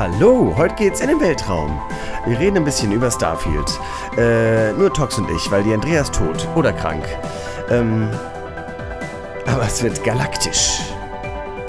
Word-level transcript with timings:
Hallo, 0.00 0.54
heute 0.56 0.76
geht's 0.76 1.02
in 1.02 1.08
den 1.08 1.20
Weltraum. 1.20 1.78
Wir 2.24 2.38
reden 2.38 2.56
ein 2.56 2.64
bisschen 2.64 2.90
über 2.90 3.10
Starfield. 3.10 3.78
Äh, 4.16 4.72
nur 4.72 4.90
Tox 4.94 5.18
und 5.18 5.30
ich, 5.30 5.50
weil 5.50 5.62
die 5.62 5.74
Andrea 5.74 6.00
ist 6.00 6.14
tot 6.14 6.48
oder 6.56 6.72
krank. 6.72 7.04
Ähm, 7.68 8.08
aber 9.44 9.64
es 9.64 9.82
wird 9.82 10.02
galaktisch. 10.02 10.80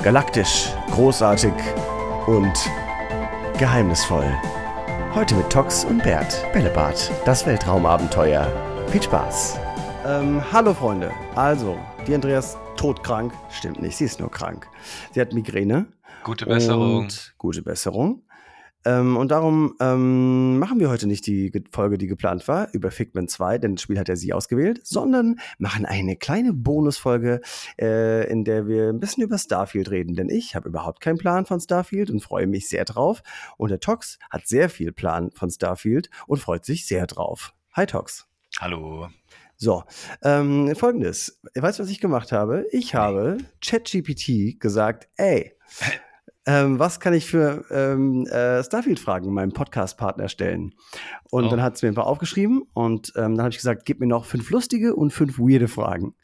Galaktisch, 0.02 0.70
großartig 0.92 1.52
und 2.26 2.54
geheimnisvoll. 3.60 4.32
Heute 5.14 5.36
mit 5.36 5.50
Tox 5.50 5.84
und 5.84 6.02
Bert, 6.02 6.34
Bällebad, 6.54 7.12
das 7.26 7.46
Weltraumabenteuer. 7.46 8.48
Viel 8.94 9.04
Spaß. 9.04 9.60
Ähm, 10.06 10.42
hallo 10.54 10.74
Freunde. 10.74 11.12
Also, 11.36 11.78
die 12.08 12.16
Andrea 12.16 12.40
ist 12.40 12.58
todkrank. 12.78 13.34
Stimmt 13.50 13.82
nicht, 13.82 13.98
sie 13.98 14.06
ist 14.06 14.22
nur 14.22 14.32
krank. 14.32 14.70
Sie 15.12 15.20
hat 15.20 15.34
Migräne. 15.34 15.88
Gute 16.24 16.46
Besserung. 16.46 17.00
Und 17.00 17.34
gute 17.38 17.62
Besserung. 17.62 18.24
Ähm, 18.84 19.16
und 19.16 19.30
darum 19.30 19.76
ähm, 19.80 20.58
machen 20.58 20.80
wir 20.80 20.90
heute 20.90 21.08
nicht 21.08 21.28
die 21.28 21.52
Folge, 21.72 21.98
die 21.98 22.08
geplant 22.08 22.48
war, 22.48 22.74
über 22.74 22.90
Figment 22.90 23.30
2, 23.30 23.60
denn 23.60 23.76
das 23.76 23.84
Spiel 23.84 24.00
hat 24.00 24.10
ja 24.10 24.16
sie 24.16 24.34
ausgewählt, 24.34 24.80
sondern 24.84 25.40
machen 25.60 25.86
eine 25.86 26.16
kleine 26.16 26.54
Bonusfolge, 26.54 27.42
äh, 27.80 28.28
in 28.30 28.44
der 28.44 28.68
wir 28.68 28.90
ein 28.90 29.00
bisschen 29.00 29.24
über 29.24 29.38
Starfield 29.38 29.92
reden. 29.92 30.16
Denn 30.16 30.30
ich 30.30 30.56
habe 30.56 30.70
überhaupt 30.70 31.00
keinen 31.02 31.18
Plan 31.18 31.46
von 31.46 31.60
Starfield 31.60 32.10
und 32.10 32.22
freue 32.22 32.48
mich 32.48 32.70
sehr 32.70 32.86
drauf. 32.86 33.22
Und 33.58 33.70
der 33.70 33.80
Tox 33.80 34.18
hat 34.32 34.48
sehr 34.48 34.70
viel 34.70 34.92
Plan 34.92 35.32
von 35.32 35.52
Starfield 35.52 36.10
und 36.26 36.40
freut 36.40 36.66
sich 36.66 36.88
sehr 36.88 37.06
drauf. 37.06 37.54
Hi 37.74 37.86
Tox. 37.86 38.28
Hallo. 38.60 39.10
So, 39.58 39.84
ähm, 40.24 40.76
folgendes. 40.76 41.40
Weißt 41.54 41.78
du, 41.78 41.84
was 41.84 41.90
ich 41.92 42.00
gemacht 42.00 42.32
habe? 42.32 42.66
Ich 42.72 42.96
habe 42.96 43.38
ChatGPT 43.64 44.60
gesagt, 44.60 45.08
ey, 45.18 45.56
ähm, 46.46 46.80
was 46.80 47.00
kann 47.00 47.14
ich 47.14 47.28
für 47.28 47.66
ähm, 47.70 48.26
äh, 48.26 48.64
Starfield-Fragen 48.64 49.32
meinem 49.34 49.54
Podcast-Partner 49.54 50.28
stellen? 50.28 50.74
Und 51.30 51.46
oh. 51.46 51.50
dann 51.50 51.62
hat 51.62 51.76
es 51.76 51.84
mir 51.84 51.90
ein 51.90 51.96
paar 51.96 52.08
aufgeschrieben 52.08 52.64
und 52.74 53.14
ähm, 53.16 53.36
dann 53.36 53.42
habe 53.42 53.50
ich 53.50 53.58
gesagt, 53.58 53.86
gib 53.86 54.00
mir 54.00 54.08
noch 54.08 54.26
fünf 54.26 54.50
lustige 54.50 54.96
und 54.96 55.12
fünf 55.12 55.38
weirde 55.38 55.68
Fragen. 55.68 56.16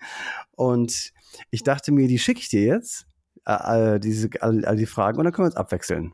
Und 0.52 1.14
ich 1.52 1.64
dachte 1.64 1.92
mir, 1.92 2.08
die 2.08 2.20
schicke 2.20 2.40
ich 2.40 2.50
dir 2.50 2.64
jetzt, 2.64 3.08
äh, 3.46 4.00
diese, 4.00 4.30
all, 4.42 4.66
all, 4.66 4.76
die 4.76 4.88
Fragen, 4.88 5.20
und 5.20 5.26
dann 5.26 5.34
können 5.34 5.46
wir 5.46 5.52
uns 5.52 5.56
abwechseln. 5.56 6.14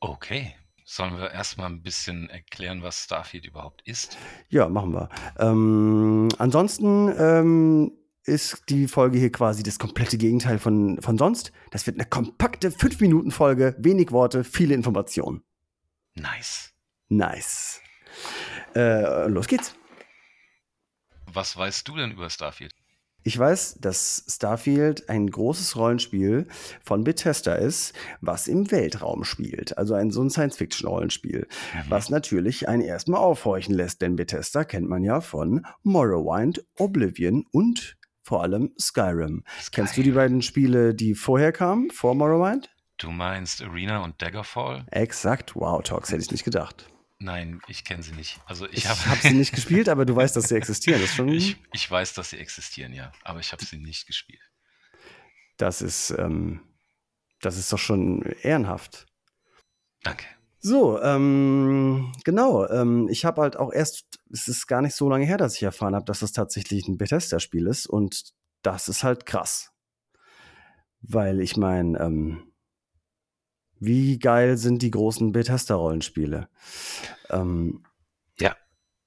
Okay. 0.00 0.54
Sollen 0.88 1.18
wir 1.18 1.32
erstmal 1.32 1.68
ein 1.68 1.82
bisschen 1.82 2.30
erklären, 2.30 2.80
was 2.82 3.02
Starfield 3.02 3.44
überhaupt 3.44 3.82
ist? 3.86 4.16
Ja, 4.48 4.68
machen 4.68 4.92
wir. 4.92 5.08
Ähm, 5.36 6.28
ansonsten 6.38 7.12
ähm, 7.18 7.92
ist 8.26 8.62
die 8.68 8.88
Folge 8.88 9.18
hier 9.18 9.32
quasi 9.32 9.62
das 9.62 9.78
komplette 9.78 10.18
Gegenteil 10.18 10.58
von, 10.58 11.00
von 11.00 11.18
sonst. 11.18 11.52
Das 11.70 11.86
wird 11.86 11.96
eine 11.96 12.08
kompakte 12.08 12.70
5-Minuten-Folge, 12.70 13.76
wenig 13.78 14.10
Worte, 14.10 14.44
viele 14.44 14.74
Informationen. 14.74 15.42
Nice. 16.14 16.72
Nice. 17.08 17.80
Äh, 18.74 19.28
los 19.28 19.46
geht's. 19.46 19.74
Was 21.32 21.56
weißt 21.56 21.86
du 21.86 21.96
denn 21.96 22.12
über 22.12 22.30
Starfield? 22.30 22.72
Ich 23.22 23.36
weiß, 23.36 23.78
dass 23.80 24.24
Starfield 24.28 25.08
ein 25.08 25.28
großes 25.28 25.74
Rollenspiel 25.74 26.46
von 26.84 27.02
Bethesda 27.02 27.54
ist, 27.56 27.92
was 28.20 28.46
im 28.46 28.70
Weltraum 28.70 29.24
spielt. 29.24 29.76
Also 29.76 29.94
ein 29.94 30.12
so 30.12 30.22
ein 30.22 30.30
Science-Fiction-Rollenspiel. 30.30 31.48
Mhm. 31.74 31.78
Was 31.88 32.08
natürlich 32.08 32.68
einen 32.68 32.82
erstmal 32.82 33.20
aufhorchen 33.20 33.74
lässt, 33.74 34.00
denn 34.00 34.14
Bethesda 34.14 34.62
kennt 34.62 34.88
man 34.88 35.02
ja 35.02 35.20
von 35.20 35.66
Morrowind, 35.82 36.64
Oblivion 36.78 37.44
und 37.50 37.96
vor 38.26 38.42
allem 38.42 38.72
Skyrim. 38.78 39.44
Skyrim. 39.46 39.70
Kennst 39.70 39.96
du 39.96 40.02
die 40.02 40.10
beiden 40.10 40.42
Spiele, 40.42 40.94
die 40.94 41.14
vorher 41.14 41.52
kamen, 41.52 41.90
vor 41.92 42.16
Morrowind? 42.16 42.68
Du 42.98 43.12
meinst 43.12 43.62
Arena 43.62 44.02
und 44.02 44.20
Daggerfall? 44.20 44.84
Exakt. 44.90 45.54
Wow, 45.54 45.82
Talks 45.82 46.10
hätte 46.10 46.22
ich 46.22 46.32
nicht 46.32 46.44
gedacht. 46.44 46.88
Nein, 47.18 47.60
ich 47.68 47.84
kenne 47.84 48.02
sie 48.02 48.12
nicht. 48.12 48.40
Also 48.44 48.66
ich, 48.68 48.88
habe 48.88 48.98
hab 49.06 49.18
sie 49.18 49.32
nicht 49.32 49.54
gespielt, 49.54 49.88
aber 49.88 50.04
du 50.04 50.16
weißt, 50.16 50.34
dass 50.34 50.48
sie 50.48 50.56
existieren. 50.56 51.00
Das 51.00 51.14
schon 51.14 51.28
ich, 51.28 51.56
ich 51.72 51.88
weiß, 51.88 52.14
dass 52.14 52.30
sie 52.30 52.38
existieren, 52.38 52.92
ja, 52.92 53.12
aber 53.22 53.38
ich 53.38 53.52
habe 53.52 53.64
sie 53.64 53.78
nicht 53.78 54.08
gespielt. 54.08 54.42
Das 55.56 55.80
ist, 55.80 56.10
ähm, 56.10 56.60
das 57.40 57.56
ist 57.56 57.72
doch 57.72 57.78
schon 57.78 58.22
ehrenhaft. 58.42 59.06
Danke. 60.02 60.26
So, 60.58 61.00
ähm, 61.00 62.12
genau. 62.24 62.66
Ähm, 62.68 63.08
ich 63.08 63.24
habe 63.24 63.42
halt 63.42 63.56
auch 63.56 63.72
erst, 63.72 64.06
es 64.32 64.48
ist 64.48 64.66
gar 64.66 64.82
nicht 64.82 64.94
so 64.94 65.08
lange 65.08 65.24
her, 65.24 65.36
dass 65.36 65.54
ich 65.56 65.62
erfahren 65.62 65.94
habe, 65.94 66.04
dass 66.04 66.20
das 66.20 66.32
tatsächlich 66.32 66.88
ein 66.88 66.98
Bethesda-Spiel 66.98 67.66
ist. 67.66 67.86
Und 67.86 68.32
das 68.62 68.88
ist 68.88 69.04
halt 69.04 69.26
krass. 69.26 69.70
Weil 71.02 71.40
ich 71.40 71.56
meine, 71.56 71.98
ähm, 72.00 72.52
wie 73.78 74.18
geil 74.18 74.56
sind 74.56 74.82
die 74.82 74.90
großen 74.90 75.32
Bethesda-Rollenspiele? 75.32 76.48
Ähm, 77.30 77.84
ja. 78.40 78.56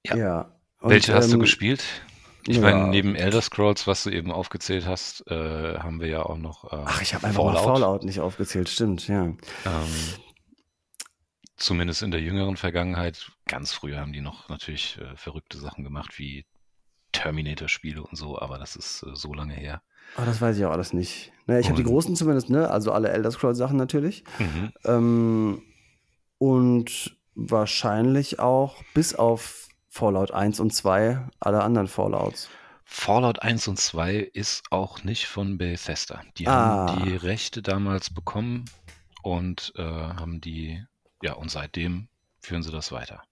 Ja. 0.06 0.16
ja. 0.16 0.60
Und, 0.80 0.92
Welche 0.92 1.14
hast 1.14 1.30
du 1.32 1.36
ähm, 1.36 1.42
gespielt? 1.42 1.84
Ich 2.48 2.58
ja. 2.58 2.62
meine, 2.62 2.88
neben 2.88 3.16
Elder 3.16 3.42
Scrolls, 3.42 3.86
was 3.86 4.04
du 4.04 4.12
eben 4.12 4.32
aufgezählt 4.32 4.88
hast, 4.88 5.28
äh, 5.28 5.78
haben 5.80 6.00
wir 6.00 6.08
ja 6.08 6.24
auch 6.24 6.38
noch. 6.38 6.72
Äh, 6.72 6.84
Ach, 6.86 7.02
ich 7.02 7.14
habe 7.14 7.28
einfach 7.28 7.44
Fallout. 7.44 7.64
Fallout 7.64 8.04
nicht 8.04 8.22
aufgezählt, 8.22 8.70
stimmt, 8.70 9.08
ja. 9.08 9.26
Ähm, 9.26 9.38
zumindest 11.60 12.02
in 12.02 12.12
der 12.12 12.22
jüngeren 12.22 12.58
Vergangenheit, 12.58 13.32
ganz 13.46 13.74
früher 13.74 14.00
haben 14.00 14.14
die 14.14 14.22
noch 14.22 14.50
natürlich 14.50 14.98
äh, 15.00 15.16
verrückte 15.16 15.58
Sachen 15.58 15.84
gemacht, 15.84 16.18
wie 16.18 16.46
Terminator-Spiele 17.12 18.02
und 18.02 18.16
so, 18.16 18.40
aber 18.40 18.58
das 18.58 18.76
ist 18.76 19.04
äh, 19.04 19.16
so 19.16 19.34
lange 19.34 19.54
her. 19.54 19.82
Ah, 20.16 20.26
das 20.26 20.42
weiß 20.42 20.58
ich 20.58 20.66
auch 20.66 20.72
alles 20.72 20.94
nicht. 20.94 21.32
Naja, 21.46 21.60
ich 21.60 21.68
habe 21.68 21.78
die 21.78 21.84
großen 21.84 22.16
zumindest, 22.16 22.50
ne? 22.50 22.70
Also 22.70 22.92
alle 22.92 23.10
Elder 23.10 23.32
Scrolls-Sachen 23.32 23.78
natürlich. 23.78 24.24
Mhm. 24.40 24.72
Ähm, 24.86 25.62
und 26.38 27.18
wahrscheinlich 27.36 28.40
auch 28.40 28.84
bis 28.94 29.14
auf 29.14 29.68
Fallout 29.90 30.32
1 30.32 30.60
und 30.60 30.74
2 30.74 31.28
alle 31.40 31.64
anderen 31.64 31.88
Fallouts. 31.88 32.50
Fallout 32.86 33.42
1 33.42 33.68
und 33.68 33.80
2 33.80 34.16
ist 34.16 34.64
auch 34.72 35.04
nicht 35.04 35.28
von 35.28 35.58
Bethesda. 35.58 36.22
Die 36.38 36.48
ah. 36.48 36.88
haben 36.88 37.04
die 37.04 37.16
Rechte 37.16 37.62
damals 37.62 38.12
bekommen 38.12 38.66
und 39.22 39.74
äh, 39.76 39.84
haben 39.84 40.42
die 40.42 40.84
ja, 41.22 41.34
und 41.34 41.52
seitdem 41.52 42.08
führen 42.40 42.64
sie 42.64 42.72
das 42.72 42.92
weiter. 42.92 43.24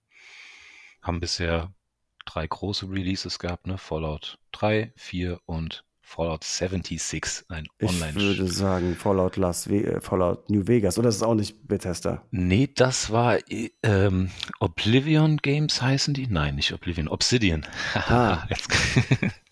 Haben 1.01 1.19
bisher 1.19 1.73
drei 2.25 2.45
große 2.45 2.89
Releases 2.89 3.39
gehabt, 3.39 3.67
ne? 3.67 3.77
Fallout 3.77 4.39
3, 4.51 4.91
4 4.95 5.39
und 5.45 5.85
Fallout 6.01 6.45
76, 6.45 7.45
ein 7.49 7.67
Online. 7.81 8.09
Ich 8.11 8.15
würde 8.15 8.47
sagen 8.47 8.95
Fallout 8.95 9.35
Las 9.35 9.69
Ve 9.69 9.83
äh, 9.83 9.99
Fallout 9.99 10.49
New 10.49 10.65
Vegas 10.65 10.97
oder 10.97 11.09
ist 11.09 11.17
es 11.17 11.23
auch 11.23 11.35
nicht 11.35 11.67
Bethesda? 11.67 12.23
Nee, 12.31 12.69
das 12.73 13.11
war 13.11 13.39
ähm, 13.83 14.31
Oblivion 14.59 15.35
Games 15.37 15.81
heißen 15.81 16.13
die? 16.13 16.27
Nein, 16.27 16.55
nicht 16.55 16.71
Oblivion, 16.71 17.09
Obsidian. 17.09 17.65
Ah. 17.93 18.47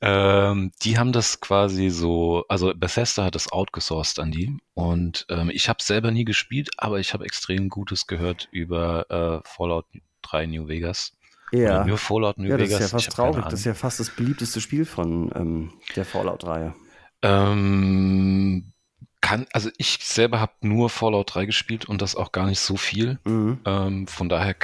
ähm, 0.00 0.72
die 0.82 0.98
haben 0.98 1.12
das 1.12 1.40
quasi 1.40 1.90
so, 1.90 2.44
also 2.48 2.72
Bethesda 2.74 3.24
hat 3.24 3.34
das 3.34 3.50
outgesourced 3.52 4.18
an 4.18 4.30
die 4.30 4.56
und 4.74 5.26
ähm, 5.28 5.50
ich 5.50 5.68
habe 5.68 5.82
selber 5.82 6.10
nie 6.10 6.24
gespielt, 6.24 6.70
aber 6.76 7.00
ich 7.00 7.14
habe 7.14 7.24
extrem 7.24 7.68
Gutes 7.68 8.06
gehört 8.06 8.48
über 8.50 9.42
äh, 9.44 9.48
Fallout 9.48 9.86
3 10.22 10.46
New 10.46 10.68
Vegas. 10.68 11.12
Ja. 11.52 11.80
Oder 11.80 11.84
nur 11.86 11.98
Fallout 11.98 12.38
New 12.38 12.48
ja, 12.48 12.58
Vegas. 12.58 12.70
Das 12.70 12.80
ist 12.80 12.92
ja 12.92 12.98
fast 12.98 13.12
traurig. 13.12 13.44
Das 13.44 13.60
ist 13.60 13.64
ja 13.64 13.74
fast 13.74 14.00
das 14.00 14.10
beliebteste 14.10 14.60
Spiel 14.60 14.84
von 14.84 15.30
ähm, 15.34 15.72
der 15.94 16.04
Fallout-Reihe. 16.04 16.74
Ähm, 17.22 18.72
kann, 19.20 19.46
also 19.52 19.70
ich 19.78 19.98
selber 20.02 20.40
habe 20.40 20.52
nur 20.60 20.90
Fallout 20.90 21.34
3 21.34 21.46
gespielt 21.46 21.86
und 21.86 22.02
das 22.02 22.16
auch 22.16 22.32
gar 22.32 22.46
nicht 22.46 22.60
so 22.60 22.76
viel. 22.76 23.18
Mhm. 23.24 23.60
Ähm, 23.64 24.06
von 24.06 24.28
daher 24.28 24.54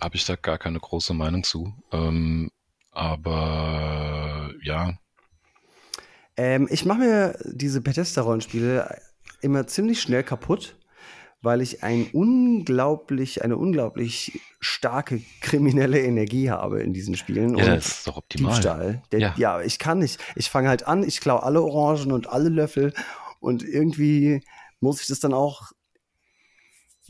habe 0.00 0.16
ich 0.16 0.24
da 0.24 0.36
gar 0.36 0.58
keine 0.58 0.80
große 0.80 1.14
Meinung 1.14 1.44
zu. 1.44 1.74
Ähm, 1.92 2.50
aber 3.00 4.50
ja. 4.62 4.92
Ähm, 6.36 6.68
ich 6.70 6.84
mache 6.84 6.98
mir 6.98 7.38
diese 7.44 7.80
Bethesda-Rollenspiele 7.80 9.00
immer 9.40 9.66
ziemlich 9.66 10.02
schnell 10.02 10.22
kaputt, 10.22 10.76
weil 11.40 11.62
ich 11.62 11.82
ein 11.82 12.08
unglaublich, 12.12 13.42
eine 13.42 13.56
unglaublich 13.56 14.38
starke 14.60 15.22
kriminelle 15.40 15.98
Energie 16.00 16.50
habe 16.50 16.82
in 16.82 16.92
diesen 16.92 17.16
Spielen. 17.16 17.56
Ja, 17.56 17.74
das 17.74 17.88
ist 17.88 18.06
doch 18.06 18.18
optimal. 18.18 18.52
Diebstahl. 18.52 19.02
Der, 19.12 19.18
ja. 19.18 19.34
ja, 19.38 19.60
ich 19.62 19.78
kann 19.78 20.00
nicht. 20.00 20.20
Ich 20.36 20.50
fange 20.50 20.68
halt 20.68 20.86
an, 20.86 21.02
ich 21.02 21.20
klaue 21.20 21.42
alle 21.42 21.62
Orangen 21.62 22.12
und 22.12 22.28
alle 22.28 22.50
Löffel 22.50 22.92
und 23.40 23.62
irgendwie 23.62 24.42
muss 24.80 25.00
ich 25.00 25.06
das 25.06 25.20
dann 25.20 25.32
auch 25.32 25.72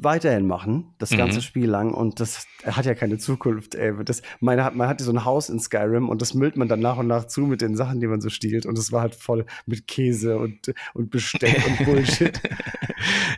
weiterhin 0.03 0.47
machen, 0.47 0.95
das 0.99 1.11
ganze 1.11 1.39
mhm. 1.39 1.43
Spiel 1.43 1.69
lang. 1.69 1.93
Und 1.93 2.21
das 2.21 2.47
hat 2.65 2.87
ja 2.87 2.95
keine 2.95 3.19
Zukunft, 3.19 3.75
ey. 3.75 3.93
Das, 4.05 4.23
man 4.41 4.61
hatte 4.63 5.05
so 5.05 5.13
ein 5.13 5.25
Haus 5.25 5.49
in 5.49 5.61
Skyrim 5.61 6.09
und 6.09 6.23
das 6.23 6.35
müllt 6.35 6.57
man 6.57 6.69
dann 6.69 6.81
nach 6.81 6.97
und 6.97 7.07
nach 7.07 7.27
zu 7.27 7.43
mit 7.43 7.61
den 7.61 7.77
Sachen, 7.77 8.01
die 8.01 8.07
man 8.07 8.21
so 8.21 8.31
stiehlt. 8.31 8.67
Und 8.67 8.79
es 8.79 8.93
war 8.93 9.03
halt 9.03 9.15
voll 9.15 9.47
mit 9.67 9.87
Käse 9.87 10.39
und, 10.39 10.73
und 10.95 11.11
Besteck 11.11 11.65
und 11.67 11.79
Bullshit. 11.85 12.41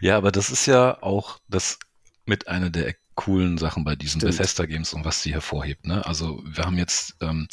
ja, 0.01 0.17
aber 0.17 0.33
das 0.33 0.51
ist 0.51 0.67
ja 0.67 1.03
auch 1.03 1.39
das 1.49 1.79
mit 2.27 2.49
einer 2.49 2.71
der 2.71 2.95
coolen 3.15 3.59
Sachen 3.59 3.85
bei 3.85 3.97
diesen 3.97 4.21
Bethesda-Games 4.21 4.95
und 4.95 5.05
was 5.05 5.23
sie 5.23 5.33
hervorhebt. 5.33 5.87
Ne? 5.87 6.05
Also 6.07 6.43
wir 6.47 6.65
haben 6.65 6.79
jetzt, 6.79 7.17
ähm, 7.21 7.49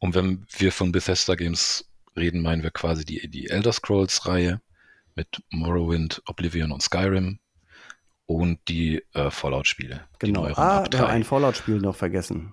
und 0.00 0.14
wenn 0.14 0.44
wir 0.56 0.72
von 0.72 0.92
Bethesda-Games 0.92 1.88
reden, 2.16 2.42
meinen 2.42 2.62
wir 2.62 2.70
quasi 2.70 3.04
die, 3.04 3.28
die 3.28 3.48
Elder 3.48 3.72
Scrolls-Reihe 3.72 4.60
mit 5.14 5.42
Morrowind, 5.50 6.22
Oblivion 6.26 6.72
und 6.72 6.82
Skyrim 6.82 7.38
und 8.28 8.60
die 8.68 9.02
äh, 9.14 9.30
Fallout-Spiele. 9.30 10.02
Genau. 10.18 10.44
Ah, 10.44 10.84
wir 10.90 10.98
haben 11.00 11.08
ein 11.08 11.24
Fallout-Spiel 11.24 11.80
noch 11.80 11.96
vergessen. 11.96 12.52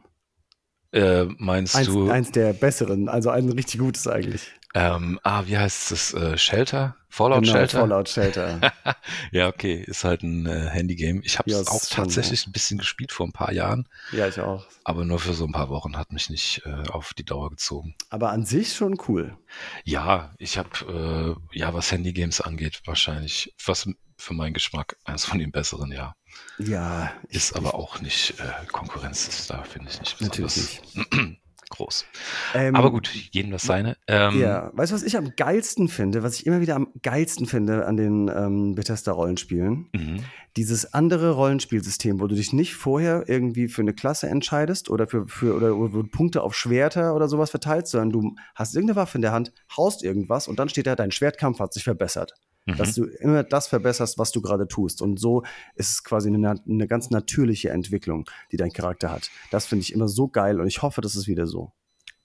Äh, 0.93 1.25
meinst 1.37 1.75
eins, 1.75 1.87
du? 1.87 2.09
Eins 2.09 2.31
der 2.31 2.53
besseren, 2.53 3.09
also 3.09 3.29
ein 3.29 3.49
richtig 3.49 3.81
gutes 3.81 4.07
eigentlich. 4.07 4.53
Ähm, 4.75 5.21
ah, 5.23 5.43
wie 5.45 5.57
heißt 5.57 5.93
es? 5.93 6.13
Äh, 6.13 6.37
Shelter? 6.37 6.97
Fallout 7.07 7.43
genau, 7.43 7.53
Shelter? 7.53 7.79
Fallout 7.79 8.09
Shelter. 8.09 8.59
ja, 9.31 9.47
okay, 9.47 9.81
ist 9.81 10.03
halt 10.03 10.21
ein 10.21 10.45
äh, 10.45 10.67
Handygame. 10.69 11.21
Ich 11.23 11.39
habe 11.39 11.49
es 11.49 11.65
ja, 11.65 11.71
auch 11.71 11.81
tatsächlich 11.89 12.45
ein 12.45 12.51
bisschen 12.51 12.77
gespielt 12.77 13.13
vor 13.13 13.25
ein 13.25 13.31
paar 13.31 13.53
Jahren. 13.53 13.87
Ja, 14.11 14.27
ich 14.27 14.37
auch. 14.41 14.67
Aber 14.83 15.05
nur 15.05 15.19
für 15.19 15.33
so 15.33 15.45
ein 15.45 15.53
paar 15.53 15.69
Wochen 15.69 15.95
hat 15.95 16.11
mich 16.11 16.29
nicht 16.29 16.61
äh, 16.65 16.89
auf 16.89 17.13
die 17.13 17.23
Dauer 17.23 17.51
gezogen. 17.51 17.95
Aber 18.09 18.31
an 18.31 18.43
sich 18.43 18.73
schon 18.73 18.97
cool. 19.07 19.37
Ja, 19.85 20.33
ich 20.39 20.57
habe, 20.57 21.37
äh, 21.53 21.57
ja, 21.57 21.73
was 21.73 21.89
Handygames 21.93 22.41
angeht, 22.41 22.81
wahrscheinlich, 22.83 23.55
was 23.65 23.87
für 24.17 24.33
meinen 24.33 24.53
Geschmack 24.53 24.97
eines 25.05 25.23
von 25.23 25.39
den 25.39 25.53
besseren, 25.53 25.93
ja. 25.93 26.15
Ja. 26.57 27.13
Ist 27.29 27.51
ich, 27.51 27.55
aber 27.55 27.69
ich, 27.69 27.73
auch 27.75 28.01
nicht 28.01 28.33
äh, 28.41 28.65
Konkurrenz, 28.69 29.47
da 29.47 29.63
finde 29.63 29.89
ich 29.89 30.01
nicht 30.01 30.17
besonders. 30.17 30.57
Natürlich 30.57 30.95
nicht. 31.11 31.41
groß. 31.69 32.05
Ähm, 32.53 32.75
Aber 32.75 32.91
gut, 32.91 33.09
jedem 33.31 33.51
das 33.51 33.63
seine. 33.63 33.97
Ähm, 34.07 34.39
ja, 34.39 34.71
weißt 34.73 34.91
du, 34.91 34.95
was 34.95 35.03
ich 35.03 35.17
am 35.17 35.35
geilsten 35.35 35.87
finde, 35.87 36.23
was 36.23 36.39
ich 36.39 36.45
immer 36.45 36.61
wieder 36.61 36.75
am 36.75 36.87
geilsten 37.01 37.45
finde 37.45 37.85
an 37.85 37.97
den 37.97 38.27
ähm, 38.27 38.75
Bethesda-Rollenspielen? 38.75 39.89
Mhm. 39.93 40.23
Dieses 40.57 40.93
andere 40.93 41.31
Rollenspielsystem, 41.31 42.19
wo 42.19 42.27
du 42.27 42.35
dich 42.35 42.53
nicht 42.53 42.75
vorher 42.75 43.25
irgendwie 43.27 43.67
für 43.67 43.81
eine 43.81 43.93
Klasse 43.93 44.27
entscheidest 44.27 44.89
oder 44.89 45.07
für, 45.07 45.27
für 45.27 45.55
oder 45.55 45.75
wo 45.75 45.87
du 45.87 46.03
Punkte 46.03 46.41
auf 46.41 46.55
Schwerter 46.55 47.15
oder 47.15 47.27
sowas 47.27 47.51
verteilst, 47.51 47.91
sondern 47.91 48.11
du 48.11 48.35
hast 48.55 48.75
irgendeine 48.75 48.95
Waffe 48.97 49.17
in 49.17 49.21
der 49.21 49.31
Hand, 49.31 49.51
haust 49.75 50.03
irgendwas 50.03 50.47
und 50.47 50.59
dann 50.59 50.69
steht 50.69 50.87
da, 50.87 50.95
dein 50.95 51.11
Schwertkampf 51.11 51.59
hat 51.59 51.73
sich 51.73 51.83
verbessert 51.83 52.33
mhm. 52.65 52.77
dass 52.77 52.95
du 52.95 53.05
immer 53.05 53.43
das 53.43 53.67
verbesserst, 53.67 54.17
was 54.17 54.31
du 54.31 54.41
gerade 54.41 54.67
tust. 54.67 55.01
Und 55.01 55.19
so 55.19 55.43
ist 55.75 55.91
es 55.91 56.03
quasi 56.03 56.29
eine, 56.29 56.61
eine 56.67 56.87
ganz 56.87 57.09
natürliche 57.09 57.69
Entwicklung, 57.69 58.29
die 58.51 58.57
dein 58.57 58.73
Charakter 58.73 59.11
hat. 59.11 59.29
Das 59.51 59.65
finde 59.65 59.83
ich 59.83 59.93
immer 59.93 60.07
so 60.07 60.27
geil 60.27 60.59
und 60.59 60.67
ich 60.67 60.81
hoffe, 60.81 61.01
das 61.01 61.15
ist 61.15 61.27
wieder 61.27 61.47
so. 61.47 61.71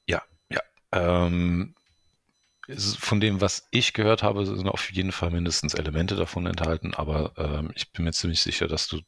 Ja, 0.09 0.23
ja. 0.51 0.61
Ähm, 0.93 1.75
von 2.77 3.21
dem, 3.21 3.41
was 3.41 3.67
ich 3.71 3.93
gehört 3.93 4.23
habe, 4.23 4.47
sind 4.47 4.69
auf 4.69 4.91
jeden 4.93 5.13
Fall 5.13 5.31
mindestens 5.31 5.75
Elemente 5.75 6.15
davon 6.15 6.47
enthalten, 6.47 6.95
aber 6.95 7.33
ähm, 7.37 7.71
ich 7.75 7.91
bin 7.93 8.05
mir 8.05 8.13
ziemlich 8.13 8.43
sicher, 8.43 8.69
dass 8.69 8.87
du 8.87 9.01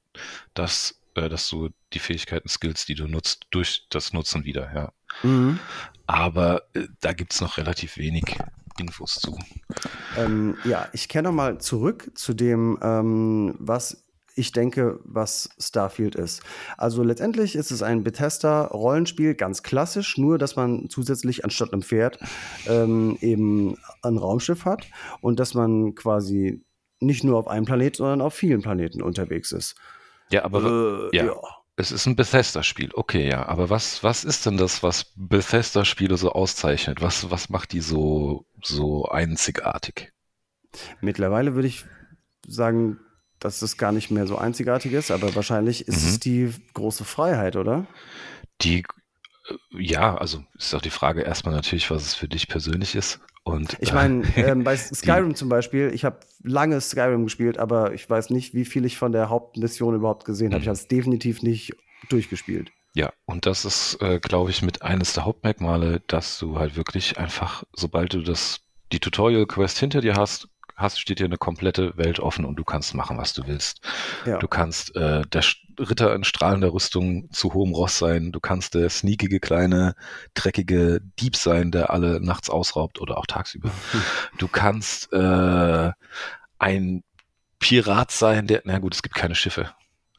das, 0.54 1.00
äh, 1.14 1.28
dass 1.28 1.48
du 1.48 1.70
die 1.92 2.00
Fähigkeiten, 2.00 2.48
Skills, 2.48 2.86
die 2.86 2.94
du 2.94 3.06
nutzt, 3.06 3.46
durch 3.50 3.86
das 3.88 4.12
Nutzen 4.12 4.44
wieder, 4.44 4.72
ja. 4.74 4.92
Mhm. 5.22 5.60
Aber 6.06 6.62
äh, 6.74 6.88
da 7.00 7.12
gibt 7.12 7.32
es 7.32 7.40
noch 7.40 7.56
relativ 7.56 7.96
wenig. 7.98 8.24
Infos 8.78 9.14
zu. 9.14 9.38
Ähm, 10.16 10.56
ja, 10.64 10.88
ich 10.92 11.08
kenne 11.08 11.28
noch 11.28 11.34
mal 11.34 11.58
zurück 11.58 12.10
zu 12.14 12.34
dem, 12.34 12.78
ähm, 12.82 13.54
was 13.58 14.04
ich 14.34 14.52
denke, 14.52 14.98
was 15.04 15.50
Starfield 15.58 16.14
ist. 16.14 16.42
Also 16.78 17.02
letztendlich 17.02 17.54
ist 17.54 17.70
es 17.70 17.82
ein 17.82 18.02
Bethesda-Rollenspiel, 18.02 19.34
ganz 19.34 19.62
klassisch, 19.62 20.16
nur 20.16 20.38
dass 20.38 20.56
man 20.56 20.88
zusätzlich 20.88 21.44
anstatt 21.44 21.72
einem 21.72 21.82
Pferd 21.82 22.18
ähm, 22.66 23.18
eben 23.20 23.76
ein 24.02 24.16
Raumschiff 24.16 24.64
hat 24.64 24.86
und 25.20 25.38
dass 25.38 25.54
man 25.54 25.94
quasi 25.94 26.64
nicht 27.00 27.24
nur 27.24 27.38
auf 27.38 27.48
einem 27.48 27.64
Planeten, 27.64 27.96
sondern 27.96 28.20
auf 28.20 28.34
vielen 28.34 28.62
Planeten 28.62 29.02
unterwegs 29.02 29.52
ist. 29.52 29.74
Ja, 30.30 30.44
aber 30.44 31.10
äh, 31.12 31.16
ja. 31.16 31.24
ja. 31.26 31.34
Es 31.76 31.90
ist 31.90 32.06
ein 32.06 32.16
Bethesda-Spiel, 32.16 32.90
okay, 32.94 33.28
ja. 33.28 33.46
Aber 33.46 33.70
was, 33.70 34.02
was 34.02 34.24
ist 34.24 34.44
denn 34.44 34.56
das, 34.56 34.82
was 34.82 35.12
Bethesda-Spiele 35.16 36.16
so 36.16 36.32
auszeichnet? 36.32 37.00
Was, 37.00 37.30
was 37.30 37.48
macht 37.48 37.72
die 37.72 37.80
so, 37.80 38.46
so 38.62 39.06
einzigartig? 39.06 40.12
Mittlerweile 41.00 41.54
würde 41.54 41.68
ich 41.68 41.84
sagen, 42.46 42.98
dass 43.38 43.62
es 43.62 43.76
gar 43.76 43.92
nicht 43.92 44.10
mehr 44.10 44.26
so 44.26 44.36
einzigartig 44.36 44.92
ist, 44.92 45.10
aber 45.10 45.34
wahrscheinlich 45.34 45.88
ist 45.88 46.02
mhm. 46.02 46.08
es 46.08 46.20
die 46.20 46.54
große 46.74 47.04
Freiheit, 47.04 47.56
oder? 47.56 47.86
Die, 48.60 48.84
ja, 49.70 50.16
also 50.16 50.44
ist 50.56 50.74
auch 50.74 50.82
die 50.82 50.90
Frage 50.90 51.22
erstmal 51.22 51.54
natürlich, 51.54 51.90
was 51.90 52.02
es 52.02 52.14
für 52.14 52.28
dich 52.28 52.48
persönlich 52.48 52.94
ist. 52.94 53.20
Und, 53.44 53.76
ich 53.80 53.92
meine, 53.92 54.24
äh, 54.36 54.50
ähm, 54.50 54.62
bei 54.62 54.76
Skyrim 54.76 55.34
zum 55.34 55.48
Beispiel, 55.48 55.90
ich 55.92 56.04
habe 56.04 56.20
lange 56.42 56.80
Skyrim 56.80 57.24
gespielt, 57.24 57.58
aber 57.58 57.92
ich 57.92 58.08
weiß 58.08 58.30
nicht, 58.30 58.54
wie 58.54 58.64
viel 58.64 58.84
ich 58.84 58.98
von 58.98 59.12
der 59.12 59.30
Hauptmission 59.30 59.94
überhaupt 59.94 60.24
gesehen 60.24 60.52
habe. 60.52 60.60
Ich 60.60 60.66
mhm. 60.66 60.70
habe 60.70 60.78
es 60.78 60.88
definitiv 60.88 61.42
nicht 61.42 61.74
durchgespielt. 62.08 62.70
Ja, 62.94 63.12
und 63.24 63.46
das 63.46 63.64
ist, 63.64 64.00
äh, 64.00 64.20
glaube 64.20 64.50
ich, 64.50 64.62
mit 64.62 64.82
eines 64.82 65.14
der 65.14 65.24
Hauptmerkmale, 65.24 66.02
dass 66.06 66.38
du 66.38 66.58
halt 66.58 66.76
wirklich 66.76 67.18
einfach, 67.18 67.64
sobald 67.72 68.12
du 68.12 68.20
das, 68.20 68.60
die 68.92 69.00
Tutorial-Quest 69.00 69.78
hinter 69.78 70.02
dir 70.02 70.14
hast, 70.14 70.48
hast, 70.76 71.00
steht 71.00 71.18
dir 71.18 71.24
eine 71.24 71.36
komplette 71.36 71.96
Welt 71.96 72.20
offen 72.20 72.44
und 72.44 72.56
du 72.56 72.64
kannst 72.64 72.94
machen, 72.94 73.18
was 73.18 73.32
du 73.32 73.46
willst. 73.46 73.80
Ja. 74.26 74.38
Du 74.38 74.48
kannst 74.48 74.94
äh, 74.96 75.22
der 75.22 75.42
Ritter 75.78 76.14
in 76.14 76.24
strahlender 76.24 76.72
Rüstung 76.72 77.30
zu 77.32 77.54
hohem 77.54 77.72
Ross 77.72 77.98
sein. 77.98 78.32
Du 78.32 78.40
kannst 78.40 78.74
der 78.74 78.90
sneakige, 78.90 79.40
kleine, 79.40 79.94
dreckige 80.34 81.00
Dieb 81.18 81.36
sein, 81.36 81.70
der 81.70 81.90
alle 81.90 82.20
nachts 82.20 82.50
ausraubt 82.50 83.00
oder 83.00 83.18
auch 83.18 83.26
tagsüber. 83.26 83.70
du 84.38 84.48
kannst 84.48 85.12
äh, 85.12 85.90
ein 86.58 87.04
Pirat 87.58 88.10
sein, 88.10 88.46
der, 88.46 88.62
na 88.64 88.78
gut, 88.78 88.94
es 88.94 89.02
gibt 89.02 89.14
keine 89.14 89.34
Schiffe. 89.34 89.70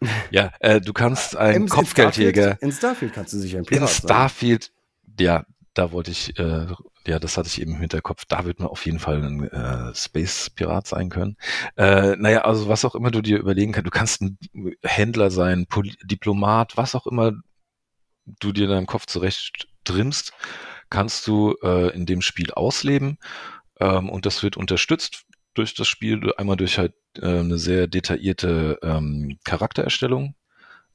Ja, 0.32 0.52
äh, 0.60 0.82
du 0.82 0.92
kannst 0.92 1.38
ein 1.38 1.56
Im, 1.56 1.70
Kopfgeldjäger. 1.70 2.44
In 2.44 2.44
Starfield, 2.44 2.62
in 2.64 2.72
Starfield 2.74 3.14
kannst 3.14 3.34
du 3.34 3.38
sich 3.38 3.56
ein 3.56 3.64
Pirat 3.64 3.82
In 3.82 3.88
Starfield, 3.88 4.64
sein. 4.64 5.16
ja, 5.18 5.46
da 5.74 5.94
wollte 5.94 6.12
ich 6.12 6.38
äh, 6.38 6.68
ja, 7.06 7.20
das 7.20 7.38
hatte 7.38 7.48
ich 7.48 7.62
eben 7.62 7.74
im 7.74 7.80
Hinterkopf. 7.80 8.26
Da 8.26 8.46
wird 8.46 8.60
man 8.60 8.70
auf 8.70 8.86
jeden 8.86 9.00
Fall 9.00 9.22
ein 9.22 9.50
äh, 9.50 9.94
Space-Pirat 9.94 10.88
sein 10.88 11.10
können. 11.10 11.38
Äh, 11.76 12.16
naja, 12.16 12.42
also 12.42 12.70
was 12.70 12.86
auch 12.86 12.96
immer 12.96 13.12
du 13.12 13.22
dir 13.22 13.38
überlegen 13.38 13.74
kannst, 13.74 13.88
du 13.88 13.92
kannst 13.92 14.22
ein 14.22 14.38
Händler 14.84 15.30
sein, 15.32 15.66
Poli 15.68 15.96
Diplomat, 16.04 16.78
was 16.78 16.96
auch 16.96 17.08
immer 17.08 17.34
du 18.26 18.52
dir 18.52 18.66
in 18.66 18.72
deinem 18.72 18.88
Kopf 18.88 19.06
zurecht 19.06 19.68
trimmst, 19.84 20.34
kannst 20.90 21.28
du 21.28 21.56
äh, 21.62 21.94
in 21.94 22.06
dem 22.06 22.22
Spiel 22.22 22.52
ausleben. 22.52 23.18
Ähm, 23.80 24.10
und 24.10 24.26
das 24.26 24.44
wird 24.44 24.58
unterstützt 24.58 25.26
durch 25.54 25.74
das 25.74 25.88
Spiel, 25.88 26.34
einmal 26.38 26.58
durch 26.58 26.78
halt 26.78 26.94
äh, 27.18 27.40
eine 27.40 27.58
sehr 27.58 27.88
detaillierte 27.88 28.80
ähm, 28.82 29.38
Charaktererstellung, 29.44 30.36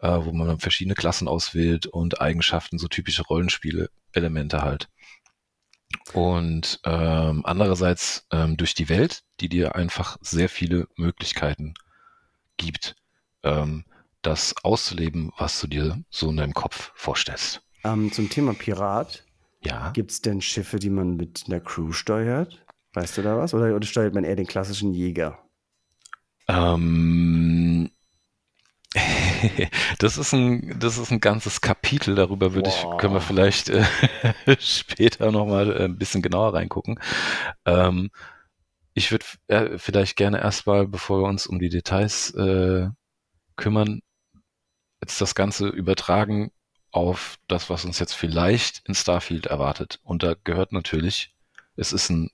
äh, 0.01 0.09
wo 0.09 0.33
man 0.33 0.49
dann 0.49 0.59
verschiedene 0.59 0.95
Klassen 0.95 1.29
auswählt 1.29 1.87
und 1.87 2.21
Eigenschaften, 2.21 2.79
so 2.79 2.89
typische 2.89 3.23
Rollenspiele-Elemente 3.23 4.63
halt. 4.63 4.89
Und 6.13 6.81
ähm, 6.85 7.43
andererseits 7.45 8.27
ähm, 8.31 8.57
durch 8.57 8.75
die 8.75 8.89
Welt, 8.89 9.23
die 9.41 9.49
dir 9.49 9.75
einfach 9.75 10.19
sehr 10.21 10.49
viele 10.49 10.87
Möglichkeiten 10.97 11.75
gibt, 12.57 12.97
ähm, 13.43 13.85
das 14.23 14.55
auszuleben, 14.63 15.33
was 15.39 15.61
du 15.61 15.67
dir 15.67 16.03
so 16.11 16.31
in 16.31 16.37
deinem 16.37 16.55
Kopf 16.55 16.93
vorstellst. 16.95 17.63
Ähm, 17.85 18.13
zum 18.13 18.29
Thema 18.29 18.55
Pirat. 18.55 19.25
Ja. 19.63 19.91
Gibt 19.91 20.11
es 20.11 20.21
denn 20.21 20.41
Schiffe, 20.41 20.79
die 20.79 20.91
man 20.91 21.17
mit 21.17 21.45
einer 21.47 21.61
Crew 21.61 21.93
steuert? 21.93 22.65
Weißt 22.93 23.19
du 23.19 23.23
da 23.23 23.37
was? 23.37 23.55
Oder, 23.55 23.75
oder 23.75 23.87
steuert 23.87 24.15
man 24.15 24.25
eher 24.25 24.37
den 24.37 24.47
klassischen 24.47 24.93
Jäger? 24.93 25.39
Ähm, 26.49 27.91
das 29.99 30.19
ist 30.19 30.33
ein, 30.33 30.79
das 30.79 30.99
ist 30.99 31.11
ein 31.11 31.21
ganzes 31.21 31.61
Kapitel. 31.61 32.15
Darüber 32.15 32.55
würde 32.55 32.71
ich, 32.71 32.87
können 32.99 33.15
wir 33.15 33.21
vielleicht 33.21 33.69
äh, 33.69 33.85
später 34.59 35.31
nochmal 35.31 35.73
äh, 35.73 35.85
ein 35.85 35.99
bisschen 35.99 36.23
genauer 36.23 36.55
reingucken. 36.55 37.01
Ähm, 37.65 38.11
ich 38.95 39.11
würde 39.11 39.27
äh, 39.47 39.79
vielleicht 39.79 40.17
gerne 40.17 40.41
erstmal, 40.41 40.87
bevor 40.87 41.21
wir 41.21 41.29
uns 41.29 41.47
um 41.47 41.59
die 41.59 41.69
Details 41.69 42.33
äh, 42.35 42.89
kümmern, 43.57 44.01
jetzt 45.01 45.21
das 45.21 45.35
Ganze 45.35 45.69
übertragen 45.69 46.51
auf 46.91 47.37
das, 47.47 47.71
was 47.71 47.85
uns 47.85 47.99
jetzt 47.99 48.15
vielleicht 48.15 48.83
in 48.89 48.95
Starfield 48.95 49.47
erwartet. 49.47 50.01
Und 50.03 50.23
da 50.23 50.35
gehört 50.43 50.73
natürlich, 50.73 51.35
es 51.77 51.93
ist 51.93 52.11
ein 52.11 52.31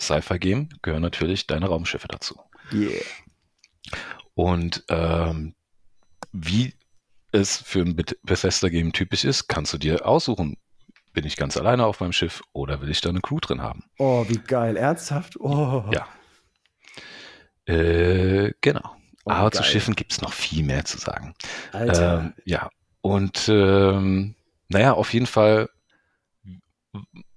Sci-Fi-Game, 0.00 0.68
gehören 0.82 1.02
natürlich 1.02 1.46
deine 1.46 1.66
Raumschiffe 1.66 2.08
dazu. 2.08 2.40
Yeah. 2.72 3.02
Und 4.34 4.84
ähm, 4.88 5.54
wie 6.32 6.74
es 7.32 7.56
für 7.56 7.80
ein 7.80 7.96
Bethesda-Game 7.96 8.92
typisch 8.92 9.24
ist, 9.24 9.48
kannst 9.48 9.72
du 9.72 9.78
dir 9.78 10.06
aussuchen. 10.06 10.56
Bin 11.12 11.24
ich 11.24 11.36
ganz 11.36 11.56
alleine 11.56 11.86
auf 11.86 12.00
meinem 12.00 12.12
Schiff 12.12 12.42
oder 12.52 12.80
will 12.80 12.90
ich 12.90 13.00
da 13.00 13.08
eine 13.08 13.20
Crew 13.20 13.40
drin 13.40 13.62
haben? 13.62 13.84
Oh, 13.98 14.24
wie 14.28 14.38
geil. 14.38 14.76
Ernsthaft? 14.76 15.38
Oh. 15.40 15.84
Ja. 15.92 16.06
Äh, 17.72 18.52
genau. 18.60 18.96
Oh, 19.24 19.30
Aber 19.30 19.50
geil. 19.50 19.62
zu 19.62 19.64
Schiffen 19.64 19.96
gibt 19.96 20.12
es 20.12 20.20
noch 20.20 20.32
viel 20.32 20.62
mehr 20.62 20.84
zu 20.84 20.98
sagen. 20.98 21.34
Alter. 21.72 22.20
Ähm, 22.20 22.34
ja. 22.44 22.70
Und 23.00 23.48
ähm, 23.48 24.34
naja, 24.68 24.92
auf 24.92 25.12
jeden 25.12 25.26
Fall, 25.26 25.68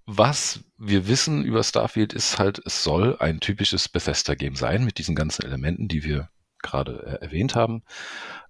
was 0.06 0.62
wir 0.78 1.08
wissen 1.08 1.44
über 1.44 1.64
Starfield 1.64 2.14
ist 2.14 2.40
halt, 2.40 2.62
es 2.66 2.84
soll 2.84 3.18
ein 3.20 3.40
typisches 3.40 3.90
Bethesda-Game 3.90 4.56
sein 4.56 4.84
mit 4.84 4.98
diesen 4.98 5.16
ganzen 5.16 5.46
Elementen, 5.46 5.88
die 5.88 6.04
wir 6.04 6.30
gerade 6.62 7.20
äh, 7.22 7.26
erwähnt 7.26 7.56
haben. 7.56 7.84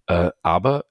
Äh, 0.09 0.31
aber, 0.41 0.85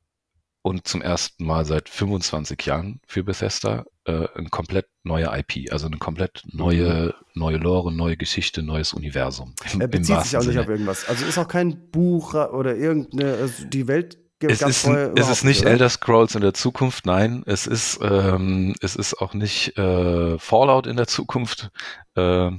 und 0.63 0.87
zum 0.87 1.03
ersten 1.03 1.45
Mal 1.45 1.65
seit 1.65 1.89
25 1.89 2.65
Jahren 2.65 3.01
für 3.07 3.25
Bethesda, 3.25 3.85
äh, 4.05 4.27
ein 4.37 4.51
komplett 4.51 4.87
neuer 5.03 5.37
IP, 5.37 5.73
also 5.73 5.87
eine 5.87 5.99
komplett 5.99 6.43
neue, 6.47 7.15
mhm. 7.35 7.41
neue 7.41 7.57
Lore, 7.57 7.93
neue 7.93 8.17
Geschichte, 8.17 8.63
neues 8.63 8.93
Universum. 8.93 9.55
Im, 9.73 9.81
er 9.81 9.89
bezieht 9.89 10.21
sich 10.23 10.37
auch 10.37 10.45
nicht 10.45 10.59
auf 10.59 10.69
irgendwas. 10.69 11.09
Also 11.09 11.27
ist 11.27 11.39
auch 11.39 11.49
kein 11.49 11.91
Buch 11.91 12.35
oder 12.35 12.77
irgendeine, 12.77 13.35
also 13.35 13.65
die 13.67 13.89
Welt 13.89 14.19
es 14.41 14.63
ist, 14.63 14.87
es 14.87 15.29
ist 15.29 15.43
nicht 15.43 15.63
oder? 15.63 15.71
Elder 15.71 15.89
Scrolls 15.89 16.37
in 16.37 16.43
der 16.43 16.55
Zukunft, 16.55 17.07
nein. 17.07 17.43
Es 17.47 17.67
ist, 17.67 17.99
ähm, 18.03 18.73
es 18.81 18.95
ist 18.95 19.15
auch 19.15 19.35
nicht 19.35 19.77
äh, 19.77 20.39
Fallout 20.39 20.87
in 20.87 20.97
der 20.97 21.09
Zukunft. 21.09 21.71
Äh, 22.15 22.53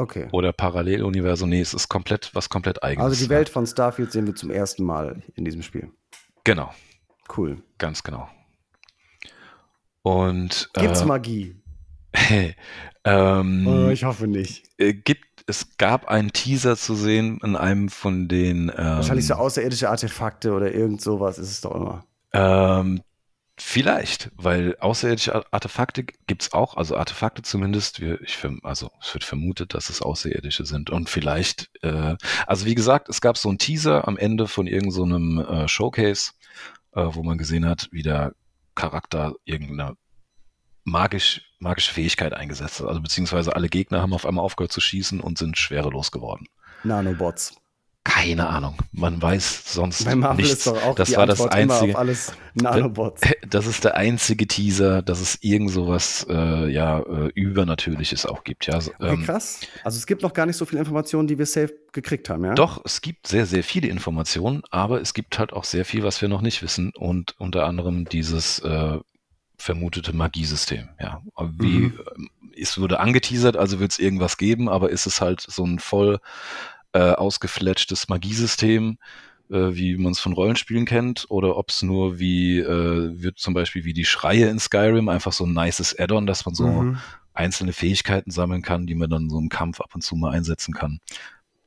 okay. 0.00 0.28
Oder 0.32 0.52
Paralleluniversum. 0.52 1.48
Nee, 1.48 1.60
es 1.60 1.74
ist 1.74 1.88
komplett 1.88 2.30
was 2.34 2.48
komplett 2.48 2.82
eigenes. 2.82 3.04
Also 3.04 3.24
die 3.24 3.30
Welt 3.30 3.48
von 3.48 3.66
Starfield 3.66 4.12
sehen 4.12 4.26
wir 4.26 4.34
zum 4.34 4.50
ersten 4.50 4.84
Mal 4.84 5.22
in 5.34 5.44
diesem 5.44 5.62
Spiel. 5.62 5.90
Genau. 6.44 6.70
Cool. 7.36 7.62
Ganz 7.78 8.02
genau. 8.02 8.28
Und 10.02 10.70
gibt's 10.74 11.02
äh, 11.02 11.06
Magie? 11.06 11.56
ähm, 13.04 13.66
oh, 13.66 13.88
ich 13.90 14.04
hoffe 14.04 14.26
nicht. 14.26 14.64
Äh, 14.78 14.94
gibt 14.94 15.24
es 15.46 15.76
gab 15.78 16.08
einen 16.08 16.32
Teaser 16.32 16.76
zu 16.76 16.94
sehen 16.94 17.38
in 17.42 17.56
einem 17.56 17.88
von 17.88 18.28
den. 18.28 18.70
Ähm, 18.70 18.76
Wahrscheinlich 18.76 19.26
so 19.26 19.34
außerirdische 19.34 19.90
Artefakte 19.90 20.52
oder 20.52 20.72
irgend 20.72 21.00
sowas 21.00 21.38
ist 21.38 21.50
es 21.50 21.60
doch 21.60 21.74
immer. 21.74 22.04
Ähm, 22.32 23.02
vielleicht, 23.60 24.30
weil 24.36 24.76
außerirdische 24.78 25.52
Artefakte 25.52 26.04
gibt 26.04 26.42
es 26.42 26.52
auch, 26.52 26.76
also 26.76 26.96
Artefakte 26.96 27.42
zumindest. 27.42 28.00
Wir, 28.00 28.20
ich, 28.22 28.38
also 28.62 28.90
es 29.00 29.12
wird 29.14 29.24
vermutet, 29.24 29.74
dass 29.74 29.90
es 29.90 30.02
außerirdische 30.02 30.64
sind. 30.64 30.90
Und 30.90 31.08
vielleicht, 31.08 31.70
äh, 31.82 32.16
also 32.46 32.66
wie 32.66 32.74
gesagt, 32.74 33.08
es 33.08 33.20
gab 33.20 33.36
so 33.36 33.48
einen 33.48 33.58
Teaser 33.58 34.08
am 34.08 34.16
Ende 34.16 34.48
von 34.48 34.66
irgendeinem 34.66 35.44
so 35.46 35.52
äh, 35.52 35.68
Showcase, 35.68 36.32
äh, 36.92 37.06
wo 37.10 37.22
man 37.22 37.38
gesehen 37.38 37.66
hat, 37.66 37.88
wie 37.92 38.02
der 38.02 38.32
Charakter 38.74 39.34
irgendeine 39.44 39.96
magisch, 40.84 41.42
magische 41.58 41.92
Fähigkeit 41.92 42.32
eingesetzt 42.32 42.80
hat. 42.80 42.88
Also 42.88 43.00
beziehungsweise 43.00 43.54
alle 43.54 43.68
Gegner 43.68 44.00
haben 44.00 44.14
auf 44.14 44.26
einmal 44.26 44.44
aufgehört 44.44 44.72
zu 44.72 44.80
schießen 44.80 45.20
und 45.20 45.38
sind 45.38 45.58
schwerelos 45.58 46.10
geworden. 46.10 46.46
Nanobots. 46.82 47.59
Keine 48.02 48.48
Ahnung. 48.48 48.76
Man 48.92 49.20
weiß 49.20 49.74
sonst 49.74 50.06
Bei 50.06 50.14
Marvel 50.14 50.44
nichts. 50.44 50.60
Ist 50.60 50.66
doch 50.66 50.82
auch 50.82 50.94
das 50.94 51.14
war 51.14 51.28
Antwort 51.28 51.52
das 51.52 51.58
einzige. 51.58 51.98
alles 51.98 52.32
Nanobots. 52.54 53.20
Das 53.50 53.66
ist 53.66 53.84
der 53.84 53.96
einzige 53.96 54.46
Teaser, 54.46 55.02
dass 55.02 55.20
es 55.20 55.38
irgend 55.42 55.70
sowas 55.70 56.26
äh, 56.30 56.70
ja 56.70 57.00
äh, 57.00 57.30
übernatürliches 57.34 58.24
auch 58.24 58.42
gibt. 58.44 58.66
Ja, 58.66 58.76
okay, 58.76 58.92
ähm, 59.00 59.24
krass. 59.24 59.60
Also 59.84 59.98
es 59.98 60.06
gibt 60.06 60.22
noch 60.22 60.32
gar 60.32 60.46
nicht 60.46 60.56
so 60.56 60.64
viele 60.64 60.80
Informationen, 60.80 61.28
die 61.28 61.36
wir 61.36 61.46
safe 61.46 61.74
gekriegt 61.92 62.30
haben, 62.30 62.44
ja? 62.44 62.54
Doch, 62.54 62.80
es 62.84 63.02
gibt 63.02 63.26
sehr 63.26 63.44
sehr 63.44 63.64
viele 63.64 63.88
Informationen, 63.88 64.62
aber 64.70 65.00
es 65.00 65.12
gibt 65.12 65.38
halt 65.38 65.52
auch 65.52 65.64
sehr 65.64 65.84
viel, 65.84 66.02
was 66.02 66.22
wir 66.22 66.28
noch 66.28 66.40
nicht 66.42 66.62
wissen 66.62 66.92
und 66.96 67.34
unter 67.38 67.66
anderem 67.66 68.06
dieses 68.06 68.60
äh, 68.60 68.98
vermutete 69.58 70.14
Magiesystem. 70.14 70.88
Ja, 70.98 71.22
wie 71.58 71.66
mhm. 71.66 71.98
Ähm, 72.16 72.30
es 72.56 72.78
wurde 72.78 73.00
angeteasert, 73.00 73.56
also 73.56 73.80
wird 73.80 73.92
es 73.92 73.98
irgendwas 73.98 74.36
geben, 74.36 74.68
aber 74.68 74.90
ist 74.90 75.06
es 75.06 75.20
halt 75.20 75.40
so 75.40 75.64
ein 75.64 75.78
voll 75.78 76.18
äh, 76.92 77.12
ausgefletschtes 77.12 78.08
Magiesystem, 78.08 78.98
äh, 79.50 79.74
wie 79.74 79.96
man 79.96 80.12
es 80.12 80.20
von 80.20 80.32
Rollenspielen 80.32 80.86
kennt, 80.86 81.26
oder 81.28 81.56
ob 81.56 81.70
es 81.70 81.82
nur 81.82 82.18
wie 82.18 82.58
äh, 82.58 83.20
wird 83.20 83.38
zum 83.38 83.54
Beispiel 83.54 83.84
wie 83.84 83.92
die 83.92 84.04
Schreie 84.04 84.48
in 84.48 84.58
Skyrim 84.58 85.08
einfach 85.08 85.32
so 85.32 85.44
ein 85.44 85.52
nices 85.52 85.98
Add-on, 85.98 86.26
dass 86.26 86.46
man 86.46 86.54
so 86.54 86.66
mhm. 86.66 86.98
einzelne 87.34 87.72
Fähigkeiten 87.72 88.30
sammeln 88.30 88.62
kann, 88.62 88.86
die 88.86 88.94
man 88.94 89.10
dann 89.10 89.30
so 89.30 89.38
im 89.38 89.48
Kampf 89.48 89.80
ab 89.80 89.94
und 89.94 90.02
zu 90.02 90.16
mal 90.16 90.32
einsetzen 90.32 90.74
kann. 90.74 91.00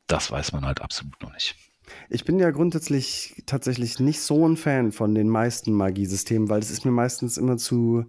Das 0.07 0.31
weiß 0.31 0.51
man 0.53 0.65
halt 0.65 0.81
absolut 0.81 1.21
noch 1.21 1.33
nicht. 1.33 1.55
Ich 2.09 2.25
bin 2.25 2.39
ja 2.39 2.51
grundsätzlich 2.51 3.43
tatsächlich 3.45 3.99
nicht 3.99 4.21
so 4.21 4.47
ein 4.47 4.57
Fan 4.57 4.91
von 4.91 5.15
den 5.15 5.29
meisten 5.29 5.73
Magiesystemen, 5.73 6.49
weil 6.49 6.59
es 6.59 6.71
ist 6.71 6.85
mir 6.85 6.91
meistens 6.91 7.37
immer 7.37 7.57
zu, 7.57 8.05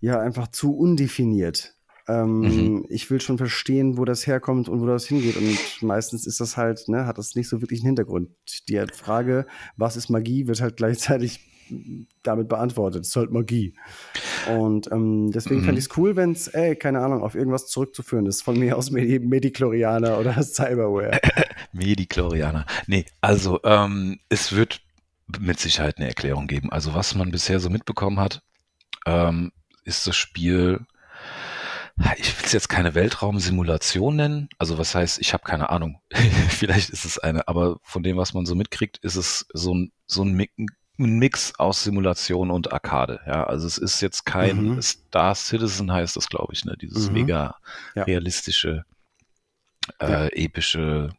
ja, 0.00 0.20
einfach 0.20 0.48
zu 0.48 0.76
undefiniert. 0.76 1.74
Ähm, 2.08 2.40
mhm. 2.40 2.86
Ich 2.88 3.10
will 3.10 3.20
schon 3.20 3.38
verstehen, 3.38 3.98
wo 3.98 4.04
das 4.04 4.26
herkommt 4.26 4.68
und 4.68 4.80
wo 4.80 4.86
das 4.86 5.06
hingeht. 5.06 5.36
Und 5.36 5.58
meistens 5.82 6.26
ist 6.26 6.40
das 6.40 6.56
halt, 6.56 6.88
ne, 6.88 7.06
hat 7.06 7.18
das 7.18 7.34
nicht 7.34 7.48
so 7.48 7.60
wirklich 7.60 7.80
einen 7.80 7.88
Hintergrund. 7.88 8.30
Die 8.68 8.82
Frage, 8.94 9.46
was 9.76 9.96
ist 9.96 10.08
Magie, 10.08 10.46
wird 10.46 10.60
halt 10.60 10.76
gleichzeitig 10.76 11.40
damit 12.22 12.48
beantwortet. 12.48 13.02
Es 13.02 13.08
ist 13.08 13.16
halt 13.16 13.30
Magie. 13.30 13.74
Und 14.50 14.90
ähm, 14.90 15.30
deswegen 15.32 15.60
mhm. 15.60 15.64
fände 15.64 15.78
ich 15.78 15.86
es 15.86 15.96
cool, 15.96 16.16
wenn 16.16 16.32
es, 16.32 16.48
ey, 16.48 16.76
keine 16.76 17.00
Ahnung, 17.00 17.22
auf 17.22 17.34
irgendwas 17.34 17.66
zurückzuführen 17.66 18.26
ist. 18.26 18.42
Von 18.42 18.58
mir 18.58 18.76
aus 18.76 18.90
Medi 18.90 19.18
Medichlorianer 19.18 20.18
oder 20.18 20.42
Cyberware. 20.42 21.20
Medichlorianer. 21.72 22.66
Nee, 22.86 23.04
also 23.20 23.60
ähm, 23.64 24.18
es 24.28 24.52
wird 24.52 24.80
mit 25.38 25.60
Sicherheit 25.60 25.98
eine 25.98 26.08
Erklärung 26.08 26.46
geben. 26.46 26.72
Also 26.72 26.94
was 26.94 27.14
man 27.14 27.30
bisher 27.30 27.60
so 27.60 27.68
mitbekommen 27.68 28.18
hat, 28.18 28.42
ähm, 29.06 29.52
ist 29.84 30.06
das 30.06 30.16
Spiel 30.16 30.80
ich 32.18 32.38
will 32.38 32.46
es 32.46 32.52
jetzt 32.52 32.68
keine 32.68 32.94
Weltraumsimulation 32.94 34.16
nennen. 34.16 34.48
Also 34.58 34.78
was 34.78 34.94
heißt, 34.94 35.20
ich 35.20 35.32
habe 35.32 35.44
keine 35.44 35.70
Ahnung. 35.70 36.00
Vielleicht 36.48 36.90
ist 36.90 37.04
es 37.04 37.18
eine, 37.18 37.48
aber 37.48 37.78
von 37.82 38.02
dem, 38.02 38.16
was 38.16 38.34
man 38.34 38.46
so 38.46 38.54
mitkriegt, 38.54 38.98
ist 38.98 39.16
es 39.16 39.46
so 39.52 39.74
ein, 39.74 39.92
so 40.06 40.22
ein 40.22 40.48
Mix 40.96 41.58
aus 41.58 41.84
Simulation 41.84 42.50
und 42.50 42.72
Arcade. 42.72 43.20
Ja, 43.26 43.44
also 43.44 43.66
es 43.66 43.78
ist 43.78 44.00
jetzt 44.00 44.26
kein 44.26 44.74
mhm. 44.74 44.82
Star 44.82 45.34
Citizen 45.34 45.92
heißt 45.92 46.16
das, 46.16 46.28
glaube 46.28 46.52
ich, 46.52 46.64
ne? 46.64 46.76
Dieses 46.80 47.08
mhm. 47.08 47.14
mega 47.14 47.56
ja. 47.94 48.02
realistische, 48.04 48.84
äh, 50.00 50.10
ja. 50.10 50.26
epische 50.28 51.10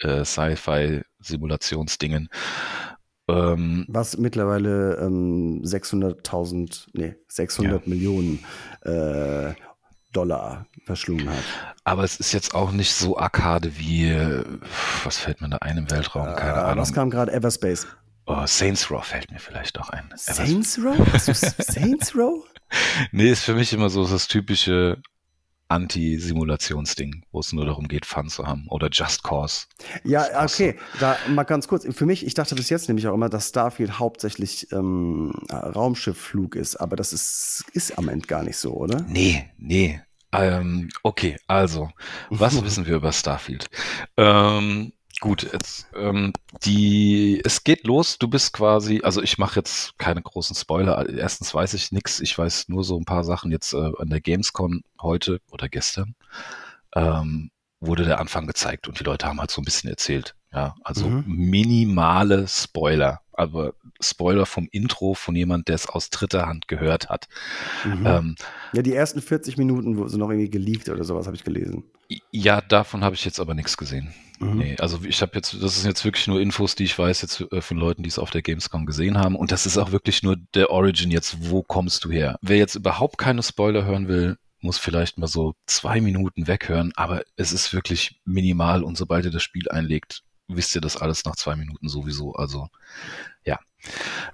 äh, 0.00 0.24
Sci-Fi-Simulationsdingen. 0.24 2.28
Ähm, 3.28 3.84
Was 3.88 4.16
mittlerweile 4.16 4.96
ähm, 4.96 5.62
600.000, 5.62 6.88
nee, 6.94 7.14
600 7.28 7.72
ja. 7.72 7.88
Millionen 7.88 8.42
äh, 8.82 9.52
Dollar 10.12 10.66
verschlungen 10.84 11.28
hat. 11.28 11.44
Aber 11.84 12.04
es 12.04 12.18
ist 12.18 12.32
jetzt 12.32 12.54
auch 12.54 12.72
nicht 12.72 12.92
so 12.92 13.18
Arcade 13.18 13.78
wie, 13.78 14.10
was 15.04 15.18
fällt 15.18 15.40
mir 15.40 15.48
da 15.48 15.58
ein 15.58 15.76
im 15.76 15.90
Weltraum? 15.90 16.34
Keine 16.36 16.58
äh, 16.58 16.62
Ahnung. 16.62 16.78
Was 16.78 16.92
kam 16.92 17.10
gerade? 17.10 17.32
Everspace. 17.32 17.86
Oh, 18.26 18.46
Saints 18.46 18.90
Row 18.90 19.04
fällt 19.04 19.30
mir 19.30 19.38
vielleicht 19.38 19.78
auch 19.80 19.90
ein. 19.90 20.08
Saints 20.14 20.78
Row? 20.78 20.96
Saints 21.22 22.14
Row? 22.14 22.44
nee, 23.12 23.30
ist 23.30 23.44
für 23.44 23.54
mich 23.54 23.72
immer 23.72 23.90
so 23.90 24.06
das 24.06 24.28
typische 24.28 25.02
Anti-Simulationsding, 25.70 27.24
wo 27.32 27.40
es 27.40 27.52
nur 27.52 27.64
darum 27.64 27.88
geht, 27.88 28.04
Fun 28.06 28.28
zu 28.28 28.46
haben. 28.46 28.66
Oder 28.68 28.88
Just 28.90 29.22
Cause. 29.22 29.66
Ja, 30.04 30.44
okay. 30.44 30.76
Da 30.98 31.16
mal 31.28 31.44
ganz 31.44 31.68
kurz. 31.68 31.86
Für 31.94 32.06
mich, 32.06 32.26
ich 32.26 32.34
dachte 32.34 32.54
bis 32.54 32.68
jetzt 32.70 32.88
nämlich 32.88 33.06
auch 33.06 33.14
immer, 33.14 33.28
dass 33.28 33.48
Starfield 33.48 33.98
hauptsächlich 33.98 34.70
ähm, 34.72 35.32
Raumschiffflug 35.50 36.56
ist, 36.56 36.76
aber 36.76 36.96
das 36.96 37.12
ist, 37.12 37.64
ist 37.72 37.98
am 37.98 38.08
Ende 38.08 38.26
gar 38.26 38.42
nicht 38.42 38.56
so, 38.56 38.72
oder? 38.72 39.02
Nee, 39.08 39.48
nee. 39.58 40.00
Ähm, 40.32 40.88
okay, 41.02 41.36
also, 41.46 41.90
was 42.28 42.62
wissen 42.64 42.86
wir 42.86 42.96
über 42.96 43.12
Starfield? 43.12 43.68
Ähm, 44.16 44.92
Gut, 45.20 45.52
jetzt, 45.52 45.86
ähm, 45.94 46.32
die, 46.64 47.42
es 47.44 47.62
geht 47.62 47.86
los. 47.86 48.18
Du 48.18 48.26
bist 48.28 48.54
quasi, 48.54 49.02
also 49.02 49.22
ich 49.22 49.36
mache 49.36 49.56
jetzt 49.56 49.98
keine 49.98 50.22
großen 50.22 50.56
Spoiler. 50.56 51.06
Erstens 51.10 51.54
weiß 51.54 51.74
ich 51.74 51.92
nichts. 51.92 52.20
Ich 52.20 52.36
weiß 52.38 52.68
nur 52.68 52.84
so 52.84 52.96
ein 52.96 53.04
paar 53.04 53.22
Sachen 53.22 53.52
jetzt 53.52 53.74
äh, 53.74 53.92
an 53.98 54.08
der 54.08 54.22
Gamescom 54.22 54.82
heute 55.00 55.40
oder 55.50 55.68
gestern. 55.68 56.14
Ähm, 56.94 57.50
wurde 57.80 58.04
der 58.04 58.18
Anfang 58.18 58.46
gezeigt 58.46 58.88
und 58.88 58.98
die 58.98 59.04
Leute 59.04 59.26
haben 59.26 59.40
halt 59.40 59.50
so 59.50 59.60
ein 59.60 59.64
bisschen 59.64 59.90
erzählt. 59.90 60.34
Ja, 60.52 60.74
also 60.82 61.06
mhm. 61.06 61.24
minimale 61.26 62.48
Spoiler, 62.48 63.20
aber 63.40 63.72
Spoiler 64.00 64.44
vom 64.44 64.68
Intro 64.70 65.14
von 65.14 65.34
jemand, 65.34 65.68
der 65.68 65.74
es 65.74 65.88
aus 65.88 66.10
dritter 66.10 66.46
Hand 66.46 66.68
gehört 66.68 67.08
hat. 67.08 67.26
Mhm. 67.84 68.06
Ähm, 68.06 68.34
ja, 68.74 68.82
die 68.82 68.94
ersten 68.94 69.22
40 69.22 69.56
Minuten 69.56 69.96
wo 69.96 70.06
sie 70.08 70.18
noch 70.18 70.30
irgendwie 70.30 70.50
geleakt 70.50 70.88
oder 70.90 71.04
sowas, 71.04 71.26
habe 71.26 71.36
ich 71.36 71.44
gelesen. 71.44 71.84
Ja, 72.30 72.60
davon 72.60 73.02
habe 73.02 73.14
ich 73.14 73.24
jetzt 73.24 73.40
aber 73.40 73.54
nichts 73.54 73.76
gesehen. 73.76 74.12
Mhm. 74.40 74.58
Nee, 74.58 74.76
also 74.78 75.00
ich 75.04 75.22
habe 75.22 75.32
jetzt, 75.34 75.54
das 75.62 75.80
sind 75.80 75.88
jetzt 75.88 76.04
wirklich 76.04 76.26
nur 76.26 76.40
Infos, 76.40 76.74
die 76.74 76.84
ich 76.84 76.98
weiß 76.98 77.22
jetzt 77.22 77.40
äh, 77.50 77.62
von 77.62 77.78
Leuten, 77.78 78.02
die 78.02 78.08
es 78.08 78.18
auf 78.18 78.30
der 78.30 78.42
Gamescom 78.42 78.84
gesehen 78.84 79.16
haben. 79.16 79.36
Und 79.36 79.52
das 79.52 79.64
ist 79.64 79.78
auch 79.78 79.92
wirklich 79.92 80.22
nur 80.22 80.36
der 80.54 80.70
Origin 80.70 81.10
jetzt, 81.10 81.50
wo 81.50 81.62
kommst 81.62 82.04
du 82.04 82.10
her? 82.10 82.38
Wer 82.42 82.58
jetzt 82.58 82.74
überhaupt 82.74 83.16
keine 83.16 83.42
Spoiler 83.42 83.84
hören 83.84 84.08
will, 84.08 84.36
muss 84.60 84.78
vielleicht 84.78 85.16
mal 85.16 85.26
so 85.26 85.54
zwei 85.66 86.02
Minuten 86.02 86.46
weghören, 86.46 86.92
aber 86.94 87.22
es 87.36 87.52
ist 87.52 87.72
wirklich 87.72 88.20
minimal 88.26 88.84
und 88.84 88.98
sobald 88.98 89.24
ihr 89.24 89.30
das 89.30 89.42
Spiel 89.42 89.70
einlegt, 89.70 90.22
wisst 90.56 90.74
ihr 90.74 90.80
das 90.80 90.96
alles 90.96 91.24
nach 91.24 91.36
zwei 91.36 91.56
Minuten 91.56 91.88
sowieso. 91.88 92.34
Also 92.34 92.68
ja. 93.44 93.58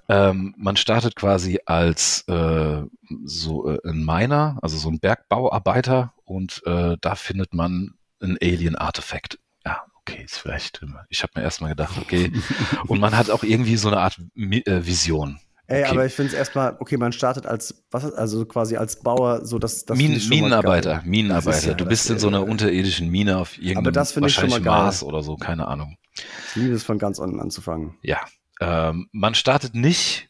Ähm, 0.08 0.54
man 0.56 0.76
startet 0.76 1.16
quasi 1.16 1.60
als 1.66 2.24
äh, 2.28 2.82
so 3.24 3.70
äh, 3.70 3.78
ein 3.88 4.04
Miner, 4.04 4.58
also 4.62 4.76
so 4.76 4.88
ein 4.88 4.98
Bergbauarbeiter 4.98 6.14
und 6.24 6.62
äh, 6.66 6.96
da 7.00 7.14
findet 7.14 7.54
man 7.54 7.94
ein 8.20 8.38
Alien-Artefakt. 8.40 9.38
Ja, 9.64 9.84
okay, 10.00 10.24
ist 10.24 10.38
vielleicht, 10.38 10.80
ich 11.08 11.22
habe 11.22 11.32
mir 11.36 11.42
erstmal 11.42 11.70
gedacht, 11.70 11.96
okay. 12.00 12.32
Und 12.86 13.00
man 13.00 13.16
hat 13.16 13.30
auch 13.30 13.42
irgendwie 13.42 13.76
so 13.76 13.88
eine 13.88 13.98
Art 13.98 14.18
äh, 14.36 14.86
Vision. 14.86 15.38
Ey, 15.68 15.82
okay. 15.82 15.90
aber 15.90 16.06
ich 16.06 16.12
finde 16.12 16.32
es 16.32 16.38
erstmal, 16.38 16.76
okay, 16.78 16.96
man 16.96 17.12
startet 17.12 17.44
als, 17.44 17.82
was, 17.90 18.12
also 18.12 18.44
quasi 18.44 18.76
als 18.76 19.00
Bauer, 19.00 19.44
so 19.44 19.58
dass 19.58 19.84
das. 19.84 19.98
Min 19.98 20.20
Minenarbeiter, 20.28 21.02
Minenarbeiter. 21.04 21.68
Ja, 21.68 21.74
du 21.74 21.84
bist 21.86 22.08
in 22.08 22.20
so 22.20 22.28
einer 22.28 22.46
unterirdischen 22.46 23.10
Mine 23.10 23.38
auf 23.38 23.58
irgendeinem 23.58 23.92
das 23.92 24.20
wahrscheinlich 24.20 24.62
Mars 24.62 25.02
oder 25.02 25.24
so, 25.24 25.36
keine 25.36 25.66
Ahnung. 25.66 25.96
Ich 26.48 26.56
liebe 26.56 26.74
es 26.74 26.84
von 26.84 26.98
ganz 26.98 27.18
unten 27.18 27.40
anzufangen. 27.40 27.96
Ja. 28.02 28.20
Ähm, 28.60 29.08
man 29.12 29.34
startet 29.34 29.74
nicht 29.74 30.28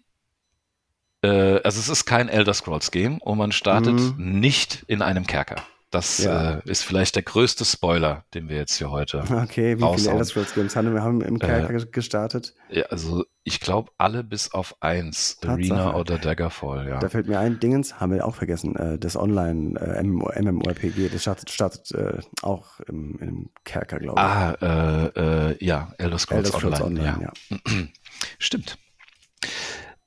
äh, 1.22 1.60
also 1.62 1.80
es 1.80 1.88
ist 1.88 2.04
kein 2.04 2.28
Elder 2.28 2.54
Scrolls 2.54 2.90
Game 2.90 3.18
und 3.18 3.38
man 3.38 3.52
startet 3.52 3.94
mhm. 3.94 4.40
nicht 4.40 4.84
in 4.86 5.02
einem 5.02 5.26
Kerker. 5.26 5.56
Das 5.90 6.18
ja. 6.18 6.54
äh, 6.54 6.62
ist 6.64 6.82
vielleicht 6.82 7.14
der 7.14 7.22
größte 7.22 7.64
Spoiler, 7.64 8.24
den 8.34 8.48
wir 8.48 8.56
jetzt 8.56 8.76
hier 8.76 8.90
heute. 8.90 9.22
Okay, 9.46 9.78
wie 9.78 9.82
raushauen. 9.82 9.98
viele 9.98 10.10
Elder 10.12 10.24
Scrolls 10.24 10.54
Games 10.54 10.76
haben 10.76 10.92
wir 10.92 11.02
haben 11.02 11.20
im 11.20 11.38
Kerker 11.38 11.74
äh, 11.74 11.86
gestartet? 11.86 12.54
Ja, 12.68 12.84
also 12.86 13.24
ich 13.44 13.60
glaube 13.60 13.92
alle 13.96 14.24
bis 14.24 14.52
auf 14.52 14.74
eins, 14.80 15.38
Tatsache. 15.38 15.52
Arena 15.52 15.94
oder 15.94 16.18
Daggerfall, 16.18 16.88
ja. 16.88 16.98
Da 16.98 17.08
fällt 17.08 17.28
mir 17.28 17.38
ein, 17.38 17.60
Dingens 17.60 18.00
haben 18.00 18.12
wir 18.12 18.26
auch 18.26 18.34
vergessen, 18.34 18.74
äh, 18.74 18.98
das 18.98 19.16
Online 19.16 19.78
äh, 19.78 20.02
MMORPG, 20.02 21.08
das 21.10 21.22
startet, 21.22 21.50
startet 21.50 21.92
äh, 21.92 22.18
auch 22.42 22.80
im, 22.80 23.16
im 23.20 23.50
Kerker, 23.64 24.00
glaube 24.00 24.18
ich. 24.18 24.26
Ah, 24.26 25.10
äh, 25.14 25.64
ja, 25.64 25.92
Elder 25.98 26.18
Scrolls, 26.18 26.46
Elder 26.48 26.58
Scrolls 26.58 26.80
Online, 26.80 27.14
Online 27.14 27.32
ja. 27.50 27.56
ja. 27.64 27.86
Stimmt. 28.38 28.78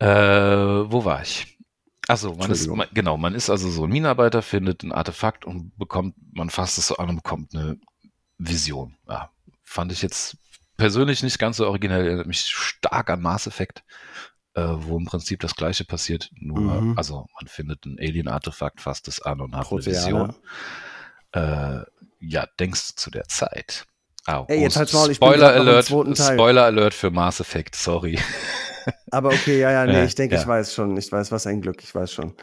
Wo 0.02 1.06
war 1.06 1.22
ich? 1.22 1.59
Also 2.10 2.34
man 2.34 2.50
ist 2.50 2.66
man, 2.66 2.88
genau, 2.92 3.18
man 3.18 3.36
ist 3.36 3.52
also 3.52 3.70
so 3.70 3.84
ein 3.84 3.92
Minenarbeiter, 3.92 4.42
findet 4.42 4.82
ein 4.82 4.92
Artefakt 4.92 5.46
und 5.46 5.78
bekommt, 5.78 6.16
man 6.34 6.50
fasst 6.50 6.80
es 6.80 6.88
so 6.88 6.98
an 6.98 7.10
und 7.10 7.18
bekommt 7.18 7.54
eine 7.54 7.78
Vision. 8.40 8.98
Ja, 9.08 9.30
fand 9.64 9.92
ich 9.92 10.02
jetzt 10.02 10.36
persönlich 10.76 11.22
nicht 11.22 11.38
ganz 11.38 11.58
so 11.58 11.68
originell, 11.68 12.08
erinnert 12.08 12.26
mich 12.26 12.48
stark 12.48 13.12
an 13.12 13.22
Mass 13.22 13.46
Effect, 13.46 13.84
äh, 14.56 14.64
wo 14.66 14.98
im 14.98 15.06
Prinzip 15.06 15.42
das 15.42 15.56
gleiche 15.56 15.86
passiert. 15.86 16.32
Nur, 16.34 16.82
mhm. 16.82 16.98
also 16.98 17.28
man 17.40 17.48
findet 17.48 17.86
ein 17.86 18.00
Alien-Artefakt, 18.00 18.82
fasst 18.82 19.08
es 19.08 19.22
an 19.22 19.40
und 19.40 19.56
hat 19.56 19.68
Proteana. 19.68 20.00
eine 20.00 20.06
Vision. 20.08 20.36
Äh, 21.34 21.82
ja, 22.22 22.48
denkst 22.60 22.88
du 22.88 22.96
zu 22.96 23.12
der 23.12 23.26
Zeit. 23.26 23.86
Oh, 24.32 24.46
Ey, 24.48 24.62
jetzt 24.62 24.78
halt's 24.78 24.94
mal, 24.94 25.10
ich 25.10 25.18
Spoiler 25.18 25.54
Alert, 25.54 25.86
Spoiler 25.86 26.66
Alert 26.66 26.94
für 26.94 27.10
Mass 27.10 27.40
Effect, 27.40 27.76
sorry. 27.76 28.20
Aber 29.12 29.30
okay, 29.30 29.60
ja, 29.60 29.72
ja, 29.72 29.86
nee, 29.86 30.06
ich 30.06 30.16
denke, 30.16 30.36
ja. 30.36 30.42
ich 30.42 30.48
weiß 30.48 30.74
schon. 30.74 30.96
Ich 30.98 31.12
weiß, 31.12 31.32
was 31.32 31.48
ein 31.48 31.62
Glück, 31.62 31.84
ich 31.84 31.94
weiß 31.94 32.12
schon. 32.12 32.34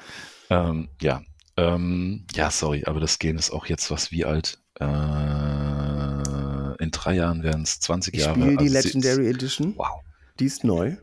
Ähm, 0.50 0.88
ja. 1.00 1.22
Ähm, 1.56 2.24
ja, 2.34 2.50
sorry, 2.50 2.84
aber 2.86 3.00
das 3.00 3.18
Game 3.18 3.38
ist 3.38 3.50
auch 3.50 3.64
jetzt 3.66 3.90
was 3.90 4.12
wie 4.12 4.26
alt? 4.26 4.58
Äh, 4.78 4.84
in 6.82 6.90
drei 6.90 7.14
Jahren 7.14 7.42
werden 7.42 7.62
es 7.62 7.80
20 7.80 8.14
ich 8.14 8.20
Jahre. 8.20 8.38
Ich 8.38 8.44
spiele 8.44 8.56
die 8.58 8.76
also 8.76 8.88
Legendary 8.88 9.28
Edition. 9.28 9.74
Wow. 9.76 10.02
Die 10.38 10.44
ist 10.44 10.64
neu. 10.64 10.96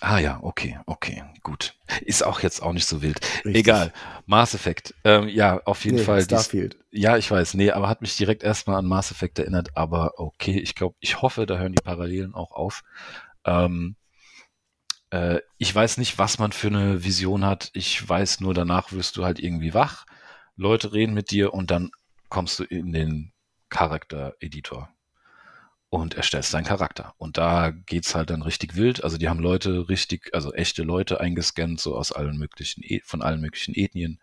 Ah 0.00 0.18
ja, 0.18 0.38
okay, 0.42 0.78
okay, 0.86 1.24
gut. 1.42 1.74
Ist 2.02 2.24
auch 2.24 2.40
jetzt 2.40 2.62
auch 2.62 2.72
nicht 2.72 2.86
so 2.86 3.00
wild. 3.00 3.20
Richtig. 3.44 3.56
Egal. 3.56 3.92
Mass 4.26 4.54
Effect. 4.54 4.94
Ähm, 5.04 5.28
ja, 5.28 5.60
auf 5.64 5.84
jeden 5.84 5.96
nee, 5.96 6.02
Fall. 6.02 6.22
Starfield. 6.22 6.76
Dies, 6.92 7.02
ja, 7.02 7.16
ich 7.16 7.30
weiß. 7.30 7.54
Nee, 7.54 7.70
aber 7.70 7.88
hat 7.88 8.02
mich 8.02 8.16
direkt 8.16 8.42
erstmal 8.42 8.76
an 8.76 8.86
Mass 8.86 9.10
Effect 9.10 9.38
erinnert. 9.38 9.74
Aber 9.74 10.18
okay, 10.18 10.58
ich 10.58 10.74
glaube, 10.74 10.96
ich 11.00 11.22
hoffe, 11.22 11.46
da 11.46 11.56
hören 11.56 11.72
die 11.72 11.82
Parallelen 11.82 12.34
auch 12.34 12.52
auf. 12.52 12.82
Ähm, 13.46 13.96
äh, 15.10 15.40
ich 15.56 15.74
weiß 15.74 15.96
nicht, 15.96 16.18
was 16.18 16.38
man 16.38 16.52
für 16.52 16.68
eine 16.68 17.02
Vision 17.04 17.44
hat. 17.44 17.70
Ich 17.72 18.06
weiß 18.06 18.40
nur, 18.40 18.52
danach 18.52 18.92
wirst 18.92 19.16
du 19.16 19.24
halt 19.24 19.38
irgendwie 19.38 19.72
wach. 19.72 20.04
Leute 20.56 20.92
reden 20.92 21.14
mit 21.14 21.30
dir 21.30 21.54
und 21.54 21.70
dann 21.70 21.90
kommst 22.28 22.58
du 22.58 22.64
in 22.64 22.92
den 22.92 23.32
Charakter-Editor 23.70 24.90
und 25.88 26.14
erstellst 26.14 26.52
deinen 26.52 26.64
Charakter. 26.64 27.14
Und 27.16 27.38
da 27.38 27.70
geht's 27.70 28.14
halt 28.14 28.30
dann 28.30 28.42
richtig 28.42 28.74
wild. 28.76 29.04
Also 29.04 29.18
die 29.18 29.28
haben 29.28 29.40
Leute 29.40 29.88
richtig, 29.88 30.30
also 30.34 30.52
echte 30.52 30.82
Leute 30.82 31.20
eingescannt, 31.20 31.80
so 31.80 31.96
aus 31.96 32.12
allen 32.12 32.38
möglichen, 32.38 32.82
e, 32.84 33.00
von 33.04 33.22
allen 33.22 33.40
möglichen 33.40 33.74
Ethnien, 33.74 34.20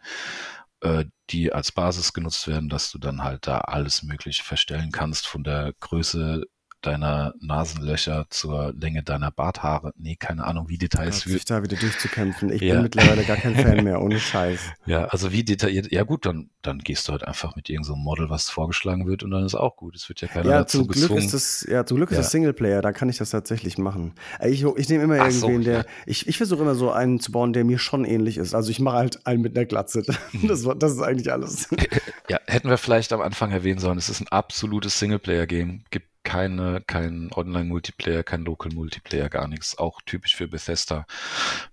äh, 0.82 1.06
die 1.30 1.54
als 1.54 1.72
Basis 1.72 2.14
genutzt 2.14 2.48
werden, 2.48 2.70
dass 2.70 2.92
du 2.92 3.00
dann 3.00 3.24
halt 3.24 3.48
da 3.48 3.60
alles 3.60 4.04
Mögliche 4.04 4.44
verstellen 4.44 4.92
kannst, 4.92 5.28
von 5.28 5.44
der 5.44 5.74
Größe 5.80 6.44
deiner 6.86 7.34
Nasenlöcher 7.40 8.26
zur 8.30 8.74
Länge 8.74 9.04
deiner 9.04 9.32
Barthaare. 9.32 9.94
Nee, 9.98 10.16
keine 10.16 10.44
Ahnung, 10.46 10.70
wie 10.70 10.78
Details. 10.78 11.22
Sich 11.22 11.46
da 11.46 11.64
wieder 11.64 11.78
durchzukämpfen. 11.78 12.52
Ich 12.52 12.62
ja. 12.62 12.76
bin 12.76 12.84
mittlerweile 12.84 13.24
gar 13.24 13.38
kein 13.38 13.56
Fan 13.56 13.84
mehr, 13.84 14.02
ohne 14.02 14.20
Scheiß. 14.20 14.60
Ja, 14.86 15.06
also 15.06 15.32
wie 15.32 15.44
detailliert. 15.44 15.92
Ja 15.92 16.04
gut, 16.04 16.26
dann, 16.26 16.50
dann 16.62 16.80
gehst 16.80 17.08
du 17.08 17.12
halt 17.12 17.24
einfach 17.26 17.56
mit 17.56 17.70
irgendeinem 17.70 17.96
so 17.96 17.96
Model, 17.96 18.30
was 18.30 18.50
vorgeschlagen 18.50 19.08
wird 19.08 19.24
und 19.24 19.32
dann 19.32 19.46
ist 19.46 19.56
auch 19.56 19.76
gut. 19.76 19.96
Es 19.96 20.10
wird 20.10 20.22
ja 20.22 20.28
keiner 20.28 20.50
ja, 20.50 20.60
dazu 20.60 20.80
zum 20.80 20.88
Glück 20.88 21.02
gezwungen. 21.04 21.26
Ist 21.26 21.34
das, 21.34 21.68
ja, 21.70 21.86
zum 21.86 21.98
Glück 21.98 22.12
ist 22.12 22.18
ja. 22.18 22.22
das 22.22 22.32
Singleplayer, 22.32 22.82
da 22.82 22.92
kann 22.92 23.10
ich 23.10 23.18
das 23.18 23.30
tatsächlich 23.30 23.78
machen. 23.78 24.14
Äh, 24.40 24.50
ich, 24.50 24.64
ich 24.64 24.90
nehme 24.90 25.04
immer 25.04 25.20
Ach 25.20 25.28
irgendwen, 25.28 25.58
so, 25.58 25.64
der. 25.64 25.78
Ja. 25.80 25.86
Ich, 26.06 26.28
ich 26.28 26.38
versuche 26.38 26.62
immer 26.62 26.76
so 26.76 26.92
einen 26.92 27.20
zu 27.20 27.32
bauen, 27.32 27.54
der 27.54 27.64
mir 27.64 27.80
schon 27.80 28.06
ähnlich 28.06 28.38
ist. 28.38 28.54
Also 28.54 28.70
ich 28.70 28.80
mache 28.80 28.98
halt 28.98 29.26
einen 29.26 29.42
mit 29.42 29.58
einer 29.58 29.66
Glatze. 29.66 30.04
Mhm. 30.34 30.48
Das, 30.48 30.68
das 30.78 30.94
ist 30.94 31.02
eigentlich 31.02 31.32
alles. 31.32 31.68
Ja, 32.30 32.40
hätten 32.48 32.70
wir 32.70 32.78
vielleicht 32.78 33.12
am 33.12 33.22
Anfang 33.22 33.52
erwähnen 33.52 33.80
sollen, 33.80 33.98
es 33.98 34.10
ist 34.10 34.22
ein 34.22 34.30
absolutes 34.30 34.98
Singleplayer-Game. 35.00 35.84
Gibt 35.92 36.08
keine, 36.24 36.82
kein 36.82 37.30
Online-Multiplayer, 37.34 38.24
kein 38.24 38.46
Local-Multiplayer, 38.46 39.30
gar 39.30 39.48
nichts. 39.48 39.78
Auch 39.78 40.02
typisch 40.06 40.36
für 40.36 40.48
Bethesda, 40.48 41.06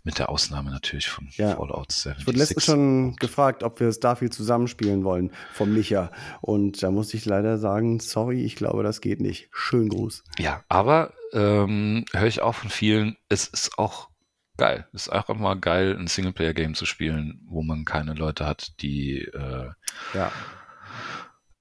mit 0.03 0.19
der 0.19 0.29
Ausnahme 0.29 0.71
natürlich 0.71 1.09
von 1.09 1.29
ja. 1.37 1.57
Fallout 1.57 1.93
76. 1.93 2.21
Ich 2.21 2.27
wurde 2.27 2.39
letztens 2.39 2.65
schon 2.65 3.17
gefragt, 3.17 3.63
ob 3.63 3.81
wir 3.81 3.93
Starfield 3.93 4.35
zusammenspielen 4.35 5.05
wollen, 5.05 5.33
von 5.53 5.73
Micha. 5.73 6.11
Und 6.41 6.83
da 6.83 6.91
musste 6.91 7.17
ich 7.17 7.25
leider 7.25 7.59
sagen, 7.59 8.01
sorry, 8.01 8.45
ich 8.45 8.57
glaube, 8.57 8.83
das 8.83 9.01
geht 9.01 9.21
nicht. 9.21 9.49
Schön 9.53 9.89
Gruß. 9.89 10.25
Ja, 10.39 10.65
aber 10.69 11.13
ähm, 11.33 12.05
höre 12.13 12.27
ich 12.27 12.43
auch 12.43 12.55
von 12.55 12.71
vielen, 12.71 13.17
es 13.29 13.47
ist 13.47 13.79
auch 13.79 14.09
geil. 14.57 14.87
Es 14.93 15.03
ist 15.07 15.09
einfach 15.09 15.37
mal 15.37 15.55
geil, 15.55 15.97
ein 15.99 16.07
Singleplayer-Game 16.07 16.75
zu 16.75 16.85
spielen, 16.85 17.41
wo 17.47 17.63
man 17.63 17.85
keine 17.85 18.15
Leute 18.15 18.47
hat, 18.47 18.81
die 18.83 19.21
äh, 19.21 19.71
ja 20.13 20.33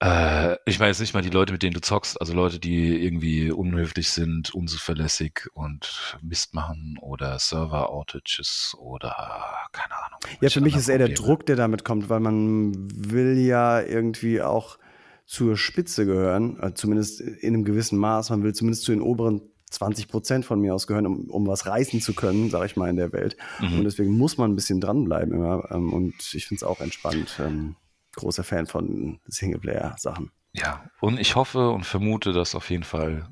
äh, 0.02 0.56
ich 0.66 0.80
meine 0.80 0.92
jetzt 0.92 1.02
nicht 1.02 1.14
mal 1.14 1.22
die 1.22 1.30
Leute, 1.30 1.52
mit 1.52 1.62
denen 1.62 1.74
du 1.74 1.82
zockst, 1.82 2.20
also 2.20 2.34
Leute, 2.34 2.60
die 2.60 3.04
irgendwie 3.04 3.52
unhöflich 3.52 4.10
sind, 4.12 4.54
unzuverlässig 4.54 5.48
und 5.54 6.18
Mist 6.22 6.54
machen 6.54 6.98
oder 7.02 7.38
Server-Outages 7.38 8.78
oder 8.80 9.70
keine 9.74 9.96
Ahnung. 10.06 10.20
Ja, 10.40 10.50
für 10.50 10.62
mich 10.62 10.76
ist 10.76 10.88
eher 10.88 11.00
der 11.00 11.10
Druck, 11.10 11.46
der 11.46 11.58
damit 11.58 11.84
kommt, 11.84 12.10
weil 12.10 12.22
man 12.22 12.72
will 12.76 13.38
ja 13.40 13.82
irgendwie 13.82 14.42
auch 14.42 14.78
zur 15.26 15.58
Spitze 15.58 16.06
gehören, 16.06 16.58
äh, 16.62 16.74
zumindest 16.74 17.20
in 17.20 17.54
einem 17.54 17.66
gewissen 17.66 18.00
Maß. 18.00 18.30
Man 18.30 18.42
will 18.44 18.54
zumindest 18.54 18.84
zu 18.84 18.92
den 18.92 19.02
oberen 19.02 19.42
20 19.70 20.08
Prozent 20.08 20.46
von 20.46 20.60
mir 20.62 20.74
aus 20.74 20.88
gehören, 20.88 21.06
um, 21.06 21.30
um 21.30 21.46
was 21.46 21.68
reißen 21.68 22.02
zu 22.02 22.14
können, 22.14 22.50
sage 22.50 22.66
ich 22.66 22.76
mal, 22.76 22.90
in 22.90 22.96
der 22.96 23.12
Welt. 23.12 23.38
Mhm. 23.60 23.80
Und 23.80 23.84
deswegen 23.84 24.18
muss 24.18 24.38
man 24.38 24.52
ein 24.52 24.56
bisschen 24.56 24.82
dranbleiben 24.82 25.34
immer. 25.34 25.70
Ähm, 25.72 25.94
und 25.94 26.16
ich 26.34 26.48
finde 26.48 26.60
es 26.60 26.64
auch 26.64 26.80
entspannt. 26.80 27.40
Großer 28.16 28.44
Fan 28.44 28.68
von 28.68 29.20
Singleplayer-Sachen. 29.26 30.32
Ja, 30.54 30.90
und 31.00 31.20
ich 31.20 31.36
hoffe 31.36 31.70
und 31.70 31.86
vermute, 31.86 32.34
dass 32.34 32.56
auf 32.56 32.70
jeden 32.70 32.84
Fall 32.84 33.30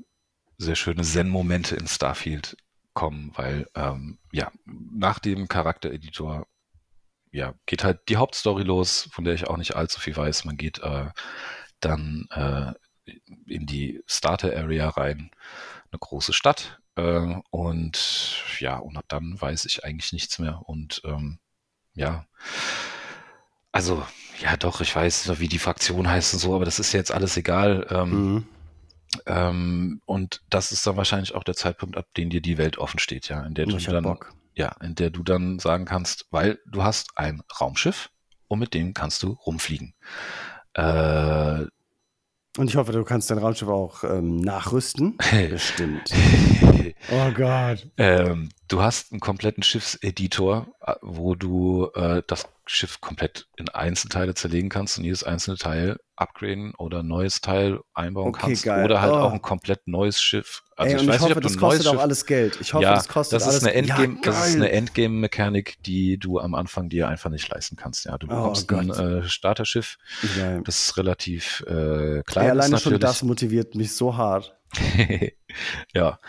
sehr 0.58 0.76
schöne 0.76 1.04
Zen-Momente 1.04 1.76
in 1.76 1.88
Starfield 1.88 2.58
kommen, 2.94 3.32
weil 3.36 3.68
ähm, 3.76 4.18
ja, 4.32 4.52
nach 4.66 5.20
dem 5.20 5.48
Charaktereditor 5.48 6.48
ja, 7.32 7.54
geht 7.66 7.84
halt 7.84 8.10
die 8.10 8.18
Hauptstory 8.18 8.64
los, 8.64 9.10
von 9.12 9.24
der 9.24 9.34
ich 9.34 9.48
auch 9.48 9.58
nicht 9.58 9.76
allzu 9.76 10.00
viel 10.00 10.16
weiß. 10.16 10.46
Man 10.46 10.58
geht 10.58 10.80
äh, 10.80 11.10
dann 11.80 12.28
äh, 12.32 12.74
in 13.46 13.66
die 13.66 14.02
Starter-Area 14.08 14.90
rein, 14.90 15.32
eine 15.92 16.00
große 16.00 16.34
Stadt. 16.34 16.80
Äh, 16.96 17.36
und 17.52 18.44
ja, 18.60 18.78
und 18.78 18.98
ab 18.98 19.06
dann 19.08 19.40
weiß 19.40 19.66
ich 19.66 19.84
eigentlich 19.84 20.14
nichts 20.14 20.40
mehr. 20.40 20.62
Und 20.66 21.02
ähm, 21.06 21.40
ja, 21.94 22.26
also 23.78 24.04
ja, 24.42 24.58
doch, 24.58 24.82
ich 24.82 24.96
weiß, 24.96 25.40
wie 25.40 25.48
die 25.48 25.60
Fraktion 25.60 26.10
heißt 26.10 26.34
und 26.34 26.40
so, 26.40 26.56
aber 26.56 26.66
das 26.66 26.80
ist 26.80 26.94
jetzt 26.94 27.12
alles 27.12 27.38
egal. 27.38 27.86
Ähm, 27.92 28.10
mhm. 28.10 28.46
ähm, 29.28 30.02
und 30.06 30.42
das 30.50 30.72
ist 30.72 30.88
dann 30.88 30.98
wahrscheinlich 30.98 31.36
auch 31.36 31.44
der 31.44 31.54
Zeitpunkt, 31.54 31.96
ab 31.96 32.08
dem 32.18 32.32
dir 32.32 32.42
die 32.42 32.58
Welt 32.58 32.80
offen 32.80 32.98
steht, 32.98 33.30
ja, 33.30 33.46
in 33.46 33.54
der 33.54 33.68
du 33.68 33.78
dann, 33.78 34.04
Bock. 34.04 34.34
ja, 34.56 34.76
in 34.82 34.96
der 34.96 35.12
du 35.12 35.22
dann 35.22 35.60
sagen 35.60 35.86
kannst, 35.86 36.26
weil 36.32 36.58
du 36.66 36.82
hast 36.82 37.12
ein 37.18 37.44
Raumschiff 37.62 38.10
und 38.48 38.58
mit 38.58 38.74
dem 38.74 38.96
kannst 38.96 39.22
du 39.22 39.34
rumfliegen. 39.34 39.94
Äh, 40.74 41.66
und 42.58 42.72
ich 42.72 42.78
hoffe, 42.78 42.94
du 42.94 43.04
kannst 43.04 43.30
dein 43.30 43.38
Raumschiff 43.38 43.68
auch 43.68 44.04
ähm, 44.04 44.38
nachrüsten. 44.38 45.18
Bestimmt. 45.52 46.12
oh 47.12 47.32
Gott. 47.32 47.88
Ähm, 47.98 48.50
du 48.68 48.82
hast 48.82 49.12
einen 49.12 49.20
kompletten 49.20 49.62
Schiffseditor, 49.62 50.66
äh, 50.82 50.96
wo 51.04 51.36
du 51.36 51.92
äh, 51.94 52.24
das 52.26 52.48
Schiff 52.68 53.02
komplett 53.02 53.48
in 53.58 53.70
Einzelteile 53.70 54.34
zerlegen 54.34 54.70
kannst 54.70 54.98
und 54.98 55.04
jedes 55.04 55.24
einzelne 55.24 55.58
Teil 55.58 55.98
upgraden 56.16 56.74
oder 56.76 57.00
ein 57.00 57.08
neues 57.08 57.42
Teil 57.42 57.80
einbauen 57.94 58.30
okay, 58.30 58.42
kannst. 58.42 58.64
Geil. 58.64 58.86
Oder 58.86 59.02
halt 59.02 59.14
oh. 59.14 59.18
auch 59.18 59.34
ein 59.34 59.42
komplett 59.42 59.88
neues 59.88 60.22
Schiff. 60.22 60.64
Also 60.76 60.96
Ey, 60.96 61.02
ich, 61.02 61.08
weiß 61.08 61.16
ich 61.16 61.22
hoffe, 61.22 61.30
nicht, 61.30 61.38
ob 61.38 61.44
das 61.44 61.58
kostet 61.58 61.88
auch 61.88 62.02
alles 62.02 62.26
Geld. 62.26 62.58
Ich 62.60 62.74
hoffe, 62.74 62.84
ja, 62.84 62.94
das 62.96 63.08
kostet 63.08 63.38
das 63.38 63.48
alles 63.48 63.64
eine 63.64 63.74
Endgame, 63.74 64.16
ja, 64.16 64.22
Das 64.24 64.50
ist 64.50 64.56
eine 64.56 64.72
Endgame-Mechanik, 64.72 65.82
die 65.84 66.18
du 66.18 66.40
am 66.40 66.56
Anfang 66.56 66.90
dir 66.90 67.08
einfach 67.08 67.30
nicht 67.30 67.48
leisten 67.50 67.76
kannst. 67.76 68.06
Ja, 68.06 68.18
du 68.18 68.28
oh 68.28 68.30
bekommst 68.30 68.72
oh, 68.72 68.76
ein 68.76 68.90
äh, 68.90 69.24
Starterschiff. 69.24 69.98
Ja. 70.38 70.60
Das 70.62 70.82
ist 70.82 70.98
relativ 70.98 71.62
äh, 71.68 72.24
klein. 72.24 72.46
Ey, 72.46 72.52
alleine 72.52 72.80
schon 72.80 73.00
das 73.00 73.24
motiviert 73.24 73.76
mich 73.76 73.94
so 73.94 74.18
hart. 74.18 74.58
ja. 75.94 76.20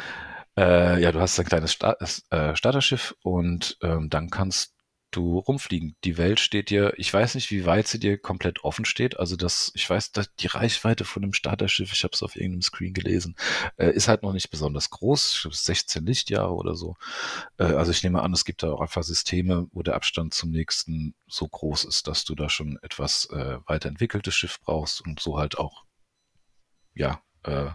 Äh, 0.56 1.00
ja, 1.00 1.12
du 1.12 1.20
hast 1.20 1.38
ein 1.38 1.46
kleines 1.46 1.72
Star 1.72 1.96
äh, 2.30 2.56
Starterschiff 2.56 3.14
und 3.22 3.78
ähm, 3.82 4.10
dann 4.10 4.28
kannst 4.28 4.74
du 5.10 5.38
rumfliegen. 5.38 5.96
Die 6.04 6.18
Welt 6.18 6.40
steht 6.40 6.70
dir, 6.70 6.92
ich 6.96 7.12
weiß 7.12 7.34
nicht, 7.34 7.50
wie 7.50 7.66
weit 7.66 7.88
sie 7.88 7.98
dir 7.98 8.18
komplett 8.18 8.64
offen 8.64 8.84
steht. 8.84 9.18
Also 9.18 9.36
das, 9.36 9.72
ich 9.74 9.88
weiß, 9.88 10.12
dass 10.12 10.34
die 10.36 10.46
Reichweite 10.48 11.04
von 11.04 11.22
dem 11.22 11.32
Starterschiff, 11.32 11.92
ich 11.92 12.04
habe 12.04 12.12
es 12.14 12.22
auf 12.22 12.36
irgendeinem 12.36 12.62
Screen 12.62 12.92
gelesen, 12.94 13.36
äh, 13.76 13.90
ist 13.90 14.08
halt 14.08 14.22
noch 14.22 14.32
nicht 14.32 14.50
besonders 14.50 14.90
groß. 14.90 15.34
Ich 15.34 15.40
glaube 15.42 15.56
16 15.56 16.04
Lichtjahre 16.04 16.54
oder 16.54 16.74
so. 16.74 16.96
Äh, 17.58 17.64
also 17.64 17.90
ich 17.90 18.02
nehme 18.02 18.22
an, 18.22 18.32
es 18.32 18.44
gibt 18.44 18.62
da 18.62 18.72
auch 18.72 18.80
einfach 18.80 19.02
Systeme, 19.02 19.68
wo 19.72 19.82
der 19.82 19.94
Abstand 19.94 20.34
zum 20.34 20.50
nächsten 20.50 21.14
so 21.26 21.48
groß 21.48 21.84
ist, 21.84 22.06
dass 22.06 22.24
du 22.24 22.34
da 22.34 22.48
schon 22.48 22.78
etwas 22.82 23.26
äh, 23.30 23.58
weiterentwickeltes 23.66 24.34
Schiff 24.34 24.60
brauchst 24.60 25.00
und 25.00 25.20
so 25.20 25.38
halt 25.38 25.58
auch 25.58 25.84
ja 26.94 27.22
äh, 27.44 27.70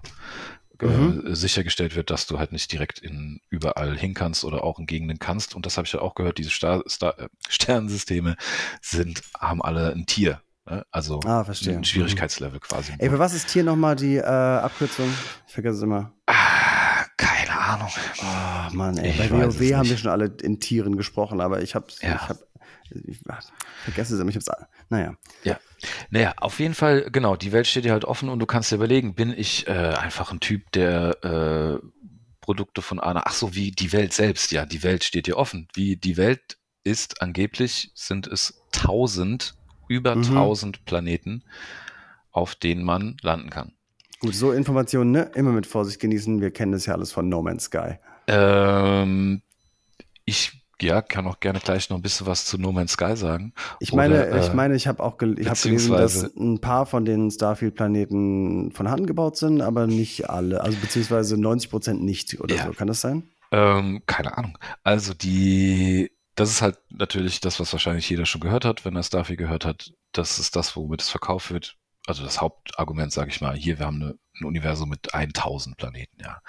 mhm. 0.88 1.28
Äh, 1.28 1.36
sichergestellt 1.36 1.96
wird, 1.96 2.10
dass 2.10 2.28
du 2.28 2.40
halt 2.40 2.52
nicht 2.52 2.72
direkt 2.72 3.00
in 3.00 3.42
überall 3.50 3.98
hin 3.98 4.14
kannst 4.14 4.44
oder 4.44 4.64
auch 4.64 4.80
in 4.80 4.86
Gegenden 4.86 5.20
kannst. 5.20 5.56
Und 5.56 5.66
das 5.66 5.78
habe 5.78 5.86
ich 5.86 5.94
ja 5.94 6.02
auch 6.02 6.16
gehört, 6.16 6.38
diese 6.38 6.50
Star, 6.50 6.84
Star, 6.88 7.18
äh, 7.20 7.28
Sternensysteme 7.50 8.36
sind, 8.82 9.22
haben 9.40 9.62
alle 9.62 9.92
ein 9.92 10.06
Tier. 10.06 10.42
Ne? 10.70 10.86
Also 10.92 11.20
ah, 11.26 11.46
ein 11.46 11.84
Schwierigkeitslevel 11.84 12.60
quasi. 12.60 12.94
Ey, 12.98 13.10
für 13.10 13.20
was 13.20 13.34
ist 13.34 13.48
Tier 13.50 13.64
nochmal 13.64 13.96
die 13.96 14.16
äh, 14.16 14.24
Abkürzung? 14.24 15.10
Ich 15.48 15.54
vergesse 15.54 15.78
es 15.78 15.84
immer. 15.84 16.14
Ah, 16.26 17.04
keine 17.18 17.60
Ahnung. 17.60 17.90
Oh 18.22 18.74
Mann, 18.74 18.98
ey. 18.98 19.10
Ich 19.10 19.18
Bei 19.18 19.30
WoW 19.30 19.74
haben 19.74 19.90
wir 19.90 19.98
schon 19.98 20.12
alle 20.12 20.34
in 20.42 20.60
Tieren 20.62 20.96
gesprochen, 20.96 21.42
aber 21.42 21.62
ich 21.62 21.76
habe 21.76 21.88
ja. 22.02 22.16
ich 22.16 22.30
hab, 22.30 22.38
ich 22.92 23.20
vergesse 23.84 24.16
es 24.16 24.20
immer, 24.20 24.30
ich 24.30 24.36
hab's, 24.36 24.50
naja. 24.90 25.16
Ja. 25.44 25.60
Naja, 26.10 26.34
auf 26.38 26.60
jeden 26.60 26.74
Fall, 26.74 27.10
genau, 27.12 27.36
die 27.36 27.52
Welt 27.52 27.68
steht 27.68 27.86
dir 27.86 27.92
halt 27.92 28.06
offen 28.06 28.30
und 28.30 28.40
du 28.40 28.46
kannst 28.46 28.72
dir 28.72 28.76
überlegen, 28.76 29.16
bin 29.16 29.34
ich 29.36 29.68
äh, 29.68 29.72
einfach 29.72 30.32
ein 30.32 30.40
Typ, 30.40 30.72
der 30.72 31.24
äh, 31.82 31.88
Produkte 32.44 32.82
von 32.82 33.00
Ana, 33.00 33.24
ach 33.26 33.34
so, 33.34 33.56
wie 33.56 33.72
die 33.72 33.94
Welt 33.94 34.14
selbst, 34.14 34.52
ja, 34.52 34.66
die 34.66 34.84
Welt 34.84 35.04
steht 35.04 35.28
dir 35.28 35.38
offen. 35.38 35.68
Wie 35.74 35.96
die 35.96 36.18
Welt 36.18 36.58
ist, 36.84 37.22
angeblich 37.22 37.92
sind 37.96 38.28
es 38.28 38.62
tausend, 38.72 39.56
über 39.88 40.16
mhm. 40.16 40.24
tausend 40.24 40.86
Planeten, 40.86 41.44
auf 42.32 42.56
denen 42.56 42.84
man 42.84 43.18
landen 43.22 43.50
kann. 43.50 43.74
Gut, 44.20 44.36
so 44.36 44.52
Informationen, 44.52 45.12
ne? 45.12 45.32
Immer 45.36 45.52
mit 45.52 45.68
Vorsicht 45.68 46.00
genießen. 46.00 46.42
Wir 46.42 46.52
kennen 46.52 46.72
das 46.72 46.86
ja 46.86 46.94
alles 46.94 47.12
von 47.12 47.30
No 47.30 47.42
Man's 47.42 47.66
Sky. 47.66 47.96
Ähm, 48.28 49.42
ich 50.26 50.63
ja, 50.82 51.02
kann 51.02 51.28
auch 51.28 51.40
gerne 51.40 51.60
gleich 51.60 51.90
noch 51.90 51.98
ein 51.98 52.02
bisschen 52.02 52.28
was 52.28 52.46
zu 52.46 52.58
No 52.58 52.72
Man's 52.72 52.94
Sky 52.94 53.16
sagen. 53.16 53.54
Ich 53.80 53.94
meine, 53.94 54.28
Oder, 54.28 54.40
ich 54.40 54.50
äh, 54.50 54.54
meine, 54.54 54.76
ich 54.76 54.88
habe 54.88 55.02
auch 55.02 55.18
gel 55.18 55.40
ich 55.40 55.48
hab 55.48 55.62
gelesen, 55.62 55.92
dass 55.92 56.24
ein 56.36 56.60
paar 56.60 56.86
von 56.86 57.06
den 57.06 57.32
Starfield-Planeten 57.32 58.72
von 58.72 58.90
Hand 58.90 59.08
gebaut 59.08 59.38
sind, 59.38 59.62
aber 59.62 59.88
nicht 59.88 60.30
alle. 60.30 60.62
Also 60.62 60.78
beziehungsweise 60.80 61.40
90 61.40 61.70
Prozent 61.70 62.04
nicht 62.04 62.40
oder 62.42 62.56
ja. 62.56 62.66
so. 62.66 62.74
Kann 62.74 62.88
das 62.88 63.02
sein? 63.02 63.24
Ähm, 63.52 64.02
keine 64.08 64.38
Ahnung. 64.38 64.58
Also 64.84 65.14
die, 65.14 66.12
das 66.36 66.50
ist 66.50 66.62
halt 66.62 66.80
natürlich 66.90 67.40
das, 67.40 67.60
was 67.60 67.72
wahrscheinlich 67.72 68.10
jeder 68.10 68.26
schon 68.26 68.42
gehört 68.42 68.66
hat, 68.66 68.84
wenn 68.84 68.96
er 68.96 69.04
Starfield 69.04 69.40
gehört 69.40 69.66
hat. 69.66 69.94
Das 70.12 70.40
ist 70.40 70.56
das, 70.56 70.76
womit 70.76 71.02
es 71.02 71.10
verkauft 71.10 71.52
wird. 71.52 71.78
Also 72.08 72.24
das 72.24 72.42
Hauptargument, 72.42 73.14
sage 73.14 73.30
ich 73.30 73.42
mal. 73.42 73.56
Hier, 73.56 73.80
wir 73.80 73.86
haben 73.86 74.02
eine, 74.02 74.16
ein 74.40 74.46
Universum 74.46 74.90
mit 74.90 75.14
1000 75.14 75.78
Planeten. 75.78 76.18
Ja, 76.22 76.42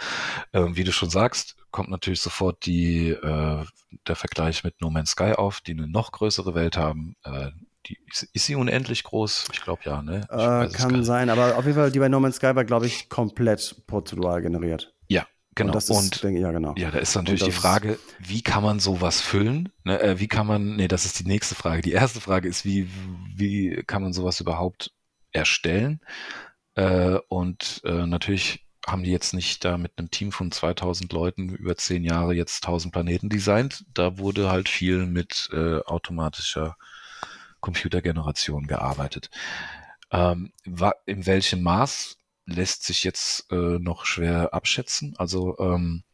ähm, 0.52 0.76
wie 0.76 0.84
du 0.84 0.92
schon 0.92 1.10
sagst, 1.10 1.56
kommt 1.70 1.90
natürlich 1.90 2.20
sofort 2.20 2.66
die, 2.66 3.10
äh, 3.10 3.64
der 4.06 4.16
Vergleich 4.16 4.64
mit 4.64 4.80
No 4.80 4.90
Man's 4.90 5.10
Sky 5.10 5.32
auf, 5.32 5.60
die 5.60 5.72
eine 5.72 5.86
noch 5.86 6.12
größere 6.12 6.54
Welt 6.54 6.76
haben. 6.76 7.16
Äh, 7.24 7.50
die, 7.86 7.98
ist 8.32 8.46
sie 8.46 8.54
unendlich 8.54 9.04
groß? 9.04 9.48
Ich 9.52 9.62
glaube 9.62 9.82
ja, 9.84 10.02
ne? 10.02 10.26
Äh, 10.30 10.68
kann 10.72 11.04
sein, 11.04 11.28
aber 11.28 11.56
auf 11.56 11.64
jeden 11.64 11.76
Fall, 11.76 11.90
die 11.90 11.98
bei 11.98 12.08
No 12.08 12.20
Man's 12.20 12.36
Sky 12.36 12.54
war, 12.54 12.64
glaube 12.64 12.86
ich, 12.86 13.08
komplett 13.08 13.82
prozedural 13.86 14.40
generiert. 14.40 14.94
Ja, 15.08 15.26
genau. 15.54 15.68
Und, 15.68 15.74
das 15.74 15.90
ist, 15.90 15.96
und 15.96 16.22
denke, 16.22 16.40
ja, 16.40 16.52
genau. 16.52 16.74
Ja, 16.76 16.90
da 16.90 16.98
ist 16.98 17.14
natürlich 17.14 17.42
die 17.42 17.52
Frage, 17.52 17.98
wie 18.18 18.42
kann 18.42 18.62
man 18.62 18.80
sowas 18.80 19.20
füllen? 19.20 19.70
Ne, 19.84 20.00
äh, 20.00 20.18
wie 20.18 20.28
kann 20.28 20.46
man, 20.46 20.76
nee, 20.76 20.88
das 20.88 21.04
ist 21.04 21.18
die 21.18 21.26
nächste 21.26 21.54
Frage. 21.54 21.82
Die 21.82 21.92
erste 21.92 22.20
Frage 22.20 22.48
ist, 22.48 22.64
wie, 22.64 22.88
wie 23.34 23.82
kann 23.86 24.02
man 24.02 24.12
sowas 24.12 24.40
überhaupt 24.40 24.92
erstellen? 25.32 26.00
Äh, 26.74 27.18
und 27.28 27.82
äh, 27.84 28.06
natürlich 28.06 28.64
haben 28.86 29.02
die 29.02 29.10
jetzt 29.10 29.32
nicht 29.32 29.64
da 29.64 29.78
mit 29.78 29.92
einem 29.96 30.10
Team 30.10 30.30
von 30.30 30.52
2000 30.52 31.12
Leuten 31.12 31.48
über 31.48 31.76
zehn 31.76 32.04
Jahre 32.04 32.34
jetzt 32.34 32.64
1000 32.64 32.92
Planeten 32.92 33.28
designt. 33.28 33.84
Da 33.94 34.18
wurde 34.18 34.50
halt 34.50 34.68
viel 34.68 35.06
mit 35.06 35.48
äh, 35.52 35.78
automatischer 35.80 36.76
Computergeneration 37.60 38.66
gearbeitet. 38.66 39.30
Ähm, 40.10 40.52
in 41.06 41.26
welchem 41.26 41.62
Maß 41.62 42.18
lässt 42.46 42.84
sich 42.84 43.04
jetzt 43.04 43.50
äh, 43.50 43.78
noch 43.78 44.04
schwer 44.04 44.52
abschätzen. 44.52 45.14
Also 45.16 45.58
ähm, 45.58 46.04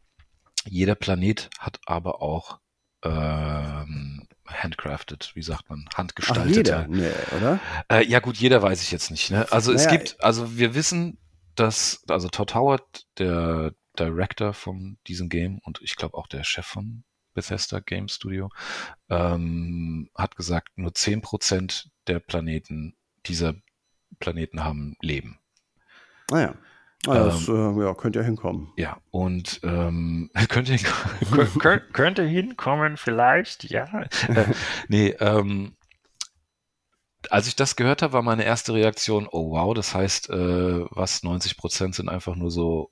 jeder 0.65 0.95
Planet 0.95 1.49
hat 1.59 1.79
aber 1.85 2.21
auch 2.21 2.59
ähm, 3.03 4.20
handcrafted, 4.53 5.31
wie 5.35 5.41
sagt 5.41 5.69
man, 5.69 5.87
handgestaltet. 5.95 6.55
jeder, 6.55 6.87
nee, 6.87 7.11
oder? 7.37 7.59
Äh, 7.89 8.05
ja 8.05 8.19
gut, 8.19 8.37
jeder 8.37 8.61
weiß 8.61 8.81
ich 8.81 8.91
jetzt 8.91 9.11
nicht. 9.11 9.31
Ne? 9.31 9.45
Also 9.51 9.71
naja, 9.71 9.83
es 9.83 9.89
gibt, 9.89 10.23
also 10.23 10.57
wir 10.57 10.75
wissen, 10.75 11.17
dass, 11.55 12.03
also 12.07 12.29
Todd 12.29 12.55
Howard, 12.55 13.05
der 13.17 13.73
Director 13.97 14.53
von 14.53 14.97
diesem 15.07 15.29
Game 15.29 15.59
und 15.63 15.79
ich 15.81 15.95
glaube 15.95 16.17
auch 16.17 16.27
der 16.27 16.43
Chef 16.43 16.65
von 16.65 17.03
Bethesda 17.33 17.79
Game 17.79 18.07
Studio, 18.07 18.49
ähm, 19.09 20.09
hat 20.15 20.35
gesagt, 20.35 20.69
nur 20.75 20.91
10% 20.91 21.87
der 22.07 22.19
Planeten, 22.19 22.95
dieser 23.25 23.55
Planeten 24.19 24.63
haben 24.63 24.95
Leben. 25.01 25.39
Naja. 26.29 26.55
Ah, 26.57 26.70
ah, 27.07 27.13
das 27.13 27.47
ähm, 27.47 27.79
äh, 27.79 27.83
ja, 27.85 27.93
könnte 27.93 28.19
ja 28.19 28.25
hinkommen. 28.25 28.71
Ja, 28.77 28.97
und 29.09 29.59
ähm, 29.63 30.29
könnte, 30.49 30.73
hinkommen, 30.73 31.81
könnte 31.93 32.23
hinkommen, 32.23 32.97
vielleicht, 32.97 33.69
ja. 33.69 33.87
äh, 34.27 34.45
nee, 34.87 35.15
ähm, 35.19 35.75
als 37.29 37.47
ich 37.47 37.55
das 37.55 37.75
gehört 37.75 38.01
habe, 38.01 38.13
war 38.13 38.21
meine 38.21 38.43
erste 38.43 38.73
Reaktion, 38.73 39.27
oh 39.31 39.51
wow, 39.51 39.73
das 39.73 39.93
heißt, 39.93 40.29
äh, 40.29 40.85
was 40.89 41.23
90 41.23 41.57
Prozent 41.57 41.95
sind 41.95 42.09
einfach 42.09 42.35
nur 42.35 42.49
so 42.51 42.91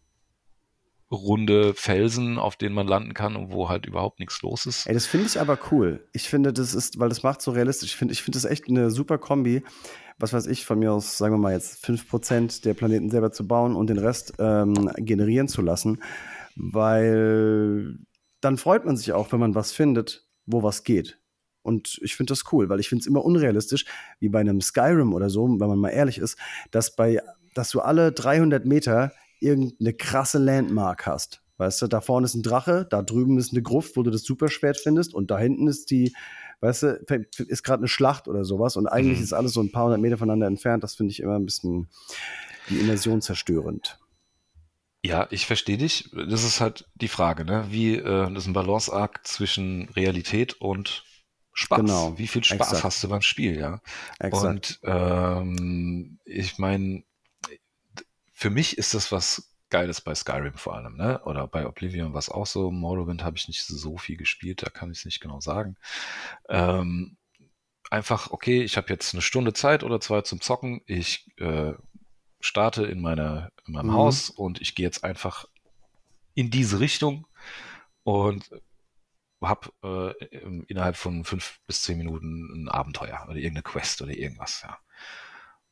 runde 1.12 1.74
Felsen, 1.74 2.38
auf 2.38 2.56
denen 2.56 2.76
man 2.76 2.88
landen 2.88 3.14
kann 3.14 3.36
und 3.36 3.52
wo 3.52 3.70
halt 3.70 3.86
überhaupt 3.86 4.20
nichts 4.20 4.42
los 4.42 4.66
ist. 4.66 4.86
Ey, 4.86 4.94
das 4.94 5.08
finde 5.08 5.26
ich 5.26 5.40
aber 5.40 5.58
cool. 5.72 6.08
Ich 6.14 6.30
finde, 6.30 6.54
das 6.54 6.74
ist, 6.76 7.00
weil 7.00 7.10
das 7.10 7.24
macht 7.24 7.42
so 7.42 7.52
realistisch. 7.52 7.92
Ich 7.92 7.96
finde, 7.96 8.12
ich 8.12 8.22
finde 8.22 8.38
das 8.38 8.46
echt 8.46 8.68
eine 8.68 8.92
super 8.92 9.18
Kombi. 9.18 9.64
Was 10.20 10.34
weiß 10.34 10.48
ich, 10.48 10.66
von 10.66 10.80
mir 10.80 10.92
aus, 10.92 11.18
sagen 11.18 11.34
wir 11.34 11.40
mal 11.40 11.54
jetzt 11.54 11.84
5% 11.86 12.64
der 12.64 12.74
Planeten 12.74 13.10
selber 13.10 13.32
zu 13.32 13.48
bauen 13.48 13.76
und 13.76 13.90
den 13.90 14.00
Rest 14.00 14.34
ähm, 14.38 14.92
generieren 14.98 15.48
zu 15.48 15.62
lassen. 15.62 16.02
Weil 16.56 17.98
dann 18.42 18.58
freut 18.58 18.86
man 18.86 18.98
sich 18.98 19.14
auch, 19.14 19.32
wenn 19.32 19.40
man 19.40 19.56
was 19.56 19.72
findet, 19.72 20.28
wo 20.46 20.62
was 20.62 20.84
geht. 20.84 21.20
Und 21.62 22.00
ich 22.02 22.16
finde 22.16 22.32
das 22.32 22.52
cool, 22.52 22.70
weil 22.70 22.80
ich 22.80 22.90
finde 22.90 23.02
es 23.02 23.08
immer 23.08 23.24
unrealistisch, 23.24 23.86
wie 24.20 24.30
bei 24.30 24.40
einem 24.40 24.62
Skyrim 24.62 25.14
oder 25.14 25.30
so, 25.30 25.48
wenn 25.48 25.68
man 25.68 25.80
mal 25.80 25.90
ehrlich 25.90 26.18
ist, 26.18 26.38
dass 26.72 26.96
bei, 26.96 27.22
dass 27.54 27.70
du 27.70 27.82
alle 27.82 28.12
300 28.12 28.66
Meter 28.66 29.12
irgendeine 29.40 29.94
krasse 29.94 30.38
Landmark 30.38 31.06
hast. 31.06 31.42
Weißt 31.60 31.82
du, 31.82 31.88
da 31.88 32.00
vorne 32.00 32.24
ist 32.24 32.36
ein 32.36 32.42
Drache, 32.42 32.88
da 32.90 33.02
drüben 33.02 33.38
ist 33.38 33.52
eine 33.52 33.62
Gruft, 33.62 33.98
wo 33.98 34.04
du 34.04 34.12
das 34.12 34.24
Superschwert 34.24 34.78
findest 34.78 35.14
und 35.14 35.30
da 35.30 35.38
hinten 35.38 35.68
ist 35.68 35.92
die, 35.92 36.16
weißt 36.62 36.84
du, 36.84 37.44
ist 37.48 37.64
gerade 37.64 37.82
eine 37.82 37.90
Schlacht 37.90 38.30
oder 38.30 38.46
sowas 38.46 38.78
und 38.78 38.88
eigentlich 38.88 39.18
mhm. 39.18 39.26
ist 39.26 39.34
alles 39.34 39.52
so 39.52 39.62
ein 39.62 39.70
paar 39.70 39.84
hundert 39.84 40.00
Meter 40.00 40.18
voneinander 40.18 40.48
entfernt. 40.48 40.86
Das 40.86 40.96
finde 40.96 41.12
ich 41.12 41.20
immer 41.20 41.36
ein 41.36 41.44
bisschen 41.44 41.90
die 42.70 42.80
Immersion 42.80 43.22
zerstörend. 43.22 44.00
Ja, 45.04 45.28
ich 45.32 45.46
verstehe 45.48 45.78
dich. 45.78 46.10
Das 46.14 46.46
ist 46.46 46.62
halt 46.62 46.88
die 46.96 47.10
Frage, 47.10 47.44
ne? 47.44 47.66
Wie, 47.70 47.96
äh, 47.96 48.34
das 48.34 48.44
ist 48.44 48.48
ein 48.48 48.54
Balanceakt 48.54 49.28
zwischen 49.28 49.90
Realität 49.90 50.62
und 50.62 51.04
Spaß. 51.52 51.80
Genau. 51.80 52.18
Wie 52.18 52.28
viel 52.28 52.44
Spaß 52.44 52.68
Exakt. 52.68 52.84
hast 52.86 53.04
du 53.04 53.10
beim 53.10 53.22
Spiel, 53.22 53.60
ja? 53.60 53.82
Exakt. 54.20 54.44
Und 54.44 54.80
ähm, 54.84 56.20
ich 56.24 56.58
meine, 56.58 57.04
für 58.32 58.50
mich 58.50 58.78
ist 58.78 58.94
das 58.94 59.12
was 59.12 59.49
Geiles 59.70 60.02
bei 60.02 60.16
Skyrim 60.16 60.56
vor 60.56 60.76
allem, 60.76 60.96
ne? 60.96 61.22
Oder 61.26 61.48
bei 61.48 61.68
Oblivion 61.68 62.14
war 62.14 62.20
es 62.20 62.30
auch 62.30 62.46
so. 62.46 62.72
Morrowind 62.72 63.24
habe 63.24 63.38
ich 63.38 63.48
nicht 63.48 63.64
so 63.64 63.98
viel 63.98 64.18
gespielt, 64.18 64.64
da 64.64 64.70
kann 64.70 64.92
ich 64.92 65.00
es 65.00 65.06
nicht 65.06 65.20
genau 65.20 65.40
sagen. 65.40 65.76
Ähm, 66.50 67.18
einfach, 67.90 68.32
okay, 68.32 68.62
ich 68.64 68.78
habe 68.78 68.90
jetzt 68.90 69.14
eine 69.14 69.22
Stunde 69.22 69.54
Zeit 69.54 69.84
oder 69.84 70.00
zwei 70.00 70.22
zum 70.22 70.42
Zocken. 70.42 70.82
Ich 70.86 71.28
äh, 71.38 71.74
starte 72.40 72.86
in, 72.86 73.02
meiner, 73.02 73.52
in 73.68 73.74
meinem 73.74 73.88
mhm. 73.88 73.94
Haus 73.94 74.30
und 74.30 74.62
ich 74.62 74.76
gehe 74.76 74.86
jetzt 74.86 75.04
einfach 75.04 75.46
in 76.34 76.50
diese 76.50 76.80
Richtung 76.80 77.28
und 78.04 78.50
habe 79.42 79.72
äh, 79.84 80.38
innerhalb 80.68 80.96
von 80.98 81.24
fünf 81.24 81.60
bis 81.66 81.84
zehn 81.84 81.98
Minuten 81.98 82.66
ein 82.66 82.70
Abenteuer 82.70 83.26
oder 83.28 83.38
irgendeine 83.38 83.64
Quest 83.64 84.02
oder 84.02 84.12
irgendwas, 84.12 84.62
ja. 84.64 84.78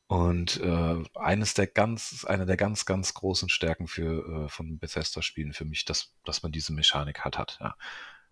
Und 0.08 0.58
äh, 0.60 1.02
eines 1.16 1.52
der 1.52 1.66
ganz, 1.66 2.24
eine 2.26 2.46
der 2.46 2.56
ganz, 2.56 2.86
ganz 2.86 3.12
großen 3.12 3.50
Stärken 3.50 3.86
für 3.86 4.46
äh, 4.46 4.48
von 4.48 4.78
Bethesda-Spielen 4.78 5.52
für 5.52 5.66
mich, 5.66 5.84
dass, 5.84 6.14
dass 6.24 6.42
man 6.42 6.50
diese 6.50 6.72
Mechanik 6.72 7.20
hat, 7.26 7.36
hat. 7.36 7.58
Ja. 7.60 7.76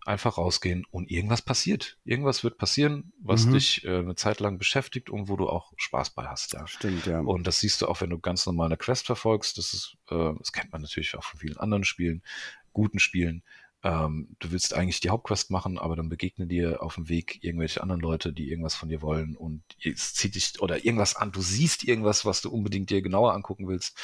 Einfach 0.07 0.39
rausgehen 0.39 0.87
und 0.91 1.11
irgendwas 1.11 1.43
passiert. 1.43 1.99
Irgendwas 2.05 2.43
wird 2.43 2.57
passieren, 2.57 3.13
was 3.21 3.45
mhm. 3.45 3.53
dich 3.53 3.85
äh, 3.85 3.99
eine 3.99 4.15
Zeit 4.15 4.41
lang 4.41 4.57
beschäftigt 4.57 5.11
und 5.11 5.29
wo 5.29 5.37
du 5.37 5.51
auch 5.51 5.75
Spaß 5.77 6.11
bei 6.11 6.27
hast. 6.27 6.55
Ja. 6.55 6.67
Stimmt, 6.67 7.05
ja. 7.05 7.21
Und 7.21 7.47
das 7.47 7.61
siehst 7.61 7.83
du 7.83 7.89
auch, 7.89 8.01
wenn 8.01 8.11
du 8.11 8.19
ganz 8.19 8.47
normale 8.47 8.79
Quest 8.79 9.05
verfolgst. 9.05 9.59
Das 9.59 9.75
ist, 9.75 9.99
äh, 10.09 10.33
das 10.39 10.53
kennt 10.53 10.73
man 10.73 10.81
natürlich 10.81 11.15
auch 11.15 11.25
von 11.25 11.39
vielen 11.41 11.59
anderen 11.59 11.85
Spielen, 11.85 12.23
guten 12.73 13.01
Spielen 13.01 13.43
ähm, 13.87 14.35
du 14.41 14.51
willst 14.51 14.75
eigentlich 14.75 14.99
die 14.99 15.11
Hauptquest 15.11 15.53
machen, 15.53 15.79
aber 15.79 15.95
dann 15.95 16.09
begegnen 16.09 16.49
dir 16.49 16.83
auf 16.83 16.97
dem 16.97 17.09
Weg 17.09 17.45
irgendwelche 17.45 17.81
anderen 17.81 18.01
Leute, 18.01 18.33
die 18.33 18.51
irgendwas 18.51 18.75
von 18.75 18.89
dir 18.89 19.01
wollen 19.01 19.37
und 19.37 19.63
es 19.81 20.13
zieht 20.13 20.35
dich 20.35 20.61
oder 20.61 20.85
irgendwas 20.85 21.15
an. 21.15 21.31
Du 21.31 21.41
siehst 21.41 21.85
irgendwas, 21.85 22.25
was 22.25 22.41
du 22.41 22.51
unbedingt 22.51 22.91
dir 22.91 23.01
genauer 23.01 23.33
angucken 23.33 23.69
willst. 23.69 23.97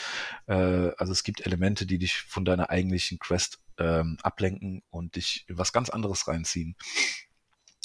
Äh, 0.47 0.55
also 0.55 1.11
es 1.11 1.25
gibt 1.25 1.45
Elemente, 1.45 1.85
die 1.85 1.99
dich 1.99 2.15
von 2.15 2.45
deiner 2.45 2.71
eigentlichen 2.71 3.19
Quest 3.19 3.59
ähm, 3.77 4.19
ablenken 4.23 4.85
und 4.91 5.17
dich 5.17 5.47
in 5.49 5.59
was 5.59 5.73
ganz 5.73 5.91
anderes 5.91 6.29
reinziehen. 6.29 6.77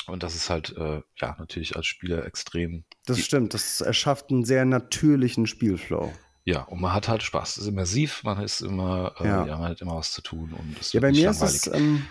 Und 0.06 0.22
das 0.22 0.36
ist 0.36 0.52
halt, 0.52 0.78
äh, 0.78 1.02
ja, 1.16 1.36
natürlich 1.40 1.76
als 1.76 1.88
Spieler 1.88 2.26
extrem. 2.26 2.86
Das 3.08 3.20
stimmt, 3.20 3.56
das 3.56 3.82
erschafft 3.82 4.30
einen 4.30 4.46
sehr 4.46 4.66
natürlichen 4.66 5.48
Spielflow. 5.48 6.14
Ja, 6.48 6.62
und 6.62 6.80
man 6.80 6.94
hat 6.94 7.10
halt 7.10 7.24
Spaß. 7.24 7.58
Es 7.58 7.64
ist 7.64 7.68
immersiv, 7.68 8.24
man 8.24 8.42
ist 8.42 8.62
immer, 8.62 9.14
äh, 9.20 9.26
ja. 9.26 9.46
ja. 9.46 9.58
man 9.58 9.70
hat 9.70 9.82
immer 9.82 9.98
was 9.98 10.14
zu 10.14 10.22
tun 10.22 10.54
und 10.54 10.80
es 10.80 10.94
Ja, 10.94 11.02
bei 11.02 11.12
mir 11.12 11.26
langweilig. 11.26 11.56
ist 11.56 11.68
es, 11.68 11.74
ähm, 11.74 12.06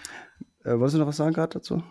äh, 0.62 0.72
wolltest 0.72 0.96
du 0.96 0.98
noch 0.98 1.06
was 1.06 1.16
sagen 1.16 1.32
gerade 1.32 1.54
dazu? 1.54 1.82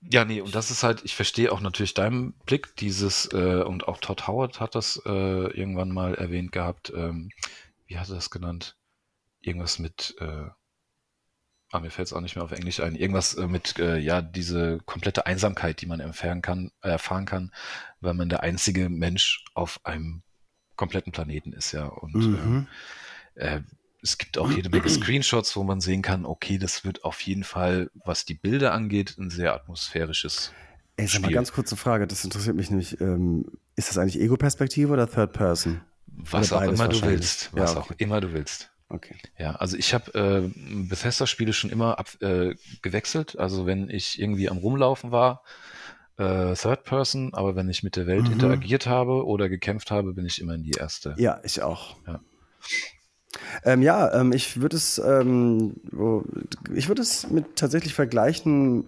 Ja, 0.00 0.24
nee, 0.24 0.40
und 0.40 0.52
das 0.52 0.72
ist 0.72 0.82
halt, 0.82 1.04
ich 1.04 1.14
verstehe 1.14 1.52
auch 1.52 1.60
natürlich 1.60 1.94
deinen 1.94 2.32
Blick, 2.44 2.74
dieses, 2.74 3.26
äh, 3.32 3.62
und 3.62 3.86
auch 3.86 3.98
Todd 3.98 4.26
Howard 4.26 4.58
hat 4.58 4.74
das 4.74 5.00
äh, 5.06 5.10
irgendwann 5.10 5.92
mal 5.92 6.16
erwähnt 6.16 6.50
gehabt, 6.50 6.92
ähm, 6.92 7.30
wie 7.86 7.96
hat 7.96 8.08
er 8.08 8.16
das 8.16 8.30
genannt? 8.30 8.76
Irgendwas 9.40 9.78
mit, 9.78 10.16
äh, 10.18 10.48
ah, 11.70 11.78
mir 11.78 11.92
fällt 11.92 12.08
es 12.08 12.12
auch 12.12 12.20
nicht 12.20 12.34
mehr 12.34 12.44
auf 12.44 12.50
Englisch 12.50 12.80
ein, 12.80 12.96
irgendwas 12.96 13.34
äh, 13.34 13.46
mit, 13.46 13.78
äh, 13.78 13.98
ja, 13.98 14.22
diese 14.22 14.80
komplette 14.86 15.24
Einsamkeit, 15.26 15.80
die 15.82 15.86
man 15.86 16.00
erfahren 16.00 16.42
kann, 16.42 16.72
erfahren 16.80 17.26
kann, 17.26 17.52
weil 18.00 18.14
man 18.14 18.28
der 18.28 18.42
einzige 18.42 18.88
Mensch 18.88 19.44
auf 19.54 19.78
einem 19.84 20.24
kompletten 20.80 21.12
Planeten 21.12 21.52
ist 21.52 21.72
ja. 21.72 21.84
Und 21.84 22.14
mhm. 22.14 22.66
äh, 23.34 23.56
äh, 23.56 23.60
es 24.02 24.16
gibt 24.16 24.38
auch 24.38 24.50
jede 24.50 24.70
Menge 24.70 24.88
Screenshots, 24.88 25.54
wo 25.56 25.62
man 25.62 25.82
sehen 25.82 26.00
kann, 26.00 26.24
okay, 26.24 26.56
das 26.56 26.84
wird 26.86 27.04
auf 27.04 27.20
jeden 27.20 27.44
Fall, 27.44 27.90
was 28.02 28.24
die 28.24 28.32
Bilder 28.32 28.72
angeht, 28.72 29.16
ein 29.18 29.28
sehr 29.28 29.54
atmosphärisches 29.54 30.52
Ey, 30.96 31.06
sag 31.06 31.22
mal 31.22 31.32
ganz 31.32 31.52
kurze 31.52 31.76
Frage, 31.76 32.06
das 32.06 32.24
interessiert 32.24 32.56
mich 32.56 32.70
nämlich. 32.70 33.00
Ähm, 33.00 33.44
ist 33.76 33.88
das 33.88 33.96
eigentlich 33.96 34.20
Ego-Perspektive 34.20 34.92
oder 34.92 35.08
Third 35.08 35.32
Person? 35.32 35.82
Was 36.06 36.52
auch 36.52 36.62
immer 36.62 36.88
du 36.88 37.00
willst. 37.02 37.50
Was 37.52 37.74
ja, 37.74 37.80
okay. 37.80 37.94
auch 37.94 37.98
immer 37.98 38.20
du 38.20 38.32
willst. 38.32 38.70
Okay. 38.88 39.16
Ja, 39.38 39.52
also 39.56 39.76
ich 39.76 39.94
habe 39.94 40.12
äh, 40.18 40.50
Bethesda-Spiele 40.88 41.52
schon 41.52 41.70
immer 41.70 41.98
ab, 41.98 42.10
äh, 42.20 42.54
gewechselt. 42.82 43.38
Also 43.38 43.64
wenn 43.64 43.88
ich 43.88 44.20
irgendwie 44.20 44.50
am 44.50 44.58
Rumlaufen 44.58 45.12
war, 45.12 45.42
äh, 46.20 46.54
Third 46.54 46.84
Person, 46.84 47.32
aber 47.32 47.56
wenn 47.56 47.68
ich 47.68 47.82
mit 47.82 47.96
der 47.96 48.06
Welt 48.06 48.26
mhm. 48.26 48.32
interagiert 48.32 48.86
habe 48.86 49.26
oder 49.26 49.48
gekämpft 49.48 49.90
habe, 49.90 50.12
bin 50.12 50.26
ich 50.26 50.40
immer 50.40 50.54
in 50.54 50.62
die 50.62 50.72
erste. 50.78 51.14
Ja, 51.18 51.40
ich 51.42 51.62
auch. 51.62 51.96
Ja. 52.06 52.20
Ähm, 53.64 53.82
ja, 53.82 54.12
ähm, 54.12 54.32
ich 54.32 54.60
würde 54.60 54.76
es, 54.76 54.98
ähm, 54.98 55.76
ich 56.74 56.88
würde 56.88 57.02
es 57.02 57.30
mit 57.30 57.56
tatsächlich 57.56 57.94
vergleichen 57.94 58.86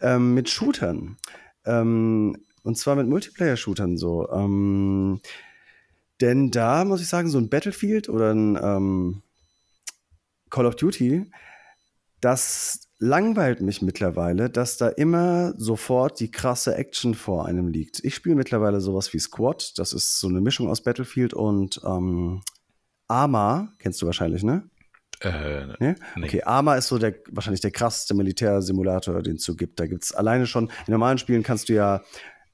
ähm, 0.00 0.34
mit 0.34 0.48
Shootern. 0.48 1.16
Ähm, 1.64 2.38
und 2.62 2.78
zwar 2.78 2.96
mit 2.96 3.06
Multiplayer-Shootern 3.08 3.98
so. 3.98 4.30
Ähm, 4.30 5.20
denn 6.20 6.50
da 6.50 6.84
muss 6.84 7.02
ich 7.02 7.08
sagen, 7.08 7.28
so 7.28 7.38
ein 7.38 7.50
Battlefield 7.50 8.08
oder 8.08 8.32
ein 8.32 9.22
Call 10.48 10.66
of 10.66 10.76
Duty, 10.76 11.30
das 12.20 12.85
langweilt 12.98 13.60
mich 13.60 13.82
mittlerweile, 13.82 14.48
dass 14.48 14.78
da 14.78 14.88
immer 14.88 15.54
sofort 15.56 16.18
die 16.20 16.30
krasse 16.30 16.74
Action 16.76 17.14
vor 17.14 17.46
einem 17.46 17.68
liegt. 17.68 18.02
Ich 18.04 18.14
spiele 18.14 18.36
mittlerweile 18.36 18.80
sowas 18.80 19.12
wie 19.12 19.18
Squad. 19.18 19.78
Das 19.78 19.92
ist 19.92 20.18
so 20.18 20.28
eine 20.28 20.40
Mischung 20.40 20.68
aus 20.68 20.82
Battlefield 20.82 21.34
und 21.34 21.80
ähm, 21.84 22.42
Arma. 23.08 23.72
Kennst 23.78 24.00
du 24.00 24.06
wahrscheinlich, 24.06 24.42
ne? 24.42 24.68
Äh, 25.20 25.66
nee? 25.80 25.94
nee? 26.16 26.24
Okay, 26.24 26.42
Arma 26.42 26.76
ist 26.76 26.88
so 26.88 26.98
der 26.98 27.14
wahrscheinlich 27.30 27.60
der 27.60 27.70
krasseste 27.70 28.14
Militärsimulator, 28.14 29.22
den 29.22 29.36
es 29.36 29.44
so 29.44 29.54
gibt. 29.54 29.78
Da 29.80 29.86
gibt 29.86 30.04
es 30.04 30.12
alleine 30.12 30.46
schon, 30.46 30.70
in 30.86 30.92
normalen 30.92 31.18
Spielen 31.18 31.42
kannst 31.42 31.68
du 31.68 31.74
ja 31.74 32.02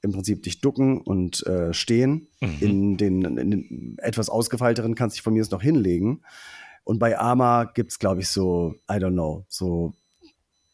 im 0.01 0.11
Prinzip 0.11 0.43
dich 0.43 0.59
ducken 0.59 0.99
und 0.99 1.45
äh, 1.47 1.73
stehen. 1.73 2.27
Mhm. 2.41 2.57
In, 2.59 2.97
den, 2.97 3.37
in 3.37 3.51
den 3.51 3.97
etwas 3.99 4.29
ausgefeilteren 4.29 4.95
kannst 4.95 5.15
du 5.15 5.17
dich 5.17 5.23
von 5.23 5.33
mir 5.33 5.41
aus 5.41 5.51
noch 5.51 5.61
hinlegen. 5.61 6.21
Und 6.83 6.99
bei 6.99 7.17
Arma 7.17 7.63
gibt 7.63 7.91
es, 7.91 7.99
glaube 7.99 8.19
ich, 8.21 8.27
so, 8.27 8.75
I 8.91 8.95
don't 8.95 9.13
know, 9.13 9.45
so 9.47 9.93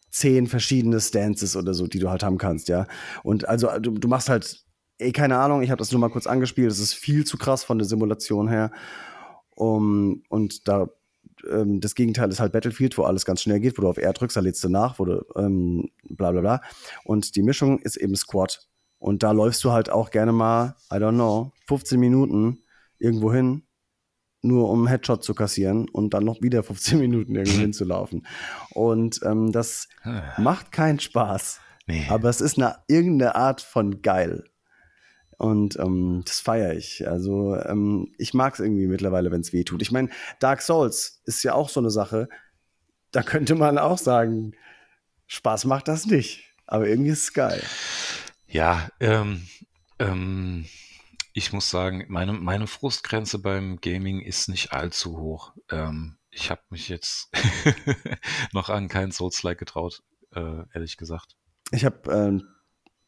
zehn 0.09 0.47
verschiedene 0.47 0.99
Stances 0.99 1.55
oder 1.55 1.73
so, 1.73 1.87
die 1.87 1.99
du 1.99 2.09
halt 2.09 2.23
haben 2.23 2.37
kannst, 2.37 2.67
ja. 2.67 2.87
Und 3.23 3.47
also 3.47 3.69
du, 3.79 3.91
du 3.91 4.07
machst 4.07 4.29
halt, 4.29 4.63
ey, 4.97 5.11
keine 5.11 5.37
Ahnung, 5.37 5.61
ich 5.61 5.71
habe 5.71 5.79
das 5.79 5.91
nur 5.91 6.01
mal 6.01 6.09
kurz 6.09 6.27
angespielt, 6.27 6.71
das 6.71 6.79
ist 6.79 6.93
viel 6.93 7.25
zu 7.25 7.37
krass 7.37 7.63
von 7.63 7.77
der 7.77 7.87
Simulation 7.87 8.47
her. 8.47 8.71
Um, 9.55 10.23
und 10.29 10.69
da 10.69 10.87
ähm, 11.49 11.81
das 11.81 11.95
Gegenteil 11.95 12.29
ist 12.29 12.39
halt 12.39 12.53
Battlefield, 12.53 12.97
wo 12.97 13.03
alles 13.03 13.25
ganz 13.25 13.41
schnell 13.41 13.59
geht, 13.59 13.77
wo 13.77 13.81
du 13.81 13.89
auf 13.89 13.97
R 13.97 14.13
drückst, 14.13 14.37
da 14.37 14.41
lädst 14.41 14.63
du 14.63 14.69
nach, 14.69 14.99
wo 14.99 15.05
du 15.05 15.25
ähm, 15.35 15.89
bla 16.03 16.31
bla 16.31 16.41
bla. 16.41 16.61
Und 17.03 17.35
die 17.35 17.43
Mischung 17.43 17.79
ist 17.79 17.97
eben 17.97 18.15
Squad. 18.15 18.67
Und 18.97 19.23
da 19.23 19.31
läufst 19.31 19.63
du 19.63 19.71
halt 19.71 19.89
auch 19.89 20.11
gerne 20.11 20.33
mal, 20.33 20.75
I 20.91 20.95
don't 20.95 21.13
know, 21.13 21.51
15 21.67 21.99
Minuten 21.99 22.63
irgendwo 22.97 23.31
hin 23.31 23.63
nur 24.41 24.69
um 24.69 24.87
Headshot 24.87 25.23
zu 25.23 25.33
kassieren 25.33 25.89
und 25.89 26.13
dann 26.13 26.25
noch 26.25 26.41
wieder 26.41 26.63
15 26.63 26.99
Minuten 26.99 27.35
irgendwo 27.35 27.59
hinzulaufen. 27.61 28.25
Und 28.71 29.19
ähm, 29.23 29.51
das 29.51 29.87
ah. 30.03 30.21
macht 30.37 30.71
keinen 30.71 30.99
Spaß. 30.99 31.59
Nee. 31.87 32.05
Aber 32.09 32.29
es 32.29 32.41
ist 32.41 32.57
eine 32.57 32.77
irgendeine 32.87 33.35
Art 33.35 33.61
von 33.61 34.01
geil. 34.01 34.43
Und 35.37 35.79
ähm, 35.79 36.21
das 36.25 36.41
feiere 36.41 36.73
ich. 36.73 37.07
Also 37.07 37.55
ähm, 37.55 38.13
ich 38.17 38.33
mag 38.33 38.53
es 38.53 38.59
irgendwie 38.59 38.87
mittlerweile, 38.87 39.31
wenn 39.31 39.41
es 39.41 39.53
weh 39.53 39.63
tut. 39.63 39.81
Ich 39.81 39.91
meine, 39.91 40.09
Dark 40.39 40.61
Souls 40.61 41.21
ist 41.25 41.43
ja 41.43 41.53
auch 41.53 41.69
so 41.69 41.79
eine 41.79 41.89
Sache. 41.89 42.27
Da 43.11 43.23
könnte 43.23 43.55
man 43.55 43.77
auch 43.77 43.97
sagen, 43.97 44.51
Spaß 45.27 45.65
macht 45.65 45.87
das 45.87 46.05
nicht. 46.05 46.43
Aber 46.67 46.87
irgendwie 46.87 47.11
ist 47.11 47.23
es 47.23 47.33
geil. 47.33 47.63
Ja, 48.47 48.89
ähm, 48.99 49.47
ähm, 49.97 50.65
ich 51.33 51.53
muss 51.53 51.69
sagen, 51.69 52.05
meine, 52.07 52.33
meine 52.33 52.67
Frustgrenze 52.67 53.39
beim 53.39 53.79
Gaming 53.81 54.21
ist 54.21 54.49
nicht 54.49 54.73
allzu 54.73 55.17
hoch. 55.17 55.53
Ähm, 55.69 56.17
ich 56.31 56.49
habe 56.49 56.61
mich 56.69 56.89
jetzt 56.89 57.31
noch 58.53 58.69
an 58.69 58.87
keinen 58.87 59.11
Souls-like 59.11 59.57
getraut, 59.57 60.03
äh, 60.35 60.63
ehrlich 60.73 60.97
gesagt. 60.97 61.35
Ich 61.71 61.85
habe 61.85 62.11
ein 62.11 62.39
ähm, 62.39 62.47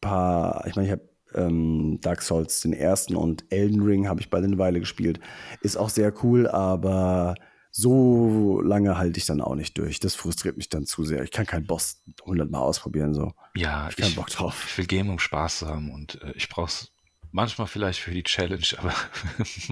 paar, 0.01 0.65
ich 0.67 0.75
meine, 0.75 0.87
ich 0.87 0.91
habe 0.91 1.09
ähm, 1.33 1.99
Dark 2.01 2.21
Souls 2.21 2.61
den 2.61 2.73
ersten 2.73 3.15
und 3.15 3.45
Elden 3.49 3.81
Ring 3.81 4.07
habe 4.07 4.21
ich 4.21 4.29
bei 4.29 4.37
eine 4.37 4.57
Weile 4.57 4.79
gespielt. 4.79 5.19
Ist 5.61 5.77
auch 5.77 5.89
sehr 5.89 6.13
cool, 6.23 6.47
aber 6.47 7.35
so 7.71 8.59
lange 8.61 8.97
halte 8.97 9.17
ich 9.17 9.25
dann 9.25 9.39
auch 9.41 9.55
nicht 9.55 9.77
durch. 9.77 9.99
Das 9.99 10.13
frustriert 10.13 10.57
mich 10.57 10.69
dann 10.69 10.85
zu 10.85 11.05
sehr. 11.05 11.23
Ich 11.23 11.31
kann 11.31 11.45
keinen 11.45 11.65
Boss 11.65 12.03
hundertmal 12.25 12.61
ausprobieren. 12.61 13.13
So. 13.13 13.33
Ja, 13.55 13.89
ich, 13.89 13.97
ich, 13.97 14.15
Bock 14.15 14.27
drauf. 14.27 14.65
ich 14.67 14.77
will 14.77 14.85
Game, 14.85 15.09
um 15.09 15.19
Spaß 15.19 15.59
zu 15.59 15.67
haben 15.67 15.91
und 15.91 16.21
äh, 16.21 16.33
ich 16.35 16.49
brauche 16.49 16.67
es 16.67 16.90
Manchmal 17.31 17.67
vielleicht 17.67 17.99
für 17.99 18.11
die 18.11 18.23
Challenge, 18.23 18.65
aber 18.77 18.93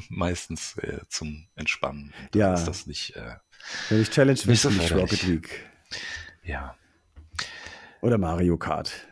meistens 0.09 0.77
äh, 0.77 0.99
zum 1.09 1.47
Entspannen. 1.55 2.13
ja. 2.33 2.53
Ist 2.53 2.65
das 2.65 2.87
nicht. 2.87 3.15
Äh, 3.15 3.35
Wenn 3.89 4.01
ich 4.01 4.09
Challenge 4.09 4.39
will, 4.45 4.55
so 4.55 4.69
nicht 4.69 4.93
Rocket 4.93 5.23
League. 5.23 5.69
Ja. 6.43 6.75
Oder 8.01 8.17
Mario 8.17 8.57
Kart. 8.57 9.07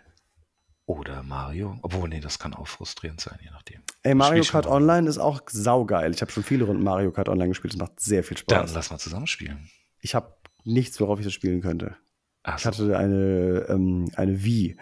Oder 0.85 1.21
Mario. 1.21 1.77
Obwohl, 1.81 2.07
nee, 2.07 2.21
das 2.21 2.39
kann 2.39 2.53
auch 2.53 2.67
frustrierend 2.67 3.19
sein, 3.19 3.37
je 3.43 3.49
nachdem. 3.49 3.81
Ey, 4.03 4.15
Mario 4.15 4.43
Kart 4.45 4.67
Online 4.67 5.09
ist 5.09 5.17
auch 5.17 5.41
saugeil. 5.47 6.13
Ich 6.13 6.21
habe 6.21 6.31
schon 6.31 6.43
viele 6.43 6.63
Runden 6.63 6.83
Mario 6.83 7.11
Kart 7.11 7.27
Online 7.27 7.49
gespielt. 7.49 7.73
Es 7.73 7.79
macht 7.79 7.99
sehr 7.99 8.23
viel 8.23 8.37
Spaß. 8.37 8.65
Dann 8.67 8.73
lass 8.73 8.89
mal 8.89 8.97
zusammen 8.97 9.27
spielen. 9.27 9.69
Ich 9.99 10.15
habe 10.15 10.37
nichts, 10.63 11.01
worauf 11.01 11.19
ich 11.19 11.25
das 11.25 11.33
spielen 11.33 11.61
könnte. 11.61 11.97
Ach 12.43 12.57
ich 12.57 12.65
hatte 12.65 12.97
eine, 12.97 13.65
ähm, 13.67 14.09
eine 14.15 14.45
Wii. 14.45 14.77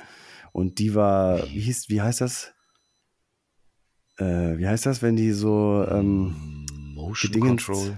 Und 0.52 0.78
die 0.78 0.94
war, 0.94 1.44
wie, 1.50 1.62
hieß, 1.62 1.90
wie 1.90 2.02
heißt 2.02 2.22
das? 2.22 2.54
Äh, 4.18 4.58
wie 4.58 4.68
heißt 4.68 4.86
das, 4.86 5.02
wenn 5.02 5.16
die 5.16 5.32
so 5.32 5.86
ähm, 5.90 6.66
Motion 6.94 7.32
Gedingens 7.32 7.66
Control? 7.66 7.98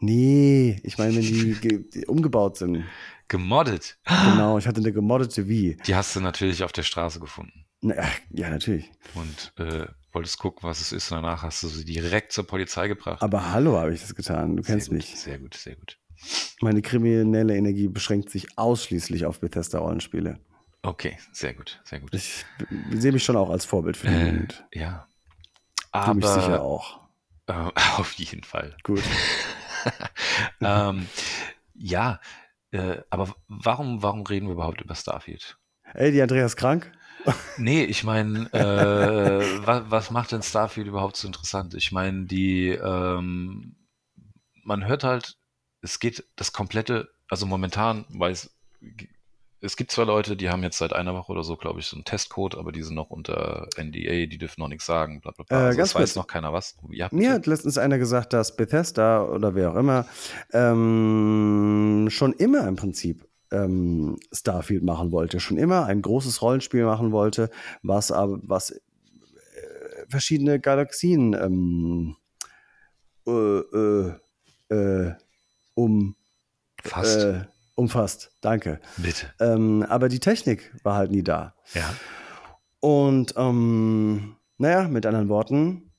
Nee, 0.00 0.80
ich 0.84 0.96
meine, 0.98 1.16
wenn 1.16 1.22
die, 1.22 1.90
die 1.90 2.06
umgebaut 2.06 2.56
sind. 2.56 2.84
Gemoddet. 3.26 3.98
Genau, 4.04 4.56
ich 4.58 4.66
hatte 4.66 4.80
eine 4.80 4.92
gemoddete 4.92 5.48
Wii. 5.48 5.76
Die 5.86 5.94
hast 5.94 6.14
du 6.16 6.20
natürlich 6.20 6.62
auf 6.62 6.72
der 6.72 6.82
Straße 6.82 7.20
gefunden. 7.20 7.64
Na, 7.80 7.94
ja, 8.30 8.48
natürlich. 8.48 8.90
Und 9.14 9.52
äh, 9.58 9.86
wolltest 10.12 10.38
gucken, 10.38 10.68
was 10.68 10.80
es 10.80 10.92
ist. 10.92 11.10
Und 11.10 11.22
danach 11.22 11.42
hast 11.42 11.62
du 11.62 11.68
sie 11.68 11.84
direkt 11.84 12.32
zur 12.32 12.46
Polizei 12.46 12.88
gebracht. 12.88 13.22
Aber 13.22 13.52
hallo, 13.52 13.76
habe 13.76 13.92
ich 13.92 14.00
das 14.00 14.14
getan. 14.14 14.56
Du 14.56 14.62
kennst 14.62 14.86
sehr 14.86 14.94
mich. 14.94 15.16
Sehr 15.18 15.38
gut, 15.38 15.54
sehr 15.54 15.76
gut. 15.76 15.98
Meine 16.60 16.82
kriminelle 16.82 17.56
Energie 17.56 17.88
beschränkt 17.88 18.30
sich 18.30 18.58
ausschließlich 18.58 19.26
auf 19.26 19.40
Bethesda-Rollenspiele. 19.40 20.40
Okay, 20.82 21.18
sehr 21.32 21.54
gut, 21.54 21.80
sehr 21.84 22.00
gut. 22.00 22.14
Ich 22.14 22.44
sehe 22.92 23.12
mich 23.12 23.24
schon 23.24 23.36
auch 23.36 23.50
als 23.50 23.64
Vorbild 23.64 23.96
für 23.96 24.08
den 24.08 24.48
äh, 24.72 24.78
Ja, 24.78 25.07
aber, 25.92 26.12
du 26.12 26.14
mich 26.14 26.26
sicher 26.26 26.62
auch. 26.62 27.00
Äh, 27.46 27.52
auf 27.98 28.12
jeden 28.14 28.44
Fall. 28.44 28.76
Gut. 28.82 29.02
ähm, 30.60 31.08
ja, 31.74 32.20
äh, 32.70 32.98
aber 33.10 33.34
warum, 33.48 34.02
warum 34.02 34.26
reden 34.26 34.46
wir 34.46 34.52
überhaupt 34.52 34.80
über 34.80 34.94
Starfield? 34.94 35.58
Ey, 35.94 36.12
die 36.12 36.22
Andreas 36.22 36.56
krank? 36.56 36.92
nee, 37.56 37.84
ich 37.84 38.04
meine, 38.04 38.52
äh, 38.52 39.66
was, 39.66 39.90
was 39.90 40.10
macht 40.10 40.32
denn 40.32 40.42
Starfield 40.42 40.86
überhaupt 40.86 41.16
so 41.16 41.26
interessant? 41.26 41.74
Ich 41.74 41.92
meine, 41.92 42.26
die, 42.26 42.68
ähm, 42.68 43.76
man 44.64 44.86
hört 44.86 45.04
halt 45.04 45.38
es 45.80 45.98
geht 45.98 46.24
das 46.36 46.52
komplette, 46.52 47.10
also 47.28 47.46
momentan 47.46 48.04
weiß, 48.08 48.50
es 49.60 49.76
gibt 49.76 49.90
zwar 49.90 50.06
Leute, 50.06 50.36
die 50.36 50.50
haben 50.50 50.62
jetzt 50.62 50.78
seit 50.78 50.92
einer 50.92 51.14
Woche 51.14 51.32
oder 51.32 51.42
so, 51.42 51.56
glaube 51.56 51.80
ich, 51.80 51.86
so 51.86 51.96
einen 51.96 52.04
Testcode, 52.04 52.56
aber 52.56 52.70
die 52.70 52.82
sind 52.82 52.94
noch 52.94 53.10
unter 53.10 53.68
NDA, 53.76 54.26
die 54.26 54.38
dürfen 54.38 54.60
noch 54.60 54.68
nichts 54.68 54.86
sagen, 54.86 55.20
bla 55.20 55.32
bla 55.32 55.44
bla. 55.48 55.58
Äh, 55.58 55.64
also 55.66 55.78
ganz 55.78 55.94
weiß 55.94 56.16
noch 56.16 56.26
keiner 56.28 56.52
was. 56.52 56.76
Ja, 56.90 57.08
Mir 57.10 57.32
hat 57.32 57.46
letztens 57.46 57.76
einer 57.76 57.98
gesagt, 57.98 58.32
dass 58.32 58.54
Bethesda 58.56 59.24
oder 59.24 59.54
wer 59.54 59.72
auch 59.72 59.76
immer 59.76 60.06
ähm, 60.52 62.06
schon 62.10 62.32
immer 62.34 62.68
im 62.68 62.76
Prinzip 62.76 63.26
ähm, 63.50 64.18
Starfield 64.32 64.84
machen 64.84 65.10
wollte, 65.10 65.40
schon 65.40 65.58
immer 65.58 65.86
ein 65.86 66.02
großes 66.02 66.40
Rollenspiel 66.40 66.84
machen 66.84 67.10
wollte, 67.10 67.50
was 67.82 68.12
aber 68.12 68.38
was 68.42 68.70
äh, 68.70 68.80
verschiedene 70.08 70.60
Galaxien 70.60 71.34
ähm, 71.34 72.16
äh, 73.26 73.32
äh, 73.32 74.12
äh, 74.68 75.14
um 75.74 76.14
fast. 76.84 77.48
Umfasst. 77.78 78.32
Danke. 78.40 78.80
Bitte. 78.96 79.26
Ähm, 79.40 79.84
aber 79.88 80.08
die 80.08 80.18
Technik 80.18 80.74
war 80.82 80.96
halt 80.96 81.12
nie 81.12 81.22
da. 81.22 81.54
Ja. 81.74 81.94
Und 82.80 83.34
ähm, 83.36 84.36
naja, 84.58 84.88
mit 84.88 85.06
anderen 85.06 85.28
Worten, 85.28 85.92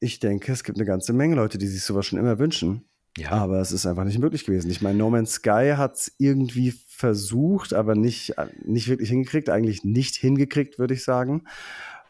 ich 0.00 0.18
denke, 0.18 0.52
es 0.52 0.64
gibt 0.64 0.78
eine 0.78 0.86
ganze 0.86 1.12
Menge 1.12 1.36
Leute, 1.36 1.58
die 1.58 1.66
sich 1.66 1.84
sowas 1.84 2.06
schon 2.06 2.18
immer 2.18 2.38
wünschen. 2.38 2.88
Ja. 3.18 3.30
Aber 3.32 3.60
es 3.60 3.72
ist 3.72 3.86
einfach 3.86 4.04
nicht 4.04 4.18
möglich 4.18 4.44
gewesen. 4.44 4.70
Ich 4.70 4.82
meine, 4.82 4.98
No 4.98 5.10
Man's 5.10 5.34
Sky 5.34 5.74
hat 5.76 5.96
es 5.96 6.12
irgendwie 6.18 6.74
versucht, 6.86 7.72
aber 7.72 7.94
nicht, 7.94 8.34
nicht 8.64 8.88
wirklich 8.88 9.10
hingekriegt. 9.10 9.50
Eigentlich 9.50 9.84
nicht 9.84 10.16
hingekriegt, 10.16 10.78
würde 10.78 10.94
ich 10.94 11.04
sagen. 11.04 11.44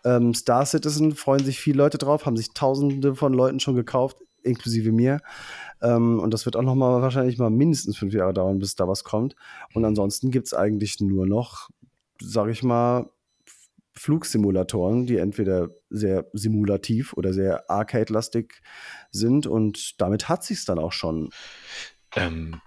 Ähm, 0.04 0.34
Star 0.34 0.64
Citizen 0.66 1.16
freuen 1.16 1.44
sich 1.44 1.58
viele 1.58 1.78
Leute 1.78 1.98
drauf, 1.98 2.26
haben 2.26 2.36
sich 2.36 2.52
tausende 2.54 3.16
von 3.16 3.32
Leuten 3.32 3.58
schon 3.58 3.74
gekauft, 3.74 4.18
inklusive 4.46 4.92
mir. 4.92 5.20
Ähm, 5.82 6.18
und 6.20 6.32
das 6.32 6.46
wird 6.46 6.56
auch 6.56 6.62
noch 6.62 6.74
mal 6.74 7.02
wahrscheinlich 7.02 7.38
mal 7.38 7.50
mindestens 7.50 7.96
fünf 7.96 8.14
Jahre 8.14 8.32
dauern, 8.32 8.58
bis 8.58 8.74
da 8.74 8.88
was 8.88 9.04
kommt. 9.04 9.36
Und 9.74 9.84
ansonsten 9.84 10.30
gibt 10.30 10.46
es 10.46 10.54
eigentlich 10.54 11.00
nur 11.00 11.26
noch, 11.26 11.68
sage 12.20 12.52
ich 12.52 12.62
mal, 12.62 13.10
Flugsimulatoren, 13.92 15.06
die 15.06 15.16
entweder 15.16 15.70
sehr 15.88 16.26
simulativ 16.32 17.14
oder 17.14 17.32
sehr 17.32 17.70
arcade-lastig 17.70 18.60
sind. 19.10 19.46
Und 19.46 20.00
damit 20.00 20.28
hat 20.28 20.44
sich 20.44 20.64
dann 20.64 20.78
auch 20.78 20.92
schon. 20.92 21.30
Ähm, 22.14 22.60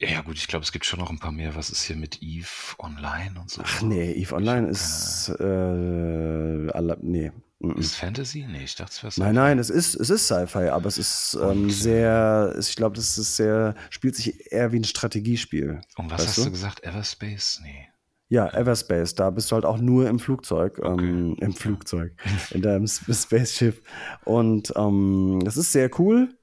ja, 0.00 0.20
gut, 0.22 0.36
ich 0.36 0.46
glaube, 0.46 0.64
es 0.64 0.72
gibt 0.72 0.84
schon 0.84 1.00
noch 1.00 1.10
ein 1.10 1.18
paar 1.18 1.32
mehr. 1.32 1.56
Was 1.56 1.70
ist 1.70 1.82
hier 1.82 1.96
mit 1.96 2.22
Eve 2.22 2.46
Online 2.78 3.40
und 3.40 3.50
so? 3.50 3.62
Ach 3.64 3.82
nee, 3.82 4.12
Eve 4.12 4.34
Online 4.34 4.68
ist. 4.68 5.28
Äh, 5.40 6.96
nee. 7.02 7.32
Mm. 7.60 7.72
Ist 7.78 7.96
Fantasy? 7.96 8.46
Nee, 8.48 8.64
ich 8.64 8.74
dachte, 8.76 9.06
es 9.06 9.18
wäre 9.18 9.26
Nein, 9.26 9.34
nein, 9.34 9.58
es 9.58 9.70
ist, 9.70 9.94
es 9.94 10.10
ist 10.10 10.26
Sci-Fi, 10.26 10.68
aber 10.68 10.86
es 10.86 10.98
ist 10.98 11.38
ähm, 11.42 11.70
sehr, 11.70 12.54
ich 12.58 12.76
glaube, 12.76 12.96
das 12.96 13.18
ist 13.18 13.36
sehr, 13.36 13.74
spielt 13.90 14.16
sich 14.16 14.52
eher 14.52 14.72
wie 14.72 14.80
ein 14.80 14.84
Strategiespiel. 14.84 15.80
Und 15.96 16.10
was 16.10 16.26
hast 16.26 16.38
du? 16.38 16.44
du 16.44 16.50
gesagt? 16.50 16.84
Everspace? 16.84 17.60
Nee. 17.62 17.88
Ja, 18.30 18.46
Everspace, 18.52 19.14
da 19.14 19.30
bist 19.30 19.50
du 19.50 19.54
halt 19.54 19.64
auch 19.64 19.78
nur 19.78 20.06
im 20.08 20.18
Flugzeug, 20.18 20.78
ähm, 20.84 21.36
im 21.40 21.54
Flugzeug, 21.54 22.12
in 22.50 22.60
deinem 22.60 22.86
Spaceship. 22.86 23.82
Und 24.24 24.72
ähm, 24.76 25.40
das 25.44 25.56
ist 25.56 25.72
sehr 25.72 25.90
cool. 25.98 26.34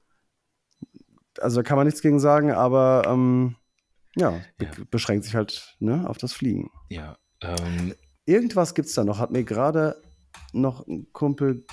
Also 1.40 1.56
da 1.56 1.62
kann 1.62 1.76
man 1.76 1.86
nichts 1.86 2.02
gegen 2.02 2.18
sagen, 2.18 2.50
aber 2.50 3.04
ähm, 3.06 3.56
ja, 4.16 4.40
be 4.58 4.64
Ja. 4.64 4.70
beschränkt 4.90 5.24
sich 5.24 5.34
halt 5.34 5.76
ne, 5.78 6.08
auf 6.08 6.18
das 6.18 6.32
Fliegen. 6.32 6.70
Ja. 6.88 7.16
Ähm, 7.42 7.94
Irgendwas 8.24 8.74
gibt's 8.74 8.94
da 8.94 9.04
noch, 9.04 9.20
hat 9.20 9.30
mir 9.30 9.44
gerade 9.44 10.02
noch 10.52 10.86
ein 10.86 11.12
Kumpel 11.12 11.64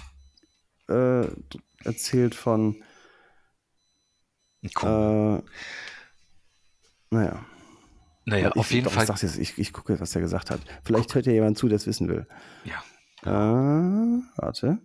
äh, 0.89 1.27
erzählt 1.83 2.35
von, 2.35 2.83
cool. 4.81 5.43
äh, 5.43 5.43
naja. 7.13 7.45
naja, 8.25 8.49
ich, 8.49 8.55
auf 8.55 8.71
jeden 8.71 8.85
doch, 8.85 8.91
Fall. 8.91 9.03
Ich, 9.03 9.21
jetzt, 9.21 9.37
ich, 9.37 9.57
ich 9.57 9.73
gucke, 9.73 9.99
was 9.99 10.15
er 10.15 10.21
gesagt 10.21 10.51
hat. 10.51 10.61
Vielleicht 10.83 11.13
hört 11.15 11.25
ja 11.25 11.33
jemand 11.33 11.57
zu, 11.57 11.67
der 11.67 11.75
es 11.77 11.87
wissen 11.87 12.07
will. 12.07 12.27
Ja. 12.65 12.83
Äh, 13.23 14.21
warte. 14.37 14.79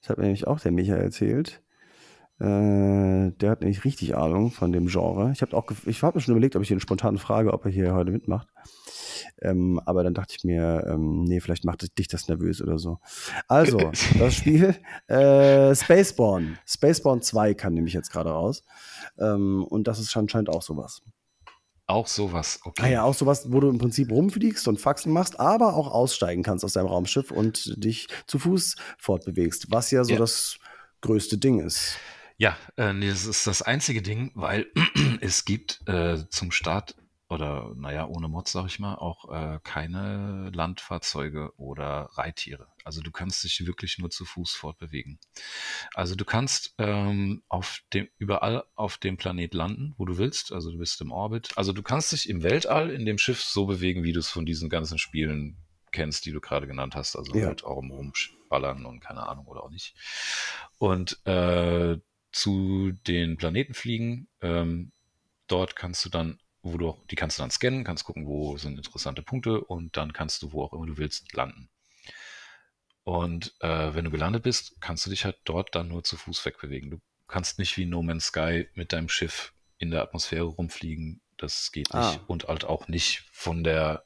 Das 0.00 0.10
hat 0.10 0.18
mir 0.18 0.24
nämlich 0.24 0.46
auch 0.46 0.60
der 0.60 0.72
Micha 0.72 0.94
erzählt. 0.94 1.62
Äh, 2.38 3.32
der 3.32 3.50
hat 3.50 3.60
nämlich 3.60 3.84
richtig 3.84 4.16
Ahnung 4.16 4.50
von 4.50 4.72
dem 4.72 4.86
Genre. 4.86 5.30
Ich 5.32 5.42
habe 5.42 5.54
auch, 5.54 5.70
ich 5.84 6.02
habe 6.02 6.16
mir 6.16 6.22
schon 6.22 6.32
überlegt, 6.32 6.56
ob 6.56 6.62
ich 6.62 6.70
ihn 6.70 6.80
spontan 6.80 7.18
frage, 7.18 7.52
ob 7.52 7.66
er 7.66 7.70
hier 7.70 7.92
heute 7.92 8.10
mitmacht. 8.10 8.48
Ähm, 9.40 9.80
aber 9.84 10.02
dann 10.04 10.14
dachte 10.14 10.34
ich 10.36 10.44
mir, 10.44 10.84
ähm, 10.88 11.24
nee, 11.24 11.40
vielleicht 11.40 11.64
macht 11.64 11.98
dich 11.98 12.08
das 12.08 12.28
nervös 12.28 12.60
oder 12.62 12.78
so. 12.78 12.98
Also, 13.48 13.92
das 14.18 14.34
Spiel 14.34 14.74
äh, 15.08 15.74
Spaceborne. 15.74 16.58
Spaceborne 16.66 17.20
2 17.20 17.54
kam 17.54 17.74
nämlich 17.74 17.94
jetzt 17.94 18.10
gerade 18.10 18.30
raus. 18.30 18.62
Ähm, 19.18 19.64
und 19.64 19.86
das 19.86 19.98
ist 19.98 20.16
anscheinend 20.16 20.48
auch 20.48 20.62
sowas. 20.62 21.02
Auch 21.86 22.06
sowas. 22.06 22.60
Okay. 22.62 22.82
Ah 22.84 22.88
ja, 22.88 23.02
auch 23.02 23.14
sowas, 23.14 23.50
wo 23.50 23.58
du 23.58 23.68
im 23.68 23.78
Prinzip 23.78 24.12
rumfliegst 24.12 24.68
und 24.68 24.80
Faxen 24.80 25.12
machst, 25.12 25.40
aber 25.40 25.74
auch 25.74 25.90
aussteigen 25.90 26.44
kannst 26.44 26.64
aus 26.64 26.74
deinem 26.74 26.86
Raumschiff 26.86 27.32
und 27.32 27.74
dich 27.82 28.06
zu 28.28 28.38
Fuß 28.38 28.76
fortbewegst, 28.98 29.72
was 29.72 29.90
ja 29.90 30.04
so 30.04 30.12
Ja. 30.12 30.18
das 30.20 30.58
größte 31.00 31.36
Ding 31.38 31.58
ist. 31.58 31.96
Ja, 32.36 32.56
äh, 32.76 32.92
nee, 32.92 33.08
das 33.10 33.26
ist 33.26 33.46
das 33.46 33.60
einzige 33.60 34.02
Ding, 34.02 34.30
weil 34.34 34.66
es 35.20 35.44
gibt 35.44 35.80
äh, 35.86 36.18
zum 36.30 36.52
Start 36.52 36.94
oder 37.30 37.72
naja, 37.76 38.06
ohne 38.06 38.28
Mods 38.28 38.52
sag 38.52 38.66
ich 38.66 38.78
mal, 38.78 38.96
auch 38.96 39.30
äh, 39.30 39.60
keine 39.62 40.50
Landfahrzeuge 40.52 41.52
oder 41.56 42.10
Reittiere. 42.12 42.66
Also 42.84 43.00
du 43.00 43.10
kannst 43.10 43.44
dich 43.44 43.64
wirklich 43.66 43.98
nur 43.98 44.10
zu 44.10 44.24
Fuß 44.24 44.52
fortbewegen. 44.52 45.18
Also 45.94 46.14
du 46.14 46.24
kannst 46.24 46.74
ähm, 46.78 47.42
auf 47.48 47.80
dem, 47.92 48.08
überall 48.18 48.64
auf 48.74 48.98
dem 48.98 49.16
Planet 49.16 49.54
landen, 49.54 49.94
wo 49.96 50.04
du 50.04 50.18
willst. 50.18 50.52
Also 50.52 50.72
du 50.72 50.78
bist 50.78 51.00
im 51.00 51.12
Orbit. 51.12 51.50
Also 51.56 51.72
du 51.72 51.82
kannst 51.82 52.12
dich 52.12 52.28
im 52.28 52.42
Weltall 52.42 52.90
in 52.90 53.06
dem 53.06 53.18
Schiff 53.18 53.42
so 53.42 53.66
bewegen, 53.66 54.02
wie 54.02 54.12
du 54.12 54.18
es 54.18 54.28
von 54.28 54.44
diesen 54.44 54.68
ganzen 54.68 54.98
Spielen 54.98 55.56
kennst, 55.92 56.26
die 56.26 56.32
du 56.32 56.40
gerade 56.40 56.66
genannt 56.66 56.94
hast. 56.96 57.16
Also 57.16 57.36
Ja. 57.36 57.46
halt 57.46 57.64
auch 57.64 57.80
im 57.80 57.90
Rumballern 57.90 58.86
und 58.86 59.00
keine 59.00 59.26
Ahnung 59.28 59.46
oder 59.46 59.62
auch 59.62 59.70
nicht. 59.70 59.94
Und 60.78 61.24
äh, 61.26 61.98
zu 62.32 62.92
den 63.06 63.36
Planeten 63.36 63.74
fliegen. 63.74 64.28
Ähm, 64.40 64.92
dort 65.46 65.76
kannst 65.76 66.04
du 66.04 66.08
dann, 66.08 66.38
wo 66.62 66.76
du 66.78 66.88
auch, 66.88 67.06
die 67.06 67.16
kannst 67.16 67.38
du 67.38 67.42
dann 67.42 67.50
scannen, 67.50 67.84
kannst 67.84 68.04
gucken, 68.04 68.26
wo 68.26 68.56
sind 68.56 68.76
interessante 68.76 69.22
Punkte 69.22 69.60
und 69.60 69.96
dann 69.96 70.12
kannst 70.12 70.42
du, 70.42 70.52
wo 70.52 70.62
auch 70.64 70.72
immer 70.72 70.86
du 70.86 70.96
willst, 70.98 71.32
landen. 71.32 71.70
Und 73.02 73.54
äh, 73.60 73.94
wenn 73.94 74.04
du 74.04 74.10
gelandet 74.10 74.42
bist, 74.42 74.76
kannst 74.80 75.06
du 75.06 75.10
dich 75.10 75.24
halt 75.24 75.38
dort 75.44 75.74
dann 75.74 75.88
nur 75.88 76.04
zu 76.04 76.16
Fuß 76.16 76.44
wegbewegen. 76.44 76.90
Du 76.90 77.00
kannst 77.26 77.58
nicht 77.58 77.76
wie 77.76 77.86
No 77.86 78.02
Man's 78.02 78.26
Sky 78.26 78.68
mit 78.74 78.92
deinem 78.92 79.08
Schiff 79.08 79.54
in 79.78 79.90
der 79.90 80.02
Atmosphäre 80.02 80.44
rumfliegen. 80.44 81.22
Das 81.38 81.72
geht 81.72 81.92
nicht. 81.94 82.20
Ah. 82.20 82.20
Und 82.26 82.48
halt 82.48 82.64
auch 82.64 82.88
nicht 82.88 83.24
von 83.32 83.64
der 83.64 84.04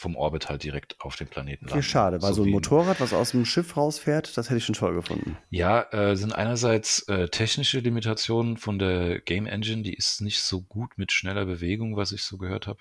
vom 0.00 0.16
Orbit 0.16 0.48
halt 0.48 0.64
direkt 0.64 0.98
auf 1.00 1.16
den 1.16 1.28
Planeten 1.28 1.66
Okay, 1.66 1.82
schade, 1.82 2.22
weil 2.22 2.32
so, 2.32 2.42
ein 2.42 2.46
wie 2.46 2.52
Motorrad, 2.52 3.00
was 3.00 3.12
aus 3.12 3.32
dem 3.32 3.44
Schiff 3.44 3.76
rausfährt, 3.76 4.34
das 4.38 4.48
hätte 4.48 4.56
ich 4.56 4.64
schon 4.64 4.74
toll 4.74 4.94
gefunden. 4.94 5.36
Ja, 5.50 5.82
äh, 5.92 6.16
sind 6.16 6.34
einerseits 6.34 7.06
äh, 7.08 7.28
technische 7.28 7.80
Limitationen 7.80 8.56
von 8.56 8.78
der 8.78 9.20
Game 9.20 9.46
Engine, 9.46 9.82
die 9.82 9.92
ist 9.92 10.22
nicht 10.22 10.40
so 10.40 10.62
gut 10.62 10.96
mit 10.96 11.12
schneller 11.12 11.44
Bewegung, 11.44 11.96
was 11.96 12.12
ich 12.12 12.22
so 12.22 12.38
gehört 12.38 12.66
habe. 12.66 12.78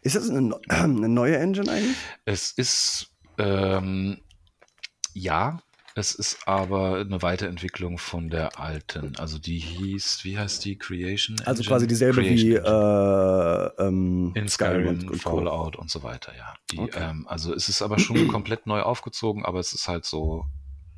Ist 0.00 0.16
das 0.16 0.30
eine, 0.30 0.58
eine 0.68 1.08
neue 1.10 1.36
Engine 1.36 1.70
eigentlich? 1.70 1.96
Es 2.24 2.50
ist 2.52 3.14
ähm, 3.36 4.22
ja, 5.12 5.60
es 5.96 6.14
ist 6.14 6.48
aber 6.48 6.96
eine 6.98 7.22
Weiterentwicklung 7.22 7.98
von 7.98 8.28
der 8.28 8.58
alten. 8.58 9.14
Also 9.16 9.38
die 9.38 9.58
hieß, 9.58 10.20
wie 10.24 10.36
heißt 10.36 10.64
die 10.64 10.76
Creation? 10.76 11.36
Also 11.40 11.60
Engine? 11.60 11.68
quasi 11.68 11.86
dieselbe 11.86 12.20
Creation 12.22 12.50
wie 12.50 12.54
äh, 12.54 13.86
ähm, 13.86 14.32
In 14.34 14.48
Skyrim, 14.48 14.88
und, 14.88 15.10
und. 15.10 15.16
Fallout 15.20 15.76
und 15.76 15.90
so 15.90 16.02
weiter, 16.02 16.32
ja. 16.36 16.54
Die, 16.72 16.78
Okay. 16.80 16.98
ähm, 17.10 17.26
also 17.28 17.54
es 17.54 17.68
ist 17.68 17.80
aber 17.80 17.98
schon 17.98 18.26
komplett 18.28 18.66
neu 18.66 18.80
aufgezogen, 18.80 19.44
aber 19.44 19.60
es 19.60 19.72
ist 19.72 19.86
halt 19.86 20.04
so, 20.04 20.44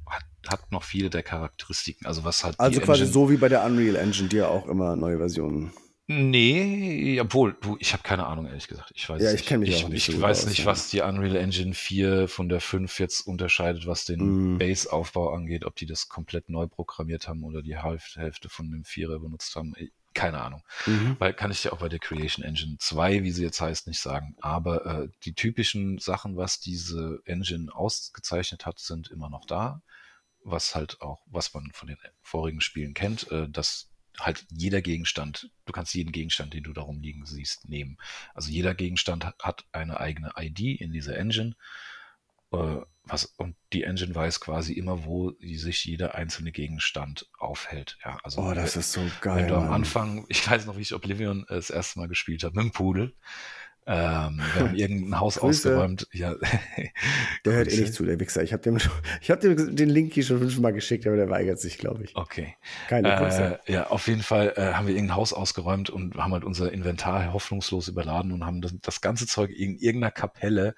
hat, 0.09 0.25
hat 0.49 0.73
noch 0.73 0.83
viele 0.83 1.11
der 1.11 1.23
Charakteristiken. 1.23 2.07
Also 2.07 2.25
was 2.25 2.43
halt 2.43 2.59
Also 2.59 2.81
quasi 2.81 3.03
Engine, 3.03 3.13
so 3.13 3.31
wie 3.31 3.37
bei 3.37 3.49
der 3.51 3.65
Unreal 3.65 3.97
Engine, 3.97 4.29
die 4.29 4.37
ja 4.37 4.49
auch 4.49 4.67
immer 4.67 4.97
neue 4.97 5.19
Versionen. 5.19 5.73
Nee, 6.09 7.21
obwohl, 7.21 7.57
du, 7.61 7.77
ich 7.81 7.93
habe 7.93 8.05
keine 8.05 8.27
Ahnung, 8.27 8.47
ehrlich 8.47 8.69
gesagt. 8.69 8.93
Ich 8.95 9.09
weiß 9.09 9.21
Ja, 9.21 9.31
ich 9.31 9.39
nicht. 9.41 9.47
kenn 9.49 9.61
mich 9.61 9.71
ich, 9.71 9.85
auch 9.85 9.89
nicht 9.89 10.09
Ich 10.09 10.15
so 10.15 10.21
weiß 10.23 10.47
nicht, 10.47 10.65
was 10.65 10.89
die 10.89 11.01
Unreal 11.01 11.35
Engine 11.35 11.75
4 11.75 12.29
von 12.29 12.49
der 12.49 12.61
5 12.61 13.01
jetzt 13.01 13.23
unterscheidet, 13.27 13.87
was 13.89 14.05
den 14.05 14.55
Mm. 14.55 14.59
Base-Aufbau 14.59 15.33
angeht, 15.33 15.65
ob 15.65 15.75
die 15.75 15.87
das 15.87 16.09
komplett 16.09 16.49
neu 16.49 16.69
programmiert 16.69 17.27
haben 17.27 17.43
oder 17.43 17.61
die 17.61 17.77
Hälfte, 17.77 18.49
von 18.49 18.71
dem 18.71 18.85
4er 18.85 19.19
benutzt 19.19 19.57
haben. 19.57 19.75
Keine 20.15 20.41
Ahnung. 20.41 20.63
Mhm. 20.87 21.17
Weil 21.19 21.35
kann 21.35 21.51
ich 21.51 21.61
dir 21.63 21.73
auch 21.75 21.79
bei 21.79 21.91
der 21.91 21.99
Creation 21.99 22.43
Engine 22.45 22.77
2, 22.79 23.23
wie 23.23 23.33
sie 23.33 23.43
jetzt 23.43 23.61
heißt, 23.61 23.87
nicht 23.87 24.01
sagen. 24.01 24.35
Aber 24.41 24.87
äh, 24.87 25.09
die 25.25 25.35
typischen 25.35 25.99
Sachen, 25.99 26.37
was 26.37 26.59
diese 26.61 27.21
Engine 27.27 27.75
ausgezeichnet 27.75 28.65
hat, 28.65 28.79
sind 28.79 29.11
immer 29.11 29.29
noch 29.29 29.45
da. 29.45 29.83
Was 30.43 30.75
halt 30.75 31.03
auch, 31.03 31.21
was 31.27 31.53
man 31.53 31.71
von 31.73 31.89
den 31.89 31.99
vorigen 32.23 32.63
Spielen 32.63 32.95
kennt, 32.95 33.31
äh, 33.31 33.47
dass 33.51 33.91
halt 34.21 34.47
jeder 34.51 34.83
Gegenstand, 34.83 35.51
du 35.65 35.73
kannst 35.73 35.95
jeden 35.95 36.13
Gegenstand, 36.13 36.55
den 36.55 36.63
du 36.63 36.73
darum 36.73 37.01
liegen 37.01 37.27
siehst, 37.27 37.69
nehmen. 37.69 37.99
Also 38.35 38.51
jeder 38.51 38.75
Gegenstand 38.75 39.25
hat, 39.25 39.65
eine 39.73 40.01
eigene 40.01 40.33
ID 40.37 40.81
in 40.81 40.93
dieser 40.93 41.17
Engine, 41.17 41.55
äh, 42.53 42.77
was, 43.09 43.27
und 43.37 43.55
die 43.73 43.85
Engine 43.85 44.15
weiß 44.15 44.41
quasi 44.41 44.73
immer, 44.73 45.05
wo 45.05 45.33
sich 45.41 45.85
jeder 45.85 46.17
einzelne 46.17 46.51
Gegenstand 46.51 47.29
aufhält. 47.39 47.99
Ja, 48.05 48.19
also 48.25 48.43
oh, 48.43 48.53
das 48.53 48.75
ist 48.75 48.93
so 48.93 49.01
geil. 49.21 49.43
Wenn 49.43 49.49
du 49.49 49.57
am 49.57 49.71
Anfang, 49.71 50.27
ich 50.29 50.49
weiß 50.49 50.67
noch, 50.67 50.77
wie 50.77 50.83
ich 50.83 50.93
Oblivion 50.93 51.47
das 51.49 51.71
erste 51.71 52.01
Mal 52.01 52.09
gespielt 52.09 52.43
habe, 52.43 52.57
mit 52.57 52.65
dem 52.65 52.73
Pudel. 52.73 53.15
Ähm, 53.89 54.41
wir 54.55 54.63
haben 54.63 54.75
irgendein 54.75 55.21
Haus 55.21 55.37
Grüße. 55.37 55.71
ausgeräumt. 55.71 56.09
Ja. 56.13 56.35
Der 57.45 57.53
hört 57.53 57.73
eh 57.73 57.81
nicht 57.81 57.95
zu, 57.95 58.05
der 58.05 58.19
Wichser. 58.19 58.43
Ich 58.43 58.53
habe 58.53 58.63
dem, 58.63 58.79
hab 58.79 59.41
dem 59.41 59.77
den 59.77 59.89
Link 59.89 60.13
hier 60.13 60.25
schon 60.25 60.39
fünfmal 60.39 60.73
geschickt, 60.73 61.07
aber 61.07 61.17
der 61.17 61.31
weigert 61.31 61.61
sich, 61.61 61.79
glaube 61.79 62.03
ich. 62.05 62.17
Okay. 62.17 62.57
Keine 62.89 63.17
Grüße. 63.17 63.61
Äh, 63.65 63.73
ja, 63.73 63.87
auf 63.87 64.09
jeden 64.09 64.23
Fall 64.23 64.55
äh, 64.57 64.73
haben 64.73 64.89
wir 64.89 64.95
irgendein 64.95 65.17
Haus 65.17 65.33
ausgeräumt 65.33 65.89
und 65.89 66.17
haben 66.17 66.33
halt 66.33 66.45
unser 66.45 66.73
Inventar 66.73 67.33
hoffnungslos 67.33 67.87
überladen 67.87 68.33
und 68.33 68.45
haben 68.45 68.61
das, 68.61 68.75
das 68.83 69.01
ganze 69.01 69.27
Zeug 69.27 69.51
in 69.51 69.77
irgendeiner 69.77 70.11
Kapelle 70.11 70.75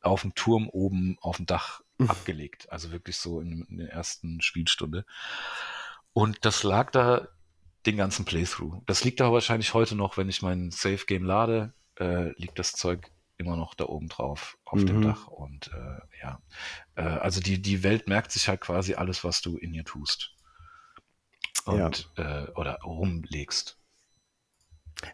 auf 0.00 0.22
dem 0.22 0.34
Turm 0.34 0.68
oben 0.68 1.18
auf 1.20 1.36
dem 1.36 1.46
Dach 1.46 1.82
mhm. 1.98 2.08
abgelegt. 2.08 2.72
Also 2.72 2.90
wirklich 2.90 3.18
so 3.18 3.40
in, 3.40 3.66
in 3.68 3.78
der 3.78 3.90
ersten 3.90 4.40
Spielstunde. 4.40 5.04
Und 6.14 6.44
das 6.46 6.62
lag 6.62 6.90
da 6.90 7.28
den 7.84 7.98
ganzen 7.98 8.24
Playthrough. 8.24 8.82
Das 8.86 9.04
liegt 9.04 9.20
da 9.20 9.30
wahrscheinlich 9.32 9.74
heute 9.74 9.94
noch, 9.94 10.16
wenn 10.16 10.28
ich 10.28 10.42
mein 10.42 10.70
Safe 10.70 11.04
Game 11.06 11.24
lade, 11.24 11.74
äh, 11.98 12.32
liegt 12.40 12.58
das 12.58 12.72
Zeug 12.72 13.10
immer 13.38 13.56
noch 13.56 13.74
da 13.74 13.84
oben 13.84 14.08
drauf 14.08 14.58
auf 14.64 14.80
mhm. 14.80 14.86
dem 14.86 15.02
Dach. 15.02 15.26
Und 15.28 15.70
äh, 15.72 16.22
ja, 16.22 16.40
äh, 16.96 17.02
also 17.02 17.40
die, 17.40 17.60
die 17.60 17.82
Welt 17.82 18.08
merkt 18.08 18.32
sich 18.32 18.48
halt 18.48 18.60
quasi 18.60 18.94
alles, 18.94 19.24
was 19.24 19.42
du 19.42 19.56
in 19.56 19.74
ihr 19.74 19.84
tust. 19.84 20.34
Und, 21.64 22.10
ja. 22.16 22.44
Äh, 22.44 22.50
oder 22.52 22.80
rumlegst. 22.82 23.78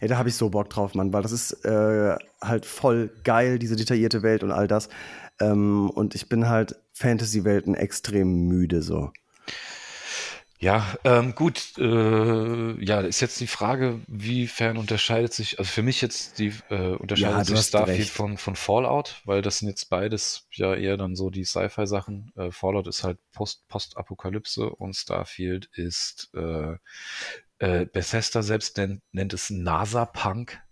Ey, 0.01 0.09
da 0.09 0.17
habe 0.17 0.29
ich 0.29 0.37
so 0.37 0.51
Bock 0.51 0.71
drauf, 0.71 0.95
Mann, 0.95 1.13
weil 1.13 1.23
das 1.23 1.33
ist 1.33 1.65
äh, 1.65 2.17
halt 2.41 2.67
voll 2.67 3.11
geil, 3.25 3.59
diese 3.59 3.75
detaillierte 3.75 4.23
Welt 4.23 4.45
und 4.45 4.53
all 4.53 4.69
das. 4.69 4.89
Ähm, 5.41 5.91
und 5.91 6.15
ich 6.15 6.29
bin 6.29 6.49
halt 6.49 6.77
Fantasy-Welten 6.93 7.75
extrem 7.75 8.47
müde 8.47 8.83
so. 8.83 9.13
Ja, 10.63 10.97
ähm, 11.03 11.35
gut. 11.35 11.77
Äh, 11.77 12.85
ja, 12.85 13.01
ist 13.01 13.19
jetzt 13.19 13.41
die 13.41 13.49
Frage, 13.49 14.01
wiefern 14.07 14.77
unterscheidet 14.77 15.33
sich, 15.35 15.59
also 15.59 15.69
für 15.69 15.83
mich 15.83 16.01
jetzt 16.01 16.39
die 16.39 16.55
äh, 16.71 16.95
unterscheidet 16.95 17.49
ja, 17.49 17.57
sich 17.57 17.67
Starfield 17.67 18.09
von, 18.09 18.39
von 18.39 18.55
Fallout, 18.55 19.23
weil 19.25 19.43
das 19.43 19.59
sind 19.59 19.69
jetzt 19.69 19.91
beides 19.91 20.47
ja 20.53 20.73
eher 20.73 20.97
dann 20.97 21.17
so 21.17 21.31
die 21.31 21.45
Sci-Fi-Sachen. 21.45 22.31
Äh, 22.37 22.53
Fallout 22.53 22.87
ist 22.87 23.03
halt 23.03 23.19
Post, 23.33 23.67
Post-Apokalypse 23.67 24.71
und 24.71 24.95
Starfield 24.95 25.69
ist 25.75 26.31
äh, 26.35 26.77
äh, 27.59 27.87
Bethesda 27.87 28.45
selbst 28.45 28.77
nennt, 28.77 29.03
nennt 29.11 29.33
es 29.33 29.51
NASA-Punk. 29.51 30.63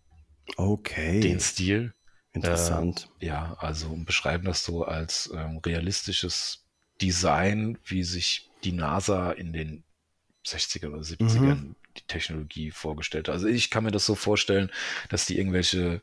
Okay. 0.56 1.18
Den 1.18 1.40
Stil. 1.40 1.94
Interessant. 2.32 3.08
Äh, 3.18 3.26
ja, 3.26 3.56
also 3.58 3.96
beschreiben 3.96 4.44
das 4.44 4.64
so 4.64 4.84
als 4.84 5.32
ähm, 5.34 5.58
realistisches 5.66 6.64
Design, 7.00 7.76
wie 7.84 8.04
sich 8.04 8.49
die 8.64 8.72
NASA 8.72 9.32
in 9.32 9.52
den 9.52 9.84
60er 10.46 10.88
oder 10.88 11.02
70ern 11.02 11.54
mhm. 11.54 11.76
die 11.96 12.06
Technologie 12.06 12.70
vorgestellt 12.70 13.28
hat. 13.28 13.34
Also 13.34 13.46
ich 13.46 13.70
kann 13.70 13.84
mir 13.84 13.90
das 13.90 14.06
so 14.06 14.14
vorstellen, 14.14 14.70
dass 15.08 15.26
die 15.26 15.38
irgendwelche 15.38 16.02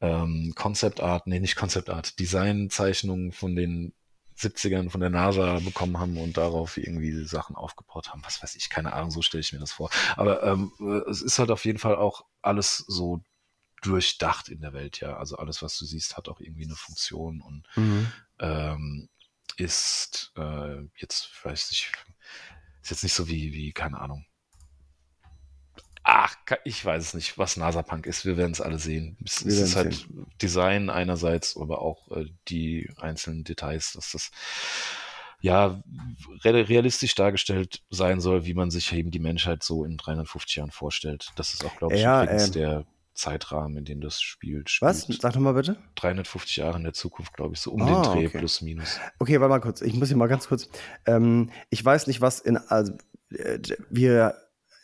ähm, 0.00 0.52
Concept 0.56 1.00
Art, 1.00 1.26
nee, 1.26 1.40
nicht 1.40 1.56
Concept 1.56 1.90
Art, 1.90 2.18
Designzeichnungen 2.18 3.32
von 3.32 3.56
den 3.56 3.92
70ern 4.38 4.90
von 4.90 5.00
der 5.00 5.10
NASA 5.10 5.58
bekommen 5.58 5.98
haben 5.98 6.16
und 6.16 6.36
darauf 6.36 6.76
irgendwie 6.76 7.24
Sachen 7.24 7.56
aufgebaut 7.56 8.10
haben. 8.10 8.22
Was 8.24 8.42
weiß 8.42 8.54
ich, 8.54 8.70
keine 8.70 8.92
Ahnung, 8.92 9.10
so 9.10 9.20
stelle 9.20 9.40
ich 9.40 9.52
mir 9.52 9.58
das 9.58 9.72
vor. 9.72 9.90
Aber 10.16 10.44
ähm, 10.44 10.72
es 11.10 11.22
ist 11.22 11.38
halt 11.38 11.50
auf 11.50 11.64
jeden 11.64 11.78
Fall 11.78 11.96
auch 11.96 12.24
alles 12.40 12.78
so 12.86 13.20
durchdacht 13.82 14.48
in 14.48 14.60
der 14.60 14.72
Welt, 14.72 15.00
ja. 15.00 15.16
Also 15.16 15.36
alles, 15.36 15.62
was 15.62 15.76
du 15.78 15.84
siehst, 15.84 16.16
hat 16.16 16.28
auch 16.28 16.40
irgendwie 16.40 16.64
eine 16.64 16.76
Funktion 16.76 17.40
und 17.40 17.64
mhm. 17.76 18.12
ähm, 18.38 19.08
ist 19.58 20.32
äh, 20.36 20.82
jetzt, 20.96 21.30
weiß 21.44 21.70
ich, 21.72 21.92
ist 22.82 22.90
jetzt 22.90 23.02
nicht 23.02 23.14
so 23.14 23.28
wie, 23.28 23.52
wie, 23.52 23.72
keine 23.72 24.00
Ahnung. 24.00 24.24
Ach, 26.04 26.36
ich 26.64 26.82
weiß 26.82 27.02
es 27.02 27.14
nicht, 27.14 27.36
was 27.36 27.58
NASA-Punk 27.58 28.06
ist. 28.06 28.24
Wir 28.24 28.38
werden 28.38 28.52
es 28.52 28.62
alle 28.62 28.78
sehen. 28.78 29.18
Es, 29.24 29.44
es 29.44 29.58
ist 29.58 29.76
halt 29.76 29.94
sehen. 29.94 30.26
Design 30.40 30.90
einerseits, 30.90 31.56
aber 31.56 31.82
auch 31.82 32.10
äh, 32.12 32.26
die 32.48 32.88
einzelnen 32.96 33.44
Details, 33.44 33.92
dass 33.92 34.12
das 34.12 34.30
ja 35.40 35.82
realistisch 36.44 37.14
dargestellt 37.14 37.82
sein 37.90 38.20
soll, 38.20 38.46
wie 38.46 38.54
man 38.54 38.70
sich 38.70 38.92
eben 38.92 39.10
die 39.10 39.18
Menschheit 39.18 39.62
so 39.62 39.84
in 39.84 39.96
350 39.96 40.56
Jahren 40.56 40.70
vorstellt. 40.70 41.30
Das 41.36 41.52
ist 41.52 41.64
auch, 41.64 41.76
glaube 41.76 41.94
ich, 41.94 42.00
ja, 42.00 42.24
übrigens 42.24 42.48
äh, 42.48 42.52
der 42.52 42.86
Zeitrahmen, 43.18 43.76
in 43.78 43.84
dem 43.84 44.00
das 44.00 44.20
spielt. 44.20 44.70
spielt. 44.70 44.88
Was? 44.88 45.06
Sag 45.20 45.32
doch 45.32 45.40
mal 45.40 45.52
bitte. 45.52 45.76
350 45.96 46.56
Jahre 46.56 46.78
in 46.78 46.84
der 46.84 46.92
Zukunft, 46.92 47.34
glaube 47.34 47.54
ich, 47.54 47.60
so 47.60 47.72
um 47.72 47.82
oh, 47.82 47.86
den 47.86 48.02
Dreh 48.02 48.26
okay. 48.26 48.38
plus 48.38 48.62
minus. 48.62 48.98
Okay, 49.18 49.40
warte 49.40 49.50
mal 49.50 49.60
kurz. 49.60 49.82
Ich 49.82 49.94
muss 49.94 50.08
hier 50.08 50.16
mal 50.16 50.28
ganz 50.28 50.48
kurz. 50.48 50.68
Ähm, 51.04 51.50
ich 51.70 51.84
weiß 51.84 52.06
nicht, 52.06 52.20
was 52.20 52.40
in. 52.40 52.56
Also, 52.56 52.94
äh, 53.30 53.58
wir, 53.90 54.34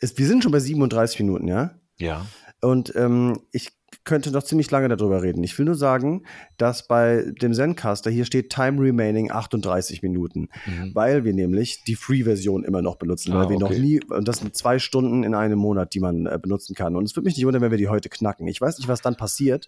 ist, 0.01 0.17
wir 0.17 0.27
sind 0.27 0.43
schon 0.43 0.51
bei 0.51 0.59
37 0.59 1.19
Minuten, 1.21 1.47
ja? 1.47 1.79
Ja. 1.97 2.25
Und 2.61 2.95
ähm, 2.95 3.39
ich 3.51 3.71
könnte 4.03 4.31
noch 4.31 4.43
ziemlich 4.43 4.69
lange 4.71 4.87
darüber 4.89 5.23
reden. 5.23 5.43
Ich 5.43 5.57
will 5.57 5.65
nur 5.65 5.75
sagen, 5.75 6.23
dass 6.57 6.87
bei 6.87 7.25
dem 7.41 7.53
Zencaster 7.53 8.09
hier 8.09 8.25
steht 8.25 8.49
Time 8.49 8.81
Remaining 8.81 9.31
38 9.31 10.01
Minuten, 10.01 10.49
mhm. 10.65 10.91
weil 10.93 11.23
wir 11.23 11.33
nämlich 11.33 11.83
die 11.83 11.95
Free-Version 11.95 12.63
immer 12.63 12.81
noch 12.81 12.97
benutzen, 12.97 13.33
ah, 13.33 13.41
weil 13.41 13.49
wir 13.49 13.55
okay. 13.57 13.73
noch 13.73 13.79
nie, 13.79 14.03
und 14.03 14.27
das 14.27 14.39
sind 14.39 14.55
zwei 14.55 14.79
Stunden 14.79 15.23
in 15.23 15.33
einem 15.33 15.59
Monat, 15.59 15.93
die 15.93 15.99
man 15.99 16.25
äh, 16.25 16.39
benutzen 16.41 16.75
kann. 16.75 16.95
Und 16.95 17.05
es 17.05 17.15
würde 17.15 17.25
mich 17.25 17.37
nicht 17.37 17.45
wundern, 17.45 17.61
wenn 17.61 17.71
wir 17.71 17.77
die 17.77 17.87
heute 17.87 18.09
knacken. 18.09 18.47
Ich 18.47 18.59
weiß 18.59 18.77
nicht, 18.77 18.87
was 18.87 19.01
dann 19.01 19.15
passiert 19.15 19.67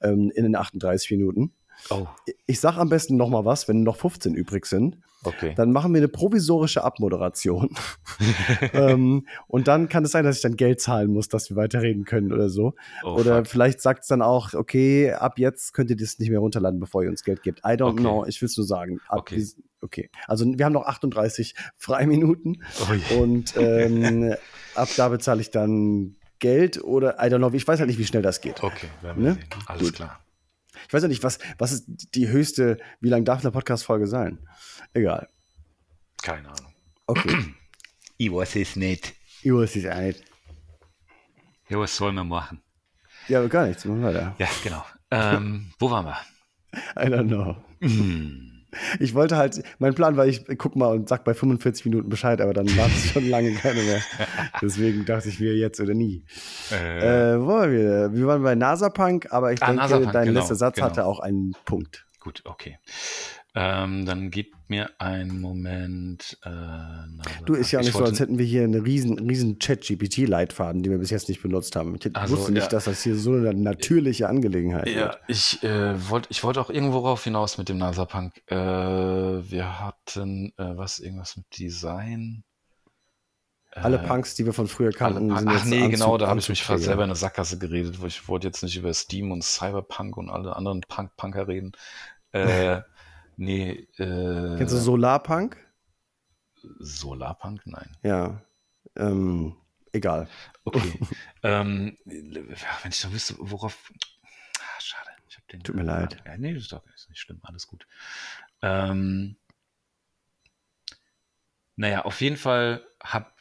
ähm, 0.00 0.30
in 0.34 0.44
den 0.44 0.56
38 0.56 1.10
Minuten. 1.10 1.52
Oh. 1.88 2.06
Ich 2.46 2.60
sag 2.60 2.76
am 2.76 2.88
besten 2.88 3.16
noch 3.16 3.28
mal 3.28 3.44
was, 3.44 3.68
wenn 3.68 3.82
noch 3.82 3.96
15 3.96 4.34
übrig 4.34 4.66
sind. 4.66 4.98
Okay. 5.22 5.52
Dann 5.54 5.70
machen 5.70 5.92
wir 5.92 5.98
eine 5.98 6.08
provisorische 6.08 6.82
Abmoderation. 6.82 7.70
ähm, 8.72 9.26
und 9.48 9.68
dann 9.68 9.88
kann 9.88 10.04
es 10.04 10.12
sein, 10.12 10.24
dass 10.24 10.36
ich 10.36 10.42
dann 10.42 10.56
Geld 10.56 10.80
zahlen 10.80 11.12
muss, 11.12 11.28
dass 11.28 11.50
wir 11.50 11.56
weiterreden 11.56 12.04
können 12.04 12.32
oder 12.32 12.48
so. 12.48 12.74
Oh, 13.04 13.16
oder 13.16 13.38
fuck. 13.38 13.48
vielleicht 13.48 13.82
sagt 13.82 14.02
es 14.02 14.08
dann 14.08 14.22
auch, 14.22 14.54
okay, 14.54 15.12
ab 15.12 15.38
jetzt 15.38 15.74
könnt 15.74 15.90
ihr 15.90 15.96
das 15.96 16.18
nicht 16.18 16.30
mehr 16.30 16.38
runterladen, 16.38 16.80
bevor 16.80 17.02
ihr 17.02 17.10
uns 17.10 17.22
Geld 17.22 17.42
gebt. 17.42 17.60
I 17.60 17.72
don't 17.72 17.92
okay. 17.92 18.00
know, 18.00 18.24
ich 18.24 18.40
will 18.40 18.46
es 18.46 18.56
nur 18.56 18.66
sagen. 18.66 19.00
Ab, 19.08 19.18
okay. 19.18 19.46
okay. 19.82 20.10
Also 20.26 20.46
wir 20.46 20.64
haben 20.64 20.72
noch 20.72 20.86
38 20.86 21.54
Freiminuten. 21.76 22.64
Oh 22.80 23.20
und 23.20 23.54
ähm, 23.58 24.34
ab 24.74 24.88
da 24.96 25.08
bezahle 25.08 25.42
ich 25.42 25.50
dann 25.50 26.16
Geld 26.38 26.82
oder 26.82 27.18
I 27.18 27.28
don't 27.30 27.38
know, 27.38 27.52
ich 27.52 27.68
weiß 27.68 27.78
halt 27.78 27.88
nicht, 27.88 27.98
wie 27.98 28.06
schnell 28.06 28.22
das 28.22 28.40
geht. 28.40 28.62
Okay, 28.62 28.88
werden 29.02 29.22
wir 29.22 29.30
ne? 29.32 29.34
sehen. 29.34 29.48
Alles 29.66 29.82
Gut. 29.82 29.94
klar. 29.96 30.20
Ich 30.90 30.94
weiß 30.94 31.02
ja 31.02 31.08
nicht, 31.08 31.22
was, 31.22 31.38
was 31.56 31.70
ist 31.70 32.16
die 32.16 32.26
höchste, 32.26 32.76
wie 33.00 33.10
lang 33.10 33.24
darf 33.24 33.42
eine 33.42 33.52
Podcast-Folge 33.52 34.08
sein? 34.08 34.40
Egal. 34.92 35.28
Keine 36.20 36.48
Ahnung. 36.48 36.74
Okay. 37.06 37.54
ich 38.16 38.32
weiß 38.32 38.56
es 38.56 38.74
nicht. 38.74 39.14
Ich 39.44 39.52
weiß 39.52 39.76
es 39.76 39.86
auch 39.86 40.00
nicht. 40.00 40.24
Ja, 41.68 41.78
was 41.78 41.94
sollen 41.94 42.16
wir 42.16 42.24
machen? 42.24 42.60
Ja, 43.28 43.46
gar 43.46 43.68
nichts. 43.68 43.84
Machen 43.84 44.02
wir 44.02 44.12
da. 44.12 44.34
Ja, 44.38 44.48
genau. 44.64 44.84
Ähm, 45.12 45.72
wo 45.78 45.92
waren 45.92 46.06
wir? 46.06 46.18
I 46.96 47.06
don't 47.06 47.28
know. 47.28 47.56
Mm. 47.78 48.59
Ich 48.98 49.14
wollte 49.14 49.36
halt, 49.36 49.62
mein 49.78 49.94
Plan 49.94 50.16
war, 50.16 50.26
ich 50.26 50.44
guck 50.58 50.76
mal 50.76 50.92
und 50.92 51.08
sag 51.08 51.24
bei 51.24 51.34
45 51.34 51.84
Minuten 51.86 52.08
Bescheid, 52.08 52.40
aber 52.40 52.52
dann 52.52 52.66
war 52.76 52.86
es 52.86 53.10
schon 53.12 53.28
lange 53.28 53.52
keine 53.54 53.82
mehr. 53.82 54.00
Deswegen 54.62 55.04
dachte 55.04 55.28
ich, 55.28 55.40
wir 55.40 55.56
jetzt 55.56 55.80
oder 55.80 55.94
nie. 55.94 56.24
Äh, 56.70 57.34
äh, 57.34 57.40
wo 57.40 57.48
waren 57.48 57.72
wir? 57.72 58.12
Wir 58.12 58.26
waren 58.26 58.42
bei 58.42 58.54
NASA-Punk, 58.54 59.32
aber 59.32 59.52
ich 59.52 59.62
ah, 59.62 59.86
denke, 59.88 60.12
dein 60.12 60.28
genau, 60.28 60.40
letzter 60.40 60.54
Satz 60.54 60.76
genau. 60.76 60.86
hatte 60.86 61.04
auch 61.06 61.20
einen 61.20 61.54
Punkt. 61.64 62.06
Gut, 62.20 62.42
okay. 62.44 62.78
Ähm, 63.52 64.06
dann 64.06 64.30
gib 64.30 64.54
mir 64.68 64.90
einen 64.98 65.40
Moment. 65.40 66.38
Äh, 66.44 66.50
du, 67.44 67.54
ist 67.54 67.72
ja 67.72 67.80
auch 67.80 67.84
nicht 67.84 67.96
so, 67.96 68.04
als 68.04 68.20
hätten 68.20 68.38
wir 68.38 68.46
hier 68.46 68.62
einen 68.62 68.80
riesen, 68.80 69.18
riesen 69.18 69.58
Chat-GPT-Leitfaden, 69.58 70.84
den 70.84 70.92
wir 70.92 70.98
bis 70.98 71.10
jetzt 71.10 71.28
nicht 71.28 71.42
benutzt 71.42 71.74
haben. 71.74 71.96
Ich 71.96 72.16
also, 72.16 72.36
wusste 72.36 72.52
nicht, 72.52 72.64
ja. 72.64 72.68
dass 72.68 72.84
das 72.84 73.02
hier 73.02 73.16
so 73.16 73.32
eine 73.32 73.52
natürliche 73.54 74.28
Angelegenheit 74.28 74.88
ja, 74.88 75.00
wird. 75.00 75.18
Ich 75.26 75.62
äh, 75.64 76.08
wollte 76.08 76.28
ich 76.30 76.44
wollt 76.44 76.58
auch 76.58 76.70
irgendwo 76.70 76.98
rauf 76.98 77.24
hinaus 77.24 77.58
mit 77.58 77.68
dem 77.68 77.78
NASA-Punk. 77.78 78.40
Äh, 78.46 78.54
wir 78.54 79.80
hatten 79.80 80.52
äh, 80.56 80.76
was, 80.76 81.00
irgendwas 81.00 81.36
mit 81.36 81.46
Design. 81.58 82.44
Alle 83.72 83.96
äh, 83.96 84.06
Punks, 84.06 84.36
die 84.36 84.46
wir 84.46 84.52
von 84.52 84.68
früher 84.68 84.92
kannten. 84.92 85.36
Sind 85.36 85.48
Ach 85.48 85.64
nee, 85.64 85.76
Anzug, 85.78 85.90
genau, 85.90 86.18
da 86.18 86.28
habe 86.28 86.38
ich 86.38 86.48
mich 86.48 86.62
fast 86.62 86.84
selber 86.84 87.02
in 87.02 87.10
eine 87.10 87.16
Sackgasse 87.16 87.58
geredet, 87.58 88.00
wo 88.00 88.06
ich 88.06 88.28
wollte 88.28 88.46
jetzt 88.46 88.62
nicht 88.62 88.76
über 88.76 88.94
Steam 88.94 89.32
und 89.32 89.42
Cyberpunk 89.42 90.16
und 90.16 90.30
alle 90.30 90.54
anderen 90.54 90.82
Punk 90.82 91.16
Punker 91.16 91.48
reden. 91.48 91.72
Äh, 92.30 92.82
Nee. 93.40 93.88
Äh, 93.96 94.58
Kennst 94.58 94.74
du 94.74 94.78
Solarpunk? 94.78 95.56
Solarpunk? 96.78 97.62
Nein. 97.64 97.96
Ja. 98.02 98.42
Ähm, 98.96 99.56
egal. 99.92 100.28
Okay. 100.64 101.00
ähm, 101.42 101.96
wenn 102.04 102.54
ich 102.90 103.00
doch 103.00 103.10
wüsste, 103.10 103.36
worauf. 103.38 103.90
Ah, 104.58 104.80
schade. 104.80 105.08
Ich 105.26 105.38
hab 105.38 105.48
den 105.48 105.62
Tut 105.62 105.74
mir 105.74 105.84
leid. 105.84 106.22
Ja, 106.26 106.36
nee, 106.36 106.52
das 106.52 106.64
ist, 106.64 106.72
doch, 106.72 106.84
ist 106.94 107.08
nicht 107.08 107.18
schlimm. 107.18 107.40
Alles 107.42 107.66
gut. 107.66 107.86
Ähm, 108.60 109.36
naja, 111.76 112.04
auf 112.04 112.20
jeden 112.20 112.36
Fall 112.36 112.86
hab, 113.02 113.34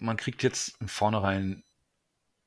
man 0.00 0.16
kriegt 0.16 0.42
jetzt 0.42 0.80
im 0.80 0.88
Vornherein, 0.88 1.62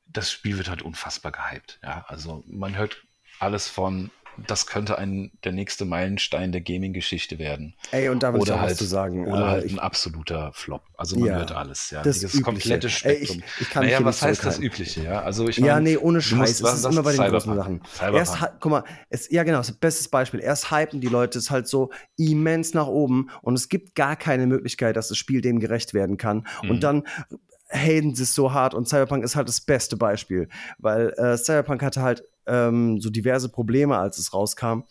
das 0.06 0.30
Spiel 0.34 0.58
wird 0.58 0.68
halt 0.68 0.82
unfassbar 0.82 1.32
gehypt. 1.32 1.80
Ja, 1.82 2.04
also 2.10 2.44
man 2.46 2.76
hört 2.76 3.02
alles 3.40 3.70
von 3.70 4.12
das 4.48 4.68
könnte 4.68 4.98
ein 4.98 5.32
der 5.44 5.52
nächste 5.52 5.86
Meilenstein 5.86 6.52
der 6.52 6.62
Gaming-Geschichte 6.62 7.40
werden. 7.40 7.76
Ey, 7.92 8.10
und 8.10 8.24
da 8.24 8.34
oder 8.34 8.42
ich 8.44 8.52
auch 8.52 8.60
halt, 8.60 8.72
was 8.72 8.78
zu 8.78 8.86
sagen. 8.86 9.28
Oder 9.28 9.42
äh, 9.42 9.50
halt 9.50 9.66
ich, 9.66 9.74
ein 9.74 9.80
absoluter 9.80 10.52
Flop. 10.54 10.84
Also 10.98 11.18
man 11.18 11.30
ja, 11.30 11.36
hört 11.38 11.52
alles, 11.52 11.90
ja. 11.92 12.02
Das, 12.02 12.20
das 12.20 12.42
komplette 12.42 12.90
Spektrum. 12.90 13.38
Ey, 13.38 13.44
ich, 13.46 13.62
ich 13.62 13.70
kann 13.70 13.86
naja, 13.86 14.04
was 14.04 14.22
heißt 14.22 14.44
das 14.46 14.60
Übliche, 14.60 15.04
ja? 15.04 15.22
Also 15.22 15.48
ich 15.48 15.60
mein, 15.60 15.68
Ja, 15.68 15.80
nee, 15.80 15.98
ohne 15.98 16.22
Scheiß. 16.22 16.62
Es 16.62 16.74
ist 16.74 16.86
immer 16.86 17.04
bei 17.04 17.14
den 17.14 17.22
großen 17.22 17.56
Sachen. 17.56 17.82
Erst, 18.02 18.38
guck 18.60 18.72
mal, 18.72 18.84
es, 19.10 19.30
ja 19.30 19.44
genau, 19.44 19.60
das 19.60 19.72
bestes 19.72 20.08
Beispiel. 20.08 20.40
Erst 20.40 20.72
hypen 20.72 21.02
die 21.02 21.08
Leute 21.08 21.40
es 21.40 21.52
halt 21.52 21.68
so 21.68 21.92
immens 22.18 22.74
nach 22.74 22.88
oben 22.88 23.30
und 23.42 23.54
es 23.54 23.70
gibt 23.70 23.96
gar 23.96 24.16
keine 24.16 24.48
Möglichkeit, 24.48 24.96
dass 24.96 25.08
das 25.08 25.18
Spiel 25.18 25.42
dem 25.42 25.60
gerecht 25.60 25.94
werden 25.94 26.18
kann. 26.18 26.48
Mhm. 26.64 26.70
Und 26.70 26.84
dann 26.84 27.04
haten 27.72 28.16
sie 28.16 28.24
es 28.24 28.34
so 28.34 28.52
hart 28.54 28.74
und 28.74 28.88
Cyberpunk 28.88 29.24
ist 29.24 29.36
halt 29.36 29.48
das 29.48 29.62
beste 29.62 29.96
Beispiel, 29.96 30.50
weil 30.80 31.10
äh, 31.18 31.38
Cyberpunk 31.38 31.84
hatte 31.84 32.02
halt 32.02 32.24
ähm, 32.50 33.00
so 33.00 33.10
diverse 33.10 33.50
Probleme, 33.50 33.98
als 33.98 34.18
es 34.18 34.34
rauskam. 34.34 34.84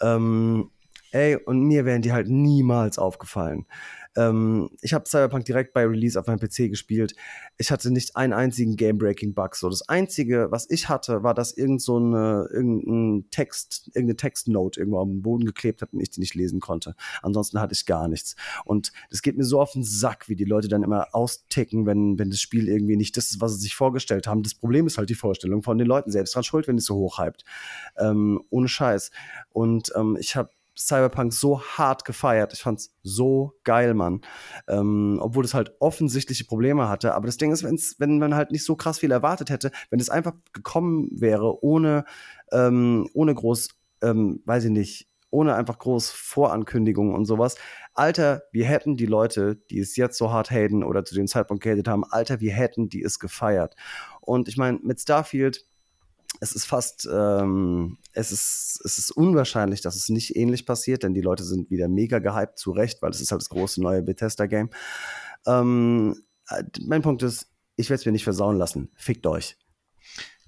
Ähm, 0.00 0.70
ey, 1.12 1.36
und 1.36 1.62
mir 1.62 1.84
wären 1.84 2.02
die 2.02 2.12
halt 2.12 2.28
niemals 2.28 2.98
aufgefallen. 2.98 3.66
Ähm, 4.16 4.70
ich 4.80 4.94
habe 4.94 5.08
Cyberpunk 5.08 5.44
direkt 5.44 5.72
bei 5.72 5.84
Release 5.84 6.18
auf 6.18 6.26
meinem 6.26 6.38
PC 6.38 6.70
gespielt. 6.70 7.14
Ich 7.58 7.70
hatte 7.70 7.90
nicht 7.90 8.16
einen 8.16 8.32
einzigen 8.32 8.76
Game-Breaking-Bug. 8.76 9.56
So, 9.56 9.68
das 9.68 9.88
Einzige, 9.88 10.48
was 10.50 10.68
ich 10.70 10.88
hatte, 10.88 11.22
war, 11.22 11.34
dass 11.34 11.52
irgend 11.52 11.82
so 11.82 11.96
eine, 11.96 12.48
irgendein 12.52 13.30
Text, 13.30 13.88
irgendeine 13.88 14.16
Textnote 14.16 14.80
irgendwo 14.80 15.00
am 15.00 15.22
Boden 15.22 15.44
geklebt 15.44 15.82
hat 15.82 15.92
und 15.92 16.00
ich 16.00 16.10
die 16.10 16.20
nicht 16.20 16.34
lesen 16.34 16.60
konnte. 16.60 16.94
Ansonsten 17.22 17.60
hatte 17.60 17.74
ich 17.74 17.86
gar 17.86 18.08
nichts. 18.08 18.36
Und 18.64 18.92
das 19.10 19.22
geht 19.22 19.36
mir 19.36 19.44
so 19.44 19.60
auf 19.60 19.72
den 19.72 19.84
Sack, 19.84 20.28
wie 20.28 20.36
die 20.36 20.44
Leute 20.44 20.68
dann 20.68 20.82
immer 20.82 21.08
austicken, 21.12 21.86
wenn, 21.86 22.18
wenn 22.18 22.30
das 22.30 22.40
Spiel 22.40 22.68
irgendwie 22.68 22.96
nicht 22.96 23.16
das 23.16 23.30
ist, 23.30 23.40
was 23.40 23.54
sie 23.54 23.60
sich 23.60 23.74
vorgestellt 23.74 24.26
haben. 24.26 24.42
Das 24.42 24.54
Problem 24.54 24.86
ist 24.86 24.98
halt 24.98 25.10
die 25.10 25.14
Vorstellung 25.14 25.62
von 25.62 25.78
den 25.78 25.86
Leuten 25.86 26.10
selbst 26.10 26.34
dran 26.34 26.44
schuld, 26.44 26.68
wenn 26.68 26.78
es 26.78 26.84
so 26.84 26.96
hoch 26.96 27.18
hypt. 27.18 27.44
Ähm, 27.98 28.42
ohne 28.50 28.68
Scheiß. 28.68 29.10
Und 29.50 29.92
ähm, 29.96 30.16
ich 30.18 30.36
habe 30.36 30.50
Cyberpunk 30.76 31.32
so 31.32 31.60
hart 31.60 32.04
gefeiert. 32.04 32.52
Ich 32.52 32.62
fand's 32.62 32.94
so 33.02 33.54
geil, 33.64 33.94
Mann. 33.94 34.22
Ähm, 34.68 35.18
obwohl 35.20 35.44
es 35.44 35.54
halt 35.54 35.74
offensichtliche 35.80 36.44
Probleme 36.44 36.88
hatte. 36.88 37.14
Aber 37.14 37.26
das 37.26 37.36
Ding 37.36 37.52
ist, 37.52 37.62
wenn's, 37.62 37.96
wenn 37.98 38.18
man 38.18 38.34
halt 38.34 38.50
nicht 38.50 38.64
so 38.64 38.76
krass 38.76 38.98
viel 38.98 39.12
erwartet 39.12 39.50
hätte, 39.50 39.70
wenn 39.90 40.00
es 40.00 40.10
einfach 40.10 40.34
gekommen 40.52 41.08
wäre, 41.12 41.62
ohne, 41.64 42.04
ähm, 42.52 43.08
ohne 43.14 43.34
groß, 43.34 43.68
ähm, 44.02 44.42
weiß 44.44 44.64
ich 44.64 44.70
nicht, 44.70 45.08
ohne 45.30 45.56
einfach 45.56 45.78
groß 45.78 46.10
Vorankündigungen 46.10 47.14
und 47.14 47.24
sowas. 47.24 47.56
Alter, 47.92 48.44
wir 48.52 48.66
hätten 48.66 48.96
die 48.96 49.06
Leute, 49.06 49.56
die 49.70 49.80
es 49.80 49.96
jetzt 49.96 50.16
so 50.16 50.32
hart 50.32 50.50
haten 50.50 50.84
oder 50.84 51.04
zu 51.04 51.14
dem 51.14 51.26
Zeitpunkt 51.26 51.62
gehatet 51.62 51.88
haben, 51.88 52.04
Alter, 52.04 52.40
wir 52.40 52.52
hätten 52.52 52.88
die 52.88 53.02
es 53.02 53.18
gefeiert. 53.18 53.74
Und 54.20 54.48
ich 54.48 54.56
meine, 54.56 54.78
mit 54.82 55.00
Starfield 55.00 55.66
es 56.40 56.54
ist 56.54 56.66
fast, 56.66 57.08
ähm, 57.10 57.98
es, 58.12 58.32
ist, 58.32 58.80
es 58.84 58.98
ist 58.98 59.10
unwahrscheinlich, 59.10 59.80
dass 59.80 59.96
es 59.96 60.08
nicht 60.08 60.36
ähnlich 60.36 60.66
passiert, 60.66 61.02
denn 61.02 61.14
die 61.14 61.20
Leute 61.20 61.44
sind 61.44 61.70
wieder 61.70 61.88
mega 61.88 62.18
gehypt, 62.18 62.58
zu 62.58 62.72
Recht, 62.72 63.02
weil 63.02 63.10
es 63.10 63.20
ist 63.20 63.30
halt 63.30 63.40
das 63.40 63.48
große 63.48 63.82
neue 63.82 64.02
Bethesda-Game. 64.02 64.70
Ähm, 65.46 66.22
äh, 66.48 66.64
mein 66.82 67.02
Punkt 67.02 67.22
ist, 67.22 67.50
ich 67.76 67.90
werde 67.90 68.00
es 68.00 68.06
mir 68.06 68.12
nicht 68.12 68.24
versauen 68.24 68.56
lassen. 68.56 68.90
Fickt 68.96 69.26
euch. 69.26 69.56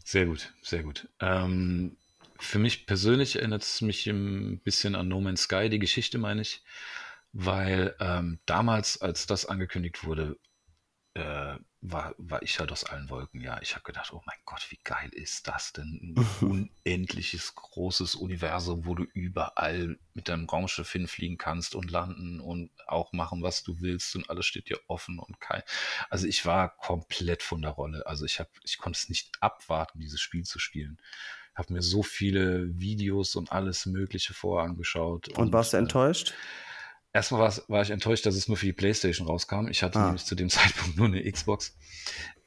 Sehr 0.04 0.26
gut, 0.26 0.52
sehr 0.62 0.82
gut. 0.82 1.08
Ähm, 1.20 1.96
für 2.38 2.58
mich 2.58 2.86
persönlich 2.86 3.36
erinnert 3.36 3.62
es 3.62 3.80
mich 3.80 4.06
ein 4.06 4.60
bisschen 4.60 4.94
an 4.94 5.08
No 5.08 5.20
Man's 5.20 5.42
Sky, 5.42 5.68
die 5.68 5.78
Geschichte 5.78 6.18
meine 6.18 6.42
ich, 6.42 6.62
weil 7.32 7.94
ähm, 8.00 8.38
damals, 8.46 9.00
als 9.00 9.26
das 9.26 9.46
angekündigt 9.46 10.04
wurde, 10.04 10.38
äh, 11.14 11.56
war, 11.92 12.14
war 12.18 12.42
ich 12.42 12.58
halt 12.58 12.72
aus 12.72 12.84
allen 12.84 13.08
Wolken. 13.10 13.40
Ja, 13.40 13.60
ich 13.62 13.74
habe 13.74 13.84
gedacht, 13.84 14.12
oh 14.12 14.22
mein 14.26 14.36
Gott, 14.44 14.66
wie 14.70 14.78
geil 14.82 15.08
ist 15.12 15.46
das 15.46 15.72
denn? 15.72 16.16
Ein 16.16 16.26
unendliches, 16.84 17.54
großes 17.54 18.16
Universum, 18.16 18.86
wo 18.86 18.94
du 18.94 19.04
überall 19.14 19.98
mit 20.14 20.28
deinem 20.28 20.46
Raumschiff 20.46 20.90
hinfliegen 20.90 21.38
kannst 21.38 21.74
und 21.74 21.90
landen 21.90 22.40
und 22.40 22.70
auch 22.86 23.12
machen, 23.12 23.42
was 23.42 23.62
du 23.62 23.80
willst 23.80 24.16
und 24.16 24.28
alles 24.28 24.46
steht 24.46 24.68
dir 24.68 24.80
offen 24.88 25.18
und 25.18 25.40
kein. 25.40 25.62
Also 26.10 26.26
ich 26.26 26.44
war 26.44 26.76
komplett 26.76 27.42
von 27.42 27.62
der 27.62 27.72
Rolle. 27.72 28.06
Also 28.06 28.24
ich 28.24 28.40
habe, 28.40 28.50
ich 28.64 28.78
konnte 28.78 28.98
es 28.98 29.08
nicht 29.08 29.30
abwarten, 29.40 30.00
dieses 30.00 30.20
Spiel 30.20 30.44
zu 30.44 30.58
spielen. 30.58 30.98
Habe 31.54 31.72
mir 31.72 31.82
so 31.82 32.02
viele 32.02 32.78
Videos 32.78 33.36
und 33.36 33.52
alles 33.52 33.86
Mögliche 33.86 34.34
vorangeschaut. 34.34 35.28
Und, 35.28 35.38
und 35.38 35.52
warst 35.52 35.72
du 35.72 35.78
äh, 35.78 35.80
enttäuscht? 35.80 36.34
Erstmal 37.16 37.50
war 37.68 37.80
ich 37.80 37.88
enttäuscht, 37.88 38.26
dass 38.26 38.34
es 38.34 38.46
nur 38.46 38.58
für 38.58 38.66
die 38.66 38.74
PlayStation 38.74 39.26
rauskam. 39.26 39.68
Ich 39.68 39.82
hatte 39.82 39.98
ah. 39.98 40.04
nämlich 40.04 40.26
zu 40.26 40.34
dem 40.34 40.50
Zeitpunkt 40.50 40.98
nur 40.98 41.06
eine 41.06 41.22
Xbox. 41.32 41.74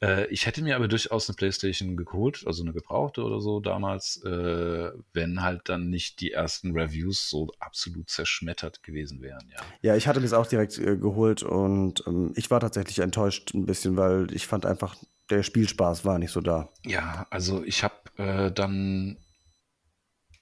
Äh, 0.00 0.28
ich 0.28 0.46
hätte 0.46 0.62
mir 0.62 0.76
aber 0.76 0.86
durchaus 0.86 1.28
eine 1.28 1.34
PlayStation 1.34 1.96
geholt, 1.96 2.44
also 2.46 2.62
eine 2.62 2.72
gebrauchte 2.72 3.24
oder 3.24 3.40
so 3.40 3.58
damals, 3.58 4.22
äh, 4.22 4.92
wenn 5.12 5.42
halt 5.42 5.62
dann 5.64 5.90
nicht 5.90 6.20
die 6.20 6.30
ersten 6.30 6.70
Reviews 6.70 7.28
so 7.28 7.50
absolut 7.58 8.10
zerschmettert 8.10 8.84
gewesen 8.84 9.22
wären. 9.22 9.44
Ja, 9.50 9.64
ja 9.82 9.96
ich 9.96 10.06
hatte 10.06 10.20
mir 10.20 10.26
es 10.26 10.34
auch 10.34 10.46
direkt 10.46 10.78
äh, 10.78 10.96
geholt 10.96 11.42
und 11.42 12.04
ähm, 12.06 12.32
ich 12.36 12.48
war 12.52 12.60
tatsächlich 12.60 13.00
enttäuscht 13.00 13.52
ein 13.52 13.66
bisschen, 13.66 13.96
weil 13.96 14.32
ich 14.32 14.46
fand 14.46 14.66
einfach, 14.66 14.94
der 15.30 15.42
Spielspaß 15.42 16.04
war 16.04 16.20
nicht 16.20 16.30
so 16.30 16.42
da. 16.42 16.68
Ja, 16.86 17.26
also 17.30 17.64
ich 17.64 17.82
habe 17.82 17.96
äh, 18.18 18.52
dann, 18.52 19.16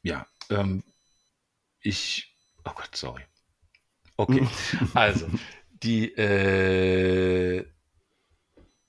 ja, 0.03 0.27
ähm, 0.51 0.85
ich, 1.81 2.37
oh 2.67 2.73
Gott, 2.75 2.95
sorry. 2.95 3.23
Okay, 4.19 4.47
also 4.95 5.27
die 5.83 6.13
äh, 6.17 7.65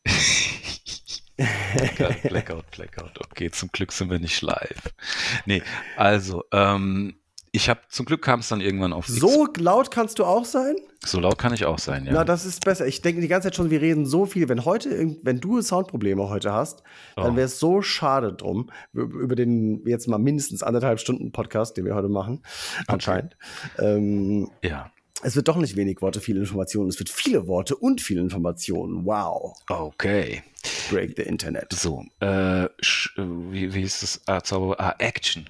Blackout, 1.38 2.22
Blackout, 2.24 2.72
Blackout. 2.72 3.20
Okay, 3.30 3.52
zum 3.52 3.70
Glück 3.72 3.92
sind 3.92 4.10
wir 4.10 4.18
nicht 4.20 4.42
live. 4.42 4.94
Nee, 5.46 5.62
also, 5.96 6.44
ähm, 6.52 7.14
ich 7.52 7.70
habe 7.70 7.82
zum 7.90 8.08
Glück 8.08 8.24
kam 8.24 8.40
es 8.40 8.50
dann 8.50 8.60
irgendwann 8.60 8.92
auf. 8.92 9.08
So 9.08 9.46
X 9.46 9.60
laut 9.60 9.92
kannst 9.92 10.18
du 10.18 10.26
auch 10.26 10.46
sein? 10.46 10.76
So 11.06 11.20
laut 11.20 11.38
kann 11.38 11.54
ich 11.54 11.66
auch 11.66 11.80
sein, 11.80 12.06
ja. 12.06 12.12
Na, 12.14 12.24
das 12.24 12.46
ist 12.46 12.66
besser. 12.66 12.88
Ich 12.88 13.02
denke 13.02 13.22
die 13.22 13.28
ganze 13.28 13.48
Zeit 13.48 13.56
schon, 13.56 13.70
wir 13.70 13.82
reden 13.82 14.08
so 14.08 14.26
viel. 14.26 14.50
Wenn 14.50 14.66
heute, 14.66 15.16
wenn 15.22 15.40
du 15.40 15.62
Soundprobleme 15.62 16.28
heute 16.28 16.52
hast, 16.52 16.82
oh. 17.16 17.22
dann 17.22 17.36
wäre 17.36 17.46
es 17.46 17.60
so 17.60 17.84
schade 17.84 18.34
drum, 18.34 18.72
über 18.94 19.36
den 19.36 19.86
jetzt 19.86 20.08
mal 20.08 20.18
mindestens 20.18 20.64
anderthalb 20.64 21.00
Stunden 21.00 21.32
Podcast, 21.32 21.78
den 21.78 21.86
wir 21.86 21.94
heute 21.94 22.10
machen, 22.10 22.42
okay. 22.82 22.86
anscheinend. 22.88 23.38
Ähm, 23.78 24.50
ja 24.64 24.92
es 25.22 25.36
wird 25.36 25.48
doch 25.48 25.58
nicht 25.58 25.76
wenig 25.76 26.02
Worte, 26.02 26.22
viele 26.22 26.40
Informationen. 26.40 26.90
Es 26.90 27.00
wird 27.00 27.10
viele 27.10 27.48
Worte 27.48 27.76
und 27.76 28.02
viele 28.02 28.22
Informationen. 28.22 29.06
Wow. 29.06 29.58
Okay. 29.70 30.44
Break 30.90 31.14
the 31.18 31.24
Internet. 31.24 31.74
So, 31.74 32.06
äh, 32.22 32.66
äh 32.66 32.70
wie, 33.18 33.74
wie 33.74 33.82
ist 33.82 34.04
das? 34.04 34.22
Ah, 34.28 34.42
Zauber, 34.42 34.80
ah, 34.80 34.96
Action. 35.00 35.50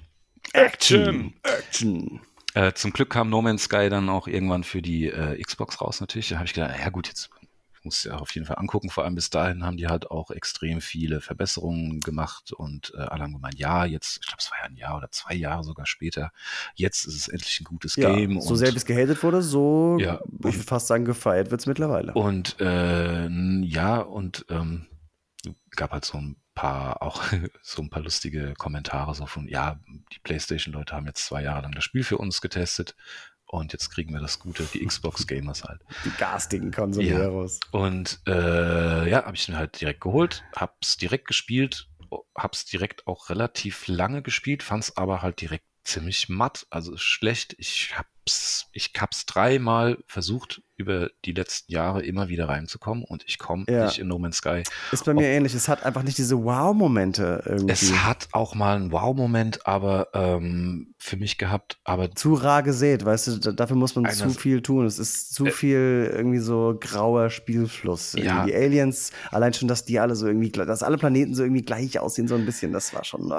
Action. 0.52 1.34
Action. 1.42 2.20
Äh, 2.54 2.72
zum 2.72 2.92
Glück 2.92 3.10
kam 3.10 3.30
No 3.30 3.42
Man's 3.42 3.64
Sky 3.64 3.88
dann 3.88 4.08
auch 4.08 4.26
irgendwann 4.26 4.64
für 4.64 4.82
die 4.82 5.06
äh, 5.06 5.40
Xbox 5.40 5.80
raus 5.80 6.00
natürlich. 6.00 6.30
Da 6.30 6.36
habe 6.36 6.46
ich 6.46 6.54
gedacht, 6.54 6.74
ja 6.78 6.88
gut, 6.90 7.06
jetzt 7.06 7.30
muss 7.84 8.04
ja 8.04 8.16
auf 8.16 8.34
jeden 8.34 8.46
Fall 8.46 8.58
angucken. 8.58 8.90
Vor 8.90 9.04
allem 9.04 9.14
bis 9.14 9.30
dahin 9.30 9.64
haben 9.64 9.76
die 9.76 9.88
halt 9.88 10.10
auch 10.10 10.30
extrem 10.30 10.80
viele 10.80 11.20
Verbesserungen 11.20 12.00
gemacht 12.00 12.52
und 12.52 12.92
äh, 12.94 13.02
alle 13.02 13.22
haben 13.22 13.32
gemeint, 13.32 13.58
ja, 13.58 13.84
jetzt, 13.84 14.18
ich 14.20 14.26
glaube, 14.26 14.40
es 14.40 14.50
war 14.50 14.58
ja 14.58 14.64
ein 14.64 14.76
Jahr 14.76 14.96
oder 14.96 15.10
zwei 15.10 15.34
Jahre 15.34 15.64
sogar 15.64 15.86
später, 15.86 16.32
jetzt 16.74 17.06
ist 17.06 17.16
es 17.16 17.28
endlich 17.28 17.60
ein 17.60 17.64
gutes 17.64 17.96
ja, 17.96 18.14
Game. 18.14 18.40
So 18.40 18.54
sehr 18.54 18.74
es 18.74 18.84
gehatet 18.84 19.22
wurde, 19.22 19.42
so, 19.42 19.98
ja, 20.00 20.20
ich 20.38 20.56
würde 20.56 20.58
fast 20.58 20.86
sagen, 20.86 21.04
gefeiert 21.04 21.50
wird 21.50 21.60
es 21.60 21.66
mittlerweile. 21.66 22.12
Und 22.14 22.60
äh, 22.60 23.28
ja, 23.28 23.98
und 23.98 24.46
ähm, 24.48 24.86
gab 25.70 25.92
halt 25.92 26.04
so 26.04 26.18
ein 26.18 26.36
paar, 26.54 27.02
auch 27.02 27.22
so 27.62 27.82
ein 27.82 27.90
paar 27.90 28.02
lustige 28.02 28.54
Kommentare 28.54 29.14
so 29.14 29.26
von, 29.26 29.48
ja, 29.48 29.80
die 30.12 30.18
PlayStation-Leute 30.22 30.94
haben 30.94 31.06
jetzt 31.06 31.24
zwei 31.24 31.42
Jahre 31.42 31.62
lang 31.62 31.72
das 31.72 31.84
Spiel 31.84 32.04
für 32.04 32.18
uns 32.18 32.40
getestet 32.40 32.94
und 33.50 33.72
jetzt 33.72 33.90
kriegen 33.90 34.12
wir 34.14 34.20
das 34.20 34.38
Gute, 34.38 34.64
die 34.72 34.84
Xbox-Gamers 34.84 35.64
halt. 35.64 35.80
Die 36.04 36.10
garstigen 36.10 36.70
Konsoleros. 36.70 37.58
Ja. 37.72 37.80
Und 37.80 38.20
äh, 38.26 39.10
ja, 39.10 39.24
habe 39.24 39.34
ich 39.34 39.48
mir 39.48 39.56
halt 39.56 39.80
direkt 39.80 40.00
geholt, 40.00 40.44
hab's 40.54 40.96
direkt 40.96 41.26
gespielt, 41.26 41.88
hab's 42.36 42.64
direkt 42.64 43.06
auch 43.08 43.28
relativ 43.28 43.88
lange 43.88 44.22
gespielt, 44.22 44.62
fand's 44.62 44.96
aber 44.96 45.22
halt 45.22 45.40
direkt 45.40 45.64
ziemlich 45.84 46.28
matt, 46.28 46.66
also 46.70 46.96
schlecht. 46.96 47.54
Ich 47.58 47.94
hab's, 47.96 48.66
ich 48.72 48.92
hab's 48.98 49.26
dreimal 49.26 49.98
versucht, 50.06 50.62
über 50.76 51.10
die 51.24 51.32
letzten 51.32 51.72
Jahre 51.72 52.02
immer 52.02 52.28
wieder 52.28 52.48
reinzukommen 52.48 53.04
und 53.04 53.24
ich 53.26 53.38
komme 53.38 53.64
ja. 53.68 53.84
nicht 53.84 53.98
in 53.98 54.08
No 54.08 54.18
Man's 54.18 54.38
Sky. 54.38 54.62
Ist 54.92 55.04
bei 55.04 55.12
mir 55.12 55.20
Ob, 55.20 55.26
ähnlich. 55.26 55.54
Es 55.54 55.68
hat 55.68 55.84
einfach 55.84 56.02
nicht 56.02 56.16
diese 56.16 56.42
Wow-Momente 56.42 57.42
irgendwie. 57.44 57.72
Es 57.72 57.92
hat 57.92 58.28
auch 58.32 58.54
mal 58.54 58.76
einen 58.76 58.90
Wow-Moment, 58.90 59.66
aber 59.66 60.08
ähm, 60.14 60.94
für 60.98 61.16
mich 61.16 61.36
gehabt, 61.38 61.78
aber 61.84 62.10
zu 62.12 62.34
rar 62.34 62.62
gesät, 62.62 63.04
weißt 63.04 63.26
du, 63.26 63.52
dafür 63.52 63.76
muss 63.76 63.94
man 63.94 64.10
zu 64.10 64.30
viel 64.30 64.62
tun. 64.62 64.86
Es 64.86 64.98
ist 64.98 65.34
zu 65.34 65.46
äh, 65.46 65.50
viel 65.50 66.10
irgendwie 66.14 66.38
so 66.38 66.76
grauer 66.80 67.30
Spielfluss. 67.30 68.14
Ja. 68.14 68.44
Die 68.44 68.54
Aliens, 68.54 69.12
allein 69.30 69.52
schon, 69.52 69.68
dass 69.68 69.84
die 69.84 69.98
alle 69.98 70.16
so 70.16 70.26
irgendwie, 70.26 70.50
dass 70.50 70.82
alle 70.82 70.96
Planeten 70.96 71.34
so 71.34 71.42
irgendwie 71.42 71.62
gleich 71.62 71.98
aussehen, 71.98 72.26
so 72.26 72.34
ein 72.34 72.46
bisschen, 72.46 72.72
das 72.72 72.94
war 72.94 73.04
schon. 73.04 73.30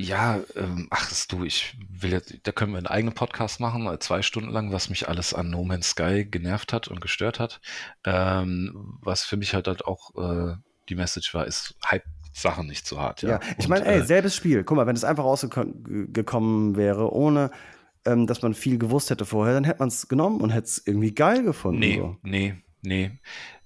Ja, 0.00 0.38
ähm, 0.54 0.86
ach 0.90 1.12
du, 1.26 1.44
ich 1.44 1.76
will 1.90 2.12
jetzt, 2.12 2.32
da 2.44 2.52
können 2.52 2.72
wir 2.72 2.78
einen 2.78 2.86
eigenen 2.86 3.14
Podcast 3.14 3.58
machen, 3.58 3.88
zwei 3.98 4.22
Stunden 4.22 4.50
lang, 4.50 4.72
was 4.72 4.90
mich 4.90 5.08
alles 5.08 5.34
an 5.34 5.50
No 5.50 5.64
Man's 5.64 5.90
Sky 5.90 6.24
genervt 6.24 6.72
hat 6.72 6.86
und 6.86 7.00
gestört 7.00 7.40
hat. 7.40 7.60
Ähm, 8.04 8.98
was 9.02 9.24
für 9.24 9.36
mich 9.36 9.54
halt, 9.54 9.66
halt 9.66 9.84
auch 9.84 10.14
äh, 10.16 10.54
die 10.88 10.94
Message 10.94 11.34
war, 11.34 11.46
ist, 11.46 11.74
hype 11.84 12.04
Sachen 12.32 12.68
nicht 12.68 12.86
so 12.86 13.00
hart. 13.00 13.22
Ja, 13.22 13.30
ja 13.30 13.40
ich 13.58 13.68
meine, 13.68 13.86
ey, 13.86 14.00
äh, 14.00 14.04
selbes 14.04 14.36
Spiel. 14.36 14.62
Guck 14.62 14.76
mal, 14.76 14.86
wenn 14.86 14.94
es 14.94 15.02
einfach 15.02 15.24
rausgekommen 15.24 16.76
wäre, 16.76 17.12
ohne 17.12 17.50
ähm, 18.04 18.26
dass 18.26 18.42
man 18.42 18.54
viel 18.54 18.78
gewusst 18.78 19.10
hätte 19.10 19.24
vorher, 19.24 19.54
dann 19.54 19.64
hätte 19.64 19.80
man 19.80 19.88
es 19.88 20.06
genommen 20.06 20.40
und 20.40 20.50
hätte 20.50 20.66
es 20.66 20.86
irgendwie 20.86 21.12
geil 21.12 21.42
gefunden. 21.42 21.80
Nee, 21.80 21.96
so. 21.96 22.16
nee, 22.22 22.54
nee. 22.82 23.10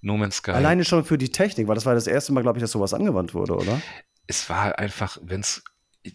No 0.01 0.17
Man's 0.17 0.37
Sky. 0.37 0.53
Alleine 0.53 0.85
schon 0.85 1.05
für 1.05 1.19
die 1.19 1.31
Technik, 1.31 1.69
weil 1.69 1.75
das 1.75 1.87
war 1.87 1.95
das 1.95 2.07
erste 2.07 2.33
Mal, 2.33 2.41
glaube 2.41 2.59
ich, 2.59 2.63
dass 2.63 2.73
sowas 2.73 2.95
angewandt 2.95 3.35
wurde, 3.35 3.55
oder? 3.55 3.81
Es 4.27 4.49
war 4.49 4.79
einfach, 4.79 5.19
wenn 5.23 5.41
es 5.41 5.63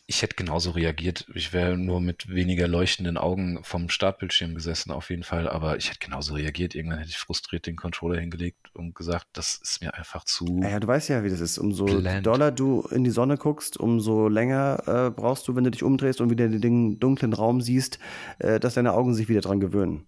ich 0.06 0.22
hätte 0.22 0.36
genauso 0.36 0.72
reagiert. 0.72 1.26
Ich 1.34 1.54
wäre 1.54 1.78
nur 1.78 2.02
mit 2.02 2.30
weniger 2.30 2.68
leuchtenden 2.68 3.18
Augen 3.18 3.64
vom 3.64 3.90
Startbildschirm 3.90 4.54
gesessen, 4.54 4.92
auf 4.92 5.10
jeden 5.10 5.24
Fall. 5.24 5.48
Aber 5.48 5.78
ich 5.78 5.90
hätte 5.90 6.00
genauso 6.00 6.34
reagiert. 6.34 6.76
Irgendwann 6.76 7.00
hätte 7.00 7.12
ich 7.12 7.18
frustriert 7.18 7.68
den 7.68 7.78
Controller 7.78 8.20
hingelegt 8.20 8.74
und 8.74 8.96
gesagt, 8.96 9.28
das 9.34 9.56
ist 9.64 9.82
mir 9.82 9.94
einfach 9.94 10.26
zu. 10.26 10.62
Ja, 10.62 10.80
du 10.80 10.88
weißt 10.88 11.10
ja, 11.10 11.24
wie 11.24 11.30
das 11.30 11.40
ist. 11.40 11.58
Umso 11.58 11.86
blend. 11.86 12.26
doller 12.26 12.52
du 12.52 12.82
in 12.92 13.04
die 13.04 13.12
Sonne 13.12 13.38
guckst, 13.38 13.78
umso 13.78 14.28
länger 14.28 14.84
äh, 14.88 15.12
brauchst 15.12 15.48
du, 15.48 15.56
wenn 15.56 15.64
du 15.64 15.72
dich 15.72 15.84
umdrehst 15.84 16.20
und 16.20 16.30
wieder 16.30 16.50
den 16.50 17.00
dunklen 17.00 17.34
Raum 17.34 17.62
siehst, 17.62 18.00
äh, 18.40 18.60
dass 18.60 18.74
deine 18.74 18.94
Augen 18.94 19.14
sich 19.14 19.30
wieder 19.30 19.42
dran 19.42 19.60
gewöhnen. 19.62 20.06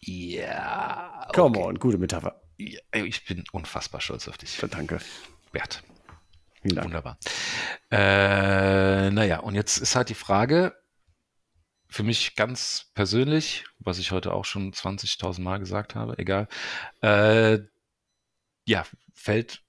Ja. 0.00 1.26
Okay. 1.28 1.40
Come 1.40 1.58
on, 1.60 1.78
gute 1.78 1.98
Metapher. 1.98 2.40
Ja, 2.58 2.80
ich 2.92 3.24
bin 3.24 3.44
unfassbar 3.52 4.00
stolz 4.00 4.26
auf 4.28 4.38
dich. 4.38 4.60
Danke. 4.70 4.98
Bert. 5.52 5.82
Wunderbar. 6.62 7.18
Äh, 7.90 9.10
naja, 9.10 9.40
und 9.40 9.54
jetzt 9.54 9.78
ist 9.78 9.96
halt 9.96 10.08
die 10.10 10.14
Frage, 10.14 10.74
für 11.88 12.02
mich 12.02 12.36
ganz 12.36 12.90
persönlich, 12.94 13.64
was 13.78 13.98
ich 13.98 14.12
heute 14.12 14.32
auch 14.32 14.44
schon 14.44 14.72
20.000 14.72 15.40
Mal 15.40 15.58
gesagt 15.58 15.94
habe, 15.94 16.18
egal, 16.18 16.48
äh, 17.02 17.58
ja, 18.64 18.86
fällt 19.12 19.62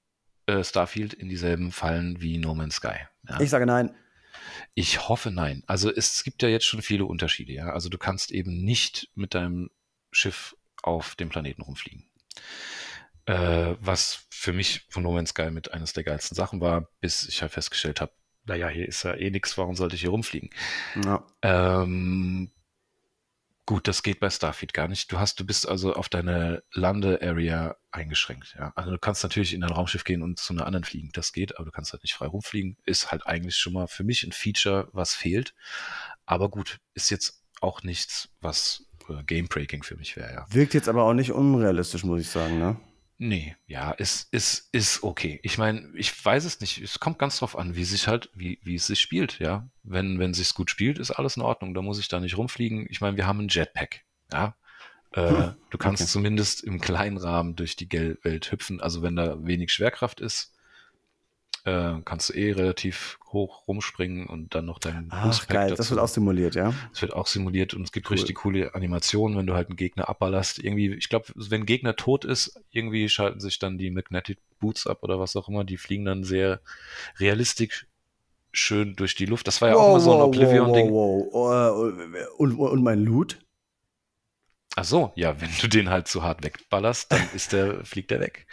äh, 0.45 0.63
Starfield 0.63 1.13
in 1.13 1.29
dieselben 1.29 1.71
Fallen 1.71 2.21
wie 2.21 2.37
No 2.37 2.53
Man's 2.53 2.75
Sky. 2.75 2.97
Ja? 3.27 3.39
Ich 3.39 3.49
sage 3.49 3.65
nein. 3.65 3.95
Ich 4.75 5.09
hoffe 5.09 5.31
nein. 5.31 5.63
Also 5.67 5.91
es 5.91 6.23
gibt 6.23 6.43
ja 6.43 6.49
jetzt 6.49 6.65
schon 6.65 6.81
viele 6.81 7.05
Unterschiede, 7.05 7.53
ja. 7.53 7.71
Also 7.71 7.89
du 7.89 7.97
kannst 7.97 8.31
eben 8.31 8.63
nicht 8.63 9.09
mit 9.15 9.33
deinem 9.33 9.69
Schiff 10.11 10.55
auf 10.83 11.15
dem 11.15 11.29
Planeten 11.29 11.61
rumfliegen. 11.61 12.09
Äh, 13.31 13.77
was 13.79 14.27
für 14.29 14.51
mich 14.51 14.85
von 14.89 15.03
No 15.03 15.13
Man's 15.13 15.29
Sky 15.29 15.51
mit 15.51 15.71
eines 15.71 15.93
der 15.93 16.03
geilsten 16.03 16.35
Sachen 16.35 16.59
war, 16.59 16.89
bis 16.99 17.25
ich 17.29 17.41
halt 17.41 17.53
festgestellt 17.53 18.01
habe, 18.01 18.11
naja, 18.43 18.67
hier 18.67 18.85
ist 18.85 19.03
ja 19.03 19.13
eh 19.13 19.29
nichts, 19.29 19.57
warum 19.57 19.75
sollte 19.75 19.95
ich 19.95 20.01
hier 20.01 20.09
rumfliegen? 20.09 20.49
Ja. 21.01 21.25
Ähm, 21.41 22.51
gut, 23.65 23.87
das 23.87 24.03
geht 24.03 24.19
bei 24.19 24.29
Starfield 24.29 24.73
gar 24.73 24.89
nicht. 24.89 25.09
Du 25.13 25.17
hast, 25.17 25.39
du 25.39 25.45
bist 25.45 25.65
also 25.65 25.93
auf 25.93 26.09
deine 26.09 26.61
Lande-Area 26.73 27.77
eingeschränkt, 27.91 28.53
ja. 28.59 28.73
Also 28.75 28.91
du 28.91 28.97
kannst 28.97 29.23
natürlich 29.23 29.53
in 29.53 29.63
ein 29.63 29.71
Raumschiff 29.71 30.03
gehen 30.03 30.23
und 30.23 30.37
zu 30.37 30.51
einer 30.51 30.65
anderen 30.65 30.83
fliegen, 30.83 31.11
das 31.13 31.31
geht, 31.31 31.55
aber 31.55 31.63
du 31.63 31.71
kannst 31.71 31.93
halt 31.93 32.03
nicht 32.03 32.15
frei 32.15 32.25
rumfliegen. 32.25 32.75
Ist 32.83 33.13
halt 33.13 33.25
eigentlich 33.25 33.55
schon 33.55 33.71
mal 33.71 33.87
für 33.87 34.03
mich 34.03 34.23
ein 34.23 34.33
Feature, 34.33 34.89
was 34.91 35.13
fehlt. 35.15 35.53
Aber 36.25 36.49
gut, 36.49 36.79
ist 36.95 37.09
jetzt 37.09 37.45
auch 37.61 37.81
nichts, 37.83 38.27
was 38.41 38.89
äh, 39.07 39.23
Game-Breaking 39.23 39.83
für 39.83 39.95
mich 39.95 40.17
wäre, 40.17 40.33
ja. 40.33 40.45
Wirkt 40.49 40.73
jetzt 40.73 40.89
aber 40.89 41.03
auch 41.03 41.13
nicht 41.13 41.31
unrealistisch, 41.31 42.03
muss 42.03 42.19
ich 42.19 42.29
sagen, 42.29 42.59
ne? 42.59 42.77
Nee, 43.23 43.55
ja, 43.67 43.91
ist, 43.91 44.33
ist, 44.33 44.69
ist 44.71 45.03
okay. 45.03 45.39
Ich 45.43 45.59
meine, 45.59 45.87
ich 45.93 46.25
weiß 46.25 46.43
es 46.43 46.59
nicht. 46.59 46.79
Es 46.81 46.99
kommt 46.99 47.19
ganz 47.19 47.37
drauf 47.37 47.55
an, 47.55 47.75
wie 47.75 47.83
sich 47.83 48.07
halt, 48.07 48.31
wie, 48.33 48.59
wie 48.63 48.73
es 48.73 48.87
sich 48.87 48.99
spielt, 48.99 49.37
ja. 49.37 49.69
Wenn, 49.83 50.17
wenn 50.17 50.33
sich's 50.33 50.55
gut 50.55 50.71
spielt, 50.71 50.97
ist 50.97 51.11
alles 51.11 51.37
in 51.37 51.43
Ordnung. 51.43 51.75
Da 51.75 51.83
muss 51.83 51.99
ich 51.99 52.07
da 52.07 52.19
nicht 52.19 52.35
rumfliegen. 52.35 52.87
Ich 52.89 52.99
meine, 52.99 53.17
wir 53.17 53.27
haben 53.27 53.39
ein 53.41 53.47
Jetpack, 53.47 54.01
ja. 54.33 54.55
Äh, 55.11 55.29
hm, 55.29 55.53
du 55.69 55.77
kannst 55.77 56.01
okay. 56.01 56.09
zumindest 56.09 56.63
im 56.63 56.81
kleinen 56.81 57.17
Rahmen 57.17 57.55
durch 57.55 57.75
die 57.75 57.91
Welt 57.91 58.51
hüpfen. 58.51 58.81
Also 58.81 59.03
wenn 59.03 59.15
da 59.15 59.45
wenig 59.45 59.71
Schwerkraft 59.71 60.19
ist, 60.19 60.55
äh, 61.65 61.93
kannst 62.05 62.29
du 62.29 62.33
eh 62.33 62.51
relativ 62.51 63.19
hoch 63.31 63.67
rumspringen 63.67 64.27
und 64.27 64.55
dann 64.55 64.65
noch 64.65 64.79
deinen 64.79 65.07
Ach, 65.11 65.47
geil, 65.47 65.69
dazu. 65.69 65.77
das 65.77 65.89
wird 65.91 65.99
auch 65.99 66.07
simuliert, 66.07 66.55
ja? 66.55 66.73
Das 66.91 67.01
wird 67.01 67.13
auch 67.13 67.27
simuliert 67.27 67.73
und 67.73 67.83
es 67.83 67.91
gibt 67.91 68.09
cool. 68.09 68.17
richtig 68.17 68.37
coole 68.37 68.75
Animationen, 68.75 69.37
wenn 69.37 69.47
du 69.47 69.53
halt 69.53 69.69
einen 69.69 69.77
Gegner 69.77 70.09
abballerst. 70.09 70.59
Irgendwie, 70.59 70.93
ich 70.93 71.09
glaube, 71.09 71.27
wenn 71.35 71.61
ein 71.61 71.65
Gegner 71.65 71.95
tot 71.95 72.25
ist, 72.25 72.59
irgendwie 72.71 73.09
schalten 73.09 73.39
sich 73.39 73.59
dann 73.59 73.77
die 73.77 73.91
Magnetic 73.91 74.39
Boots 74.59 74.87
ab 74.87 75.03
oder 75.03 75.19
was 75.19 75.35
auch 75.35 75.47
immer. 75.47 75.63
Die 75.63 75.77
fliegen 75.77 76.05
dann 76.05 76.23
sehr 76.23 76.61
realistisch 77.19 77.87
schön 78.51 78.95
durch 78.95 79.15
die 79.15 79.25
Luft. 79.25 79.47
Das 79.47 79.61
war 79.61 79.69
ja 79.69 79.75
wow, 79.75 79.81
auch 79.81 79.93
mal 79.93 79.99
so 79.99 80.13
ein 80.13 80.21
Oblivion-Ding. 80.21 80.91
Wow, 80.91 81.27
wow. 81.31 82.29
Und, 82.37 82.57
und 82.57 82.83
mein 82.83 82.99
Loot? 82.99 83.39
Ach 84.75 84.85
so, 84.85 85.11
ja, 85.15 85.39
wenn 85.41 85.49
du 85.59 85.67
den 85.67 85.89
halt 85.89 86.07
so 86.07 86.23
hart 86.23 86.43
wegballerst, 86.43 87.11
dann 87.11 87.29
ist 87.33 87.53
der, 87.53 87.83
fliegt 87.85 88.11
der 88.11 88.19
weg. 88.19 88.47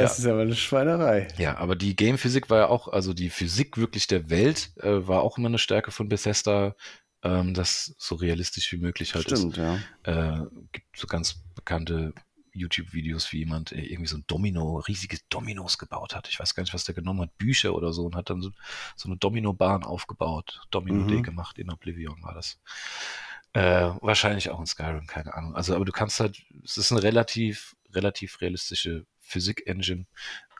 Das 0.00 0.18
ja. 0.18 0.24
ist 0.24 0.30
aber 0.30 0.42
eine 0.42 0.56
Schweinerei. 0.56 1.28
Ja, 1.38 1.58
aber 1.58 1.76
die 1.76 1.96
Game-Physik 1.96 2.50
war 2.50 2.58
ja 2.58 2.68
auch, 2.68 2.88
also 2.88 3.14
die 3.14 3.30
Physik 3.30 3.76
wirklich 3.76 4.06
der 4.06 4.30
Welt 4.30 4.72
äh, 4.78 5.06
war 5.06 5.22
auch 5.22 5.38
immer 5.38 5.48
eine 5.48 5.58
Stärke 5.58 5.90
von 5.90 6.08
Bethesda, 6.08 6.74
ähm, 7.22 7.54
das 7.54 7.94
so 7.98 8.14
realistisch 8.14 8.72
wie 8.72 8.78
möglich 8.78 9.14
halt 9.14 9.26
Stimmt, 9.26 9.56
ist. 9.56 9.64
ja. 10.06 10.40
Äh, 10.42 10.46
gibt 10.72 10.96
so 10.96 11.06
ganz 11.06 11.42
bekannte 11.54 12.14
YouTube-Videos, 12.52 13.32
wie 13.32 13.38
jemand 13.38 13.72
äh, 13.72 13.80
irgendwie 13.80 14.08
so 14.08 14.16
ein 14.16 14.24
Domino, 14.26 14.78
riesige 14.78 15.18
Dominos 15.28 15.78
gebaut 15.78 16.14
hat. 16.14 16.28
Ich 16.28 16.38
weiß 16.38 16.54
gar 16.54 16.62
nicht, 16.62 16.74
was 16.74 16.84
der 16.84 16.94
genommen 16.94 17.22
hat, 17.22 17.38
Bücher 17.38 17.74
oder 17.74 17.92
so 17.92 18.04
und 18.06 18.16
hat 18.16 18.30
dann 18.30 18.40
so, 18.40 18.50
so 18.96 19.08
eine 19.08 19.16
Domino-Bahn 19.16 19.84
aufgebaut. 19.84 20.62
Domino-D 20.70 21.16
mhm. 21.16 21.22
gemacht, 21.22 21.58
in 21.58 21.70
Oblivion 21.70 22.22
war 22.22 22.34
das. 22.34 22.60
Äh, 23.52 23.90
wahrscheinlich 24.00 24.50
auch 24.50 24.60
in 24.60 24.66
Skyrim, 24.66 25.06
keine 25.06 25.34
Ahnung. 25.34 25.56
Also, 25.56 25.74
aber 25.74 25.84
du 25.84 25.92
kannst 25.92 26.20
halt, 26.20 26.40
es 26.64 26.76
ist 26.76 26.92
eine 26.92 27.02
relativ, 27.02 27.76
relativ 27.94 28.40
realistische 28.40 29.06
Physik-Engine. 29.20 30.06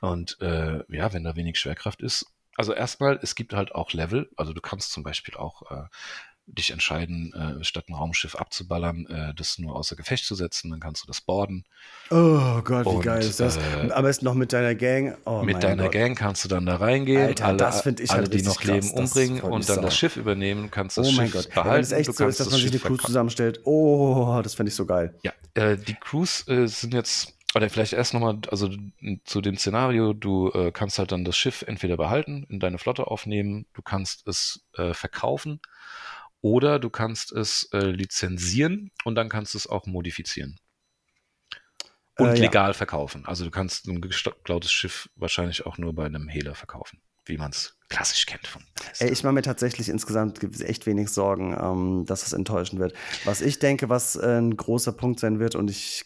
Und 0.01 0.37
äh, 0.41 0.83
ja, 0.89 1.13
wenn 1.13 1.23
da 1.23 1.35
wenig 1.35 1.59
Schwerkraft 1.59 2.01
ist. 2.01 2.25
Also 2.55 2.73
erstmal, 2.73 3.19
es 3.21 3.35
gibt 3.35 3.53
halt 3.53 3.73
auch 3.73 3.93
Level. 3.93 4.29
Also 4.35 4.53
du 4.53 4.61
kannst 4.61 4.91
zum 4.91 5.03
Beispiel 5.03 5.35
auch 5.35 5.71
äh, 5.71 5.85
dich 6.47 6.71
entscheiden, 6.71 7.33
äh, 7.33 7.63
statt 7.63 7.85
ein 7.87 7.93
Raumschiff 7.93 8.35
abzuballern, 8.35 9.05
äh, 9.07 9.33
das 9.33 9.57
nur 9.57 9.75
außer 9.75 9.95
Gefecht 9.95 10.25
zu 10.25 10.35
setzen, 10.35 10.71
dann 10.71 10.79
kannst 10.79 11.03
du 11.03 11.07
das 11.07 11.21
boarden. 11.21 11.65
Oh 12.09 12.61
Gott, 12.63 12.85
wie 12.85 12.99
geil 12.99 13.21
ist 13.21 13.39
das? 13.39 13.57
Äh, 13.57 13.91
Am 13.91 14.03
besten 14.03 14.25
noch 14.25 14.33
mit 14.33 14.51
deiner 14.51 14.75
Gang. 14.75 15.17
Oh 15.25 15.43
mit 15.43 15.63
deiner 15.63 15.83
Gott. 15.83 15.93
Gang 15.93 16.17
kannst 16.17 16.43
du 16.43 16.49
dann 16.49 16.65
da 16.65 16.77
reingehen, 16.77 17.27
Alter, 17.27 17.45
alle, 17.45 17.57
das 17.57 17.85
ich 17.85 18.11
alle, 18.11 18.23
halt 18.23 18.33
die 18.33 18.41
noch 18.41 18.59
krass, 18.59 18.67
leben, 18.67 18.91
umbringen 18.91 19.41
und 19.41 19.69
dann 19.69 19.81
das 19.81 19.95
Schiff 19.95 20.17
übernehmen, 20.17 20.71
kannst 20.71 20.97
das 20.97 21.07
oh 21.07 21.11
mein 21.11 21.29
Schiff 21.29 21.45
Gott. 21.45 21.55
behalten. 21.55 21.75
Wenn 21.75 21.81
es 21.81 21.91
echt 21.91 22.13
so 22.13 22.27
ist, 22.27 22.39
dass 22.39 22.49
man 22.49 22.59
sich 22.59 22.71
die 22.71 22.79
Crew 22.79 22.97
zusammenstellt, 22.97 23.61
oh, 23.63 24.41
das 24.43 24.55
fände 24.55 24.69
ich 24.69 24.75
so 24.75 24.85
geil. 24.85 25.15
Ja, 25.23 25.31
äh, 25.53 25.77
die 25.77 25.95
Crews 25.95 26.47
äh, 26.47 26.67
sind 26.67 26.93
jetzt 26.93 27.33
oder 27.53 27.69
vielleicht 27.69 27.91
erst 27.91 28.13
nochmal, 28.13 28.39
also 28.49 28.69
zu 29.25 29.41
dem 29.41 29.57
Szenario, 29.57 30.13
du 30.13 30.51
äh, 30.53 30.71
kannst 30.71 30.99
halt 30.99 31.11
dann 31.11 31.25
das 31.25 31.35
Schiff 31.35 31.63
entweder 31.67 31.97
behalten, 31.97 32.45
in 32.47 32.61
deine 32.61 32.77
Flotte 32.77 33.07
aufnehmen, 33.07 33.65
du 33.73 33.81
kannst 33.81 34.25
es 34.25 34.65
äh, 34.77 34.93
verkaufen 34.93 35.59
oder 36.41 36.79
du 36.79 36.89
kannst 36.89 37.31
es 37.31 37.69
äh, 37.71 37.91
lizenzieren 37.91 38.91
und 39.03 39.15
dann 39.15 39.29
kannst 39.29 39.53
du 39.53 39.57
es 39.57 39.67
auch 39.67 39.85
modifizieren. 39.85 40.57
Und 42.17 42.29
äh, 42.29 42.39
legal 42.39 42.69
ja. 42.69 42.73
verkaufen. 42.73 43.25
Also 43.25 43.45
du 43.45 43.51
kannst 43.51 43.87
ein 43.87 44.01
geklautes 44.01 44.71
Schiff 44.71 45.09
wahrscheinlich 45.15 45.65
auch 45.65 45.77
nur 45.77 45.93
bei 45.93 46.05
einem 46.05 46.27
Hehler 46.27 46.55
verkaufen, 46.55 47.01
wie 47.25 47.37
man 47.37 47.51
es 47.51 47.77
klassisch 47.89 48.25
kennt 48.25 48.47
von. 48.47 48.63
Ey, 48.99 49.11
ich 49.11 49.23
mache 49.23 49.33
mir 49.33 49.41
tatsächlich 49.41 49.89
insgesamt 49.89 50.43
echt 50.61 50.85
wenig 50.85 51.09
Sorgen, 51.09 51.55
ähm, 51.59 52.05
dass 52.05 52.25
es 52.25 52.33
enttäuschen 52.33 52.79
wird. 52.79 52.93
Was 53.25 53.41
ich 53.41 53.59
denke, 53.59 53.89
was 53.89 54.15
äh, 54.15 54.39
ein 54.39 54.55
großer 54.55 54.93
Punkt 54.93 55.19
sein 55.19 55.39
wird, 55.39 55.55
und 55.55 55.69
ich 55.69 56.05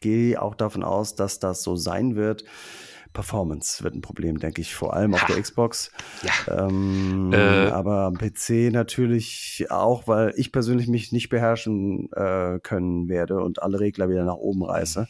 gehe 0.00 0.40
auch 0.40 0.54
davon 0.54 0.82
aus, 0.82 1.14
dass 1.14 1.38
das 1.38 1.62
so 1.62 1.76
sein 1.76 2.16
wird. 2.16 2.44
Performance 3.12 3.82
wird 3.82 3.94
ein 3.94 4.00
Problem, 4.00 4.38
denke 4.38 4.60
ich, 4.60 4.74
vor 4.74 4.94
allem 4.94 5.14
auf 5.14 5.22
ha. 5.22 5.26
der 5.26 5.40
Xbox. 5.40 5.90
Ja. 6.22 6.66
Ähm, 6.66 7.32
äh. 7.32 7.68
Aber 7.70 8.02
am 8.02 8.18
PC 8.18 8.72
natürlich 8.72 9.66
auch, 9.70 10.06
weil 10.06 10.32
ich 10.36 10.52
persönlich 10.52 10.88
mich 10.88 11.12
nicht 11.12 11.28
beherrschen 11.28 12.10
äh, 12.12 12.60
können 12.62 13.08
werde 13.08 13.40
und 13.42 13.62
alle 13.62 13.80
Regler 13.80 14.08
wieder 14.08 14.24
nach 14.24 14.36
oben 14.36 14.64
reiße. 14.64 15.08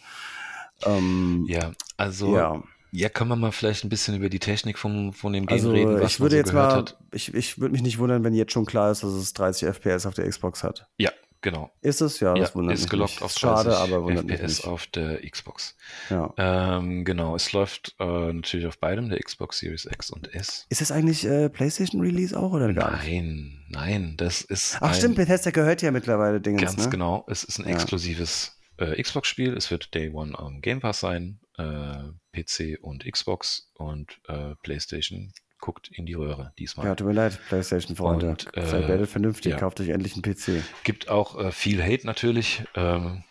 Ähm, 0.85 1.45
ja, 1.49 1.73
also. 1.97 2.35
Ja. 2.37 2.63
Ja, 2.93 3.09
können 3.09 3.31
wir 3.31 3.37
mal 3.37 3.53
vielleicht 3.53 3.85
ein 3.85 3.89
bisschen 3.89 4.17
über 4.17 4.29
die 4.29 4.41
Technik 4.41 4.77
vom, 4.77 5.13
von 5.13 5.33
dem 5.33 5.47
Game 5.47 5.59
also, 5.59 5.71
reden, 5.71 6.01
was 6.01 6.11
ich 6.11 6.21
würde 6.21 6.33
so 6.33 6.39
jetzt 6.39 6.53
mal, 6.53 6.75
hat. 6.75 6.99
Ich, 7.13 7.33
ich 7.33 7.61
würde 7.61 7.71
mich 7.71 7.83
nicht 7.83 7.99
wundern, 7.99 8.25
wenn 8.25 8.35
jetzt 8.35 8.53
schon 8.53 8.67
klar 8.67 8.91
ist, 8.91 9.05
dass 9.05 9.13
es 9.13 9.33
30 9.33 9.69
FPS 9.69 10.07
auf 10.07 10.15
der 10.15 10.29
Xbox 10.29 10.65
hat. 10.65 10.89
Ja, 10.99 11.13
Genau. 11.43 11.71
Ist 11.81 12.01
es? 12.03 12.21
Ja, 12.21 12.35
das 12.35 12.51
ja, 12.51 12.55
wundert 12.55 12.75
ist 12.75 12.83
mich 12.83 12.91
gelockt 12.91 13.13
nicht. 13.13 13.23
auf 13.23 13.33
Schade, 13.33 13.77
aber 13.77 14.05
wundert 14.05 14.27
FPS 14.27 14.43
mich 14.43 14.59
nicht. 14.59 14.67
auf 14.67 14.87
der 14.89 15.31
Xbox. 15.31 15.75
Ja. 16.11 16.35
Ähm, 16.37 17.05
genau, 17.05 17.35
es 17.35 17.53
läuft 17.53 17.95
äh, 17.99 18.33
natürlich 18.33 18.67
auf 18.67 18.79
beidem, 18.79 19.09
der 19.09 19.19
Xbox 19.21 19.59
Series 19.59 19.87
X 19.87 20.11
und 20.11 20.35
S. 20.35 20.67
Ist 20.69 20.81
das 20.83 20.93
eigentlich 20.93 21.25
äh, 21.25 21.49
PlayStation 21.49 22.03
Release 22.03 22.39
auch 22.39 22.53
oder 22.53 22.73
gar? 22.75 22.91
Nein, 22.91 23.65
nein, 23.69 24.15
das 24.19 24.43
ist. 24.43 24.77
Ach 24.81 24.95
stimmt, 24.95 25.17
Bethesda 25.17 25.51
gehört 25.51 25.81
ja 25.81 25.91
mittlerweile 25.91 26.41
Dinge. 26.41 26.63
Ganz 26.63 26.77
ne? 26.77 26.91
genau, 26.91 27.25
es 27.29 27.45
ist 27.45 27.59
ein 27.59 27.67
ja. 27.67 27.75
exklusives 27.75 28.59
äh, 28.77 29.01
Xbox-Spiel. 29.03 29.57
Es 29.57 29.71
wird 29.71 29.95
Day 29.95 30.11
One 30.11 30.39
am 30.39 30.61
Game 30.61 30.81
Pass 30.81 31.01
sein, 31.01 31.41
äh, 31.57 32.03
PC 32.33 32.79
und 32.83 33.11
Xbox 33.11 33.71
und 33.75 34.21
äh, 34.29 34.55
PlayStation 34.63 35.33
guckt 35.61 35.91
in 35.93 36.07
die 36.07 36.15
Röhre 36.15 36.53
diesmal. 36.59 36.87
Ja, 36.87 36.95
tut 36.95 37.07
mir 37.07 37.13
leid, 37.13 37.39
PlayStation-Freunde. 37.49 38.37
Äh, 38.55 38.67
Seid 38.67 39.09
vernünftig, 39.09 39.53
ja. 39.53 39.59
kauft 39.59 39.81
euch 39.81 39.89
endlich 39.91 40.15
einen 40.15 40.23
PC. 40.23 40.65
Gibt 40.85 41.09
auch 41.09 41.39
äh, 41.39 41.53
viel 41.53 41.83
Hate 41.83 42.07
natürlich, 42.07 42.65
ähm, 42.75 43.25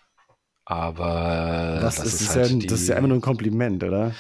Aber 0.65 1.80
Was 1.82 1.95
das 1.95 2.05
ist, 2.05 2.21
ist, 2.21 2.36
halt 2.36 2.51
ja, 2.51 2.57
die, 2.59 2.67
das 2.67 2.82
ist 2.82 2.89
ja 2.89 2.95
immer 2.95 3.07
nur 3.07 3.17
ein 3.17 3.21
Kompliment, 3.21 3.84
oder? 3.84 4.13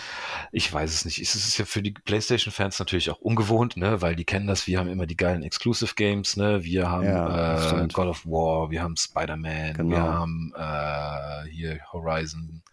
ich 0.51 0.73
weiß 0.73 0.91
es 0.91 1.05
nicht. 1.05 1.19
Es 1.21 1.35
ist 1.35 1.57
ja 1.59 1.65
für 1.65 1.83
die 1.83 1.91
PlayStation-Fans 1.91 2.79
natürlich 2.79 3.11
auch 3.11 3.19
ungewohnt, 3.19 3.77
ne, 3.77 4.01
weil 4.01 4.15
die 4.15 4.25
kennen 4.25 4.47
das. 4.47 4.65
Wir 4.65 4.79
haben 4.79 4.89
immer 4.89 5.05
die 5.05 5.15
geilen 5.17 5.43
Exclusive 5.43 5.93
Games, 5.95 6.37
ne. 6.37 6.63
Wir 6.63 6.89
haben 6.89 7.05
Ja, 7.05 7.29
das 7.53 7.71
äh. 7.73 7.87
God 7.93 8.07
of 8.07 8.25
War, 8.25 8.71
wir 8.71 8.81
haben 8.81 8.97
Spider-Man, 8.97 9.73
Genau. 9.75 9.89
wir 9.95 10.01
haben 10.03 10.53
äh, 10.57 11.49
hier 11.51 11.79
Horizon, 11.93 12.63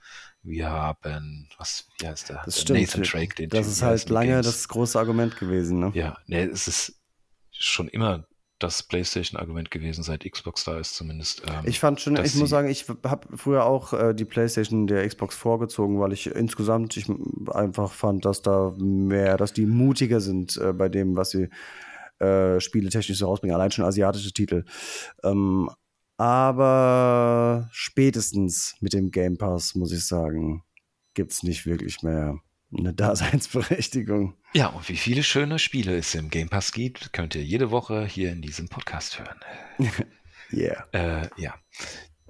wir 0.47 0.71
haben 0.71 1.49
was, 1.59 1.89
wie 2.01 2.07
heißt 2.07 2.29
der? 2.31 2.43
Das 2.45 2.65
Der. 2.65 2.77
Nathan 2.81 3.03
Drake, 3.03 3.35
den 3.35 3.51
das 3.51 3.67
ist 3.67 3.83
halt 3.83 4.09
lange 4.09 4.31
Games? 4.31 4.47
das 4.47 4.69
große 4.69 4.99
Argument 4.99 5.37
gewesen, 5.37 5.81
ne? 5.81 5.91
Ja, 5.95 6.17
ne, 6.27 6.45
es 6.49 6.69
ist 6.69 7.01
schon 7.51 7.89
immer 7.89 8.27
das 8.59 8.83
PlayStation-Argument 8.85 9.71
gewesen, 9.71 10.03
seit 10.03 10.25
Xbox 10.25 10.65
da 10.65 10.79
ist 10.79 10.95
zumindest. 10.95 11.43
Ähm, 11.47 11.65
Ich 11.65 11.79
fand 11.79 12.01
schon, 12.01 12.17
ich 12.17 12.35
muss 12.37 12.49
sagen, 12.49 12.69
ich 12.69 12.87
habe 13.05 13.37
früher 13.37 13.67
auch 13.67 13.93
äh, 13.93 14.15
die 14.15 14.25
PlayStation 14.25 14.87
der 14.87 15.07
Xbox 15.07 15.37
vorgezogen, 15.37 16.01
weil 16.01 16.13
ich 16.13 16.27
insgesamt 16.29 16.97
ich 16.97 17.07
einfach 17.53 17.93
fand, 17.93 18.25
dass 18.25 18.41
da 18.41 18.73
mehr, 18.79 19.37
dass 19.37 19.53
die 19.53 19.67
mutiger 19.67 20.21
sind 20.21 20.57
äh, 20.57 20.73
bei 20.73 20.89
dem, 20.89 21.17
was 21.17 21.31
sie 21.31 21.49
äh, 22.19 22.59
spieletechnisch 22.61 23.19
so 23.19 23.27
rausbringen. 23.27 23.55
Allein 23.55 23.73
schon 23.73 23.85
asiatische 23.85 24.33
Titel. 24.33 24.65
Ähm, 25.23 25.69
aber 26.17 27.69
spätestens 27.73 28.77
mit 28.81 28.93
dem 28.93 29.11
Game 29.11 29.37
Pass, 29.39 29.75
muss 29.75 29.93
ich 29.93 30.07
sagen, 30.07 30.63
gibt 31.15 31.33
es 31.33 31.43
nicht 31.43 31.67
wirklich 31.67 32.03
mehr 32.03 32.41
eine 32.77 32.93
Daseinsberechtigung. 32.95 34.35
Ja, 34.55 34.69
und 34.69 34.89
wie 34.89 34.97
viele 34.97 35.23
schöne 35.23 35.59
Spiele 35.59 35.97
es 35.97 36.15
im 36.15 36.31
Game 36.31 36.49
Pass 36.49 36.73
gibt, 36.73 37.13
könnt 37.13 37.35
ihr 37.35 37.45
jede 37.45 37.71
Woche 37.71 38.07
hier 38.07 38.33
in 38.33 38.43
diesem 38.43 38.69
Podcast 38.69 39.19
hören. 39.19 39.41
Yeah. 40.53 40.87
Äh, 40.93 41.29
ja. 41.39 41.55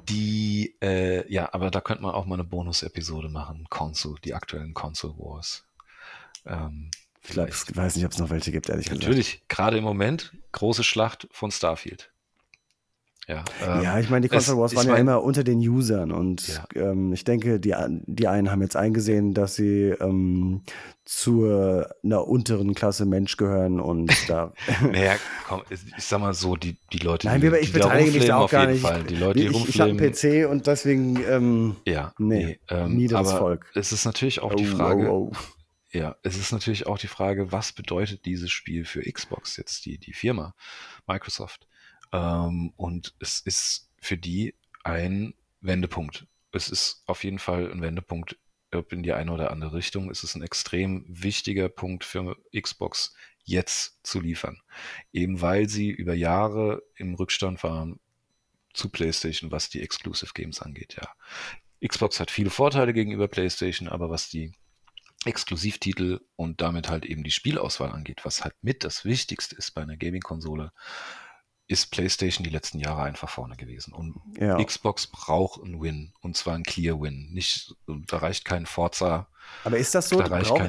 Die, 0.09 0.75
äh, 0.81 1.31
ja, 1.31 1.53
aber 1.53 1.71
da 1.71 1.81
könnte 1.83 2.03
man 2.03 2.15
auch 2.15 2.27
mal 2.27 2.37
eine 2.37 2.45
Bonus-Episode 2.45 3.29
machen. 3.29 3.67
Console, 3.69 4.17
die 4.25 4.33
aktuellen 4.35 4.73
Console 4.73 5.15
Wars. 5.19 5.67
Ähm, 6.47 6.91
Ich 7.23 7.31
vielleicht. 7.33 7.71
ich 7.71 7.77
weiß 7.77 7.97
nicht, 7.97 8.05
ob 8.05 8.13
es 8.13 8.19
noch 8.19 8.31
welche 8.31 8.53
gibt, 8.53 8.69
ehrlich 8.69 8.87
gesagt. 8.87 9.03
Natürlich, 9.03 9.43
gerade 9.49 9.79
im 9.79 9.85
Moment, 9.85 10.33
große 10.53 10.85
Schlacht 10.85 11.29
von 11.31 11.51
Starfield. 11.51 12.11
Ja, 13.29 13.45
ähm, 13.61 13.83
Ja, 13.83 13.99
ich 13.99 14.09
meine, 14.09 14.23
die 14.23 14.29
Console 14.29 14.59
Wars 14.61 14.77
waren 14.77 14.87
ja 14.87 14.93
mein- 14.93 15.01
immer 15.01 15.23
unter 15.23 15.43
den 15.43 15.59
Usern 15.59 16.13
und 16.13 16.47
Ja. 16.47 16.65
ähm, 16.77 17.13
ich 17.13 17.25
denke, 17.25 17.59
die, 17.59 17.75
die 18.07 18.29
einen 18.29 18.53
haben 18.53 18.63
jetzt 18.63 18.77
eingesehen, 18.77 19.35
dass 19.35 19.57
sie 19.57 19.95
ähm, 20.01 20.63
zu 21.05 21.45
einer 22.05 22.27
unteren 22.29 22.75
Klasse 22.75 23.05
Mensch 23.05 23.37
gehören 23.37 23.81
und 23.81 24.11
da. 24.31 24.53
Naja, 24.93 25.17
komm, 25.49 25.63
ich 25.71 25.81
sag 26.05 26.21
mal 26.21 26.35
so, 26.35 26.55
die, 26.55 26.77
die 26.93 26.99
Leute, 26.99 27.27
Nein, 27.27 27.41
die, 27.41 27.49
ich 27.49 27.73
die 27.73 27.79
da 27.81 27.89
beteilige 27.89 28.19
mich 28.19 28.27
da 28.29 28.37
auch 28.39 28.51
gar 28.51 28.67
nicht. 28.67 28.83
Fall. 28.83 29.03
Die 29.03 29.17
Leute, 29.17 29.41
die 29.41 29.47
ich 29.47 29.69
ich 29.71 29.81
habe 29.81 29.91
einen 29.91 29.99
PC 29.99 30.49
und 30.49 30.69
deswegen, 30.69 31.19
ähm, 31.29 31.77
ja, 31.85 32.13
Nee, 32.19 32.45
nee, 32.47 32.59
ähm, 32.69 32.97
niederes 32.97 33.33
Volk. 33.33 33.71
es 33.75 33.91
ist 33.91 34.05
natürlich 34.05 34.41
auch 34.41 34.53
oh, 34.53 34.57
die 34.57 34.67
Frage, 34.67 35.11
oh, 35.11 35.33
oh. 35.33 35.37
Ja, 35.93 36.17
es 36.23 36.37
ist 36.37 36.53
natürlich 36.53 36.87
auch 36.87 36.99
die 36.99 37.07
Frage, 37.09 37.51
was 37.53 37.73
bedeutet 37.73 38.25
dieses 38.25 38.51
Spiel 38.51 38.85
für 38.85 39.01
Xbox 39.01 39.57
jetzt, 39.57 39.85
die, 39.87 39.99
die 39.99 40.13
Firma 40.13 40.55
Microsoft? 41.07 41.67
Ähm, 42.17 42.73
und 42.77 43.15
es 43.19 43.41
ist 43.41 43.91
für 44.01 44.17
die 44.17 44.55
ein 44.85 45.35
Wendepunkt. 45.61 46.27
Es 46.53 46.71
ist 46.71 47.03
auf 47.07 47.25
jeden 47.25 47.39
Fall 47.39 47.71
ein 47.71 47.83
Wendepunkt, 47.83 48.39
ob 48.73 48.93
in 48.93 49.03
die 49.03 49.13
eine 49.13 49.33
oder 49.33 49.51
andere 49.51 49.75
Richtung. 49.75 50.11
Es 50.11 50.25
ist 50.25 50.35
ein 50.35 50.43
extrem 50.43 51.05
wichtiger 51.09 51.69
Punkt 51.69 52.05
für 52.05 52.37
Xbox, 52.59 53.15
jetzt 53.45 54.01
zu 54.03 54.21
liefern. 54.21 54.59
Eben 55.13 55.41
weil 55.41 55.69
sie 55.69 55.91
über 55.91 56.15
Jahre 56.15 56.83
im 56.97 57.15
Rückstand 57.15 57.63
waren 57.63 58.01
zu 58.73 58.89
PlayStation, 58.89 59.51
was 59.51 59.69
die 59.69 59.83
Exclusive 59.83 60.33
Games 60.35 60.61
angeht, 60.61 60.97
ja. 61.01 61.09
Xbox 61.87 62.21
hat 62.21 62.31
viele 62.31 62.49
Vorteile 62.49 62.95
gegenüber 62.95 63.29
PlayStation, 63.29 63.89
aber 63.89 64.09
was 64.09 64.31
die 64.31 64.53
Exklusivtitel 65.27 66.21
und 66.35 66.63
damit 66.63 66.89
halt 66.89 67.05
eben 67.05 67.23
die 67.23 67.31
Spielauswahl 67.31 67.93
angeht, 67.93 68.25
was 68.25 68.45
halt 68.45 68.55
mit 68.63 68.83
das 68.83 69.05
Wichtigste 69.05 69.57
ist 69.57 69.73
bei 69.73 69.83
einer 69.83 69.97
Gaming-Konsole, 69.97 70.73
ist 71.69 71.91
PlayStation 71.91 72.45
die 72.45 72.51
letzten 72.51 72.79
Jahre 72.79 73.03
einfach 73.03 73.29
vorne 73.29 73.57
gewesen. 73.57 73.93
Und 73.93 74.15
Ja. 74.39 74.63
Xbox 74.63 75.07
braucht 75.09 75.63
einen 75.65 75.81
Win 75.83 76.13
und 76.21 76.37
zwar 76.37 76.55
einen 76.55 76.65
Clear 76.65 77.01
Win. 77.01 77.31
Nicht, 77.33 77.75
da 77.87 78.19
reicht 78.19 78.45
kein 78.45 78.67
Forza. 78.67 79.27
Aber 79.65 79.77
ist 79.79 79.95
das 79.95 80.09
so? 80.09 80.21
Da 80.21 80.29
Brauch, 80.29 80.61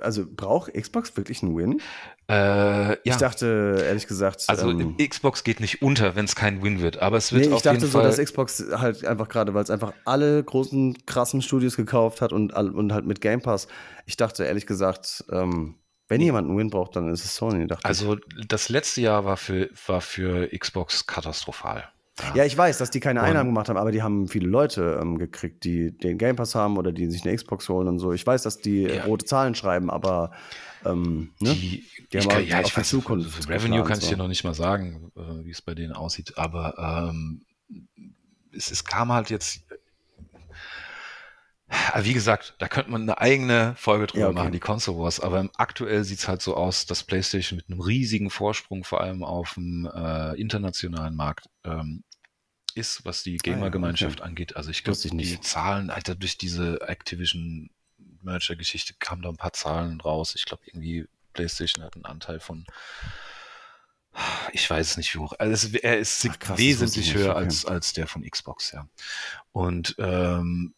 also 0.00 0.24
braucht 0.28 0.72
Xbox 0.74 1.16
wirklich 1.16 1.42
einen 1.42 1.56
Win? 1.56 1.80
Äh, 2.28 2.34
ja, 2.90 2.96
Ich 3.04 3.16
dachte, 3.16 3.84
ehrlich 3.86 4.06
gesagt, 4.06 4.44
also 4.48 4.70
ähm, 4.70 4.96
Xbox 4.96 5.44
geht 5.44 5.60
nicht 5.60 5.82
unter, 5.82 6.16
wenn 6.16 6.24
es 6.24 6.34
kein 6.34 6.62
Win 6.62 6.80
wird, 6.80 6.98
aber 6.98 7.16
es 7.16 7.32
wird 7.32 7.42
Nee, 7.42 7.48
ich 7.48 7.54
auf 7.54 7.62
dachte 7.62 7.78
jeden 7.78 7.90
so, 7.90 7.98
Fall. 7.98 8.08
dass 8.08 8.18
Xbox 8.18 8.64
halt 8.76 9.04
einfach 9.04 9.28
gerade, 9.28 9.54
weil 9.54 9.62
es 9.62 9.70
einfach 9.70 9.92
alle 10.04 10.42
großen, 10.42 11.04
krassen 11.06 11.42
Studios 11.42 11.76
gekauft 11.76 12.20
hat 12.20 12.32
und, 12.32 12.52
und 12.52 12.92
halt 12.92 13.06
mit 13.06 13.20
Game 13.20 13.40
Pass. 13.42 13.68
Ich 14.06 14.16
dachte 14.16 14.44
ehrlich 14.44 14.66
gesagt, 14.66 15.24
ähm, 15.30 15.76
wenn 16.08 16.20
jemand 16.20 16.48
einen 16.48 16.58
Win 16.58 16.70
braucht, 16.70 16.96
dann 16.96 17.10
ist 17.12 17.24
es 17.24 17.34
Sony. 17.36 17.66
Dachte 17.66 17.84
also 17.84 18.16
das 18.46 18.68
letzte 18.68 19.00
Jahr 19.00 19.24
war 19.24 19.36
für, 19.36 19.70
war 19.86 20.00
für 20.00 20.48
Xbox 20.56 21.06
katastrophal. 21.06 21.84
ich. 22.30 22.34
Ja, 22.34 22.44
ich 22.44 22.56
weiß, 22.56 22.78
dass 22.78 22.90
die 22.90 23.00
keine 23.00 23.20
Und- 23.20 23.26
Einnahmen 23.26 23.50
gemacht 23.50 23.68
haben, 23.68 23.76
aber 23.78 23.90
die 23.90 24.02
haben 24.02 24.28
viele 24.28 24.46
Leute 24.48 24.98
ähm, 25.00 25.18
gekriegt, 25.18 25.64
die 25.64 25.96
den 25.96 26.18
Game 26.18 26.36
Pass 26.36 26.54
haben 26.54 26.76
oder 26.76 26.92
die 26.92 27.10
sich 27.10 27.24
eine 27.24 27.34
Xbox 27.34 27.68
holen 27.68 27.88
und 27.88 27.98
so. 27.98 28.12
Ich 28.12 28.26
weiß, 28.26 28.42
dass 28.42 28.58
die 28.58 28.82
Ja. 28.82 29.04
rote 29.04 29.24
Zahlen 29.24 29.54
schreiben, 29.54 29.90
aber 29.90 30.30
ähm, 30.84 31.32
ne? 31.40 31.54
Die, 31.54 31.84
Die 32.12 32.18
haben 32.18 32.28
kann, 32.28 32.46
ja, 32.46 32.60
ich 32.60 32.76
weiß, 32.76 32.88
Zukunft 32.88 33.48
Revenue 33.48 33.78
geplant, 33.78 33.88
kann 33.88 33.98
ich 33.98 34.08
dir 34.08 34.16
noch 34.18 34.28
nicht 34.28 34.44
mal 34.44 34.54
sagen, 34.54 35.10
äh, 35.16 35.44
wie 35.44 35.50
es 35.50 35.62
bei 35.62 35.74
denen 35.74 35.92
aussieht, 35.94 36.36
aber 36.36 37.08
ähm, 37.10 37.40
es, 38.52 38.70
es 38.70 38.84
kam 38.84 39.10
halt 39.12 39.30
jetzt. 39.30 39.62
Aber 41.92 42.04
wie 42.04 42.14
gesagt, 42.14 42.54
da 42.58 42.68
könnte 42.68 42.90
man 42.90 43.02
eine 43.02 43.18
eigene 43.18 43.74
Folge 43.76 44.06
drüber 44.06 44.20
Ja, 44.20 44.26
okay. 44.28 44.34
machen, 44.36 44.52
die 44.52 44.60
Console 44.60 44.98
Wars. 44.98 45.20
Aber 45.20 45.48
aktuell 45.56 46.04
sieht 46.04 46.18
es 46.18 46.28
halt 46.28 46.42
so 46.42 46.56
aus, 46.56 46.86
dass 46.86 47.04
PlayStation 47.04 47.56
mit 47.56 47.68
einem 47.68 47.80
riesigen 47.80 48.30
Vorsprung, 48.30 48.84
vor 48.84 49.00
allem 49.00 49.22
auf 49.22 49.54
dem 49.54 49.90
äh, 49.92 50.34
internationalen 50.40 51.14
Markt, 51.14 51.48
ähm, 51.64 52.04
ist, 52.74 53.04
was 53.04 53.22
die 53.22 53.38
Ah 53.42 53.46
ja, 53.46 53.54
Gamer-Gemeinschaft 53.54 54.20
angeht. 54.20 54.56
Also 54.56 54.70
ich 54.70 54.82
glaube, 54.82 54.98
die. 54.98 55.40
Zahlen, 55.40 55.90
Alter, 55.90 56.14
durch 56.14 56.36
diese 56.38 56.80
Activision 56.82 57.70
Merger-Geschichte 58.22 58.94
kamen 58.98 59.22
da 59.22 59.28
ein 59.28 59.36
paar 59.36 59.52
Zahlen 59.52 60.00
raus. 60.00 60.34
Ich 60.36 60.44
glaube, 60.44 60.64
irgendwie 60.66 61.06
PlayStation 61.32 61.84
hat 61.84 61.94
einen 61.94 62.04
Anteil 62.04 62.40
von, 62.40 62.64
ich 64.52 64.68
weiß 64.68 64.90
es 64.90 64.96
nicht 64.96 65.14
wie 65.14 65.18
hoch. 65.18 65.34
Also 65.38 65.76
er 65.76 65.98
ist 65.98 66.26
Ach, 66.28 66.38
krass, 66.38 66.58
wesentlich 66.58 67.14
höher 67.14 67.30
okay. 67.30 67.44
als, 67.44 67.66
als 67.66 67.92
der 67.92 68.06
von 68.06 68.22
Xbox, 68.28 68.72
ja. 68.72 68.88
Und 69.52 69.94
ähm, 69.98 70.74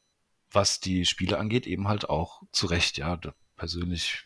was 0.57 0.81
die 0.81 1.05
Spiele 1.05 1.39
angeht, 1.39 1.67
eben 1.67 1.87
halt 1.87 2.09
auch 2.09 2.43
zu 2.51 2.67
Recht, 2.67 2.97
ja. 2.97 3.21
Persönlich 3.57 4.25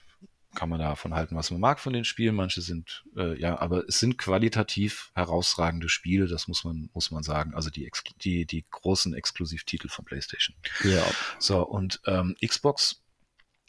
kann 0.54 0.68
man 0.68 0.80
davon 0.80 1.14
halten, 1.14 1.36
was 1.36 1.50
man 1.50 1.60
mag 1.60 1.78
von 1.78 1.92
den 1.92 2.04
Spielen. 2.04 2.34
Manche 2.34 2.60
sind, 2.60 3.04
äh, 3.16 3.38
ja, 3.38 3.60
aber 3.60 3.88
es 3.88 3.98
sind 3.98 4.16
qualitativ 4.16 5.10
herausragende 5.14 5.88
Spiele, 5.88 6.26
das 6.26 6.48
muss 6.48 6.64
man, 6.64 6.88
muss 6.94 7.10
man 7.10 7.22
sagen. 7.22 7.54
Also 7.54 7.68
die, 7.68 7.90
die, 8.22 8.46
die 8.46 8.64
großen 8.70 9.12
Exklusivtitel 9.12 9.88
von 9.88 10.04
PlayStation. 10.04 10.56
Ja. 10.84 11.04
So, 11.38 11.62
und 11.66 12.00
ähm, 12.06 12.36
Xbox 12.44 13.02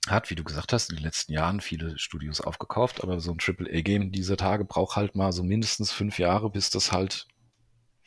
hat, 0.07 0.30
wie 0.30 0.36
du 0.36 0.43
gesagt 0.43 0.74
hast, 0.74 0.89
in 0.89 0.95
den 0.95 1.05
letzten 1.05 1.34
Jahren 1.34 1.62
viele 1.62 1.97
Studios 1.99 2.41
aufgekauft, 2.41 3.03
aber 3.03 3.20
so 3.20 3.32
ein 3.32 3.38
AAA-Game 3.39 4.12
dieser 4.12 4.38
Tage 4.38 4.66
braucht 4.66 4.95
halt 4.95 5.16
mal 5.16 5.32
so 5.32 5.43
mindestens 5.43 5.91
fünf 5.91 6.18
Jahre, 6.18 6.49
bis 6.49 6.72
das 6.72 6.91
halt 6.91 7.28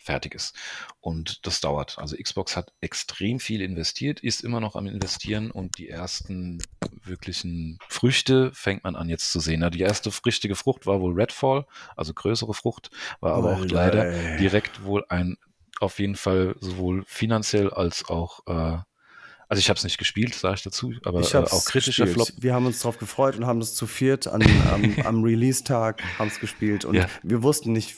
fertig 0.05 0.35
ist. 0.35 0.55
Und 1.01 1.47
das 1.47 1.61
dauert. 1.61 1.99
Also 1.99 2.17
Xbox 2.17 2.57
hat 2.57 2.73
extrem 2.81 3.41
viel 3.41 3.61
investiert, 3.63 4.21
ist 4.21 4.45
immer 4.45 4.61
noch 4.61 4.77
am 4.77 4.87
Investieren 4.87 5.51
und 5.51 5.79
die 5.79 5.89
ersten 5.89 6.63
wirklichen 7.03 7.79
Früchte 7.89 8.51
fängt 8.55 8.85
man 8.85 8.97
an 8.97 9.09
jetzt 9.09 9.33
zu 9.33 9.41
sehen. 9.41 9.69
Die 9.73 9.81
erste 9.81 10.11
richtige 10.25 10.55
Frucht 10.57 10.87
war 10.87 11.01
wohl 11.01 11.15
Redfall, 11.15 11.67
also 11.97 12.13
größere 12.15 12.55
Frucht, 12.55 12.91
war 13.21 13.35
aber 13.35 13.53
auch 13.55 13.61
Alter, 13.63 13.75
leider 13.75 14.07
ey. 14.07 14.37
direkt 14.39 14.85
wohl 14.85 15.05
ein, 15.09 15.37
auf 15.81 15.99
jeden 15.99 16.17
Fall 16.17 16.55
sowohl 16.61 17.05
finanziell 17.07 17.71
als 17.71 18.05
auch, 18.09 18.41
äh, 18.47 18.79
also 19.49 19.61
ich 19.61 19.69
habe 19.69 19.77
es 19.79 19.85
nicht 19.85 19.99
gespielt, 19.99 20.35
sage 20.35 20.57
ich 20.57 20.63
dazu, 20.63 20.93
aber 21.05 21.21
Ich 21.21 21.35
äh, 21.35 21.39
auch 21.39 21.65
kritischer 21.65 22.05
gespielt. 22.07 22.29
Flop. 22.29 22.43
Wir 22.43 22.55
haben 22.55 22.67
uns 22.67 22.81
drauf 22.81 22.99
gefreut 22.99 23.37
und 23.37 23.47
haben 23.47 23.61
das 23.61 23.75
zu 23.75 23.87
viert 23.87 24.27
an, 24.27 24.43
am, 24.71 24.97
am 25.05 25.23
Release-Tag 25.25 26.03
haben 26.19 26.29
es 26.29 26.41
gespielt 26.41 26.85
und 26.85 26.95
Ja. 26.95 27.07
wir 27.23 27.43
wussten 27.43 27.73
nicht, 27.73 27.97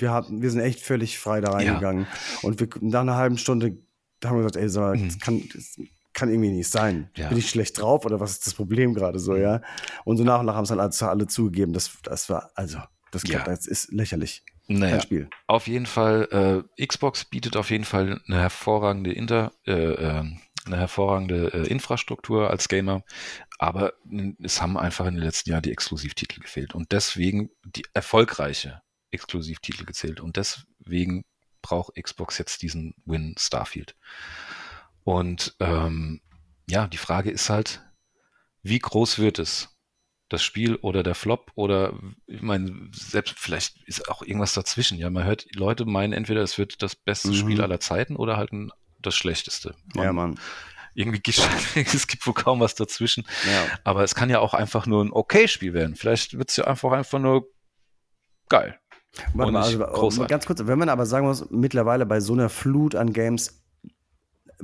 wir, 0.00 0.10
haben, 0.10 0.42
wir 0.42 0.50
sind 0.50 0.60
echt 0.60 0.80
völlig 0.80 1.18
frei 1.18 1.40
da 1.40 1.52
reingegangen. 1.52 2.06
Und 2.42 2.60
wir, 2.60 2.68
nach 2.80 3.00
einer 3.00 3.16
halben 3.16 3.38
Stunde 3.38 3.78
haben 4.24 4.36
wir 4.36 4.42
gesagt, 4.42 4.56
ey, 4.56 4.68
so, 4.68 4.92
das, 4.92 5.18
kann, 5.18 5.42
das 5.54 5.78
kann 6.12 6.30
irgendwie 6.30 6.50
nicht 6.50 6.70
sein. 6.70 6.96
Mhm. 6.98 7.08
Ja. 7.16 7.28
Bin 7.28 7.38
ich 7.38 7.48
schlecht 7.48 7.80
drauf 7.80 8.04
oder 8.04 8.20
was 8.20 8.32
ist 8.32 8.46
das 8.46 8.54
Problem 8.54 8.94
gerade 8.94 9.18
so, 9.18 9.36
ja? 9.36 9.62
Und 10.04 10.16
so 10.16 10.24
nach 10.24 10.40
und 10.40 10.46
nach 10.46 10.54
haben 10.54 10.64
es 10.64 10.68
dann 10.70 10.80
alle, 10.80 10.92
alle 11.10 11.26
zugegeben. 11.26 11.72
Das, 11.72 11.90
das 12.02 12.28
war, 12.28 12.50
also, 12.54 12.78
das, 13.12 13.22
Ja. 13.26 13.42
das 13.42 13.66
ist 13.66 13.92
lächerlich. 13.92 14.44
Naja, 14.68 15.00
Spiel. 15.00 15.28
Auf 15.48 15.66
jeden 15.66 15.86
Fall, 15.86 16.64
äh, 16.78 16.86
Xbox 16.86 17.24
bietet 17.24 17.56
auf 17.56 17.70
jeden 17.70 17.84
Fall 17.84 18.20
eine 18.26 18.38
hervorragende 18.38 19.12
Inter, 19.12 19.52
äh, 19.66 19.72
äh, 19.72 20.24
eine 20.66 20.76
hervorragende 20.76 21.52
äh, 21.52 21.66
Infrastruktur 21.66 22.50
als 22.50 22.68
Gamer, 22.68 23.02
aber 23.58 23.94
es 24.42 24.62
haben 24.62 24.76
einfach 24.76 25.06
in 25.06 25.14
den 25.14 25.24
letzten 25.24 25.50
Jahren 25.50 25.62
die 25.62 25.72
Exklusivtitel 25.72 26.40
gefehlt 26.40 26.74
und 26.74 26.92
deswegen 26.92 27.50
die 27.64 27.84
erfolgreiche 27.94 28.80
Exklusivtitel 29.10 29.84
gezählt 29.84 30.20
und 30.20 30.36
deswegen 30.36 31.24
braucht 31.62 31.94
Xbox 31.94 32.38
jetzt 32.38 32.62
diesen 32.62 32.94
Win 33.04 33.34
Starfield. 33.38 33.96
Und 35.04 35.54
ähm, 35.60 36.20
ja, 36.68 36.86
die 36.86 36.96
Frage 36.96 37.30
ist 37.30 37.50
halt, 37.50 37.82
wie 38.62 38.78
groß 38.78 39.18
wird 39.18 39.38
es? 39.38 39.76
Das 40.28 40.44
Spiel 40.44 40.76
oder 40.76 41.02
der 41.02 41.16
Flop 41.16 41.50
oder 41.56 41.98
ich 42.26 42.40
meine, 42.40 42.88
selbst 42.92 43.34
vielleicht 43.36 43.82
ist 43.88 44.08
auch 44.08 44.22
irgendwas 44.22 44.54
dazwischen. 44.54 44.96
Ja, 44.96 45.10
man 45.10 45.24
hört, 45.24 45.46
Leute 45.56 45.86
meinen 45.86 46.12
entweder 46.12 46.42
es 46.42 46.56
wird 46.56 46.82
das 46.82 46.94
beste 46.94 47.28
mhm. 47.28 47.34
Spiel 47.34 47.60
aller 47.60 47.80
Zeiten 47.80 48.14
oder 48.14 48.36
halt 48.36 48.52
ein, 48.52 48.70
das 49.00 49.16
schlechteste. 49.16 49.74
Man, 49.94 50.04
ja, 50.04 50.12
Mann. 50.12 50.38
Irgendwie 50.94 51.20
es 51.74 52.06
gibt 52.06 52.24
wohl 52.26 52.34
kaum 52.34 52.60
was 52.60 52.76
dazwischen. 52.76 53.26
Ja. 53.44 53.66
Aber 53.82 54.04
es 54.04 54.14
kann 54.14 54.30
ja 54.30 54.38
auch 54.38 54.54
einfach 54.54 54.86
nur 54.86 55.04
ein 55.04 55.12
okay-Spiel 55.12 55.74
werden. 55.74 55.96
Vielleicht 55.96 56.38
wird 56.38 56.50
es 56.50 56.56
ja 56.56 56.64
einfach 56.64 56.92
einfach 56.92 57.18
nur 57.18 57.48
geil. 58.48 58.78
Warte 59.34 59.52
mal, 59.52 59.62
also, 59.62 60.26
ganz 60.26 60.46
kurz, 60.46 60.60
wenn 60.64 60.78
man 60.78 60.88
aber 60.88 61.04
sagen 61.04 61.26
muss, 61.26 61.50
mittlerweile 61.50 62.06
bei 62.06 62.20
so 62.20 62.32
einer 62.32 62.48
Flut 62.48 62.94
an 62.94 63.12
Games, 63.12 63.60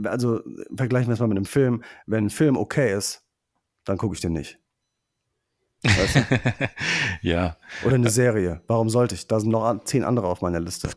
also 0.05 0.41
vergleichen 0.75 1.09
wir 1.09 1.15
es 1.15 1.21
mal 1.21 1.27
mit 1.27 1.37
einem 1.37 1.47
Film, 1.47 1.83
wenn 2.07 2.27
ein 2.27 2.31
Film 2.31 2.57
okay 2.57 2.97
ist, 2.97 3.25
dann 3.85 3.99
gucke 3.99 4.15
ich 4.15 4.21
den 4.21 4.33
nicht. 4.35 4.59
Weißt 5.83 6.17
du? 6.17 6.69
ja. 7.23 7.57
Oder 7.85 7.95
eine 7.97 8.11
Serie. 8.11 8.63
Warum 8.67 8.89
sollte 8.89 9.15
ich? 9.15 9.27
Da 9.27 9.41
sind 9.41 9.51
noch 9.51 9.85
zehn 9.85 10.05
andere 10.05 10.29
auf 10.29 10.41
meiner 10.41 10.61
Liste. 10.61 10.91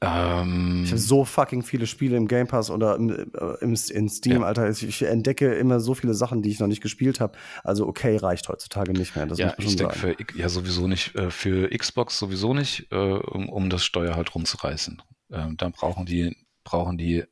Ähm, 0.00 0.82
ich 0.84 0.90
habe 0.90 1.00
so 1.00 1.24
fucking 1.24 1.62
viele 1.62 1.86
Spiele 1.86 2.16
im 2.16 2.28
Game 2.28 2.48
Pass 2.48 2.70
oder 2.70 2.96
im, 2.96 3.10
äh, 3.10 3.24
im 3.60 3.76
in 3.90 4.08
Steam, 4.08 4.40
ja. 4.40 4.46
Alter. 4.46 4.68
Ich 4.68 5.02
entdecke 5.02 5.54
immer 5.54 5.80
so 5.80 5.94
viele 5.94 6.14
Sachen, 6.14 6.42
die 6.42 6.50
ich 6.50 6.60
noch 6.60 6.66
nicht 6.66 6.82
gespielt 6.82 7.20
habe. 7.20 7.38
Also 7.62 7.86
okay 7.86 8.16
reicht 8.16 8.48
heutzutage 8.48 8.92
nicht 8.92 9.16
mehr. 9.16 9.26
Das 9.26 9.38
ja, 9.38 9.54
ich 9.58 9.76
denke 9.76 9.94
für 9.94 10.16
ja 10.34 10.48
sowieso 10.48 10.88
nicht. 10.88 11.14
Äh, 11.14 11.30
für 11.30 11.68
Xbox 11.70 12.18
sowieso 12.18 12.52
nicht, 12.52 12.88
äh, 12.90 12.96
um, 12.96 13.48
um 13.48 13.70
das 13.70 13.84
Steuer 13.84 14.16
halt 14.16 14.34
rumzureißen. 14.34 15.02
Ähm, 15.30 15.56
dann 15.56 15.72
brauchen 15.72 16.04
die 16.04 16.36
brauchen 16.64 16.98
die 16.98 17.24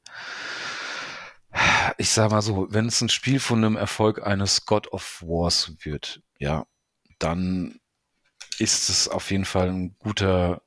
ich 1.98 2.10
sag 2.10 2.30
mal 2.30 2.42
so, 2.42 2.66
wenn 2.70 2.86
es 2.86 3.00
ein 3.00 3.08
Spiel 3.08 3.38
von 3.38 3.64
einem 3.64 3.76
Erfolg 3.76 4.26
eines 4.26 4.66
God 4.66 4.92
of 4.92 5.22
Wars 5.24 5.72
wird, 5.82 6.20
ja, 6.38 6.66
dann 7.18 7.78
ist 8.58 8.88
es 8.88 9.08
auf 9.08 9.30
jeden 9.30 9.44
Fall 9.44 9.68
ein 9.68 9.96
guter 9.98 10.62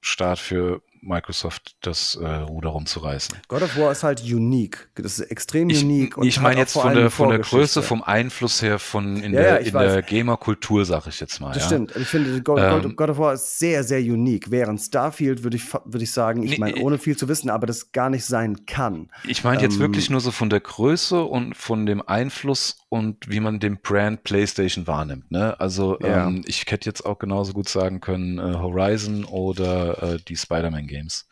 Start 0.00 0.38
für 0.38 0.82
Microsoft 1.06 1.76
das 1.80 2.16
äh, 2.16 2.26
Ruder 2.26 2.70
rumzureißen. 2.70 3.38
God 3.48 3.62
of 3.62 3.76
War 3.76 3.92
ist 3.92 4.02
halt 4.02 4.22
unique. 4.22 4.88
Das 4.94 5.18
ist 5.18 5.30
extrem 5.30 5.70
ich, 5.70 5.82
unique. 5.84 6.16
ich 6.22 6.40
meine 6.40 6.60
jetzt 6.60 6.72
von 6.72 6.94
der, 6.94 7.10
von 7.10 7.30
der 7.30 7.38
Größe, 7.38 7.82
vom 7.82 8.02
Einfluss 8.02 8.62
her, 8.62 8.78
von 8.78 9.16
in 9.16 9.32
ja, 9.32 9.40
der, 9.40 9.62
ja, 9.62 9.66
in 9.66 9.72
der 9.72 10.02
Gamer-Kultur, 10.02 10.84
sag 10.84 11.06
ich 11.06 11.20
jetzt 11.20 11.40
mal. 11.40 11.52
Das 11.52 11.64
ja. 11.64 11.68
stimmt. 11.68 11.94
Ich 11.96 12.08
finde, 12.08 12.42
God, 12.42 12.58
ähm, 12.60 12.96
God, 12.96 13.10
of 13.10 13.18
War 13.18 13.34
ist 13.34 13.58
sehr, 13.58 13.84
sehr 13.84 14.00
unique. 14.00 14.50
Während 14.50 14.80
Starfield 14.80 15.42
würde 15.42 15.56
ich, 15.56 15.72
würd 15.72 16.02
ich 16.02 16.12
sagen, 16.12 16.42
ich 16.42 16.58
meine, 16.58 16.80
ohne 16.80 16.98
viel 16.98 17.16
zu 17.16 17.28
wissen, 17.28 17.50
aber 17.50 17.66
das 17.66 17.92
gar 17.92 18.10
nicht 18.10 18.24
sein 18.24 18.66
kann. 18.66 19.10
Ich 19.26 19.44
meine 19.44 19.62
jetzt 19.62 19.74
ähm, 19.74 19.80
wirklich 19.80 20.10
nur 20.10 20.20
so 20.20 20.30
von 20.30 20.50
der 20.50 20.60
Größe 20.60 21.22
und 21.22 21.56
von 21.56 21.86
dem 21.86 22.06
Einfluss 22.06 22.78
und 22.88 23.28
wie 23.28 23.40
man 23.40 23.58
den 23.58 23.78
Brand 23.80 24.22
PlayStation 24.22 24.86
wahrnimmt. 24.86 25.30
Ne? 25.30 25.58
Also 25.58 25.98
ähm, 26.00 26.42
ich 26.46 26.64
hätte 26.68 26.88
jetzt 26.88 27.04
auch 27.04 27.18
genauso 27.18 27.52
gut 27.52 27.68
sagen 27.68 28.00
können 28.00 28.38
äh, 28.38 28.54
Horizon 28.54 29.24
oder 29.24 30.02
äh, 30.02 30.18
die 30.26 30.36
Spider-Man-Games. 30.36 31.28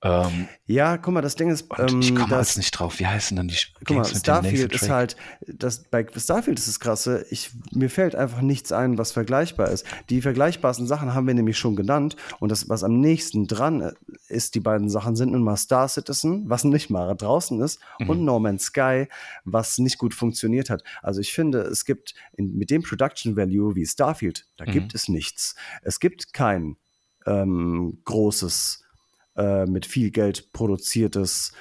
Ähm, 0.00 0.48
ja, 0.66 0.96
guck 0.96 1.12
mal, 1.12 1.22
das 1.22 1.34
Ding 1.34 1.50
ist, 1.50 1.66
ähm, 1.76 2.00
ich 2.00 2.14
komme 2.14 2.36
jetzt 2.36 2.56
nicht 2.56 2.70
drauf. 2.70 3.00
Wie 3.00 3.06
heißen 3.06 3.36
denn 3.36 3.48
die 3.48 3.56
Guck 3.84 3.96
mal, 3.96 4.04
Starfield 4.04 4.72
ist 4.72 4.88
halt, 4.88 5.16
das, 5.40 5.82
bei 5.84 6.06
Starfield 6.16 6.56
ist 6.60 6.68
das 6.68 6.78
krasse, 6.78 7.26
ich, 7.30 7.50
mir 7.72 7.90
fällt 7.90 8.14
einfach 8.14 8.40
nichts 8.40 8.70
ein, 8.70 8.96
was 8.96 9.10
vergleichbar 9.10 9.70
ist. 9.70 9.84
Die 10.08 10.20
vergleichbarsten 10.20 10.86
Sachen 10.86 11.14
haben 11.14 11.26
wir 11.26 11.34
nämlich 11.34 11.58
schon 11.58 11.74
genannt 11.74 12.14
und 12.38 12.52
das, 12.52 12.68
was 12.68 12.84
am 12.84 13.00
nächsten 13.00 13.48
dran 13.48 13.92
ist, 14.28 14.54
die 14.54 14.60
beiden 14.60 14.88
Sachen 14.88 15.16
sind 15.16 15.32
nun 15.32 15.42
mal 15.42 15.56
Star 15.56 15.88
Citizen, 15.88 16.48
was 16.48 16.62
nicht 16.62 16.90
mal 16.90 17.16
draußen 17.16 17.60
ist, 17.60 17.80
mhm. 17.98 18.10
und 18.10 18.24
No 18.24 18.38
Man's 18.38 18.66
Sky, 18.66 19.08
was 19.44 19.78
nicht 19.78 19.98
gut 19.98 20.14
funktioniert 20.14 20.70
hat. 20.70 20.84
Also 21.02 21.20
ich 21.20 21.32
finde, 21.32 21.62
es 21.62 21.84
gibt 21.84 22.14
in, 22.36 22.56
mit 22.56 22.70
dem 22.70 22.82
Production 22.82 23.36
Value 23.36 23.74
wie 23.74 23.84
Starfield, 23.84 24.46
da 24.58 24.64
mhm. 24.64 24.70
gibt 24.70 24.94
es 24.94 25.08
nichts. 25.08 25.56
Es 25.82 25.98
gibt 25.98 26.32
kein 26.32 26.76
ähm, 27.26 27.98
großes 28.04 28.84
äh, 29.38 29.66
mit 29.66 29.86
viel 29.86 30.10
Geld 30.10 30.52
produziertes 30.52 31.52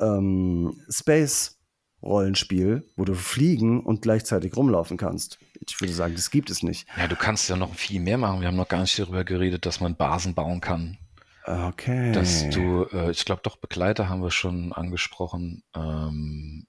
ähm, 0.00 0.80
Space-Rollenspiel, 0.88 2.88
wo 2.96 3.04
du 3.04 3.14
fliegen 3.14 3.84
und 3.84 4.02
gleichzeitig 4.02 4.56
rumlaufen 4.56 4.96
kannst. 4.96 5.38
Ich 5.66 5.80
würde 5.80 5.92
sagen, 5.92 6.14
das 6.14 6.30
gibt 6.30 6.50
es 6.50 6.62
nicht. 6.62 6.86
Ja, 6.96 7.08
du 7.08 7.16
kannst 7.16 7.48
ja 7.48 7.56
noch 7.56 7.74
viel 7.74 8.00
mehr 8.00 8.16
machen. 8.16 8.40
Wir 8.40 8.48
haben 8.48 8.56
noch 8.56 8.68
gar 8.68 8.80
nicht 8.80 8.98
darüber 8.98 9.24
geredet, 9.24 9.66
dass 9.66 9.80
man 9.80 9.96
Basen 9.96 10.34
bauen 10.34 10.60
kann. 10.60 10.98
Okay. 11.44 12.12
Dass 12.12 12.48
du, 12.50 12.86
äh, 12.92 13.10
ich 13.10 13.24
glaube 13.24 13.42
doch, 13.42 13.56
Begleiter 13.56 14.08
haben 14.08 14.22
wir 14.22 14.30
schon 14.30 14.72
angesprochen. 14.72 15.62
Ähm, 15.74 16.66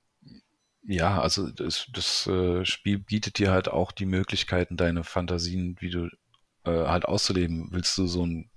ja, 0.83 1.19
also 1.19 1.49
das, 1.49 1.87
das 1.93 2.27
äh, 2.27 2.63
Spiel 2.63 2.99
bietet 2.99 3.39
dir 3.39 3.51
halt 3.51 3.69
auch 3.69 3.91
die 3.91 4.05
Möglichkeiten, 4.05 4.77
deine 4.77 5.03
Fantasien, 5.03 5.75
wie 5.79 5.89
du 5.89 6.07
äh, 6.63 6.87
halt 6.87 7.05
auszuleben. 7.05 7.69
Willst 7.71 7.97
du 7.97 8.07
so 8.07 8.25
ein 8.25 8.49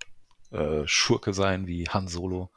äh, 0.51 0.87
Schurke 0.87 1.33
sein 1.33 1.67
wie 1.67 1.89
Han 1.89 2.09
Solo. 2.09 2.51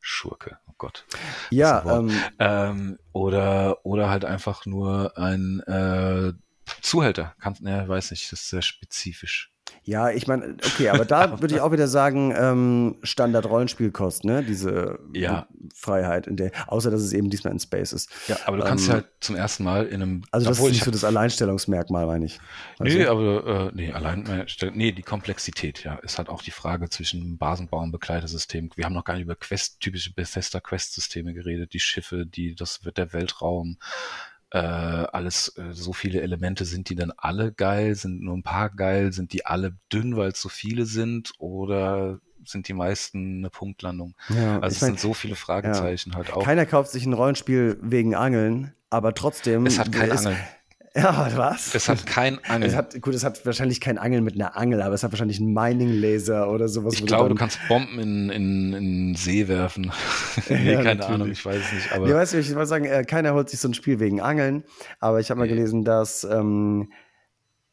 Schurke, 0.00 0.58
oh 0.68 0.74
Gott. 0.78 1.04
Ja, 1.50 1.98
ähm, 1.98 2.12
ähm, 2.38 2.98
oder, 3.12 3.84
oder 3.84 4.08
halt 4.08 4.24
einfach 4.24 4.64
nur 4.64 5.18
ein 5.18 5.60
äh, 5.60 6.32
Zuhälter. 6.80 7.34
Kann, 7.40 7.56
ne, 7.60 7.88
weiß 7.88 8.12
nicht, 8.12 8.30
das 8.32 8.40
ist 8.40 8.48
sehr 8.48 8.62
spezifisch. 8.62 9.52
Ja, 9.84 10.10
ich 10.10 10.26
meine, 10.26 10.56
okay, 10.64 10.90
aber 10.90 11.04
da 11.04 11.40
würde 11.40 11.54
ich 11.54 11.60
auch 11.60 11.72
wieder 11.72 11.88
sagen, 11.88 12.34
ähm, 12.36 12.96
Standard-Rollenspielkost, 13.02 14.24
ne? 14.24 14.44
Diese 14.44 14.98
ja. 15.14 15.46
Freiheit, 15.74 16.26
in 16.26 16.36
der, 16.36 16.52
außer 16.66 16.90
dass 16.90 17.00
es 17.00 17.12
eben 17.12 17.30
diesmal 17.30 17.52
in 17.52 17.58
Space 17.58 17.92
ist. 17.92 18.10
Ja, 18.28 18.36
aber 18.44 18.58
du 18.58 18.64
kannst 18.64 18.88
ähm, 18.88 18.94
halt 18.94 19.06
zum 19.20 19.36
ersten 19.36 19.64
Mal 19.64 19.86
in 19.86 20.02
einem. 20.02 20.24
Also 20.30 20.48
das 20.48 20.58
ist 20.58 20.68
nicht 20.68 20.84
so 20.84 20.90
das 20.90 21.04
Alleinstellungsmerkmal, 21.04 22.06
meine 22.06 22.26
ich. 22.26 22.38
Nee, 22.78 23.04
du? 23.04 23.10
aber 23.10 23.46
äh, 23.46 23.70
nee, 23.74 23.92
allein, 23.92 24.46
nee, 24.74 24.92
die 24.92 25.02
Komplexität, 25.02 25.84
ja, 25.84 25.94
ist 25.96 26.18
halt 26.18 26.28
auch 26.28 26.42
die 26.42 26.50
Frage 26.50 26.90
zwischen 26.90 27.38
Basenbau 27.38 27.80
und 27.82 27.92
Begleitersystem. 27.92 28.70
Wir 28.76 28.84
haben 28.84 28.94
noch 28.94 29.04
gar 29.04 29.14
nicht 29.14 29.24
über 29.24 29.36
Quest, 29.36 29.80
typische 29.80 30.12
Bethesda-Quest-Systeme 30.12 31.32
geredet, 31.32 31.72
die 31.72 31.80
Schiffe, 31.80 32.26
die, 32.26 32.54
das 32.54 32.84
wird 32.84 32.98
der 32.98 33.12
Weltraum 33.12 33.78
äh, 34.50 34.58
alles, 34.58 35.54
äh, 35.56 35.72
so 35.72 35.92
viele 35.92 36.20
Elemente, 36.20 36.64
sind 36.64 36.88
die 36.88 36.94
dann 36.94 37.12
alle 37.16 37.52
geil? 37.52 37.94
Sind 37.94 38.22
nur 38.22 38.36
ein 38.36 38.42
paar 38.42 38.70
geil? 38.70 39.12
Sind 39.12 39.32
die 39.32 39.46
alle 39.46 39.76
dünn, 39.92 40.16
weil 40.16 40.30
es 40.30 40.40
so 40.40 40.48
viele 40.48 40.86
sind? 40.86 41.32
Oder 41.38 42.20
sind 42.44 42.68
die 42.68 42.74
meisten 42.74 43.38
eine 43.38 43.50
Punktlandung? 43.50 44.14
Ja, 44.28 44.60
also 44.60 44.74
es 44.74 44.80
mein, 44.80 44.90
sind 44.90 45.00
so 45.00 45.14
viele 45.14 45.34
Fragezeichen 45.34 46.10
ja. 46.10 46.16
halt 46.16 46.32
auch. 46.32 46.42
Keiner 46.42 46.66
kauft 46.66 46.90
sich 46.90 47.04
ein 47.04 47.12
Rollenspiel 47.12 47.78
wegen 47.82 48.14
Angeln, 48.14 48.74
aber 48.90 49.14
trotzdem. 49.14 49.66
Es 49.66 49.78
hat 49.78 49.92
kein 49.92 50.10
Angeln. 50.10 50.38
Ja, 50.94 51.30
was? 51.36 51.74
Es 51.74 51.88
hat 51.88 52.06
kein 52.06 52.38
Angel. 52.44 52.68
Es 52.68 52.74
hat, 52.74 53.00
gut, 53.00 53.14
es 53.14 53.24
hat 53.24 53.44
wahrscheinlich 53.44 53.80
kein 53.80 53.98
Angel 53.98 54.20
mit 54.20 54.34
einer 54.34 54.56
Angel, 54.56 54.82
aber 54.82 54.94
es 54.94 55.02
hat 55.02 55.12
wahrscheinlich 55.12 55.40
einen 55.40 55.52
Mining-Laser 55.52 56.50
oder 56.50 56.68
sowas. 56.68 56.94
Ich 56.94 57.06
glaube, 57.06 57.28
du, 57.28 57.34
du, 57.34 57.38
kannst 57.38 57.58
Bomben 57.68 57.98
in, 57.98 58.30
in, 58.30 58.72
in 58.72 59.14
See 59.14 59.48
werfen. 59.48 59.92
nee, 60.48 60.72
ja, 60.72 60.82
keine 60.82 61.00
natürlich. 61.00 61.08
Ahnung, 61.08 61.30
ich 61.30 61.44
weiß 61.44 61.56
es 61.56 61.72
nicht. 61.72 61.92
Aber 61.92 62.06
nee, 62.06 62.14
weißt 62.14 62.34
du, 62.34 62.38
ich 62.38 62.54
wollte 62.54 62.66
sagen, 62.66 62.84
äh, 62.84 63.04
keiner 63.04 63.34
holt 63.34 63.48
sich 63.50 63.60
so 63.60 63.68
ein 63.68 63.74
Spiel 63.74 64.00
wegen 64.00 64.20
Angeln, 64.20 64.64
aber 65.00 65.20
ich 65.20 65.30
habe 65.30 65.38
mal 65.40 65.48
gelesen, 65.48 65.84
dass 65.84 66.24
ähm, 66.24 66.90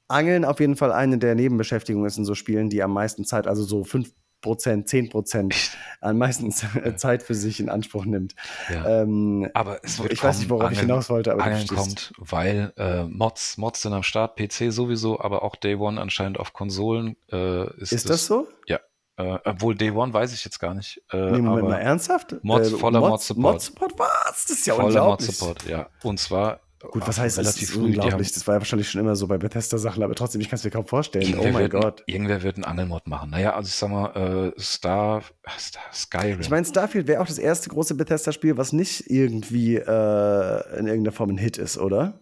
Angeln 0.07 0.45
auf 0.45 0.59
jeden 0.59 0.76
Fall 0.76 0.91
eine 0.91 1.18
der 1.18 1.36
Nebenbeschäftigungen 1.36 2.07
ist 2.07 2.18
in 2.18 2.26
so 2.26 2.36
Spielen, 2.36 2.70
die 2.70 2.84
am 2.84 2.93
meisten 2.93 3.26
Zeit, 3.26 3.47
also 3.47 3.63
so 3.63 3.84
fünf 3.84 4.11
Prozent, 4.46 4.88
10 4.88 5.10
Prozent 5.10 5.56
an 6.02 6.20
meistens 6.20 6.64
Zeit 6.98 7.24
für 7.24 7.34
sich 7.34 7.60
in 7.60 7.68
Anspruch 7.68 8.06
nimmt. 8.06 8.36
Ja. 8.72 9.02
Ähm, 9.02 9.50
aber 9.56 9.84
es 9.84 10.00
wird 10.00 10.14
ich 10.14 10.24
weiß 10.24 10.38
nicht, 10.39 10.50
worauf 10.50 10.68
Angeln, 10.68 10.74
ich 10.76 10.82
hinaus 10.82 11.10
wollte. 11.10 11.34
Aber 11.34 11.43
Angeln 11.43 11.68
kommt, 11.68 12.14
weil 12.18 12.72
äh, 12.78 13.04
Mods, 13.06 13.58
Mods 13.58 13.82
sind 13.82 13.93
am 13.93 14.04
Start, 14.04 14.38
PC 14.38 14.72
sowieso, 14.72 15.20
aber 15.20 15.41
auch 15.41 15.56
Day 15.56 15.76
One 15.76 16.00
anscheinend 16.00 16.39
auf 16.39 16.54
Konsolen. 16.54 17.16
Äh, 17.32 17.66
ist, 17.82 17.91
ist 17.91 18.06
das, 18.06 18.22
das 18.22 18.26
so? 18.28 18.48
Ja. 18.68 18.80
Äh, 19.18 19.39
obwohl 19.46 19.76
Day 19.76 19.91
One 19.91 20.14
weiß 20.14 20.34
ich 20.34 20.46
jetzt 20.46 20.60
gar 20.60 20.76
nicht. 20.76 21.02
Äh, 21.12 21.32
nee, 21.32 21.41
Moment 21.41 21.70
mal, 21.70 21.78
ernsthaft? 21.78 22.36
Mods, 22.43 22.72
äh, 22.72 22.78
voller 22.78 23.00
Mod-Support. 23.00 23.54
Mod-Support, 23.54 23.93
was? 23.98 24.46
Das 24.46 24.50
ist 24.52 24.68
ja 24.68 24.76
voller 24.76 24.88
unglaublich. 24.88 25.28
Mod-Support, 25.28 25.66
ja. 25.68 25.89
Und 26.04 26.20
zwar 26.20 26.60
Gut, 26.92 27.08
was 27.08 27.20
heißt 27.20 27.38
relativ 27.38 27.70
das? 27.70 27.78
unglaublich. 27.78 28.32
Das 28.32 28.48
war 28.48 28.56
ja 28.56 28.62
wahrscheinlich 28.62 28.90
schon 28.90 29.02
immer 29.02 29.16
so 29.16 29.28
bei 29.28 29.38
Bethesda-Sachen, 29.38 30.04
aber 30.04 30.16
trotzdem, 30.16 30.42
ich 30.42 30.50
kann 30.50 30.58
es 30.58 30.64
mir 30.64 30.72
kaum 30.72 30.86
vorstellen. 30.88 31.26
Irgendwer 31.26 31.50
oh 31.50 31.54
mein 31.54 31.70
Gott. 31.70 32.02
Ein, 32.02 32.14
irgendwer 32.14 32.44
wird 32.44 32.56
einen 32.56 32.66
Angelmod 32.66 33.08
machen. 33.08 33.30
Naja, 33.32 33.56
also 33.56 33.68
ich 33.68 33.76
sag 33.76 33.90
mal, 33.90 34.54
äh, 34.56 34.60
Star, 34.60 35.24
Star, 35.58 35.84
Skyrim. 35.94 36.42
Ich 36.42 36.50
meine, 36.50 36.66
Starfield 36.66 37.08
wäre 37.08 37.22
auch 37.22 37.28
das 37.28 37.38
erste 37.38 37.70
große 37.70 37.96
Bethesda-Spiel, 37.96 38.58
was 38.58 38.74
nicht 38.74 39.10
irgendwie 39.10 39.76
äh, 39.76 40.80
in 40.80 40.88
irgendeiner 40.88 41.12
Form 41.12 41.30
ein 41.30 41.38
Hit 41.38 41.58
ist, 41.58 41.78
oder? 41.78 42.20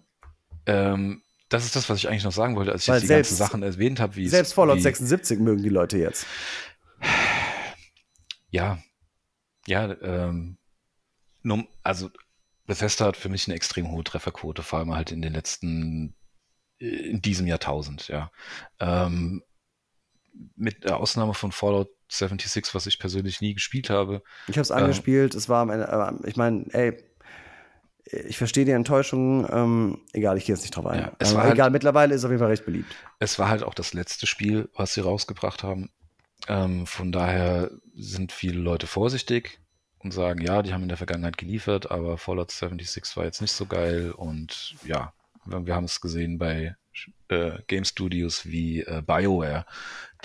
Ähm, 0.66 1.22
das 1.50 1.66
ist 1.66 1.76
das, 1.76 1.90
was 1.90 2.00
ich 2.00 2.10
eigentlich 2.10 2.24
noch 2.24 2.32
sagen 2.32 2.56
wollte, 2.56 2.72
als 2.72 2.82
ich 2.82 2.88
jetzt 2.88 3.04
die 3.04 3.08
selbst, 3.08 3.30
ganzen 3.32 3.38
Sachen 3.38 3.64
erwähnt 3.64 4.00
habe. 4.00 4.16
Wie 4.16 4.28
selbst 4.28 4.54
Fallout 4.54 4.78
wie, 4.78 4.82
76 4.82 5.40
mögen 5.40 5.62
die 5.62 5.70
Leute 5.70 5.98
jetzt. 5.98 6.26
Ja, 8.50 8.80
ja, 9.68 9.96
ähm, 10.02 10.58
also 11.84 12.10
Bethesda 12.66 13.06
hat 13.06 13.18
für 13.18 13.30
mich 13.30 13.48
eine 13.48 13.56
extrem 13.56 13.92
hohe 13.92 14.04
Trefferquote, 14.04 14.64
vor 14.64 14.80
allem 14.80 14.94
halt 14.94 15.12
in 15.12 15.22
den 15.22 15.34
letzten, 15.34 16.16
in 16.78 17.22
diesem 17.22 17.48
Jahrtausend, 17.48 18.08
ja. 18.08 18.32
Ähm, 18.80 19.44
mit 20.56 20.84
der 20.84 20.98
Ausnahme 20.98 21.34
von 21.34 21.52
Fallout 21.52 21.90
76, 22.10 22.74
was 22.74 22.88
ich 22.88 23.00
persönlich 23.00 23.42
nie 23.42 23.54
gespielt 23.54 23.90
habe. 23.90 24.24
Ich 24.48 24.56
habe 24.56 24.62
es 24.62 24.72
angespielt, 24.72 25.34
ähm, 25.34 25.38
es 25.38 25.50
war 25.50 25.62
am 25.62 25.70
Ende, 25.70 25.86
äh, 25.86 26.28
ich 26.28 26.36
meine, 26.36 26.66
ey, 26.72 26.98
ich 28.06 28.38
verstehe 28.38 28.66
die 28.66 28.72
Enttäuschung, 28.72 29.48
ähm, 29.50 30.02
egal, 30.12 30.38
ich 30.38 30.46
gehe 30.46 30.56
jetzt 30.56 30.64
nicht 30.64 30.76
drauf 30.76 30.86
ein. 30.88 31.00
Ja, 31.00 31.12
es 31.20 31.36
war 31.36 31.46
egal, 31.46 31.66
halt, 31.66 31.74
mittlerweile 31.74 32.14
ist 32.14 32.22
es 32.22 32.26
auf 32.26 32.32
jeden 32.32 32.40
Fall 32.40 32.50
recht 32.50 32.66
beliebt. 32.66 32.94
Es 33.20 33.40
war 33.40 33.50
halt 33.50 33.64
auch 33.64 33.74
das 33.74 33.94
letzte 33.94 34.28
Spiel, 34.28 34.70
was 34.76 34.94
sie 34.94 35.02
rausgebracht 35.02 35.64
haben. 35.64 35.90
Ähm, 36.48 36.86
von 36.86 37.12
daher 37.12 37.72
sind 37.96 38.32
viele 38.32 38.60
Leute 38.60 38.88
vorsichtig 38.88 39.63
und 40.04 40.12
sagen, 40.12 40.42
ja, 40.42 40.62
die 40.62 40.74
haben 40.74 40.84
in 40.84 40.90
der 40.90 40.98
Vergangenheit 40.98 41.38
geliefert, 41.38 41.92
aber 41.92 42.18
Fallout 42.18 42.52
76 42.52 43.16
war 43.18 43.26
jetzt 43.26 43.42
nicht 43.42 43.52
so 43.52 43.66
geil 43.66 44.12
und 44.12 44.76
ja, 44.86 45.14
wir 45.46 45.76
haben 45.76 45.86
es 45.86 46.02
gesehen 46.02 46.38
bei 46.38 46.76
äh, 47.30 47.60
Game 47.68 47.86
Studios 47.86 48.46
wie 48.46 48.82
äh, 48.82 49.02
BioWare, 49.06 49.66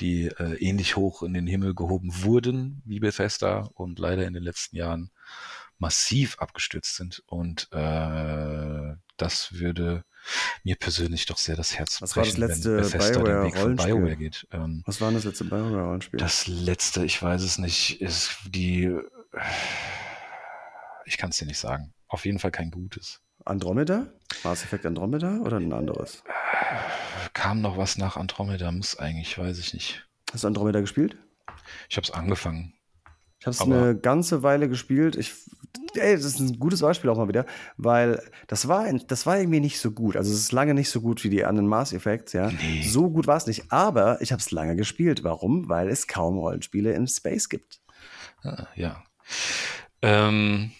die 0.00 0.26
äh, 0.26 0.56
ähnlich 0.58 0.96
hoch 0.96 1.22
in 1.22 1.34
den 1.34 1.46
Himmel 1.46 1.74
gehoben 1.74 2.10
wurden 2.22 2.82
wie 2.84 3.00
Bethesda 3.00 3.68
und 3.74 3.98
leider 3.98 4.26
in 4.26 4.34
den 4.34 4.42
letzten 4.42 4.76
Jahren 4.76 5.10
massiv 5.78 6.38
abgestürzt 6.38 6.96
sind. 6.96 7.22
Und 7.26 7.68
äh, 7.72 8.94
das 9.16 9.52
würde 9.52 10.04
mir 10.62 10.76
persönlich 10.76 11.26
doch 11.26 11.38
sehr 11.38 11.56
das 11.56 11.78
Herz 11.78 12.02
Was 12.02 12.14
brechen, 12.14 12.40
war 12.40 12.48
das 12.48 12.56
letzte 12.56 12.76
wenn 12.76 12.82
Bethesda 12.82 13.20
BioWare 13.20 13.42
den 13.42 13.44
Weg 13.44 13.58
von 13.58 13.76
BioWare 13.76 14.16
geht. 14.16 14.46
Ähm, 14.52 14.82
Was 14.86 15.00
war 15.00 15.12
das 15.12 15.24
letzte 15.24 15.44
BioWare-Rollenspiel? 15.44 16.18
Das 16.18 16.46
letzte, 16.46 17.04
ich 17.04 17.22
weiß 17.22 17.42
es 17.42 17.58
nicht, 17.58 18.00
ist 18.00 18.36
die 18.46 18.94
ich 21.04 21.18
kann 21.18 21.30
es 21.30 21.38
dir 21.38 21.46
nicht 21.46 21.58
sagen. 21.58 21.92
Auf 22.08 22.24
jeden 22.24 22.38
Fall 22.38 22.50
kein 22.50 22.70
gutes. 22.70 23.20
Andromeda? 23.44 24.06
Mass 24.44 24.62
Effect 24.62 24.86
Andromeda 24.86 25.38
oder 25.38 25.58
ein 25.58 25.72
anderes? 25.72 26.22
Kam 27.34 27.60
noch 27.60 27.76
was 27.76 27.98
nach 27.98 28.16
Andromeda, 28.16 28.70
muss 28.72 28.98
eigentlich, 28.98 29.38
weiß 29.38 29.58
ich 29.58 29.74
nicht. 29.74 30.06
Hast 30.32 30.44
du 30.44 30.48
Andromeda 30.48 30.80
gespielt? 30.80 31.16
Ich 31.88 31.96
habe 31.96 32.04
es 32.04 32.10
angefangen. 32.10 32.74
Ich 33.40 33.46
habe 33.46 33.54
es 33.54 33.60
eine 33.60 33.96
ganze 33.96 34.42
Weile 34.42 34.68
gespielt. 34.68 35.16
Ich, 35.16 35.32
ey, 35.94 36.14
das 36.16 36.24
ist 36.24 36.40
ein 36.40 36.58
gutes 36.58 36.80
Beispiel 36.80 37.08
auch 37.08 37.16
mal 37.16 37.28
wieder, 37.28 37.46
weil 37.76 38.20
das 38.48 38.66
war, 38.66 38.92
das 38.92 39.26
war 39.26 39.38
irgendwie 39.38 39.60
nicht 39.60 39.78
so 39.78 39.92
gut. 39.92 40.16
Also 40.16 40.32
es 40.32 40.40
ist 40.40 40.52
lange 40.52 40.74
nicht 40.74 40.90
so 40.90 41.00
gut 41.00 41.22
wie 41.22 41.30
die 41.30 41.44
anderen 41.44 41.68
Mass 41.68 41.92
Effects, 41.92 42.32
ja. 42.32 42.50
Nee. 42.50 42.82
So 42.82 43.08
gut 43.10 43.26
war 43.26 43.36
es 43.36 43.46
nicht. 43.46 43.70
Aber 43.70 44.20
ich 44.20 44.32
habe 44.32 44.40
es 44.40 44.50
lange 44.50 44.74
gespielt. 44.74 45.22
Warum? 45.22 45.68
Weil 45.68 45.88
es 45.88 46.08
kaum 46.08 46.38
Rollenspiele 46.38 46.92
im 46.92 47.06
Space 47.06 47.48
gibt. 47.48 47.80
Ah, 48.42 48.66
ja. 48.74 49.04
Ähm, 50.02 50.72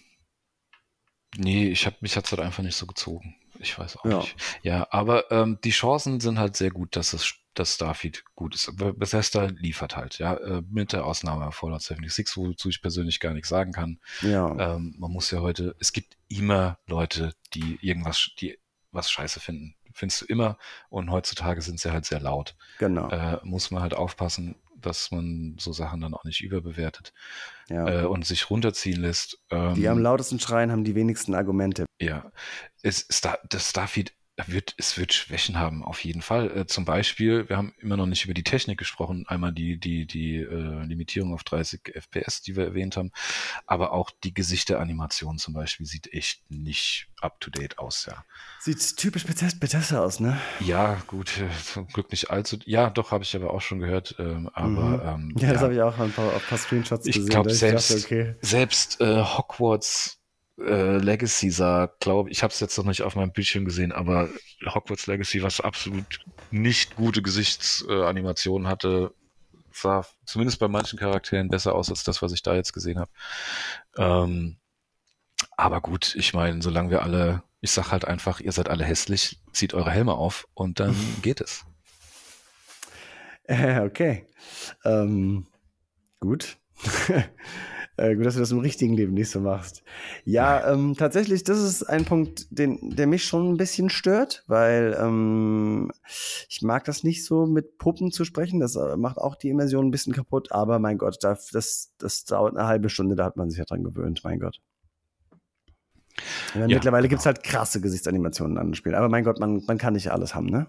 Nee, 1.37 1.69
ich 1.69 1.87
habe 1.87 1.97
mich 2.01 2.17
hat's 2.17 2.31
halt 2.33 2.41
einfach 2.41 2.63
nicht 2.63 2.77
so 2.77 2.87
gezogen. 2.87 3.37
Ich 3.61 3.79
weiß 3.79 3.97
auch 3.99 4.05
ja. 4.05 4.19
nicht. 4.19 4.37
Ja, 4.63 4.89
aber 4.91 5.31
ähm, 5.31 5.59
die 5.63 5.71
Chancen 5.71 6.21
sind 6.21 6.39
halt 6.39 6.57
sehr 6.57 6.71
gut, 6.71 6.97
dass 6.97 7.13
es 7.13 7.35
dass 7.55 7.75
Starfield 7.75 8.25
gut 8.37 8.55
ist. 8.55 8.71
Bethesda 8.77 9.47
liefert 9.47 9.97
halt, 9.97 10.19
ja, 10.19 10.35
äh, 10.35 10.63
mit 10.71 10.93
der 10.93 11.05
Ausnahme 11.05 11.51
Fallout 11.51 11.83
76, 11.83 12.37
wozu 12.37 12.69
ich 12.69 12.81
persönlich 12.81 13.19
gar 13.19 13.35
nichts 13.35 13.49
sagen 13.49 13.73
kann. 13.73 13.99
Ja. 14.23 14.77
Ähm, 14.77 14.95
man 14.97 15.11
muss 15.11 15.33
ja 15.33 15.41
heute, 15.41 15.75
es 15.81 15.93
gibt 15.93 16.17
immer 16.29 16.79
Leute, 16.87 17.33
die 17.55 17.79
irgendwas, 17.83 18.31
die 18.39 18.61
was 18.93 19.11
scheiße 19.11 19.41
finden. 19.41 19.75
Findest 19.93 20.21
du 20.21 20.27
immer. 20.27 20.57
Und 20.89 21.11
heutzutage 21.11 21.61
sind 21.61 21.81
sie 21.81 21.91
halt 21.91 22.05
sehr 22.05 22.21
laut. 22.21 22.55
Genau. 22.79 23.09
Äh, 23.11 23.41
muss 23.43 23.73
man 23.73 23.83
halt 23.83 23.95
aufpassen 23.95 24.55
dass 24.81 25.11
man 25.11 25.57
so 25.59 25.72
Sachen 25.72 26.01
dann 26.01 26.14
auch 26.14 26.24
nicht 26.24 26.41
überbewertet 26.41 27.12
ja. 27.68 28.03
äh, 28.03 28.07
und 28.07 28.24
sich 28.26 28.51
runterziehen 28.51 29.01
lässt. 29.01 29.41
Ähm, 29.51 29.74
die 29.74 29.89
am 29.89 29.99
lautesten 29.99 30.41
schreien, 30.41 30.72
haben 30.72 30.85
die 30.85 30.95
wenigsten 30.95 31.35
Argumente. 31.35 31.87
Ja, 32.01 32.31
es, 32.83 33.07
Star, 33.11 33.39
das 33.49 33.70
Starfield 33.70 34.12
wird, 34.47 34.74
es 34.78 34.97
wird 34.97 35.12
Schwächen 35.12 35.59
haben, 35.59 35.82
auf 35.82 36.05
jeden 36.05 36.22
Fall. 36.22 36.57
Äh, 36.57 36.66
zum 36.66 36.84
Beispiel, 36.84 37.49
wir 37.49 37.57
haben 37.57 37.72
immer 37.78 37.97
noch 37.97 38.07
nicht 38.07 38.24
über 38.24 38.34
die 38.34 38.45
Technik 38.45 38.78
gesprochen, 38.78 39.24
einmal 39.26 39.53
die, 39.53 39.78
die, 39.78 40.07
die 40.07 40.36
äh, 40.36 40.84
Limitierung 40.84 41.34
auf 41.34 41.43
30 41.43 41.95
FPS, 41.95 42.43
die 42.43 42.57
wir 42.57 42.64
erwähnt 42.64 42.97
haben, 42.97 43.11
aber 43.66 43.93
auch 43.93 44.11
die 44.22 44.32
Gesichteranimation 44.32 45.39
zum 45.39 45.55
Beispiel 45.55 45.86
sieht 45.86 46.12
echt 46.12 46.49
nicht 46.51 47.09
up-to-date 47.20 47.78
aus, 47.78 48.07
ja. 48.07 48.24
Sieht 48.61 48.97
typisch 48.97 49.24
Bethesda 49.26 50.05
aus, 50.05 50.20
ne? 50.20 50.41
Ja, 50.61 51.03
gut, 51.09 51.39
äh, 51.39 51.49
zum 51.64 51.89
Glück 51.89 52.11
nicht 52.12 52.30
allzu, 52.30 52.59
ja, 52.64 52.91
doch, 52.91 53.11
habe 53.11 53.24
ich 53.24 53.34
aber 53.34 53.53
auch 53.53 53.61
schon 53.61 53.80
gehört, 53.80 54.14
ähm, 54.18 54.49
aber... 54.53 55.16
Mhm. 55.16 55.32
Ähm, 55.32 55.34
ja, 55.39 55.49
das 55.53 55.57
ja. 55.57 55.62
habe 55.62 55.74
ich 55.74 55.80
auch 55.82 55.99
ein 55.99 56.12
paar, 56.12 56.32
ein 56.32 56.41
paar 56.41 56.59
Screenshots 56.59 57.07
ich 57.07 57.16
gesehen. 57.16 57.30
Glaub, 57.30 57.51
selbst, 57.51 57.91
ich 57.91 58.03
dachte, 58.03 58.14
okay. 58.14 58.34
selbst 58.41 59.01
äh, 59.01 59.22
Hogwarts 59.22 60.18
äh, 60.61 60.99
Legacy 60.99 61.51
sah, 61.51 61.91
glaube 62.01 62.31
ich, 62.31 62.43
habe 62.43 62.53
es 62.53 62.61
jetzt 62.61 62.77
noch 62.79 62.85
nicht 62.85 63.03
auf 63.03 63.15
meinem 63.15 63.33
Bildschirm 63.33 63.65
gesehen, 63.65 63.93
aber 63.93 64.29
Hogwarts 64.65 65.07
Legacy, 65.07 65.43
was 65.43 65.61
absolut 65.61 66.21
nicht 66.51 66.97
gute 66.97 67.23
Gesichtsanimationen 67.23 68.67
äh, 68.67 68.71
hatte, 68.71 69.15
sah 69.73 70.05
zumindest 70.25 70.59
bei 70.59 70.69
manchen 70.69 70.99
Charakteren 70.99 71.49
besser 71.49 71.75
aus 71.75 71.91
als 71.91 72.05
das, 72.05 72.23
was 72.23 72.33
ich 72.33 72.43
da 72.43 72.55
jetzt 72.55 72.73
gesehen 72.73 72.99
habe. 72.99 73.11
Ähm, 73.97 74.57
aber 75.57 75.81
gut, 75.81 76.15
ich 76.17 76.35
meine, 76.35 76.61
solange 76.63 76.91
wir 76.91 77.03
alle, 77.03 77.43
ich 77.61 77.71
sag 77.71 77.91
halt 77.93 78.05
einfach, 78.05 78.41
ihr 78.41 78.53
seid 78.53 78.69
alle 78.69 78.85
hässlich, 78.85 79.41
zieht 79.53 79.75
eure 79.75 79.91
Helme 79.91 80.15
auf 80.15 80.49
und 80.55 80.81
dann 80.81 80.97
geht 81.23 81.41
es. 81.41 81.65
Äh, 83.45 83.81
okay. 83.81 84.27
Ähm, 84.85 85.47
gut. 86.21 86.59
Äh, 87.99 88.15
gut, 88.15 88.27
dass 88.27 88.35
du 88.35 88.41
das 88.41 88.53
im 88.53 88.61
richtigen 88.61 88.95
Leben 88.95 89.15
nicht 89.15 89.29
so 89.29 89.41
machst. 89.41 89.83
Ja, 90.25 90.73
ähm, 90.73 90.95
tatsächlich, 90.97 91.43
das 91.43 91.59
ist 91.59 91.83
ein 91.83 92.05
Punkt, 92.05 92.47
den, 92.51 92.95
der 92.95 93.09
mich 93.09 93.25
schon 93.25 93.51
ein 93.51 93.57
bisschen 93.57 93.91
stört, 93.91 94.45
weil 94.47 94.97
ähm, 95.01 95.91
ich 96.49 96.63
mag 96.63 96.85
das 96.85 97.03
nicht 97.03 97.25
so 97.25 97.45
mit 97.45 97.77
Puppen 97.77 98.13
zu 98.13 98.25
sprechen. 98.25 98.61
Das 98.61 98.77
äh, 98.77 98.97
macht 98.97 99.19
auch 99.19 99.35
die 99.35 99.49
Immersion 99.49 99.89
ein 99.89 99.91
bisschen 99.91 100.13
kaputt. 100.13 100.53
Aber 100.53 100.79
mein 100.79 100.97
Gott, 100.97 101.19
das, 101.23 101.49
das, 101.49 101.93
das 101.99 102.25
dauert 102.25 102.57
eine 102.57 102.69
halbe 102.69 102.89
Stunde, 102.89 103.17
da 103.17 103.25
hat 103.25 103.37
man 103.37 103.51
sich 103.51 103.59
ja 103.59 103.65
dran 103.65 103.83
gewöhnt, 103.83 104.21
mein 104.23 104.39
Gott. 104.39 104.61
Ja, 106.55 106.69
mittlerweile 106.69 107.09
genau. 107.09 107.11
gibt 107.11 107.21
es 107.21 107.27
halt 107.27 107.43
krasse 107.43 107.81
Gesichtsanimationen 107.81 108.59
an 108.59 108.69
den 108.69 108.75
Spielen. 108.75 108.95
Aber 108.95 109.09
mein 109.09 109.25
Gott, 109.25 109.41
man, 109.41 109.65
man 109.67 109.79
kann 109.79 109.95
nicht 109.95 110.13
alles 110.13 110.37
haben, 110.37 110.47
ne? 110.47 110.69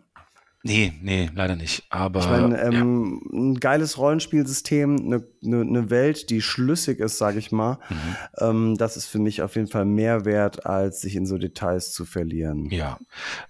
Nee, 0.62 0.94
nee, 1.02 1.30
leider 1.34 1.56
nicht. 1.56 1.86
Aber 1.90 2.20
ich 2.20 2.28
meine, 2.28 2.62
ähm, 2.62 3.22
ja. 3.32 3.40
ein 3.40 3.60
geiles 3.60 3.98
Rollenspielsystem, 3.98 4.98
eine 4.98 5.28
ne, 5.42 5.64
ne 5.64 5.90
Welt, 5.90 6.30
die 6.30 6.42
schlüssig 6.42 7.00
ist, 7.00 7.18
sage 7.18 7.40
ich 7.40 7.54
mal, 7.54 7.80
mhm. 7.90 8.16
ähm, 8.40 8.78
das 8.78 8.98
ist 8.98 9.06
für 9.06 9.20
mich 9.20 9.42
auf 9.42 9.56
jeden 9.56 9.70
Fall 9.70 9.86
mehr 9.86 10.26
wert, 10.26 10.66
als 10.66 11.00
sich 11.00 11.16
in 11.16 11.26
so 11.26 11.38
Details 11.38 11.94
zu 11.94 12.04
verlieren. 12.04 12.70
Ja, 12.72 13.00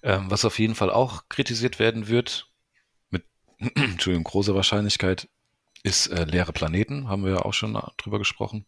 ähm, 0.04 0.26
was 0.30 0.46
auf 0.46 0.60
jeden 0.60 0.76
Fall 0.76 0.92
auch 0.92 1.24
kritisiert 1.30 1.80
werden 1.80 2.08
wird, 2.08 2.52
mit 3.10 3.26
Entschuldigung, 3.76 4.26
großer 4.26 4.54
Wahrscheinlichkeit, 4.54 5.28
ist 5.82 6.08
äh, 6.08 6.26
leere 6.26 6.54
Planeten, 6.54 7.10
haben 7.10 7.24
wir 7.24 7.32
ja 7.32 7.40
auch 7.40 7.54
schon 7.54 7.74
drüber 7.98 8.20
gesprochen. 8.20 8.68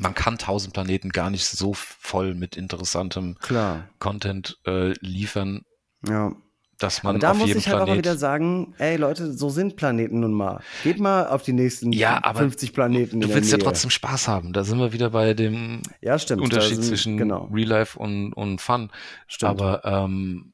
Man 0.00 0.14
kann 0.14 0.38
tausend 0.38 0.72
Planeten 0.72 1.10
gar 1.10 1.28
nicht 1.28 1.44
so 1.44 1.74
voll 1.74 2.34
mit 2.34 2.56
interessantem 2.56 3.36
Klar. 3.40 3.90
Content 3.98 4.58
äh, 4.64 4.94
liefern. 5.00 5.66
Ja 6.08 6.34
dass 6.78 7.02
man 7.02 7.16
Aber 7.16 7.20
da 7.20 7.34
muss 7.34 7.50
ich 7.50 7.68
halt 7.68 7.76
Planet 7.76 7.88
auch 7.88 7.98
wieder 7.98 8.16
sagen, 8.16 8.74
ey 8.78 8.96
Leute, 8.96 9.32
so 9.32 9.50
sind 9.50 9.76
Planeten 9.76 10.20
nun 10.20 10.32
mal. 10.32 10.60
Geht 10.82 10.98
mal 10.98 11.28
auf 11.28 11.42
die 11.42 11.52
nächsten 11.52 11.92
ja, 11.92 12.20
50 12.34 12.72
Planeten. 12.72 13.20
Du 13.20 13.28
willst 13.28 13.52
ja 13.52 13.58
trotzdem 13.58 13.90
Spaß 13.90 14.28
haben. 14.28 14.52
Da 14.52 14.64
sind 14.64 14.78
wir 14.78 14.92
wieder 14.92 15.10
bei 15.10 15.34
dem 15.34 15.82
ja, 16.00 16.18
stimmt, 16.18 16.42
Unterschied 16.42 16.76
sind, 16.76 16.84
zwischen 16.84 17.16
genau. 17.16 17.48
Real 17.52 17.68
Life 17.68 17.98
und, 17.98 18.32
und 18.32 18.60
Fun. 18.60 18.90
Stimmt. 19.28 19.50
Aber 19.50 19.84
ähm, 19.84 20.52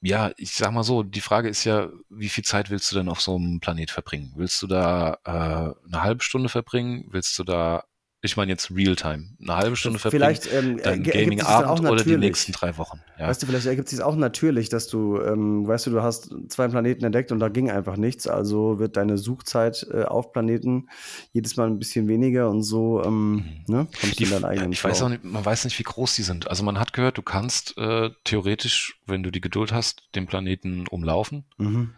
ja, 0.00 0.30
ich 0.36 0.54
sag 0.54 0.72
mal 0.72 0.84
so, 0.84 1.02
die 1.02 1.20
Frage 1.20 1.48
ist 1.48 1.64
ja, 1.64 1.88
wie 2.08 2.28
viel 2.28 2.44
Zeit 2.44 2.70
willst 2.70 2.90
du 2.92 2.96
denn 2.96 3.08
auf 3.08 3.20
so 3.20 3.36
einem 3.36 3.60
Planet 3.60 3.90
verbringen? 3.90 4.32
Willst 4.36 4.62
du 4.62 4.66
da 4.66 5.18
äh, 5.24 5.30
eine 5.30 6.02
halbe 6.02 6.22
Stunde 6.22 6.48
verbringen? 6.48 7.06
Willst 7.10 7.38
du 7.38 7.44
da 7.44 7.84
ich 8.20 8.36
meine 8.36 8.50
jetzt 8.50 8.72
Realtime. 8.74 9.28
Eine 9.40 9.56
halbe 9.56 9.76
Stunde 9.76 10.00
verbringen, 10.00 10.22
vielleicht, 10.22 10.52
ähm, 10.52 10.80
dein 10.82 11.04
Gaming-Abend 11.04 11.88
oder 11.88 12.02
die 12.02 12.16
nächsten 12.16 12.50
drei 12.50 12.76
Wochen. 12.76 13.00
Ja. 13.16 13.28
Weißt 13.28 13.40
du, 13.40 13.46
vielleicht 13.46 13.66
ergibt 13.66 13.88
sich 13.88 14.02
auch 14.02 14.16
natürlich, 14.16 14.68
dass 14.68 14.88
du, 14.88 15.20
ähm, 15.20 15.68
weißt 15.68 15.86
du, 15.86 15.90
du 15.90 16.02
hast 16.02 16.34
zwei 16.48 16.66
Planeten 16.66 17.04
entdeckt 17.04 17.30
und 17.30 17.38
da 17.38 17.48
ging 17.48 17.70
einfach 17.70 17.96
nichts. 17.96 18.26
Also 18.26 18.80
wird 18.80 18.96
deine 18.96 19.18
Suchzeit 19.18 19.86
äh, 19.92 20.02
auf 20.02 20.32
Planeten 20.32 20.88
jedes 21.32 21.56
Mal 21.56 21.68
ein 21.68 21.78
bisschen 21.78 22.08
weniger 22.08 22.50
und 22.50 22.62
so 22.62 23.04
ähm, 23.04 23.34
mhm. 23.34 23.42
ne, 23.68 23.88
kommst 24.00 24.18
die, 24.18 24.24
du 24.24 24.34
in 24.34 24.42
deinen 24.42 24.50
eigenen 24.50 24.72
Ich 24.72 24.82
weiß 24.82 25.02
auch 25.02 25.10
nicht, 25.10 25.22
man 25.22 25.44
weiß 25.44 25.64
nicht, 25.64 25.78
wie 25.78 25.84
groß 25.84 26.16
die 26.16 26.22
sind. 26.22 26.48
Also 26.48 26.64
man 26.64 26.80
hat 26.80 26.92
gehört, 26.92 27.18
du 27.18 27.22
kannst 27.22 27.78
äh, 27.78 28.10
theoretisch, 28.24 29.00
wenn 29.06 29.22
du 29.22 29.30
die 29.30 29.40
Geduld 29.40 29.72
hast, 29.72 30.08
den 30.16 30.26
Planeten 30.26 30.88
umlaufen. 30.88 31.44
Mhm. 31.56 31.94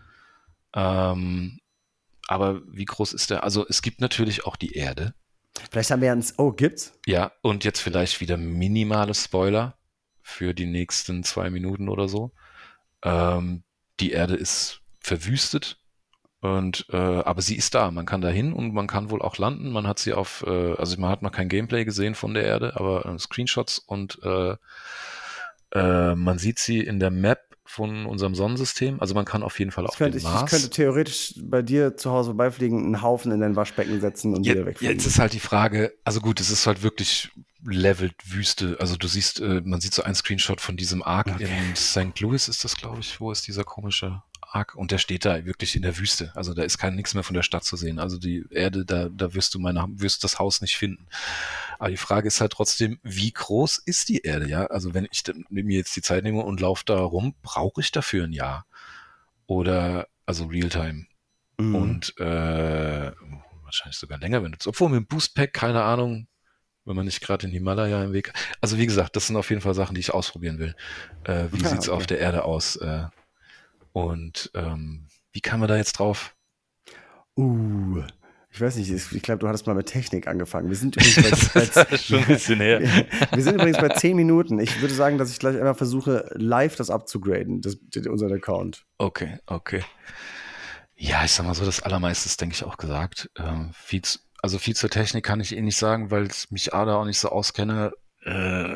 Ähm, 0.74 1.60
aber 2.28 2.60
wie 2.70 2.84
groß 2.84 3.14
ist 3.14 3.30
der? 3.30 3.42
Also 3.42 3.66
es 3.66 3.80
gibt 3.80 4.02
natürlich 4.02 4.44
auch 4.44 4.56
die 4.56 4.72
Erde. 4.74 5.14
Vielleicht 5.70 5.90
haben 5.90 6.00
wir 6.00 6.14
ja 6.14 6.20
Oh, 6.36 6.52
gibt's? 6.52 6.98
Ja, 7.06 7.32
und 7.42 7.64
jetzt 7.64 7.80
vielleicht 7.80 8.20
wieder 8.20 8.36
minimale 8.36 9.14
Spoiler 9.14 9.76
für 10.22 10.54
die 10.54 10.66
nächsten 10.66 11.24
zwei 11.24 11.50
Minuten 11.50 11.88
oder 11.88 12.08
so. 12.08 12.32
Ähm, 13.02 13.62
die 13.98 14.12
Erde 14.12 14.34
ist 14.34 14.80
verwüstet. 15.00 15.78
Und 16.40 16.86
äh, 16.90 16.96
aber 16.96 17.42
sie 17.42 17.56
ist 17.56 17.74
da. 17.74 17.90
Man 17.90 18.06
kann 18.06 18.22
da 18.22 18.28
hin 18.28 18.54
und 18.54 18.72
man 18.72 18.86
kann 18.86 19.10
wohl 19.10 19.20
auch 19.20 19.36
landen. 19.36 19.70
Man 19.70 19.86
hat 19.86 19.98
sie 19.98 20.14
auf, 20.14 20.42
äh, 20.46 20.72
also 20.74 20.98
man 20.98 21.10
hat 21.10 21.20
noch 21.20 21.32
kein 21.32 21.50
Gameplay 21.50 21.84
gesehen 21.84 22.14
von 22.14 22.32
der 22.32 22.44
Erde, 22.44 22.76
aber 22.76 23.04
äh, 23.04 23.18
Screenshots 23.18 23.78
und 23.78 24.18
äh, 24.22 24.56
äh, 25.72 26.14
man 26.14 26.38
sieht 26.38 26.58
sie 26.58 26.80
in 26.80 26.98
der 26.98 27.10
Map 27.10 27.49
von 27.70 28.04
unserem 28.06 28.34
Sonnensystem. 28.34 29.00
Also 29.00 29.14
man 29.14 29.24
kann 29.24 29.42
auf 29.42 29.58
jeden 29.58 29.70
Fall 29.70 29.84
Das 29.84 29.92
auf 29.92 29.98
könnte, 29.98 30.18
den 30.18 30.18
ich, 30.18 30.24
Mars. 30.24 30.42
ich 30.44 30.50
könnte 30.50 30.70
theoretisch 30.70 31.34
bei 31.42 31.62
dir 31.62 31.96
zu 31.96 32.10
Hause 32.10 32.30
vorbeifliegen, 32.30 32.78
einen 32.84 33.02
Haufen 33.02 33.30
in 33.30 33.40
dein 33.40 33.54
Waschbecken 33.56 34.00
setzen 34.00 34.34
und 34.34 34.44
Ja, 34.44 34.54
wieder 34.54 34.66
wegfliegen. 34.66 34.96
jetzt 34.96 35.06
ist 35.06 35.18
halt 35.18 35.32
die 35.32 35.40
Frage, 35.40 35.92
also 36.04 36.20
gut, 36.20 36.40
es 36.40 36.50
ist 36.50 36.66
halt 36.66 36.82
wirklich 36.82 37.30
leveled 37.64 38.14
Wüste. 38.24 38.76
Also 38.80 38.96
du 38.96 39.06
siehst, 39.06 39.40
äh, 39.40 39.60
man 39.64 39.80
sieht 39.80 39.94
so 39.94 40.02
einen 40.02 40.14
Screenshot 40.14 40.60
von 40.60 40.76
diesem 40.76 41.02
Ark 41.02 41.28
Okay. 41.34 41.44
in 41.68 41.76
St. 41.76 42.18
Louis 42.20 42.48
ist 42.48 42.64
das, 42.64 42.74
glaube 42.76 43.00
ich. 43.00 43.20
Wo 43.20 43.30
ist 43.30 43.46
dieser 43.46 43.64
komische 43.64 44.22
Ark? 44.52 44.74
Und 44.74 44.90
der 44.90 44.98
steht 44.98 45.24
da 45.24 45.44
wirklich 45.44 45.76
in 45.76 45.82
der 45.82 45.98
Wüste. 45.98 46.32
Also 46.34 46.54
da 46.54 46.62
ist 46.62 46.78
kein 46.78 46.94
nichts 46.94 47.14
mehr 47.14 47.22
von 47.22 47.34
der 47.34 47.42
Stadt 47.42 47.64
zu 47.64 47.76
sehen. 47.76 47.98
Also 47.98 48.18
die 48.18 48.44
Erde, 48.50 48.84
da, 48.84 49.08
da 49.08 49.34
wirst 49.34 49.54
du 49.54 49.58
meine, 49.58 49.86
wirst 49.92 50.24
das 50.24 50.38
Haus 50.38 50.60
nicht 50.60 50.76
finden. 50.76 51.06
Aber 51.78 51.90
die 51.90 51.96
Frage 51.96 52.28
ist 52.28 52.40
halt 52.40 52.52
trotzdem, 52.52 52.98
wie 53.02 53.32
groß 53.32 53.78
ist 53.78 54.08
die 54.08 54.22
Erde? 54.22 54.48
Ja, 54.48 54.66
also 54.66 54.94
wenn 54.94 55.08
ich 55.10 55.22
mir 55.48 55.76
jetzt 55.76 55.96
die 55.96 56.02
Zeit 56.02 56.24
nehme 56.24 56.42
und 56.42 56.60
laufe 56.60 56.84
da 56.84 56.98
rum, 56.98 57.34
brauche 57.42 57.80
ich 57.80 57.92
dafür 57.92 58.24
ein 58.24 58.32
Jahr? 58.32 58.66
Oder 59.46 60.08
also 60.26 60.46
Realtime? 60.46 61.06
Mhm. 61.58 61.74
Und 61.74 62.18
äh, 62.18 63.12
wahrscheinlich 63.62 63.98
sogar 63.98 64.18
länger, 64.18 64.42
wenn 64.42 64.52
du, 64.52 64.58
obwohl 64.68 64.88
mit 64.90 64.98
dem 64.98 65.06
Boostpack, 65.06 65.52
keine 65.52 65.82
Ahnung, 65.82 66.26
wenn 66.84 66.96
man 66.96 67.04
nicht 67.04 67.20
gerade 67.20 67.46
in 67.46 67.52
Himalaya 67.52 68.02
im 68.04 68.12
Weg. 68.12 68.32
Also 68.60 68.78
wie 68.78 68.86
gesagt, 68.86 69.14
das 69.14 69.26
sind 69.26 69.36
auf 69.36 69.50
jeden 69.50 69.62
Fall 69.62 69.74
Sachen, 69.74 69.94
die 69.94 70.00
ich 70.00 70.12
ausprobieren 70.12 70.58
will. 70.58 70.74
Äh, 71.24 71.44
wie 71.52 71.62
Ja, 71.62 71.68
sieht's 71.68 71.88
okay. 71.88 71.96
auf 71.96 72.06
der 72.06 72.18
Erde 72.18 72.44
aus? 72.44 72.76
Äh, 72.76 73.04
und 73.92 74.50
ähm, 74.54 75.08
wie 75.32 75.40
kam 75.40 75.60
man 75.60 75.68
da 75.68 75.76
jetzt 75.76 75.98
drauf? 75.98 76.34
Uh, 77.36 78.02
ich 78.52 78.60
weiß 78.60 78.76
nicht, 78.76 78.90
ich 78.90 79.22
glaube, 79.22 79.38
du 79.38 79.48
hattest 79.48 79.66
mal 79.66 79.74
mit 79.74 79.86
Technik 79.86 80.26
angefangen. 80.26 80.68
Wir 80.68 80.76
sind 80.76 80.96
übrigens 81.16 81.48
bei, 81.50 81.84
bei, 81.84 81.96
schon 81.96 82.18
ein 82.18 82.26
bisschen 82.26 82.60
her. 82.60 82.80
wir, 82.80 83.06
wir 83.32 83.42
sind 83.42 83.54
übrigens 83.54 83.78
bei 83.78 83.88
10 83.88 84.16
Minuten. 84.16 84.58
Ich 84.58 84.80
würde 84.80 84.94
sagen, 84.94 85.18
dass 85.18 85.30
ich 85.30 85.38
gleich 85.38 85.56
einmal 85.56 85.74
versuche, 85.74 86.28
live 86.34 86.74
das 86.76 86.90
abzugraden, 86.90 87.60
das, 87.60 87.78
unseren 88.08 88.32
Account. 88.32 88.84
Okay, 88.98 89.38
okay. 89.46 89.84
Ja, 90.96 91.24
ich 91.24 91.32
sag 91.32 91.46
mal 91.46 91.54
so, 91.54 91.64
das 91.64 91.80
Allermeiste 91.80 92.26
ist, 92.26 92.40
denke 92.40 92.54
ich, 92.54 92.64
auch 92.64 92.76
gesagt. 92.76 93.30
Ähm, 93.38 93.70
viel 93.72 94.02
zu, 94.02 94.18
also 94.42 94.58
viel 94.58 94.74
zur 94.74 94.90
Technik 94.90 95.24
kann 95.24 95.40
ich 95.40 95.56
eh 95.56 95.62
nicht 95.62 95.76
sagen, 95.76 96.10
weil 96.10 96.26
ich 96.26 96.50
mich 96.50 96.74
A 96.74 96.84
da 96.84 96.96
auch 96.96 97.04
nicht 97.04 97.18
so 97.18 97.28
auskenne. 97.28 97.92
Äh, 98.24 98.74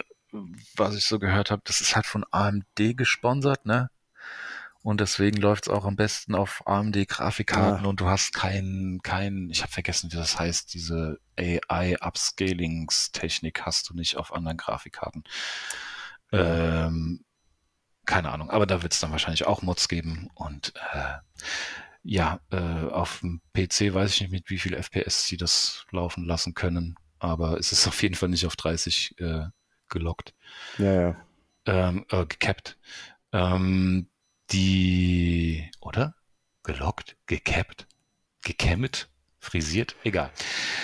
was 0.77 0.97
ich 0.97 1.05
so 1.05 1.19
gehört 1.19 1.51
habe, 1.51 1.62
das 1.65 1.81
ist 1.81 1.95
halt 1.95 2.07
von 2.07 2.25
AMD 2.31 2.97
gesponsert, 2.97 3.67
ne? 3.67 3.91
Und 4.85 5.01
deswegen 5.01 5.41
läuft 5.41 5.66
es 5.66 5.72
auch 5.72 5.87
am 5.87 5.97
besten 5.97 6.35
auf 6.35 6.62
AMD-Grafikkarten 6.66 7.87
Ah. 7.87 7.89
und 7.89 8.01
du 8.01 8.07
hast 8.07 8.35
kein, 8.35 9.01
kein, 9.03 9.49
ich 9.51 9.62
habe 9.62 9.72
vergessen, 9.72 10.12
wie 10.12 10.16
das 10.16 10.39
heißt, 10.39 10.74
diese 10.74 11.18
AI-Upscalings-Technik 11.39 13.62
hast 13.62 13.89
du 13.89 13.95
nicht 13.95 14.18
auf 14.18 14.35
anderen 14.35 14.59
Grafikkarten. 14.59 15.24
Ähm, 16.32 17.24
keine 18.05 18.30
Ahnung, 18.30 18.51
aber 18.51 18.66
da 18.66 18.82
wird 18.82 18.93
es 18.93 19.01
dann 19.01 19.11
wahrscheinlich 19.12 19.47
auch 19.47 19.62
Mods 19.62 19.89
geben 19.89 20.28
und 20.35 20.74
äh, 20.93 21.14
ja, 22.03 22.41
äh, 22.51 22.59
auf 22.91 23.20
dem 23.20 23.41
PC 23.55 23.95
weiß 23.95 24.11
ich 24.12 24.20
nicht, 24.20 24.32
mit 24.32 24.51
wie 24.51 24.59
viel 24.59 24.74
FPS 24.74 25.24
sie 25.26 25.39
das 25.39 25.87
laufen 25.93 26.26
lassen 26.26 26.53
können, 26.53 26.97
aber 27.18 27.59
es 27.59 27.72
ist 27.72 27.87
auf 27.89 28.03
jeden 28.03 28.16
Fall 28.16 28.28
nicht 28.28 28.45
auf 28.47 28.57
30 28.57 29.18
äh, 29.20 29.47
gelockt, 29.89 30.35
Ja, 30.76 30.93
ja. 30.93 31.16
ähm, 31.66 32.05
äh, 32.11 32.26
gecapped. 32.26 32.76
Ähm, 33.32 34.09
die, 34.55 35.71
oder? 35.81 36.15
Gelockt? 36.63 37.17
Gecapped? 37.27 37.87
Gekämmt? 38.43 39.09
Frisiert? 39.41 39.97
Egal. 40.05 40.31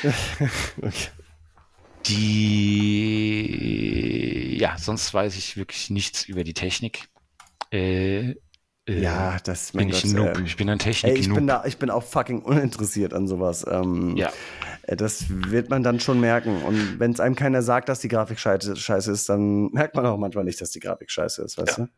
Okay. 0.82 1.08
Die, 3.60 4.56
ja, 4.58 4.76
sonst 4.78 5.12
weiß 5.14 5.36
ich 5.36 5.56
wirklich 5.56 5.90
nichts 5.90 6.24
über 6.24 6.44
die 6.44 6.54
Technik. 6.54 7.08
Äh, 7.72 8.30
äh, 8.30 8.36
Ja, 8.86 9.38
das 9.44 9.72
bin 9.72 9.88
ich 9.90 10.02
Gott, 10.02 10.12
Noob. 10.12 10.38
ähm, 10.38 10.46
ich 10.46 10.56
bin 10.56 10.68
ein 10.70 10.80
Ey, 10.80 11.12
ich 11.14 11.32
bin, 11.32 11.46
da, 11.46 11.64
ich 11.66 11.76
bin 11.78 11.90
auch 11.90 12.02
fucking 12.02 12.40
uninteressiert 12.42 13.12
an 13.14 13.28
sowas. 13.28 13.64
Ähm, 13.70 14.16
Ja. 14.16 14.32
äh, 14.82 14.96
Das 14.96 15.26
wird 15.28 15.68
man 15.68 15.82
dann 15.82 16.00
schon 16.00 16.18
merken. 16.20 16.62
Und 16.62 16.98
wenn 16.98 17.12
es 17.12 17.20
einem 17.20 17.34
keiner 17.36 17.62
sagt, 17.62 17.88
dass 17.90 18.00
die 18.00 18.08
Grafik 18.08 18.38
scheiße, 18.40 18.76
scheiße 18.76 19.12
ist, 19.12 19.28
dann 19.28 19.70
merkt 19.72 19.94
man 19.94 20.06
auch 20.06 20.16
manchmal 20.16 20.44
nicht, 20.44 20.60
dass 20.60 20.70
die 20.70 20.80
Grafik 20.80 21.10
scheiße 21.10 21.42
ist, 21.42 21.58
weißt 21.58 21.78
du? 21.78 21.88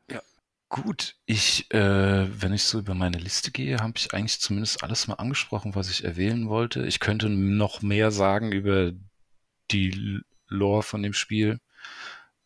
Gut, 0.72 1.16
ich, 1.26 1.70
äh, 1.74 2.40
wenn 2.40 2.54
ich 2.54 2.64
so 2.64 2.78
über 2.78 2.94
meine 2.94 3.18
Liste 3.18 3.50
gehe, 3.50 3.76
habe 3.80 3.92
ich 3.96 4.14
eigentlich 4.14 4.40
zumindest 4.40 4.82
alles 4.82 5.06
mal 5.06 5.16
angesprochen, 5.16 5.74
was 5.74 5.90
ich 5.90 6.02
erwähnen 6.02 6.48
wollte. 6.48 6.86
Ich 6.86 6.98
könnte 6.98 7.28
noch 7.28 7.82
mehr 7.82 8.10
sagen 8.10 8.52
über 8.52 8.92
die 9.70 10.22
Lore 10.48 10.82
von 10.82 11.02
dem 11.02 11.12
Spiel. 11.12 11.60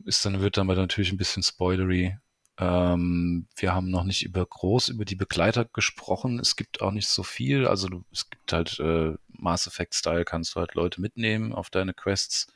Ist 0.05 0.27
dann, 0.27 0.41
wird 0.41 0.57
dann 0.57 0.69
aber 0.69 0.75
natürlich 0.75 1.13
ein 1.13 1.19
bisschen 1.19 1.45
spoilery. 1.45 2.19
Ähm, 2.59 3.47
wir 3.55 3.73
haben 3.73 3.91
noch 3.91 4.03
nicht 4.03 4.25
über 4.25 4.45
groß 4.45 4.89
über 4.89 5.05
die 5.05 5.15
Begleiter 5.15 5.65
gesprochen. 5.65 6.41
Es 6.41 6.57
gibt 6.57 6.83
auch 6.83 6.91
nicht 6.91 7.09
so 7.09 7.23
viel. 7.23 7.65
Also 7.69 7.89
du, 7.89 8.05
es 8.11 8.29
gibt 8.29 8.53
halt 8.53 8.81
äh, 8.81 9.15
Mass 9.29 9.69
Effect 9.69 9.95
Style, 9.95 10.25
kannst 10.25 10.57
du 10.57 10.61
halt 10.61 10.75
Leute 10.75 11.01
mitnehmen 11.01 11.53
auf 11.53 11.71
deine 11.71 11.95
Quests 11.95 12.49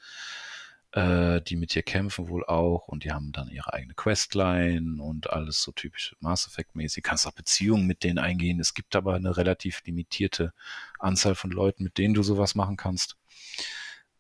äh, 0.93 1.41
die 1.43 1.57
mit 1.57 1.75
dir 1.75 1.83
kämpfen 1.83 2.29
wohl 2.29 2.45
auch 2.45 2.89
und 2.89 3.05
die 3.05 3.13
haben 3.13 3.33
dann 3.33 3.49
ihre 3.49 3.73
eigene 3.73 3.95
Questline 3.95 5.01
und 5.01 5.31
alles 5.31 5.63
so 5.63 5.73
typisch 5.73 6.17
Mass 6.21 6.47
Effect 6.47 6.75
mäßig. 6.75 7.05
Kannst 7.05 7.27
auch 7.27 7.33
Beziehungen 7.33 7.87
mit 7.87 8.03
denen 8.03 8.19
eingehen. 8.19 8.61
Es 8.61 8.75
gibt 8.75 8.97
aber 8.97 9.15
eine 9.15 9.37
relativ 9.37 9.83
limitierte 9.85 10.53
Anzahl 10.99 11.35
von 11.35 11.51
Leuten, 11.51 11.85
mit 11.85 11.99
denen 11.99 12.15
du 12.15 12.23
sowas 12.23 12.55
machen 12.55 12.77
kannst. 12.77 13.17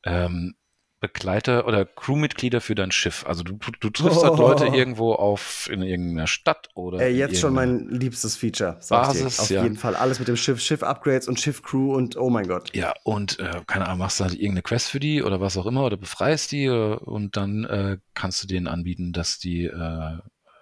Ähm, 0.04 0.54
Begleiter 1.00 1.66
oder 1.66 1.86
Crewmitglieder 1.86 2.60
für 2.60 2.74
dein 2.74 2.92
Schiff. 2.92 3.24
Also 3.26 3.42
du, 3.42 3.54
du, 3.54 3.70
du 3.80 3.90
triffst 3.90 4.22
halt 4.22 4.34
Oh. 4.34 4.36
Leute 4.36 4.66
irgendwo 4.66 5.14
auf 5.14 5.68
in 5.70 5.82
irgendeiner 5.82 6.26
Stadt 6.26 6.68
oder 6.74 7.00
Ey, 7.00 7.16
jetzt 7.16 7.40
schon 7.40 7.54
mein 7.54 7.88
liebstes 7.88 8.36
Feature. 8.36 8.78
Basis, 8.88 9.40
Auf 9.40 9.50
ja. 9.50 9.62
jeden 9.62 9.76
Fall. 9.76 9.96
Alles 9.96 10.18
mit 10.18 10.28
dem 10.28 10.36
Schiff, 10.36 10.60
Schiff-Upgrades 10.60 11.26
und 11.26 11.40
Schiff-Crew 11.40 11.94
und 11.94 12.16
oh 12.16 12.28
mein 12.30 12.46
Gott. 12.46 12.74
Ja, 12.74 12.92
und 13.02 13.38
äh, 13.38 13.62
keine 13.66 13.86
Ahnung, 13.86 13.98
machst 13.98 14.20
du 14.20 14.24
halt 14.24 14.34
irgendeine 14.34 14.62
Quest 14.62 14.90
für 14.90 15.00
die 15.00 15.22
oder 15.22 15.40
was 15.40 15.56
auch 15.56 15.66
immer 15.66 15.84
oder 15.84 15.96
befreist 15.96 16.52
die 16.52 16.68
oder, 16.68 17.06
und 17.06 17.36
dann 17.36 17.64
äh, 17.64 17.98
kannst 18.14 18.42
du 18.42 18.46
denen 18.46 18.68
anbieten, 18.68 19.12
dass 19.12 19.38
die 19.38 19.64
äh, 19.64 19.70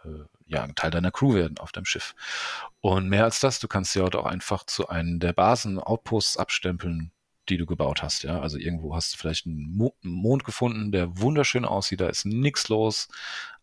äh, 0.04 0.24
ja 0.46 0.62
ein 0.62 0.74
Teil 0.74 0.90
deiner 0.90 1.10
Crew 1.10 1.34
werden 1.34 1.58
auf 1.58 1.72
deinem 1.72 1.84
Schiff. 1.84 2.14
Und 2.80 3.08
mehr 3.08 3.24
als 3.24 3.40
das, 3.40 3.58
du 3.58 3.68
kannst 3.68 3.92
sie 3.92 4.00
halt 4.00 4.14
auch 4.14 4.26
einfach 4.26 4.64
zu 4.64 4.88
einem 4.88 5.18
der 5.18 5.32
Basen, 5.32 5.78
Outposts 5.78 6.36
abstempeln, 6.36 7.10
die 7.50 7.56
du 7.56 7.66
gebaut 7.66 8.02
hast. 8.02 8.22
Ja, 8.22 8.40
also 8.40 8.58
irgendwo 8.58 8.94
hast 8.94 9.14
du 9.14 9.18
vielleicht 9.18 9.46
einen, 9.46 9.74
Mo 9.76 9.94
einen 10.02 10.12
Mond 10.14 10.44
gefunden, 10.44 10.92
der 10.92 11.18
wunderschön 11.18 11.64
aussieht, 11.64 12.00
da 12.00 12.08
ist 12.08 12.24
nichts 12.24 12.68
los, 12.68 13.08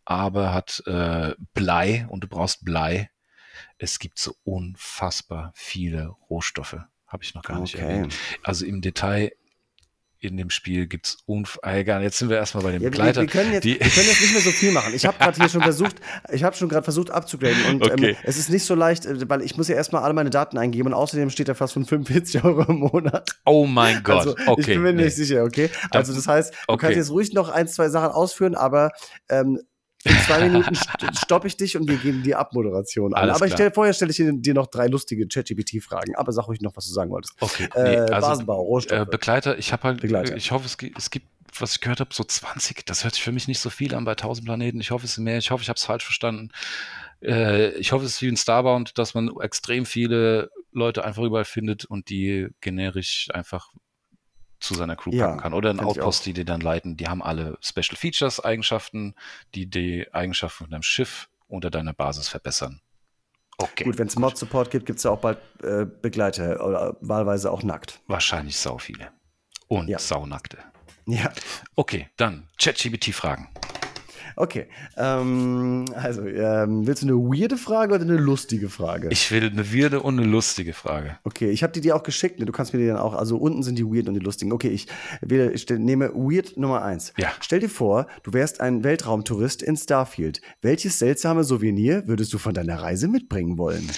aber 0.05 0.53
hat 0.53 0.83
äh, 0.85 1.35
Blei 1.53 2.05
und 2.09 2.23
du 2.23 2.27
brauchst 2.27 2.63
Blei. 2.65 3.09
Es 3.77 3.99
gibt 3.99 4.19
so 4.19 4.35
unfassbar 4.43 5.51
viele 5.55 6.07
Rohstoffe. 6.29 6.77
Habe 7.07 7.23
ich 7.23 7.33
noch 7.33 7.43
gar 7.43 7.59
nicht 7.59 7.75
Okay. 7.75 7.83
erwähnt. 7.83 8.15
Also 8.43 8.65
im 8.65 8.81
Detail 8.81 9.31
in 10.25 10.37
dem 10.37 10.49
Spiel 10.49 10.87
gibt's 10.87 11.17
unf 11.25 11.59
ah, 11.61 11.75
egal, 11.75 12.03
jetzt 12.03 12.17
sind 12.17 12.29
wir 12.29 12.37
erstmal 12.37 12.63
bei 12.63 12.71
den 12.71 12.81
Ja, 12.81 12.85
wir, 12.85 12.91
Begleitern. 12.91 13.23
wir, 13.23 13.29
können 13.29 13.53
jetzt, 13.53 13.63
die, 13.63 13.79
wir 13.79 13.89
können 13.89 14.07
jetzt 14.07 14.21
nicht 14.21 14.33
mehr 14.33 14.41
so 14.41 14.51
viel 14.51 14.71
machen. 14.71 14.93
Ich 14.93 15.05
habe 15.05 15.17
gerade 15.17 15.37
hier 15.39 15.49
schon 15.49 15.61
versucht, 15.61 15.95
ich 16.31 16.43
habe 16.43 16.55
schon 16.55 16.69
gerade 16.69 16.83
versucht 16.83 17.11
abzugraden 17.11 17.65
und 17.69 17.83
Okay. 17.91 18.09
ähm, 18.11 18.15
es 18.23 18.37
ist 18.37 18.49
nicht 18.49 18.65
so 18.65 18.75
leicht, 18.75 19.05
äh, 19.05 19.29
weil 19.29 19.41
ich 19.41 19.57
muss 19.57 19.67
ja 19.67 19.75
erstmal 19.75 20.03
alle 20.03 20.13
meine 20.13 20.29
Daten 20.29 20.57
eingeben 20.57 20.87
und 20.87 20.93
außerdem 20.93 21.29
steht 21.29 21.47
da 21.47 21.53
fast 21.53 21.73
von 21.73 21.85
45 21.85 22.43
Euro 22.43 22.63
im 22.63 22.79
Monat. 22.79 23.35
oh 23.45 23.65
mein 23.65 24.03
Gott, 24.03 24.17
also, 24.17 24.35
okay. 24.47 24.61
ich 24.61 24.67
bin 24.67 24.81
mir 24.81 24.93
nee. 24.93 25.05
nicht 25.05 25.15
sicher, 25.15 25.43
okay? 25.43 25.69
Also 25.91 26.13
das 26.13 26.27
heißt, 26.27 26.53
du 26.53 26.57
okay. 26.67 26.81
kannst 26.81 26.97
jetzt 26.97 27.11
ruhig 27.11 27.33
noch 27.33 27.49
ein, 27.49 27.67
zwei 27.67 27.89
Sachen 27.89 28.11
ausführen, 28.11 28.55
aber 28.55 28.91
ähm, 29.29 29.59
in 30.05 30.15
zwei 30.19 30.47
Minuten 30.47 30.75
st 30.75 30.89
stoppe 31.17 31.47
ich 31.47 31.57
dich 31.57 31.75
und 31.77 31.89
wir 31.89 31.97
geben 31.97 32.23
die 32.23 32.35
Abmoderation 32.35 33.13
an. 33.13 33.23
Alles 33.23 33.35
aber 33.37 33.49
stell, 33.49 33.71
vorher 33.71 33.93
stelle 33.93 34.11
ich 34.11 34.17
dir, 34.17 34.53
noch 34.53 34.67
drei 34.67 34.87
lustige 34.87 35.27
ChatGPT-Fragen. 35.27 36.15
Aber 36.15 36.31
sag 36.31 36.47
ruhig 36.47 36.61
noch, 36.61 36.75
was 36.77 36.85
du 36.85 36.93
sagen 36.93 37.11
wolltest. 37.11 37.33
Okay, 37.39 37.67
Äh, 37.75 37.83
nee, 37.83 37.97
also 37.97 38.27
Basenbau, 38.27 38.61
Rohstoffe. 38.61 38.99
äh, 38.99 39.05
Begleiter, 39.09 39.57
ich 39.57 39.73
habe 39.73 39.83
halt, 39.83 40.01
Begleiter. 40.01 40.35
ich 40.35 40.51
hoffe, 40.51 40.65
es, 40.65 40.77
es 40.97 41.09
gibt, 41.09 41.27
was 41.57 41.73
ich 41.73 41.81
gehört 41.81 41.99
habe, 41.99 42.13
so 42.13 42.23
20. 42.23 42.85
Das 42.85 43.03
hört 43.03 43.15
sich 43.15 43.23
für 43.23 43.31
mich 43.31 43.47
nicht 43.47 43.59
so 43.59 43.69
viel 43.69 43.95
an 43.95 44.05
bei 44.05 44.11
1000 44.11 44.45
Planeten. 44.45 44.79
Ich 44.79 44.91
hoffe, 44.91 45.05
es 45.05 45.15
sind 45.15 45.23
mehr. 45.23 45.37
Ich 45.37 45.51
hoffe, 45.51 45.63
ich 45.63 45.69
habe 45.69 45.77
es 45.77 45.85
falsch 45.85 46.03
verstanden. 46.03 46.49
Äh, 47.21 47.69
ich 47.77 47.91
hoffe, 47.91 48.05
es 48.05 48.11
ist 48.15 48.21
wie 48.21 48.27
in 48.27 48.37
Starbound, 48.37 48.97
dass 48.97 49.13
man 49.13 49.31
extrem 49.41 49.85
viele 49.85 50.49
Leute 50.71 51.03
einfach 51.05 51.23
überall 51.23 51.45
findet 51.45 51.85
und 51.85 52.09
die 52.09 52.49
generisch 52.61 53.29
einfach 53.33 53.69
zu 54.65 54.73
seiner 54.75 54.95
Crew 54.95 55.11
Ja, 55.13 55.27
packen 55.27 55.39
kann. 55.39 55.53
Oder 55.53 55.69
ein 55.71 55.79
Outpost, 55.79 56.25
die 56.25 56.33
die 56.33 56.45
dann 56.45 56.61
leiten. 56.61 56.97
Die 56.97 57.07
haben 57.07 57.21
alle 57.23 57.57
Special 57.61 57.95
Features, 57.95 58.39
Eigenschaften, 58.43 59.15
die 59.53 59.67
die 59.69 60.07
Eigenschaften 60.13 60.65
von 60.65 60.71
deinem 60.71 60.83
Schiff 60.83 61.29
unter 61.47 61.69
deiner 61.69 61.93
Basis 61.93 62.27
verbessern. 62.27 62.81
Okay. 63.57 63.85
Gut, 63.85 63.97
wenn 63.97 64.07
es 64.07 64.17
Mod-Support 64.17 64.69
gibt, 64.69 64.85
gibt 64.85 64.97
es 64.97 65.03
ja 65.03 65.11
auch 65.11 65.19
bald 65.19 65.37
äh, 65.63 65.85
Begleiter 65.85 66.65
oder 66.65 66.97
wahlweise 66.99 67.51
auch 67.51 67.63
nackt. 67.63 68.01
Wahrscheinlich 68.07 68.57
sau 68.57 68.77
viele. 68.77 69.11
Und 69.67 69.87
Ja. 69.87 69.97
saunackte. 69.97 70.57
Ja. 71.05 71.31
Okay, 71.75 72.09
dann 72.17 72.49
ChatGPT-Fragen. 72.59 73.47
Okay. 74.35 74.67
Ähm, 74.97 75.85
also, 75.95 76.25
ähm, 76.25 76.85
willst 76.87 77.03
du 77.03 77.07
eine 77.07 77.17
weirde 77.17 77.57
Frage 77.57 77.95
oder 77.95 78.03
eine 78.03 78.17
lustige 78.17 78.69
Frage? 78.69 79.09
Ich 79.11 79.31
will 79.31 79.49
eine 79.49 79.73
weirde 79.73 80.01
und 80.01 80.19
eine 80.19 80.27
lustige 80.27 80.73
Frage. 80.73 81.17
Okay, 81.23 81.49
ich 81.49 81.63
habe 81.63 81.73
die 81.73 81.81
dir 81.81 81.95
auch 81.95 82.03
geschickt. 82.03 82.39
Ne? 82.39 82.45
Du 82.45 82.51
kannst 82.51 82.73
mir 82.73 82.79
die 82.79 82.87
dann 82.87 82.97
auch. 82.97 83.13
Also 83.13 83.37
unten 83.37 83.63
sind 83.63 83.77
die 83.77 83.85
weird 83.85 84.07
und 84.07 84.13
die 84.13 84.19
lustigen. 84.19 84.51
Okay, 84.51 84.69
ich, 84.69 84.87
wähle, 85.21 85.51
ich 85.51 85.67
nehme 85.69 86.11
weird 86.13 86.57
Nummer 86.57 86.83
eins. 86.83 87.13
Ja. 87.17 87.31
Stell 87.39 87.59
dir 87.59 87.69
vor, 87.69 88.07
du 88.23 88.33
wärst 88.33 88.61
ein 88.61 88.83
Weltraumtourist 88.83 89.61
in 89.61 89.77
Starfield. 89.77 90.41
Welches 90.61 90.99
seltsame 90.99 91.43
Souvenir 91.43 92.07
würdest 92.07 92.33
du 92.33 92.37
von 92.37 92.53
deiner 92.53 92.81
Reise 92.81 93.07
mitbringen 93.07 93.57
wollen? 93.57 93.89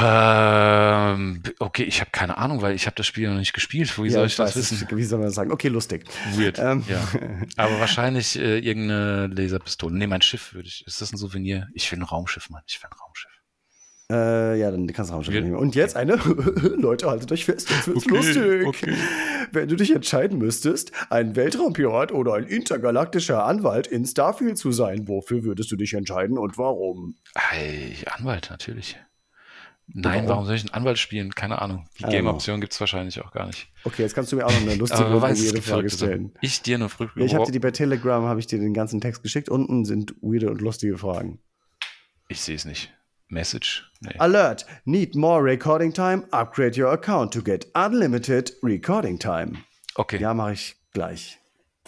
Ähm, 0.00 1.42
okay, 1.58 1.82
ich 1.84 2.00
habe 2.00 2.10
keine 2.10 2.38
Ahnung, 2.38 2.62
weil 2.62 2.74
ich 2.74 2.86
habe 2.86 2.96
das 2.96 3.06
Spiel 3.06 3.28
noch 3.28 3.38
nicht 3.38 3.52
gespielt. 3.52 3.96
Wie 3.98 4.06
Ja, 4.06 4.12
soll 4.12 4.26
ich 4.26 4.32
ich 4.32 4.36
das 4.36 4.56
weiß, 4.56 4.56
wissen? 4.72 4.88
Wie 4.96 5.04
soll 5.04 5.18
man 5.18 5.28
das 5.28 5.34
sagen? 5.34 5.52
Okay, 5.52 5.68
lustig. 5.68 6.04
Weird. 6.36 6.58
Ähm, 6.58 6.84
Ja. 6.88 7.06
Aber 7.56 7.80
wahrscheinlich 7.80 8.38
äh, 8.38 8.58
irgendeine 8.58 9.26
Laserpistole. 9.28 9.94
Nee, 9.96 10.06
mein 10.06 10.22
Schiff 10.22 10.54
würde 10.54 10.68
ich. 10.68 10.86
Ist 10.86 11.00
das 11.00 11.12
ein 11.12 11.16
Souvenir? 11.16 11.68
Ich 11.74 11.90
will 11.92 11.98
ein 11.98 12.02
Raumschiff, 12.02 12.50
Mann. 12.50 12.62
Ich 12.66 12.82
will 12.82 12.88
ein 12.90 12.96
Raumschiff. 12.98 13.30
Äh, 14.10 14.58
ja, 14.58 14.70
dann 14.70 14.86
kannst 14.86 15.10
du 15.10 15.14
Raumschiff 15.14 15.34
Wir- 15.34 15.42
nehmen. 15.42 15.56
Und 15.56 15.74
jetzt 15.74 15.94
eine, 15.96 16.14
Leute, 16.76 17.10
haltet 17.10 17.30
euch 17.30 17.44
fest, 17.44 17.68
jetzt 17.70 17.88
wird's 17.88 18.06
Okay, 18.06 18.16
lustig. 18.16 18.66
okay. 18.66 18.94
Wenn 19.52 19.68
du 19.68 19.76
dich 19.76 19.94
entscheiden 19.94 20.38
müsstest, 20.38 20.92
ein 21.10 21.36
Weltraumpirat 21.36 22.12
oder 22.12 22.34
ein 22.34 22.44
intergalaktischer 22.44 23.44
Anwalt 23.44 23.86
in 23.86 24.06
Starfield 24.06 24.56
zu 24.56 24.72
sein, 24.72 25.08
wofür 25.08 25.44
würdest 25.44 25.70
du 25.72 25.76
dich 25.76 25.92
entscheiden 25.94 26.38
und 26.38 26.56
warum? 26.56 27.16
Hey, 27.36 27.96
Anwalt, 28.10 28.48
natürlich. 28.50 28.96
Nein, 29.94 30.28
Warum? 30.28 30.44
soll 30.44 30.54
ich 30.54 30.62
einen 30.62 30.74
Anwalt 30.74 30.98
spielen? 30.98 31.34
Keine 31.34 31.62
Ahnung. 31.62 31.88
Die 31.98 32.04
don't 32.04 32.10
Game-Option 32.10 32.60
gibt 32.60 32.74
es 32.74 32.80
wahrscheinlich 32.80 33.22
auch 33.24 33.32
gar 33.32 33.46
nicht. 33.46 33.68
Okay, 33.84 34.02
jetzt 34.02 34.14
kannst 34.14 34.30
du 34.30 34.36
mir 34.36 34.44
auch 34.44 34.52
noch 34.52 34.60
eine 34.60 34.74
lustige 34.76 35.22
weirde 35.22 35.62
Frage 35.62 35.88
stellen. 35.90 36.34
Ich 36.42 36.60
dir 36.60 36.76
eine 36.76 36.88
Frage. 36.90 37.10
Ich 37.16 37.34
habe 37.34 37.46
dir 37.46 37.52
die 37.52 37.58
bei 37.58 37.70
Telegram, 37.70 38.24
habe 38.24 38.38
ich 38.38 38.46
dir 38.46 38.58
den 38.58 38.74
ganzen 38.74 39.00
Text 39.00 39.22
geschickt. 39.22 39.48
Unten 39.48 39.84
sind 39.86 40.14
weirde 40.20 40.50
und 40.50 40.60
lustige 40.60 40.98
Fragen. 40.98 41.40
ich 42.28 42.40
sehe 42.40 42.56
es 42.56 42.64
nicht. 42.66 42.92
Message? 43.28 43.90
Nee. 44.00 44.14
Alert! 44.18 44.64
Need 44.84 45.14
more 45.14 45.42
recording 45.42 45.92
time? 45.92 46.24
Upgrade 46.30 46.80
your 46.80 46.90
account 46.90 47.32
to 47.32 47.42
get 47.42 47.66
unlimited 47.74 48.52
recording 48.62 49.18
time. 49.18 49.52
Okay. 49.96 50.18
Ja, 50.18 50.32
mache 50.32 50.52
ich 50.52 50.76
gleich. 50.92 51.38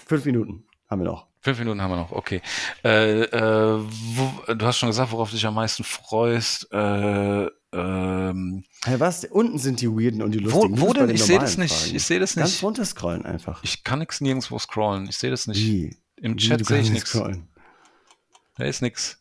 Fünf 0.06 0.24
Minuten 0.24 0.64
haben 0.88 1.00
wir 1.00 1.06
noch. 1.06 1.28
Fünf 1.42 1.58
Minuten 1.58 1.80
haben 1.80 1.90
wir 1.90 1.96
noch, 1.96 2.12
okay. 2.12 2.42
Äh, 2.84 3.22
äh, 3.22 3.78
wo, 3.80 4.52
du 4.52 4.66
hast 4.66 4.76
schon 4.78 4.90
gesagt, 4.90 5.12
worauf 5.12 5.30
du 5.30 5.36
dich 5.36 5.46
am 5.46 5.54
meisten 5.54 5.84
freust. 5.84 6.70
Äh, 6.72 7.46
ähm, 7.72 8.64
Hey, 8.84 8.98
was? 9.00 9.24
Unten 9.24 9.58
sind 9.58 9.80
die 9.80 9.88
weirden 9.88 10.22
und 10.22 10.32
die 10.32 10.40
wo, 10.40 10.62
lustigen. 10.64 10.80
Wo 10.80 10.86
bei 10.88 10.92
denn? 10.94 11.06
den 11.08 11.16
Ich 11.16 11.24
sehe 11.24 11.38
das 11.38 11.56
nicht. 11.58 11.74
Fragen. 11.74 11.96
Ich 11.96 12.02
sehe 12.04 12.18
das 12.20 12.34
Ganz 12.34 12.50
nicht. 12.52 12.62
runter 12.62 12.84
scrollen 12.84 13.24
einfach. 13.26 13.62
Ich 13.62 13.84
kann 13.84 13.98
nichts 14.00 14.20
nirgendwo 14.20 14.58
scrollen. 14.58 15.08
Ich 15.08 15.16
sehe 15.18 15.30
das 15.30 15.46
nicht. 15.46 15.58
Wie? 15.58 15.96
Im 16.16 16.34
Wie, 16.34 16.36
Chat 16.38 16.64
sehe 16.66 16.80
ich 16.80 16.90
nichts. 16.90 17.12
Da 17.12 18.64
ist 18.64 18.82
nichts. 18.82 19.18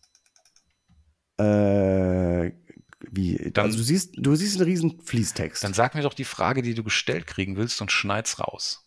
Äh, 1.38 2.52
wie? 3.12 3.52
Dann- 3.54 3.66
also 3.66 3.78
du 3.78 3.84
siehst, 3.84 4.14
du 4.18 4.36
siehst 4.36 4.58
einen 4.58 4.66
riesen 4.70 5.00
Fließtext. 5.02 5.64
Dann 5.64 5.74
sag 5.74 5.96
mir 5.96 6.02
doch 6.02 6.14
die 6.14 6.26
Frage, 6.26 6.62
die 6.62 6.74
du 6.74 6.84
gestellt 6.84 7.28
kriegen 7.28 7.56
willst 7.56 7.82
und 7.82 7.92
schneid's 7.92 8.40
raus. 8.40 8.86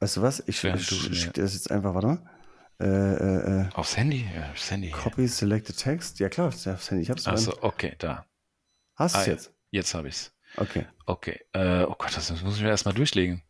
weißt 0.00 0.18
du 0.18 0.22
was? 0.22 0.42
Ich, 0.46 0.62
Während 0.62 0.80
ich 0.82 0.88
schicke 0.88 1.32
dir 1.34 1.42
das 1.42 1.54
jetzt 1.54 1.70
einfach, 1.70 1.94
warte 1.94 2.06
mal. 2.08 2.30
Äh, 2.80 2.84
äh, 2.86 3.62
äh, 3.62 3.68
Aufs 3.74 3.96
Handy? 3.96 4.28
Ja, 4.34 4.50
aufs 4.52 4.70
Handy. 4.70 4.90
Copy 4.90 5.26
selected 5.26 5.76
text. 5.76 6.20
Ja 6.20 6.28
klar, 6.28 6.48
aufs 6.48 6.64
Handy. 6.90 7.02
Ich 7.02 7.10
hab's. 7.10 7.26
Achso, 7.26 7.52
okay, 7.62 7.94
da. 7.98 8.24
Hast 8.94 9.14
du 9.14 9.18
Ah, 9.18 9.20
es 9.22 9.26
ja. 9.26 9.32
jetzt? 9.32 9.52
Jetzt 9.70 9.94
habe 9.94 10.08
ich's. 10.08 10.32
Okay. 10.56 10.86
Okay. 11.06 11.40
Äh, 11.52 11.82
oh 11.84 11.94
Gott, 11.98 12.16
das 12.16 12.30
muss 12.42 12.56
ich 12.56 12.62
mir 12.62 12.68
erstmal 12.68 12.94
durchlegen. 12.94 13.42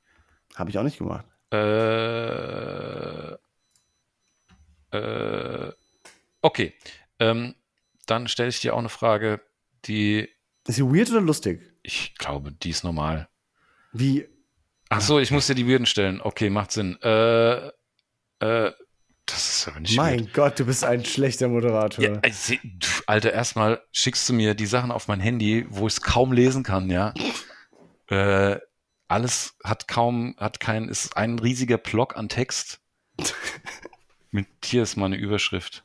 Habe 0.56 0.70
ich 0.70 0.78
auch 0.78 0.82
nicht 0.82 0.98
gemacht. 0.98 1.24
Äh, 1.52 3.32
äh, 4.92 5.72
okay. 6.42 6.74
Ähm, 7.18 7.55
dann 8.06 8.28
stelle 8.28 8.48
ich 8.48 8.60
dir 8.60 8.74
auch 8.74 8.78
eine 8.78 8.88
Frage, 8.88 9.40
die 9.84 10.28
Ist 10.66 10.76
sie 10.76 10.84
weird 10.84 11.10
oder 11.10 11.20
lustig? 11.20 11.60
ich 11.82 12.14
glaube, 12.16 12.52
die 12.52 12.70
ist 12.70 12.84
normal. 12.84 13.28
Wie? 13.92 14.26
Ach 14.90 15.00
so, 15.00 15.18
ich 15.18 15.30
muss 15.30 15.46
dir 15.46 15.55
die 15.55 15.68
Weirden 15.68 15.86
stellen. 15.86 16.20
Okay, 16.20 16.50
macht 16.50 16.72
Sinn. 16.72 17.00
Äh, 17.02 17.68
äh, 18.40 18.72
das 19.30 19.48
ist 19.48 19.68
aber 19.68 19.80
nicht 19.80 19.96
mein 19.96 20.20
weird. 20.20 20.34
Gott, 20.34 20.59
du 20.59 20.64
bist 20.64 20.84
ein 20.84 21.05
schlechter 21.05 21.48
Moderator. 21.48 22.05
Ja, 22.05 22.18
also, 22.22 22.55
Alter, 23.06 23.32
erstmal 23.32 23.82
schickst 23.92 24.28
du 24.28 24.32
mir 24.32 24.55
die 24.55 24.66
Sachen 24.66 24.90
auf 24.90 25.09
mein 25.09 25.20
Handy, 25.20 25.66
wo 25.68 25.86
ich 25.86 25.94
es 25.94 26.00
kaum 26.00 26.32
lesen 26.32 26.62
kann, 26.62 26.90
ja. 26.90 27.14
Äh, 28.09 28.59
alles 29.06 29.56
hat 29.64 29.88
kaum, 29.88 30.34
hat 30.38 30.60
kein, 30.60 30.88
ist 30.88 31.16
ein 31.16 31.38
riesiger 31.38 31.78
Block 31.78 32.16
an 32.16 32.28
Text. 32.28 32.80
Mit 34.30 34.46
hier 34.64 34.82
ist 34.82 34.96
meine 34.96 35.16
Überschrift. 35.16 35.84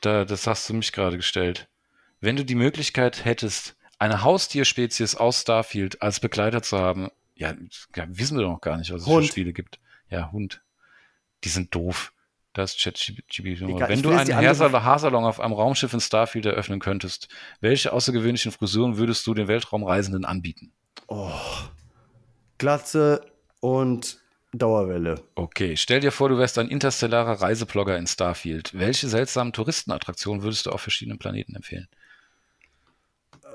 Da, 0.00 0.24
das 0.24 0.46
hast 0.46 0.68
du 0.68 0.74
mich 0.74 0.92
gerade 0.92 1.16
gestellt. 1.16 1.68
Wenn 2.20 2.36
du 2.36 2.44
die 2.44 2.54
Möglichkeit 2.54 3.24
hättest, 3.24 3.76
eine 3.98 4.22
Haustierspezies 4.22 5.14
aus 5.14 5.42
Starfield 5.42 6.02
als 6.02 6.20
Begleiter 6.20 6.62
zu 6.62 6.78
haben, 6.78 7.10
ja, 7.34 7.54
ja 7.94 8.06
wissen 8.08 8.36
wir 8.36 8.42
doch 8.42 8.52
noch 8.52 8.60
gar 8.60 8.76
nicht, 8.76 8.92
was 8.92 9.02
es 9.02 9.06
Hund. 9.06 9.26
für 9.26 9.32
Spiele 9.32 9.52
gibt. 9.52 9.78
Ja, 10.10 10.30
Hund. 10.32 10.62
Die 11.44 11.48
sind 11.48 11.74
doof. 11.74 12.12
Das 12.52 12.76
ChatGPT. 12.76 13.42
Wenn 13.42 14.02
du 14.02 14.10
einen 14.10 14.36
Haarsalon, 14.36 14.84
Haarsalon 14.84 15.24
auf 15.24 15.40
einem 15.40 15.54
Raumschiff 15.54 15.94
in 15.94 16.00
Starfield 16.00 16.44
eröffnen 16.44 16.80
könntest, 16.80 17.28
welche 17.60 17.94
außergewöhnlichen 17.94 18.52
Frisuren 18.52 18.98
würdest 18.98 19.26
du 19.26 19.32
den 19.32 19.48
Weltraumreisenden 19.48 20.26
anbieten? 20.26 20.70
Glatze 22.58 23.24
und 23.60 24.20
Dauerwelle. 24.52 25.22
Okay, 25.34 25.78
stell 25.78 26.00
dir 26.00 26.12
vor, 26.12 26.28
du 26.28 26.36
wärst 26.36 26.58
ein 26.58 26.68
interstellarer 26.68 27.40
Reiseblogger 27.40 27.96
in 27.96 28.06
Starfield. 28.06 28.78
Welche 28.78 29.08
seltsamen 29.08 29.54
Touristenattraktionen 29.54 30.42
würdest 30.42 30.66
du 30.66 30.70
auf 30.70 30.82
verschiedenen 30.82 31.18
Planeten 31.18 31.54
empfehlen? 31.56 31.88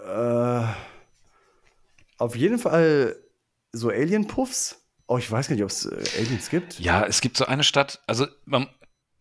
Äh, 0.08 0.64
auf 2.18 2.36
jeden 2.36 2.58
Fall 2.58 3.16
so 3.72 3.90
Alien-Puffs. 3.90 4.87
Oh, 5.08 5.18
ich 5.18 5.32
weiß 5.32 5.48
gar 5.48 5.56
nicht, 5.56 5.64
ob 5.64 5.70
es 5.70 5.86
äh, 5.86 6.20
Aliens 6.20 6.50
gibt. 6.50 6.80
Ja, 6.80 7.06
es 7.06 7.22
gibt 7.22 7.38
so 7.38 7.46
eine 7.46 7.64
Stadt, 7.64 8.02
also 8.08 8.28
man, 8.46 8.68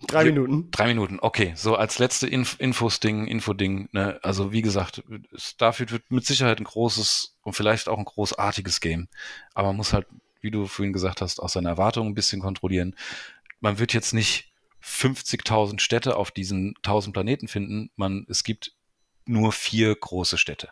Drei. 0.06 0.24
Minuten. 0.24 0.70
Drei 0.72 0.88
Minuten, 0.88 1.18
okay. 1.20 1.54
So 1.56 1.74
als 1.74 1.98
letzte 1.98 2.26
Inf 2.26 2.56
Infos-Ding, 2.58 3.26
Info-Ding. 3.26 3.88
Ne? 3.92 4.20
Also 4.22 4.52
wie 4.52 4.60
gesagt, 4.60 5.02
Starfield 5.34 5.90
wird 5.90 6.10
mit 6.10 6.26
Sicherheit 6.26 6.60
ein 6.60 6.64
großes 6.64 7.38
und 7.42 7.54
vielleicht 7.54 7.88
auch 7.88 7.96
ein 7.96 8.04
großartiges 8.04 8.80
Game. 8.80 9.08
Aber 9.54 9.68
man 9.68 9.76
muss 9.76 9.94
halt, 9.94 10.06
wie 10.42 10.50
du 10.50 10.66
vorhin 10.66 10.92
gesagt 10.92 11.22
hast, 11.22 11.40
auch 11.40 11.48
seine 11.48 11.68
Erwartungen 11.68 12.10
ein 12.10 12.14
bisschen 12.14 12.42
kontrollieren. 12.42 12.94
Man 13.60 13.78
wird 13.78 13.94
jetzt 13.94 14.12
nicht 14.12 14.52
50.000 14.84 15.80
Städte 15.80 16.16
auf 16.16 16.30
diesen 16.30 16.74
1000 16.82 17.14
Planeten 17.14 17.48
finden. 17.48 17.90
Man, 17.96 18.26
es 18.28 18.44
gibt 18.44 18.72
nur 19.24 19.50
vier 19.50 19.94
große 19.94 20.36
Städte. 20.36 20.68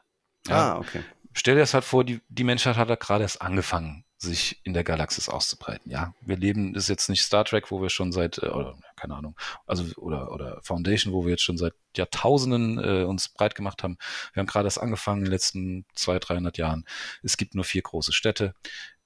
Ja? 0.46 0.74
Ah, 0.74 0.78
okay. 0.78 1.02
Stell 1.32 1.54
dir 1.54 1.62
das 1.62 1.74
halt 1.74 1.84
vor, 1.84 2.04
die, 2.04 2.20
die 2.28 2.44
Menschheit 2.44 2.76
hat 2.76 2.90
da 2.90 2.94
gerade 2.94 3.24
erst 3.24 3.40
angefangen, 3.40 4.04
sich 4.24 4.60
in 4.64 4.74
der 4.74 4.84
Galaxis 4.84 5.28
auszubreiten. 5.28 5.90
Ja, 5.90 6.14
wir 6.20 6.36
leben, 6.36 6.72
das 6.72 6.84
ist 6.84 6.88
jetzt 6.88 7.08
nicht 7.08 7.22
Star 7.22 7.44
Trek, 7.44 7.70
wo 7.70 7.80
wir 7.80 7.90
schon 7.90 8.12
seit, 8.12 8.38
äh, 8.38 8.48
oder 8.48 8.76
keine 8.96 9.14
Ahnung, 9.14 9.36
also 9.66 9.84
oder, 9.96 10.32
oder 10.32 10.60
Foundation, 10.62 11.12
wo 11.12 11.24
wir 11.24 11.32
jetzt 11.32 11.42
schon 11.42 11.58
seit 11.58 11.74
Jahrtausenden 11.96 12.78
äh, 12.78 13.04
uns 13.04 13.28
breit 13.28 13.54
gemacht 13.54 13.82
haben. 13.82 13.98
Wir 14.32 14.40
haben 14.40 14.46
gerade 14.46 14.66
erst 14.66 14.80
angefangen 14.80 15.20
in 15.20 15.24
den 15.26 15.32
letzten 15.32 15.86
200, 15.94 16.28
300 16.28 16.58
Jahren. 16.58 16.84
Es 17.22 17.36
gibt 17.36 17.54
nur 17.54 17.64
vier 17.64 17.82
große 17.82 18.12
Städte. 18.12 18.54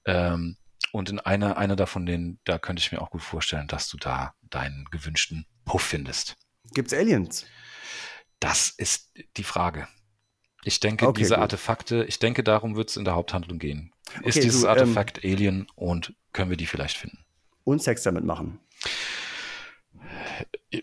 Ähm, 0.04 0.56
und 0.92 1.10
in 1.10 1.20
einer, 1.20 1.58
einer 1.58 1.76
davon, 1.76 2.06
den, 2.06 2.40
da 2.44 2.58
könnte 2.58 2.80
ich 2.80 2.92
mir 2.92 3.02
auch 3.02 3.10
gut 3.10 3.22
vorstellen, 3.22 3.68
dass 3.68 3.88
du 3.88 3.96
da 3.98 4.34
deinen 4.42 4.86
gewünschten 4.90 5.46
Puff 5.64 5.82
findest. 5.82 6.36
Gibt's 6.72 6.94
Aliens? 6.94 7.44
Das 8.40 8.70
ist 8.70 9.12
die 9.36 9.44
Frage. 9.44 9.88
Ich 10.64 10.80
denke, 10.80 11.06
Okay, 11.06 11.20
diese 11.20 11.34
gut. 11.34 11.42
Artefakte, 11.42 12.04
ich 12.04 12.18
denke, 12.18 12.42
darum 12.42 12.76
wird 12.76 12.90
es 12.90 12.96
in 12.96 13.04
der 13.04 13.14
Haupthandlung 13.14 13.58
gehen. 13.58 13.92
Ist 14.24 14.36
Okay, 14.36 14.40
dieses 14.40 14.62
du, 14.62 14.66
ähm, 14.66 14.70
Artefakt 14.70 15.24
Alien 15.24 15.66
und 15.74 16.14
können 16.32 16.50
wir 16.50 16.56
die 16.56 16.66
vielleicht 16.66 16.96
finden? 16.96 17.18
Und 17.64 17.82
Sex 17.82 18.02
damit 18.02 18.24
machen. 18.24 18.60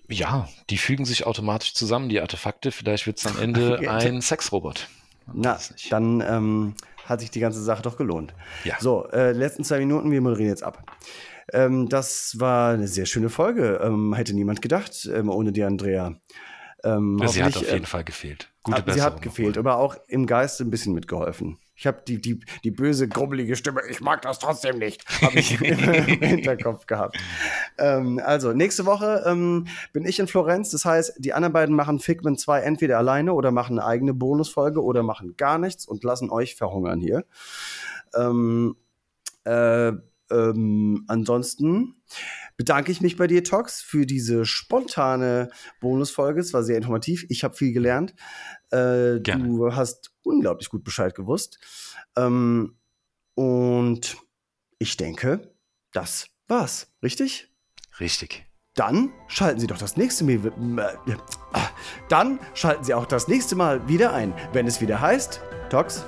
Ja, 0.09 0.49
die 0.69 0.77
fügen 0.77 1.05
sich 1.05 1.25
automatisch 1.25 1.73
zusammen, 1.73 2.09
die 2.09 2.19
Artefakte. 2.19 2.71
Vielleicht 2.71 3.07
wird 3.07 3.19
es 3.19 3.25
am 3.27 3.37
Ende 3.39 3.75
Okay. 3.77 3.87
ein 3.87 4.21
Sexrobot. 4.21 4.87
Na, 5.33 5.59
dann 5.89 6.21
ähm, 6.21 6.75
hat 7.05 7.21
sich 7.21 7.31
die 7.31 7.39
ganze 7.39 7.63
Sache 7.63 7.81
doch 7.81 7.97
gelohnt. 7.97 8.33
Ja. 8.63 8.75
So, 8.79 9.07
äh, 9.09 9.31
letzten 9.31 9.63
zwei 9.63 9.79
Minuten, 9.79 10.11
wir 10.11 10.21
moderieren 10.21 10.49
jetzt 10.49 10.63
ab. 10.63 10.83
Ähm, 11.53 11.89
das 11.89 12.39
war 12.39 12.73
eine 12.73 12.87
sehr 12.87 13.05
schöne 13.05 13.29
Folge. 13.29 13.79
Ähm, 13.83 14.13
hätte 14.13 14.33
niemand 14.33 14.61
gedacht, 14.61 15.09
ähm, 15.11 15.29
ohne 15.29 15.51
die 15.51 15.63
Andrea. 15.63 16.15
Ähm, 16.83 17.19
Sie 17.27 17.43
hat 17.43 17.57
auf 17.57 17.67
äh, 17.67 17.73
jeden 17.73 17.85
Fall 17.85 18.03
gefehlt. 18.03 18.51
Gute 18.63 18.83
Ah, 18.85 18.93
sie 18.93 19.01
hat 19.01 19.21
gefehlt, 19.21 19.57
aber 19.57 19.77
auch 19.77 19.95
im 20.07 20.25
Geiste 20.25 20.63
ein 20.63 20.71
bisschen 20.71 20.93
mitgeholfen. 20.93 21.57
Ich 21.75 21.85
habe 21.85 22.01
die, 22.07 22.21
die, 22.21 22.39
die 22.63 22.71
böse, 22.71 23.07
grummelige 23.07 23.55
Stimme, 23.55 23.81
ich 23.89 23.99
mag 23.99 24.21
das 24.21 24.39
trotzdem 24.39 24.79
nicht, 24.79 25.05
habe 25.21 25.37
ich 25.37 25.61
im 25.61 25.77
Hinterkopf 26.21 26.85
gehabt. 26.85 27.17
Ähm, 27.77 28.21
also, 28.23 28.53
nächste 28.53 28.85
Woche 28.85 29.23
ähm, 29.25 29.67
bin 29.91 30.05
ich 30.05 30.19
in 30.19 30.27
Florenz. 30.27 30.71
Das 30.71 30.85
heißt, 30.85 31.15
die 31.17 31.33
anderen 31.33 31.53
beiden 31.53 31.75
machen 31.75 31.99
Figment 31.99 32.39
2 32.39 32.61
entweder 32.61 32.97
alleine 32.97 33.33
oder 33.33 33.51
machen 33.51 33.79
eine 33.79 33.87
eigene 33.87 34.13
Bonusfolge 34.13 34.81
oder 34.81 35.03
machen 35.03 35.35
gar 35.35 35.57
nichts 35.57 35.85
und 35.85 36.03
lassen 36.03 36.29
euch 36.29 36.55
verhungern 36.55 37.01
hier. 37.01 37.25
Ähm, 38.15 38.77
äh, 39.43 39.91
ähm, 40.31 41.03
ansonsten 41.07 41.95
bedanke 42.57 42.91
ich 42.91 43.01
mich 43.01 43.17
bei 43.17 43.27
dir, 43.27 43.43
Tox, 43.43 43.81
für 43.81 44.05
diese 44.05 44.45
spontane 44.45 45.49
Bonusfolge. 45.81 46.39
Es 46.39 46.53
war 46.53 46.63
sehr 46.63 46.77
informativ. 46.77 47.25
Ich 47.29 47.43
habe 47.43 47.55
viel 47.55 47.73
gelernt. 47.73 48.13
Äh, 48.71 49.19
du 49.19 49.75
hast 49.75 50.11
unglaublich 50.23 50.69
gut 50.69 50.83
Bescheid 50.83 51.15
gewusst. 51.15 51.59
Ähm, 52.15 52.77
und 53.35 54.17
ich 54.79 54.97
denke, 54.97 55.53
das 55.91 56.27
war's. 56.47 56.93
Richtig? 57.03 57.51
Richtig. 57.99 58.45
Dann 58.75 59.13
schalten 59.27 59.59
Sie 59.59 59.67
doch 59.67 59.77
das 59.77 59.95
nächste 59.95 60.25
Mal. 60.25 60.99
Äh, 61.07 61.15
dann 62.09 62.39
schalten 62.53 62.83
Sie 62.83 62.93
auch 62.93 63.05
das 63.05 63.27
nächste 63.27 63.55
Mal 63.55 63.87
wieder 63.87 64.13
ein, 64.13 64.33
wenn 64.51 64.67
es 64.67 64.81
wieder 64.81 64.99
heißt, 64.99 65.41
Tox. 65.69 66.05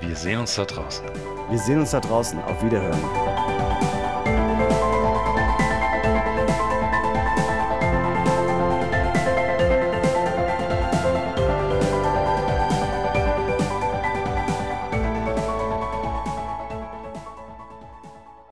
Wir 0.00 0.16
sehen 0.16 0.40
uns 0.40 0.54
da 0.54 0.64
draußen. 0.64 1.04
Wir 1.50 1.58
sehen 1.58 1.80
uns 1.80 1.90
da 1.90 2.00
draußen. 2.00 2.38
Auf 2.40 2.62
Wiederhören. 2.62 3.35